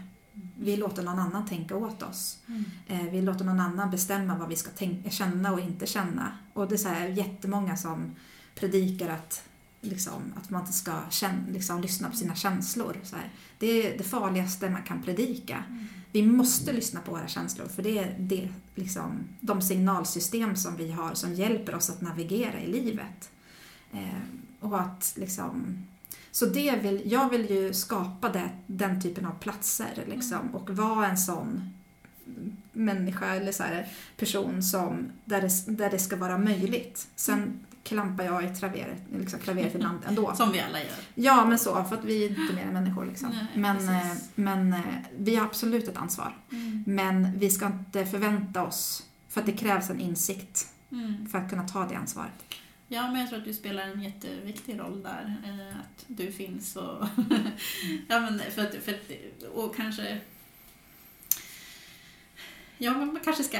Vi 0.59 0.77
låter 0.77 1.03
någon 1.03 1.19
annan 1.19 1.47
tänka 1.47 1.77
åt 1.77 2.03
oss. 2.03 2.39
Mm. 2.49 2.65
Eh, 2.87 3.13
Vi 3.13 3.23
låter 3.23 3.45
någon 3.45 3.61
annan 3.61 3.91
bestämma 3.91 4.39
vad 4.39 4.49
vi 4.49 4.57
ska 4.57 4.71
tänka, 4.71 5.11
känna 5.11 5.53
och 5.53 5.61
inte 5.61 5.87
känna. 5.87 6.39
Och 6.53 6.69
det 6.69 6.75
är 6.75 6.77
så 6.77 6.89
här 6.89 7.09
jättemånga 7.09 7.77
som 7.77 8.15
predikar 8.55 9.09
att, 9.09 9.43
liksom, 9.81 10.23
att 10.37 10.51
man 10.51 10.61
inte 10.61 10.73
ska 10.73 10.93
känna, 11.11 11.39
liksom, 11.53 11.81
lyssna 11.81 12.11
på 12.11 12.17
sina 12.17 12.35
känslor. 12.35 12.97
Så 13.03 13.17
här. 13.17 13.31
Det 13.59 13.67
är 13.67 13.99
det 13.99 14.05
farligaste 14.05 14.71
man 14.71 14.83
kan 14.83 15.03
predika. 15.03 15.65
Vi 16.13 16.23
måste 16.27 16.73
lyssna 16.73 17.01
på 17.01 17.11
våra 17.13 17.29
känslor 17.29 17.67
för 17.67 17.83
det 17.83 17.99
är 17.99 18.17
det, 18.19 18.49
liksom, 18.75 19.25
de 19.41 19.63
signalsystem 19.63 20.57
som 20.57 20.77
vi 20.77 20.91
har 20.91 21.15
som 21.15 21.35
hjälper 21.35 21.75
oss 21.75 21.91
att 21.91 22.01
navigera 22.01 22.61
i 22.61 22.73
livet. 22.73 23.31
Eh, 23.93 24.21
och 24.61 24.81
att 24.81 25.15
liksom, 25.17 25.87
så 26.33 26.47
det 26.47 26.77
vill, 26.83 27.13
jag 27.13 27.31
vill 27.31 27.51
ju 27.51 27.73
skapa 27.75 28.29
det, 28.29 28.51
den 28.67 29.01
typen 29.03 29.27
av 29.27 29.39
platser 29.41 30.05
liksom, 30.07 30.55
och 30.55 30.71
vara 30.71 31.07
en 31.07 31.19
sån 31.19 31.75
människa 32.73 33.27
eller 33.35 33.53
så 33.53 33.63
här, 33.63 33.89
person 34.17 34.63
som, 34.63 35.13
där, 35.25 35.41
det, 35.41 35.77
där 35.77 35.91
det 35.91 35.99
ska 35.99 36.17
vara 36.17 36.39
möjligt. 36.39 37.09
Sen 37.17 37.61
klampar 37.83 38.25
jag 38.25 38.45
i 38.45 38.49
traveret, 38.49 39.03
liksom 39.19 39.41
klaveret 39.41 39.75
ibland 39.75 39.99
ändå. 40.07 40.35
Som 40.35 40.53
vi 40.53 40.61
alla 40.61 40.79
gör. 40.79 40.89
Ja, 41.15 41.45
men 41.45 41.59
så, 41.59 41.85
för 41.85 41.97
att 41.97 42.05
vi 42.05 42.25
är 42.25 42.29
inte 42.29 42.55
mer 42.55 42.63
än 42.63 42.73
människor 42.73 43.07
liksom. 43.07 43.29
Nej, 43.29 43.47
men, 43.55 43.89
eh, 43.89 44.13
men 44.35 44.73
eh, 44.73 44.81
vi 45.19 45.37
har 45.37 45.47
absolut 45.47 45.89
ett 45.89 45.97
ansvar. 45.97 46.37
Men 46.87 47.39
vi 47.39 47.51
ska 47.51 47.67
inte 47.67 48.07
förvänta 48.07 48.63
oss, 48.63 49.07
för 49.29 49.41
att 49.41 49.47
det 49.47 49.53
krävs 49.53 49.91
en 49.91 50.01
insikt 50.01 50.67
Mm. 50.93 51.27
för 51.27 51.39
att 51.39 51.51
kunna 51.51 51.69
ta 51.69 51.87
det 51.87 51.95
ansvaret. 51.95 52.33
Ja, 52.93 53.11
men 53.11 53.21
jag 53.21 53.29
tror 53.29 53.39
att 53.39 53.45
du 53.45 53.55
spelar 53.55 53.83
en 53.83 54.03
jätteviktig 54.03 54.79
roll 54.81 55.03
där. 55.03 55.35
eh, 55.45 55.77
Att 55.81 56.05
du 56.07 56.33
finns 56.33 56.77
och... 56.77 57.07
ja, 58.09 58.21
men 58.21 58.41
för 58.51 58.63
att, 58.63 58.75
för 58.75 58.93
att, 58.93 59.43
och 59.55 59.77
kanske... 59.77 60.21
Ja, 62.79 62.91
men 62.99 63.07
man 63.13 63.21
kanske 63.25 63.45
ska 63.45 63.59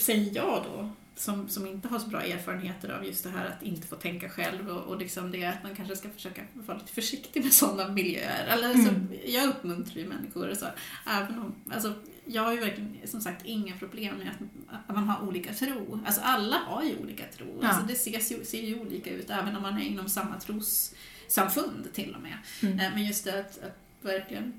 säga 0.00 0.32
ja 0.32 0.64
då, 0.72 0.90
som, 1.16 1.48
som 1.48 1.66
inte 1.66 1.88
har 1.88 1.98
så 1.98 2.06
bra 2.08 2.22
erfarenheter 2.22 2.88
av 2.88 3.04
just 3.06 3.24
det 3.24 3.30
här 3.30 3.46
att 3.46 3.62
inte 3.62 3.86
få 3.86 3.96
tänka 3.96 4.28
själv 4.28 4.68
och, 4.68 4.82
och 4.82 4.98
liksom 4.98 5.32
det 5.32 5.44
att 5.44 5.62
man 5.62 5.76
kanske 5.76 5.96
ska 5.96 6.10
försöka 6.10 6.42
vara 6.54 6.78
lite 6.78 6.92
försiktig 6.92 7.42
med 7.44 7.52
sådana 7.52 7.88
miljöer. 7.92 8.46
Eller, 8.46 8.74
så, 8.74 8.88
Mm. 8.88 9.08
jag 9.26 9.48
uppmuntrar 9.48 9.96
ju 10.02 10.08
människor 10.08 10.54
så, 10.54 10.66
även 11.10 11.38
om, 11.38 11.54
alltså, 11.74 11.94
jag 12.24 12.42
har 12.42 12.52
ju 12.52 12.60
verkligen 12.60 12.96
som 13.04 13.20
sagt 13.20 13.44
inga 13.46 13.76
problem 13.76 14.16
med 14.16 14.28
att, 14.28 14.80
att 14.88 14.94
man 14.94 15.08
har 15.08 15.28
olika 15.28 15.52
tro. 15.54 16.00
Alltså 16.06 16.20
alla 16.20 16.56
har 16.56 16.82
ju 16.82 16.96
olika 16.98 17.24
tro. 17.36 17.58
Ja. 17.62 17.68
Alltså, 17.68 17.86
det 17.86 17.92
ses 17.92 18.32
ju, 18.32 18.44
ser 18.44 18.62
ju 18.62 18.80
olika 18.80 19.10
ut 19.10 19.30
även 19.30 19.56
om 19.56 19.62
man 19.62 19.78
är 19.78 19.84
inom 19.84 20.08
samma 20.08 20.40
trossamfund 20.40 21.88
till 21.92 22.14
och 22.14 22.22
med. 22.22 22.38
Mm. 22.62 22.80
Eh, 22.80 22.90
Men 22.94 23.06
just 23.06 23.24
det 23.24 23.40
att, 23.40 23.58
att 23.62 23.78
verkligen, 24.00 24.52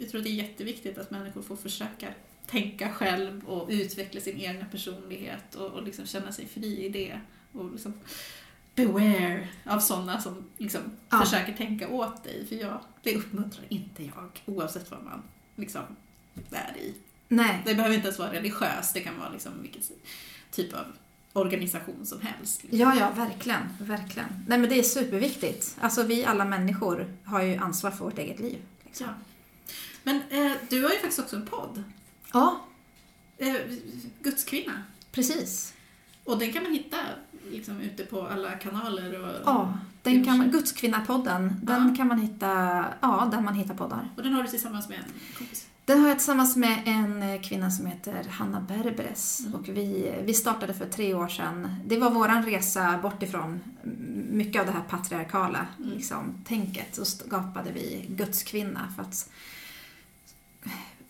jag 0.00 0.08
tror 0.10 0.18
att 0.18 0.24
det 0.24 0.30
är 0.30 0.34
jätteviktigt 0.34 0.98
att 0.98 1.10
människor 1.10 1.42
får 1.42 1.56
försöka 1.56 2.08
tänka 2.46 2.92
själv 2.92 3.44
och 3.44 3.68
utveckla 3.70 4.20
sin 4.20 4.40
egna 4.40 4.64
personlighet 4.64 5.54
och, 5.54 5.66
och 5.70 5.82
liksom 5.82 6.06
känna 6.06 6.32
sig 6.32 6.46
fri 6.46 6.84
i 6.84 6.88
det. 6.88 7.20
Och 7.52 7.72
liksom 7.72 7.94
beware 8.74 9.48
av 9.64 9.78
sådana 9.78 10.20
som 10.20 10.44
liksom 10.58 10.80
Ja. 11.10 11.20
försöker 11.24 11.52
tänka 11.52 11.88
åt 11.88 12.24
dig. 12.24 12.46
För 12.46 12.56
jag, 12.56 12.80
det 13.02 13.16
uppmuntrar 13.16 13.64
inte 13.68 14.04
jag, 14.04 14.42
oavsett 14.46 14.90
vad 14.90 15.04
man 15.04 15.22
liksom 15.56 15.82
är 16.50 16.76
i. 16.78 16.94
Nej, 17.28 17.62
Det 17.66 17.74
behöver 17.74 17.94
inte 17.96 18.06
ens 18.08 18.18
vara 18.18 18.32
religiöst, 18.32 18.94
det 18.94 19.00
kan 19.00 19.18
vara 19.18 19.28
liksom 19.30 19.52
vilken 19.62 19.82
typ 20.50 20.74
av 20.74 20.84
organisation 21.32 22.06
som 22.06 22.20
helst. 22.20 22.62
liksom. 22.62 22.78
ja, 22.80 22.94
ja, 22.98 23.10
verkligen, 23.10 23.60
verkligen. 23.78 24.28
Nej, 24.48 24.58
men 24.58 24.68
det 24.68 24.78
är 24.78 24.82
superviktigt. 24.82 25.76
Alltså 25.80 26.02
vi 26.02 26.24
alla 26.24 26.44
människor 26.44 27.16
har 27.24 27.42
ju 27.42 27.56
ansvar 27.56 27.90
för 27.90 28.04
vårt 28.04 28.18
eget 28.18 28.40
liv. 28.40 28.58
Liksom. 28.84 29.06
Ja. 29.06 29.12
Men 30.02 30.16
eh, 30.16 30.52
du 30.70 30.82
har 30.82 30.90
ju 30.90 30.96
faktiskt 30.96 31.18
också 31.18 31.36
en 31.36 31.46
podd. 31.46 31.82
Ja, 32.32 32.60
Eh, 33.38 33.54
Guds 34.22 34.44
kvinna. 34.44 34.82
precis. 35.12 35.74
Och 36.24 36.38
den 36.38 36.52
kan 36.52 36.62
man 36.62 36.72
hitta 36.72 36.96
liksom, 37.50 37.80
ute 37.80 38.04
på 38.04 38.26
alla 38.26 38.50
kanaler. 38.52 39.20
Och, 39.20 39.42
Ja, 39.44 39.78
den 40.02 40.24
kan. 40.24 40.50
Gudskvinnapodden, 40.50 41.60
den 41.62 41.88
Ja. 41.88 41.94
kan 41.96 42.06
man 42.08 42.18
hitta, 42.18 42.46
ja, 43.00 43.28
där 43.32 43.40
man 43.40 43.54
hittar 43.54 43.74
poddar. 43.74 44.08
och 44.16 44.22
den 44.22 44.32
har 44.32 44.42
du 44.42 44.48
tillsammans 44.48 44.88
med 44.88 44.98
en 44.98 45.04
kompis. 45.38 45.66
Den 45.84 46.00
har 46.00 46.08
jag 46.08 46.18
tillsammans 46.18 46.56
med 46.56 46.82
en 46.86 47.22
eh, 47.22 47.40
kvinna 47.40 47.70
som 47.70 47.86
heter 47.86 48.24
Hanna 48.30 48.60
Berbres. 48.60 49.40
Mm. 49.40 49.54
Och 49.54 49.68
vi, 49.68 50.14
vi 50.24 50.34
startade 50.34 50.74
för 50.74 50.86
tre 50.86 51.14
år 51.14 51.28
sedan. 51.28 51.76
Det 51.86 51.98
var 51.98 52.10
våran 52.10 52.44
resa 52.44 52.98
bort 53.02 53.22
ifrån 53.22 53.60
mycket 54.30 54.60
av 54.60 54.66
det 54.66 54.72
här 54.72 54.82
patriarkala 54.88 55.66
Mm. 55.78 55.90
liksom, 55.90 56.34
tänket. 56.44 56.94
Så 56.94 57.04
skapade 57.04 57.72
vi 57.72 58.06
Guds 58.08 58.42
kvinna 58.42 58.92
för 58.96 59.02
att 59.02 59.30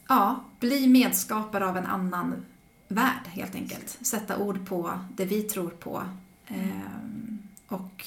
ja, 0.08 0.44
bli 0.60 0.86
medskapare 0.88 1.66
av 1.66 1.76
en 1.76 1.86
annan 1.86 2.44
värld 2.88 3.26
helt 3.26 3.54
enkelt. 3.54 3.98
Sätta 4.02 4.38
ord 4.38 4.66
på 4.68 4.98
det 5.16 5.24
vi 5.24 5.42
tror 5.42 5.70
på. 5.70 6.02
Ehm, 6.46 7.38
och 7.68 8.06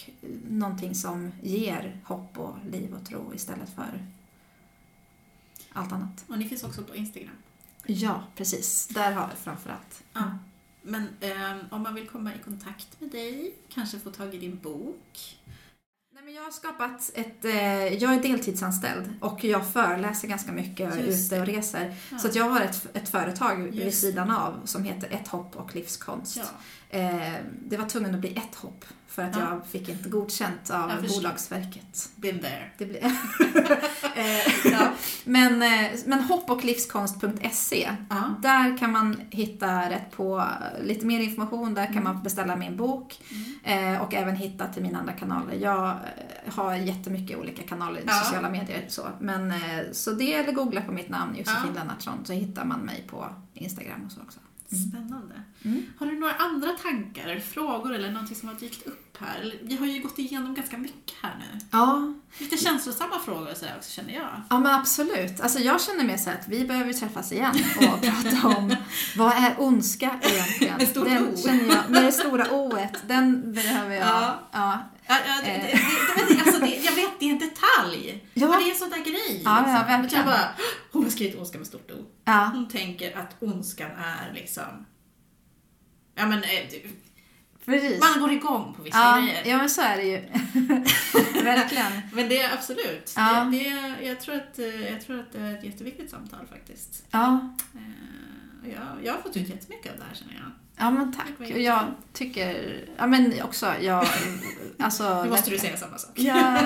någonting 0.50 0.96
som 0.96 1.32
ger 1.42 2.00
hopp 2.04 2.38
och 2.38 2.56
liv 2.72 2.94
och 2.94 3.06
tro 3.06 3.34
istället 3.36 3.70
för 3.76 4.06
allt 5.74 5.92
annat. 5.92 6.26
Och 6.28 6.38
ni 6.38 6.50
finns 6.50 6.64
också 6.64 6.84
på 6.84 6.96
Instagram. 6.96 7.36
Ja, 7.86 8.24
precis. 8.36 8.88
Där 8.88 9.12
har 9.12 9.28
vi 9.28 9.36
framförallt. 9.44 10.04
Ja. 10.14 10.38
Men 10.82 11.08
eh, 11.20 11.58
om 11.70 11.82
man 11.82 11.96
vill 11.96 12.08
komma 12.08 12.36
i 12.36 12.38
kontakt 12.44 13.02
med 13.02 13.10
dig, 13.10 13.56
kanske 13.70 14.00
få 14.00 14.10
tag 14.10 14.36
i 14.36 14.38
din 14.38 14.60
bok. 14.60 15.38
Nej, 16.14 16.24
men 16.24 16.34
jag 16.34 16.44
har 16.44 16.52
skapat 16.52 17.12
ett... 17.14 17.46
Eh, 17.46 17.94
jag 17.94 18.14
är 18.14 18.22
deltidsanställd 18.22 19.14
och 19.22 19.44
jag 19.44 19.74
föreläser 19.74 20.28
ganska 20.28 20.52
mycket 20.52 20.92
och 20.92 20.98
är 20.98 21.04
ute 21.04 21.40
och 21.40 21.46
reser. 21.46 21.96
Ja. 22.12 22.18
Så 22.18 22.28
att 22.28 22.36
jag 22.36 22.50
har 22.50 22.62
ett, 22.62 22.96
ett 22.96 23.10
företag 23.10 23.56
vid 23.64 23.86
Just 23.86 24.02
sidan 24.02 24.32
av 24.32 24.66
som 24.66 24.84
heter 24.84 25.10
Ett 25.10 25.28
hopp 25.28 25.56
och 25.56 25.76
livskonst. 25.76 26.38
Ja. 26.38 26.44
Eh, 26.90 27.34
det 27.68 27.78
var 27.78 27.86
tvungen 27.90 28.14
att 28.16 28.22
bli 28.22 28.30
ett 28.36 28.56
hopp 28.56 28.86
för 29.08 29.24
att 29.24 29.36
Ja. 29.36 29.42
jag 29.50 29.68
fick 29.68 29.90
inte 29.90 30.10
godkänt 30.10 30.70
av. 30.70 30.92
Bolagsverket. 31.16 32.10
Been 32.16 32.40
there. 32.40 32.72
Det 32.78 32.86
blir... 32.86 33.04
eh, 34.16 34.72
ja. 34.72 34.92
Men, 35.26 35.62
eh, 35.62 35.92
men 36.06 36.20
hoppochlivskonst.se 36.24 37.90
Ja. 38.10 38.36
Där 38.42 38.78
kan 38.78 38.92
man 38.92 39.22
hitta 39.30 39.90
rätt 39.90 40.12
på 40.12 40.44
lite 40.84 41.06
mer 41.06 41.20
information. 41.20 41.74
Där 41.74 41.94
kan 41.94 42.04
man 42.04 42.24
beställa 42.24 42.56
min 42.56 42.78
bok 42.78 43.22
Mm. 43.66 44.02
och 44.02 44.14
även 44.14 44.36
hitta 44.36 44.68
till 44.68 44.84
mina 44.84 45.00
andra 45.00 45.14
kanaler. 45.14 45.54
Jag 45.56 45.96
har 46.48 46.76
jättemycket 46.76 47.38
olika 47.38 47.64
kanaler 47.64 48.00
i 48.00 48.08
sociala 48.08 48.50
medier. 48.50 48.86
Så. 48.88 49.08
Men, 49.20 49.54
så 49.92 50.12
det 50.12 50.34
eller 50.34 50.52
googla 50.52 50.82
på 50.82 50.92
mitt 50.92 51.10
namn 51.10 51.36
Josefin 51.36 51.72
Ja. 51.76 51.82
Lennartsson 51.82 52.26
så 52.26 52.34
hittar 52.34 52.66
man 52.66 52.80
mig 52.80 53.06
på 53.10 53.26
Instagram 53.54 54.04
och 54.06 54.12
så 54.12 54.22
också. 54.22 54.40
Spännande. 54.68 55.42
Mm. 55.66 55.86
Har 56.00 56.06
du 56.08 56.20
några 56.20 56.34
andra 56.34 56.72
tankar, 56.72 57.28
eller 57.28 57.40
frågor 57.42 57.94
eller 57.94 58.12
någonting 58.12 58.36
som 58.36 58.50
har 58.50 58.56
dykt 58.56 58.88
upp 58.88 59.18
här? 59.20 59.60
Vi 59.62 59.76
har 59.78 59.86
ju 59.86 60.02
gått 60.02 60.20
igenom 60.20 60.54
ganska 60.56 60.78
mycket 60.78 61.16
här 61.22 61.36
nu. 61.40 61.60
Ja, 61.72 62.14
Lite 62.38 62.58
känslosamma 62.58 63.20
frågor 63.20 63.52
och 63.52 63.58
sådär 63.58 63.74
också 63.78 63.92
känner 63.92 64.14
jag. 64.14 64.42
Ja 64.50 64.60
men 64.60 64.76
absolut. 64.76 65.42
Alltså 65.42 65.60
jag 65.60 65.82
känner 65.82 66.04
mer 66.04 66.18
så 66.18 66.30
att 66.30 66.48
vi 66.48 66.66
behöver 66.66 66.94
träffas 66.94 67.32
igen 67.32 67.56
och 67.78 68.02
prata 68.02 68.48
om 68.58 68.76
vad 69.18 69.32
är 69.32 69.56
ondska 69.58 70.20
egentligen? 70.22 70.76
Med 70.78 70.88
stort 70.88 71.06
den 71.06 71.28
O. 71.28 71.38
känner 71.46 71.76
jag, 71.76 71.90
med 71.90 72.04
det 72.04 72.12
stora 72.12 72.52
oet, 72.52 72.94
den 73.08 73.54
behöver 73.54 73.96
jag. 73.96 74.08
Ja. 74.08 74.40
Ja. 74.52 74.80
Ja, 75.08 75.18
ja, 75.28 75.42
det, 75.44 75.52
det, 75.52 75.58
det, 75.58 76.34
det, 76.36 76.42
alltså 76.42 76.60
det, 76.60 76.76
jag 76.76 76.92
vet, 76.96 77.20
det 77.20 77.26
är 77.26 77.30
en 77.32 77.40
detalj. 77.40 78.24
Ja. 78.34 78.48
Men 78.48 78.60
det 78.60 78.66
är 78.66 78.72
en 78.72 78.78
sån 78.78 78.90
där 78.90 79.04
grej. 79.04 79.42
Ja, 79.46 79.58
ja, 79.58 79.62
liksom. 79.62 79.88
Verkligen. 80.02 80.26
jag 80.26 80.26
bara, 80.26 80.50
hon 80.92 81.04
har 81.04 81.10
skrivit 81.10 81.38
ondska 81.38 81.58
med 81.58 81.68
stort 81.68 81.92
O. 81.92 82.06
ja. 82.26 82.50
Hon 82.54 82.68
tänker 82.68 83.18
att 83.18 83.36
ondskan 83.44 83.92
är 83.92 84.34
liksom... 84.34 84.86
Ja 86.16 86.26
men, 86.28 86.44
eh, 86.44 86.50
Precis. 87.66 88.00
man 88.00 88.20
går 88.22 88.32
igång 88.32 88.74
på 88.78 88.84
vissa 88.84 88.98
Ja, 88.98 89.18
grejer. 89.22 89.44
ja 89.46 89.58
men 89.58 89.70
så 89.70 89.82
är 89.82 89.98
det 89.98 90.04
ju. 90.04 90.18
Verkligen. 91.44 91.92
Men 92.14 92.30
det 92.30 92.42
är 92.42 92.54
absolut. 92.54 93.14
Ja. 93.16 93.44
Det, 93.52 93.58
det, 93.58 93.68
är- 93.68 94.02
jag, 94.02 94.20
tror 94.22 94.36
att, 94.36 94.60
eh, 94.60 94.92
jag 94.92 95.02
tror 95.02 95.20
att 95.20 95.32
det 95.32 95.40
är 95.40 95.58
ett 95.58 95.64
jätteviktigt 95.64 96.10
samtal 96.12 96.48
faktiskt. 96.48 97.06
Ja, 97.12 97.50
Eh, 97.76 98.70
Jag, 98.74 99.06
jag 99.06 99.14
har 99.14 99.22
fått 99.22 99.38
ut 99.38 99.50
jättemycket 99.50 99.92
av 99.92 99.98
det 99.98 100.04
här 100.10 100.16
känner 100.16 100.34
jag. 100.34 100.52
Ja 100.78 100.92
men 100.92 101.14
tack. 101.14 101.40
Och 101.40 101.60
jag 101.60 101.84
tycker, 102.14 102.80
ja 102.98 103.08
men 103.08 103.42
också, 103.44 103.74
jag, 103.82 104.08
alltså. 104.80 105.24
Nu 105.24 105.30
måste 105.30 105.50
du 105.50 105.58
säga 105.60 105.78
samma 105.78 105.98
sak. 105.98 106.12
Ja, 106.16 106.58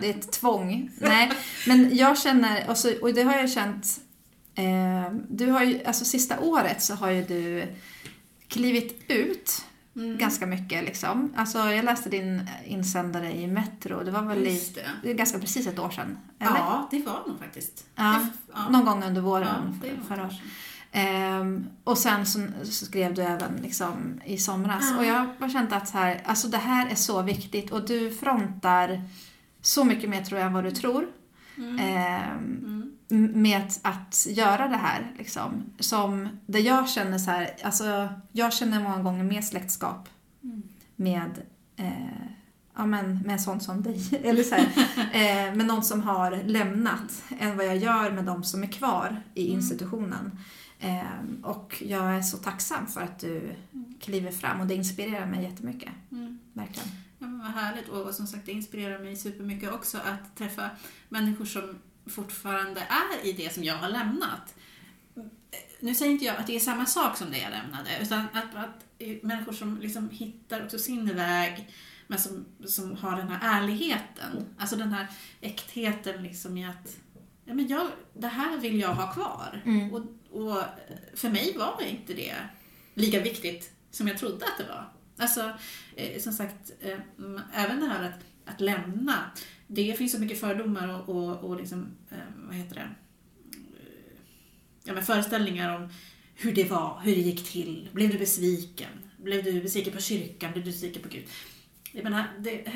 det 0.00 0.06
är 0.06 0.10
ett 0.10 0.32
tvång. 0.32 0.90
Nej, 1.00 1.32
men 1.66 1.96
jag 1.96 2.18
känner, 2.18 2.70
och, 2.70 2.78
så, 2.78 3.00
och 3.02 3.14
det 3.14 3.22
har 3.22 3.36
jag 3.36 3.50
känt, 3.50 4.00
eh, 4.54 5.12
du 5.28 5.50
har 5.50 5.62
ju, 5.64 5.84
alltså 5.84 6.04
sista 6.04 6.40
året 6.40 6.82
så 6.82 6.94
har 6.94 7.10
ju 7.10 7.22
du 7.24 7.66
klivit 8.48 9.04
ut 9.08 9.62
Mm. 9.96 10.18
ganska 10.18 10.46
mycket 10.46 10.84
liksom. 10.84 11.32
Alltså 11.36 11.58
jag 11.58 11.84
läste 11.84 12.08
din 12.08 12.48
insändare 12.66 13.32
i 13.32 13.46
Metro, 13.46 14.04
det 14.04 14.10
var 14.10 14.22
väl 14.22 14.46
i, 14.46 14.72
det. 15.02 15.10
är 15.10 15.14
ganska 15.14 15.38
precis 15.38 15.66
ett 15.66 15.78
år 15.78 15.90
sedan? 15.90 16.18
Eller? 16.38 16.50
Ja, 16.50 16.88
det 16.90 17.02
var 17.06 17.22
nog 17.26 17.38
faktiskt. 17.38 17.86
Ja, 17.94 18.26
ja. 18.52 18.68
Någon 18.68 18.84
gång 18.84 19.04
under 19.04 19.20
våren 19.20 19.80
Ja, 19.82 19.88
förra 20.08 20.22
året. 20.22 20.36
Ehm, 20.98 21.66
och 21.84 21.98
sen 21.98 22.26
så, 22.26 22.46
så 22.64 22.84
skrev 22.84 23.14
du 23.14 23.22
även 23.22 23.56
liksom 23.62 24.20
i 24.24 24.38
somras. 24.38 24.84
Ja. 24.90 24.98
Och 24.98 25.04
jag 25.04 25.26
har 25.40 25.48
känt 25.48 25.72
att 25.72 25.88
så 25.88 25.98
här, 25.98 26.22
alltså 26.24 26.48
det 26.48 26.58
här 26.58 26.88
är 26.90 26.94
så 26.94 27.22
viktigt 27.22 27.70
och 27.72 27.86
du 27.86 28.10
frontar 28.14 29.02
så 29.60 29.84
mycket 29.84 30.10
mer 30.10 30.22
tror 30.24 30.40
jag 30.40 30.46
än 30.46 30.52
vad 30.52 30.64
du 30.64 30.70
tror. 30.70 31.06
Mm. 31.56 31.78
Ehm, 31.78 32.92
Mm. 33.10 33.42
med 33.42 33.60
att, 33.66 33.80
att 33.82 34.26
göra 34.30 34.68
det 34.68 34.76
här. 34.76 35.12
Liksom. 35.18 35.64
Som, 35.78 36.28
där 36.46 36.60
jag 36.60 36.88
känner 36.88 37.18
så 37.18 37.30
här, 37.30 37.50
alltså 37.62 38.08
jag 38.32 38.52
känner 38.52 38.82
många 38.82 39.02
gånger 39.02 39.24
mer 39.24 39.42
släktskap 39.42 40.08
Mm. 40.44 40.62
med 40.96 41.42
eh, 41.76 42.26
Ja, 42.76 42.86
men 42.86 43.18
med 43.18 43.32
en 43.32 43.38
sån 43.38 43.60
som 43.60 43.82
dig, 43.82 44.00
eller 44.24 44.42
så 44.42 44.54
här, 44.54 44.66
eh, 45.12 45.54
med 45.54 45.66
någon 45.66 45.82
som 45.84 46.02
har 46.02 46.42
lämnat, 46.44 47.22
än 47.38 47.56
vad 47.56 47.66
jag 47.66 47.76
gör 47.76 48.10
med 48.10 48.24
de 48.24 48.44
som 48.44 48.62
är 48.62 48.66
kvar 48.66 49.22
i 49.34 49.46
Mm. 49.46 49.58
institutionen. 49.58 50.38
Eh, 50.78 51.20
och 51.42 51.82
jag 51.86 52.16
är 52.16 52.22
så 52.22 52.36
tacksam 52.36 52.86
för 52.86 53.00
att 53.00 53.18
du 53.18 53.54
kliver 54.00 54.30
fram 54.30 54.60
och 54.60 54.66
det 54.66 54.74
inspirerar 54.74 55.26
mig 55.26 55.42
jättemycket. 55.42 55.92
Mm. 56.12 56.38
Verkligen. 56.52 56.88
Ja, 57.18 57.26
men 57.26 57.38
vad 57.38 57.48
härligt. 57.48 57.88
Och 57.88 58.14
som 58.14 58.26
sagt, 58.26 58.46
det 58.46 58.52
inspirerar 58.52 58.98
mig 58.98 59.16
supermycket 59.16 59.72
också 59.72 59.98
att 59.98 60.36
träffa 60.36 60.70
människor 61.08 61.44
som 61.44 61.78
fortfarande 62.06 62.80
är 62.80 63.26
i 63.26 63.32
det 63.32 63.54
som 63.54 63.64
jag 63.64 63.76
har 63.76 63.88
lämnat. 63.88 64.54
nu 65.80 65.94
säger 65.94 66.12
inte 66.12 66.24
jag 66.24 66.36
att 66.36 66.46
det 66.46 66.56
är 66.56 66.60
samma 66.60 66.86
sak 66.86 67.16
som 67.16 67.30
det 67.30 67.38
jag 67.38 67.50
lämnade, 67.50 67.90
utan 68.02 68.20
att, 68.32 68.54
att 68.54 69.02
människor 69.22 69.52
som 69.52 69.78
liksom 69.80 70.10
hittar 70.10 70.64
också 70.64 70.78
sin 70.78 71.16
väg, 71.16 71.70
men 72.06 72.18
som, 72.18 72.44
som 72.66 72.96
har 72.96 73.16
den 73.16 73.28
här 73.28 73.60
ärligheten, 73.60 74.44
alltså 74.58 74.76
den 74.76 74.92
här 74.92 75.06
äktheten 75.40 76.22
liksom 76.22 76.56
i 76.56 76.66
att 76.66 76.96
ja, 77.44 77.54
men 77.54 77.68
jag, 77.68 77.86
det 78.14 78.28
här 78.28 78.58
vill 78.58 78.80
jag 78.80 78.94
ha 78.94 79.12
kvar. 79.12 79.62
Mm. 79.64 79.94
Och, 79.94 80.02
och 80.30 80.62
för 81.14 81.28
mig 81.28 81.56
var 81.58 81.82
inte 81.82 82.14
det 82.14 82.34
lika 82.94 83.20
viktigt 83.20 83.72
som 83.90 84.08
jag 84.08 84.18
trodde 84.18 84.44
att 84.44 84.58
det 84.58 84.64
var. 84.64 84.92
Alltså, 85.18 85.52
eh, 85.96 86.20
som 86.20 86.32
sagt, 86.32 86.72
eh, 86.80 86.98
även 87.54 87.80
det 87.80 87.86
här 87.86 88.04
att, 88.04 88.52
att 88.54 88.60
lämna, 88.60 89.30
det 89.66 89.98
finns 89.98 90.12
så 90.12 90.18
mycket 90.18 90.40
fördomar 90.40 90.88
och, 90.88 91.08
och, 91.08 91.44
och 91.44 91.56
liksom, 91.56 91.96
eh, 92.10 92.16
vad 92.36 92.54
heter 92.54 92.74
det, 92.74 92.88
ja, 94.84 94.92
men 94.92 95.02
föreställningar 95.02 95.76
om 95.76 95.88
hur 96.34 96.54
det 96.54 96.64
var, 96.64 97.00
hur 97.04 97.14
det 97.14 97.20
gick 97.20 97.52
till. 97.52 97.88
Blev 97.92 98.10
du 98.10 98.18
besviken? 98.18 99.10
Blev 99.16 99.44
du 99.44 99.60
besviken 99.62 99.92
på 99.92 100.00
kyrkan? 100.00 100.52
Blev 100.52 100.64
du 100.64 100.70
besviken 100.70 101.02
på 101.02 101.08
Gud? 101.08 101.24
Jag 101.92 102.04
menar, 102.04 102.24
det, 102.38 102.72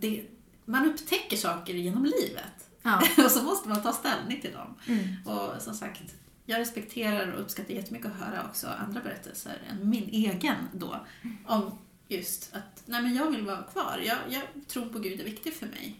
det, 0.00 0.24
man 0.64 0.86
upptäcker 0.86 1.36
saker 1.36 1.74
genom 1.74 2.04
livet. 2.04 2.67
Ja. 2.88 3.02
och 3.24 3.30
så 3.30 3.42
måste 3.42 3.68
man 3.68 3.82
ta 3.82 3.92
ställning 3.92 4.40
till 4.40 4.52
dem. 4.52 4.74
Mm. 4.86 5.26
Och 5.26 5.62
som 5.62 5.74
sagt, 5.74 6.14
jag 6.46 6.60
respekterar 6.60 7.32
och 7.32 7.40
uppskattar 7.40 7.74
jättemycket 7.74 8.10
att 8.10 8.26
höra 8.26 8.44
också 8.44 8.66
andra 8.66 9.00
berättelser 9.00 9.62
än 9.70 9.90
min 9.90 10.08
egen 10.08 10.56
då. 10.72 11.06
Om 11.46 11.78
just 12.08 12.54
att, 12.54 12.82
nej 12.86 13.02
men 13.02 13.14
jag 13.14 13.30
vill 13.30 13.46
vara 13.46 13.62
kvar. 13.62 14.00
Jag, 14.04 14.16
jag 14.28 14.42
tror 14.68 14.86
på 14.86 14.98
Gud 14.98 15.20
är 15.20 15.24
viktig 15.24 15.54
för 15.54 15.66
mig. 15.66 15.96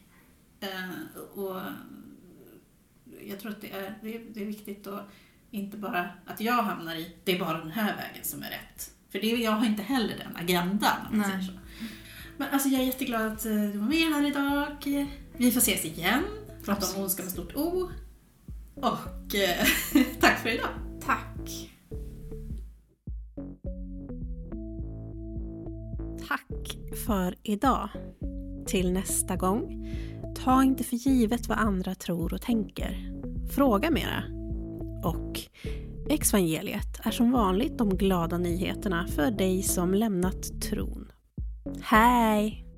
Eh, 0.61 1.21
och 1.35 1.61
jag 3.23 3.41
tror 3.41 3.51
att 3.51 3.61
det 3.61 3.73
är, 3.73 3.99
det, 4.03 4.17
är, 4.17 4.21
det 4.35 4.41
är 4.43 4.47
viktigt 4.47 4.87
att 4.87 5.11
inte 5.51 5.77
bara 5.77 6.09
att 6.27 6.41
jag 6.41 6.63
hamnar 6.63 6.95
i, 6.95 7.17
det 7.25 7.33
är 7.33 7.39
bara 7.39 7.59
den 7.59 7.71
här 7.71 7.97
vägen 7.97 8.25
som 8.25 8.43
är 8.43 8.51
rätt. 8.51 8.91
För 9.13 9.19
det, 9.21 9.27
jag 9.27 9.53
har 9.53 9.67
inte 9.67 9.83
heller 9.83 10.17
den 10.19 10.37
agendan 10.37 11.07
om 11.11 11.19
man 11.19 11.31
säger 11.31 11.43
så. 11.43 11.53
Men 12.37 12.49
alltså 12.51 12.69
jag 12.69 12.81
är 12.81 12.87
jätteglad 12.87 13.33
att 13.33 13.43
du 13.43 13.79
var 13.79 13.89
med 13.89 14.15
här 14.15 14.27
idag. 14.27 15.07
Vi 15.37 15.53
får 15.53 15.61
ses 15.61 15.85
igen. 15.85 16.25
Prata 16.69 16.97
om 16.97 17.03
ondska 17.03 17.23
med 17.23 17.33
stort 17.33 17.57
O. 17.57 17.89
Och 18.75 19.35
eh, 19.35 19.67
tack 20.21 20.39
för 20.39 20.49
idag. 20.49 20.69
Tack. 21.01 21.71
Tack 26.29 26.79
för 27.07 27.35
idag. 27.43 27.89
Till 28.67 28.93
nästa 28.93 29.37
gång, 29.37 29.89
ta 30.45 30.63
inte 30.63 30.85
för 30.85 30.97
givet 30.97 31.49
vad 31.49 31.59
andra 31.59 31.95
tror 31.95 32.35
och 32.35 32.43
tänker. 32.43 33.13
Fråga 33.51 33.91
mera. 33.91 34.25
Och 35.05 35.41
Exvangeliet 36.11 37.01
är 37.03 37.11
som 37.11 37.31
vanligt 37.31 37.79
de 37.79 37.97
glada 37.97 38.39
nyheterna 38.39 39.07
för 39.09 39.31
dig 39.31 39.63
som 39.63 39.95
lämnat 39.95 40.61
tron. 40.63 41.13
Hej! 41.83 42.69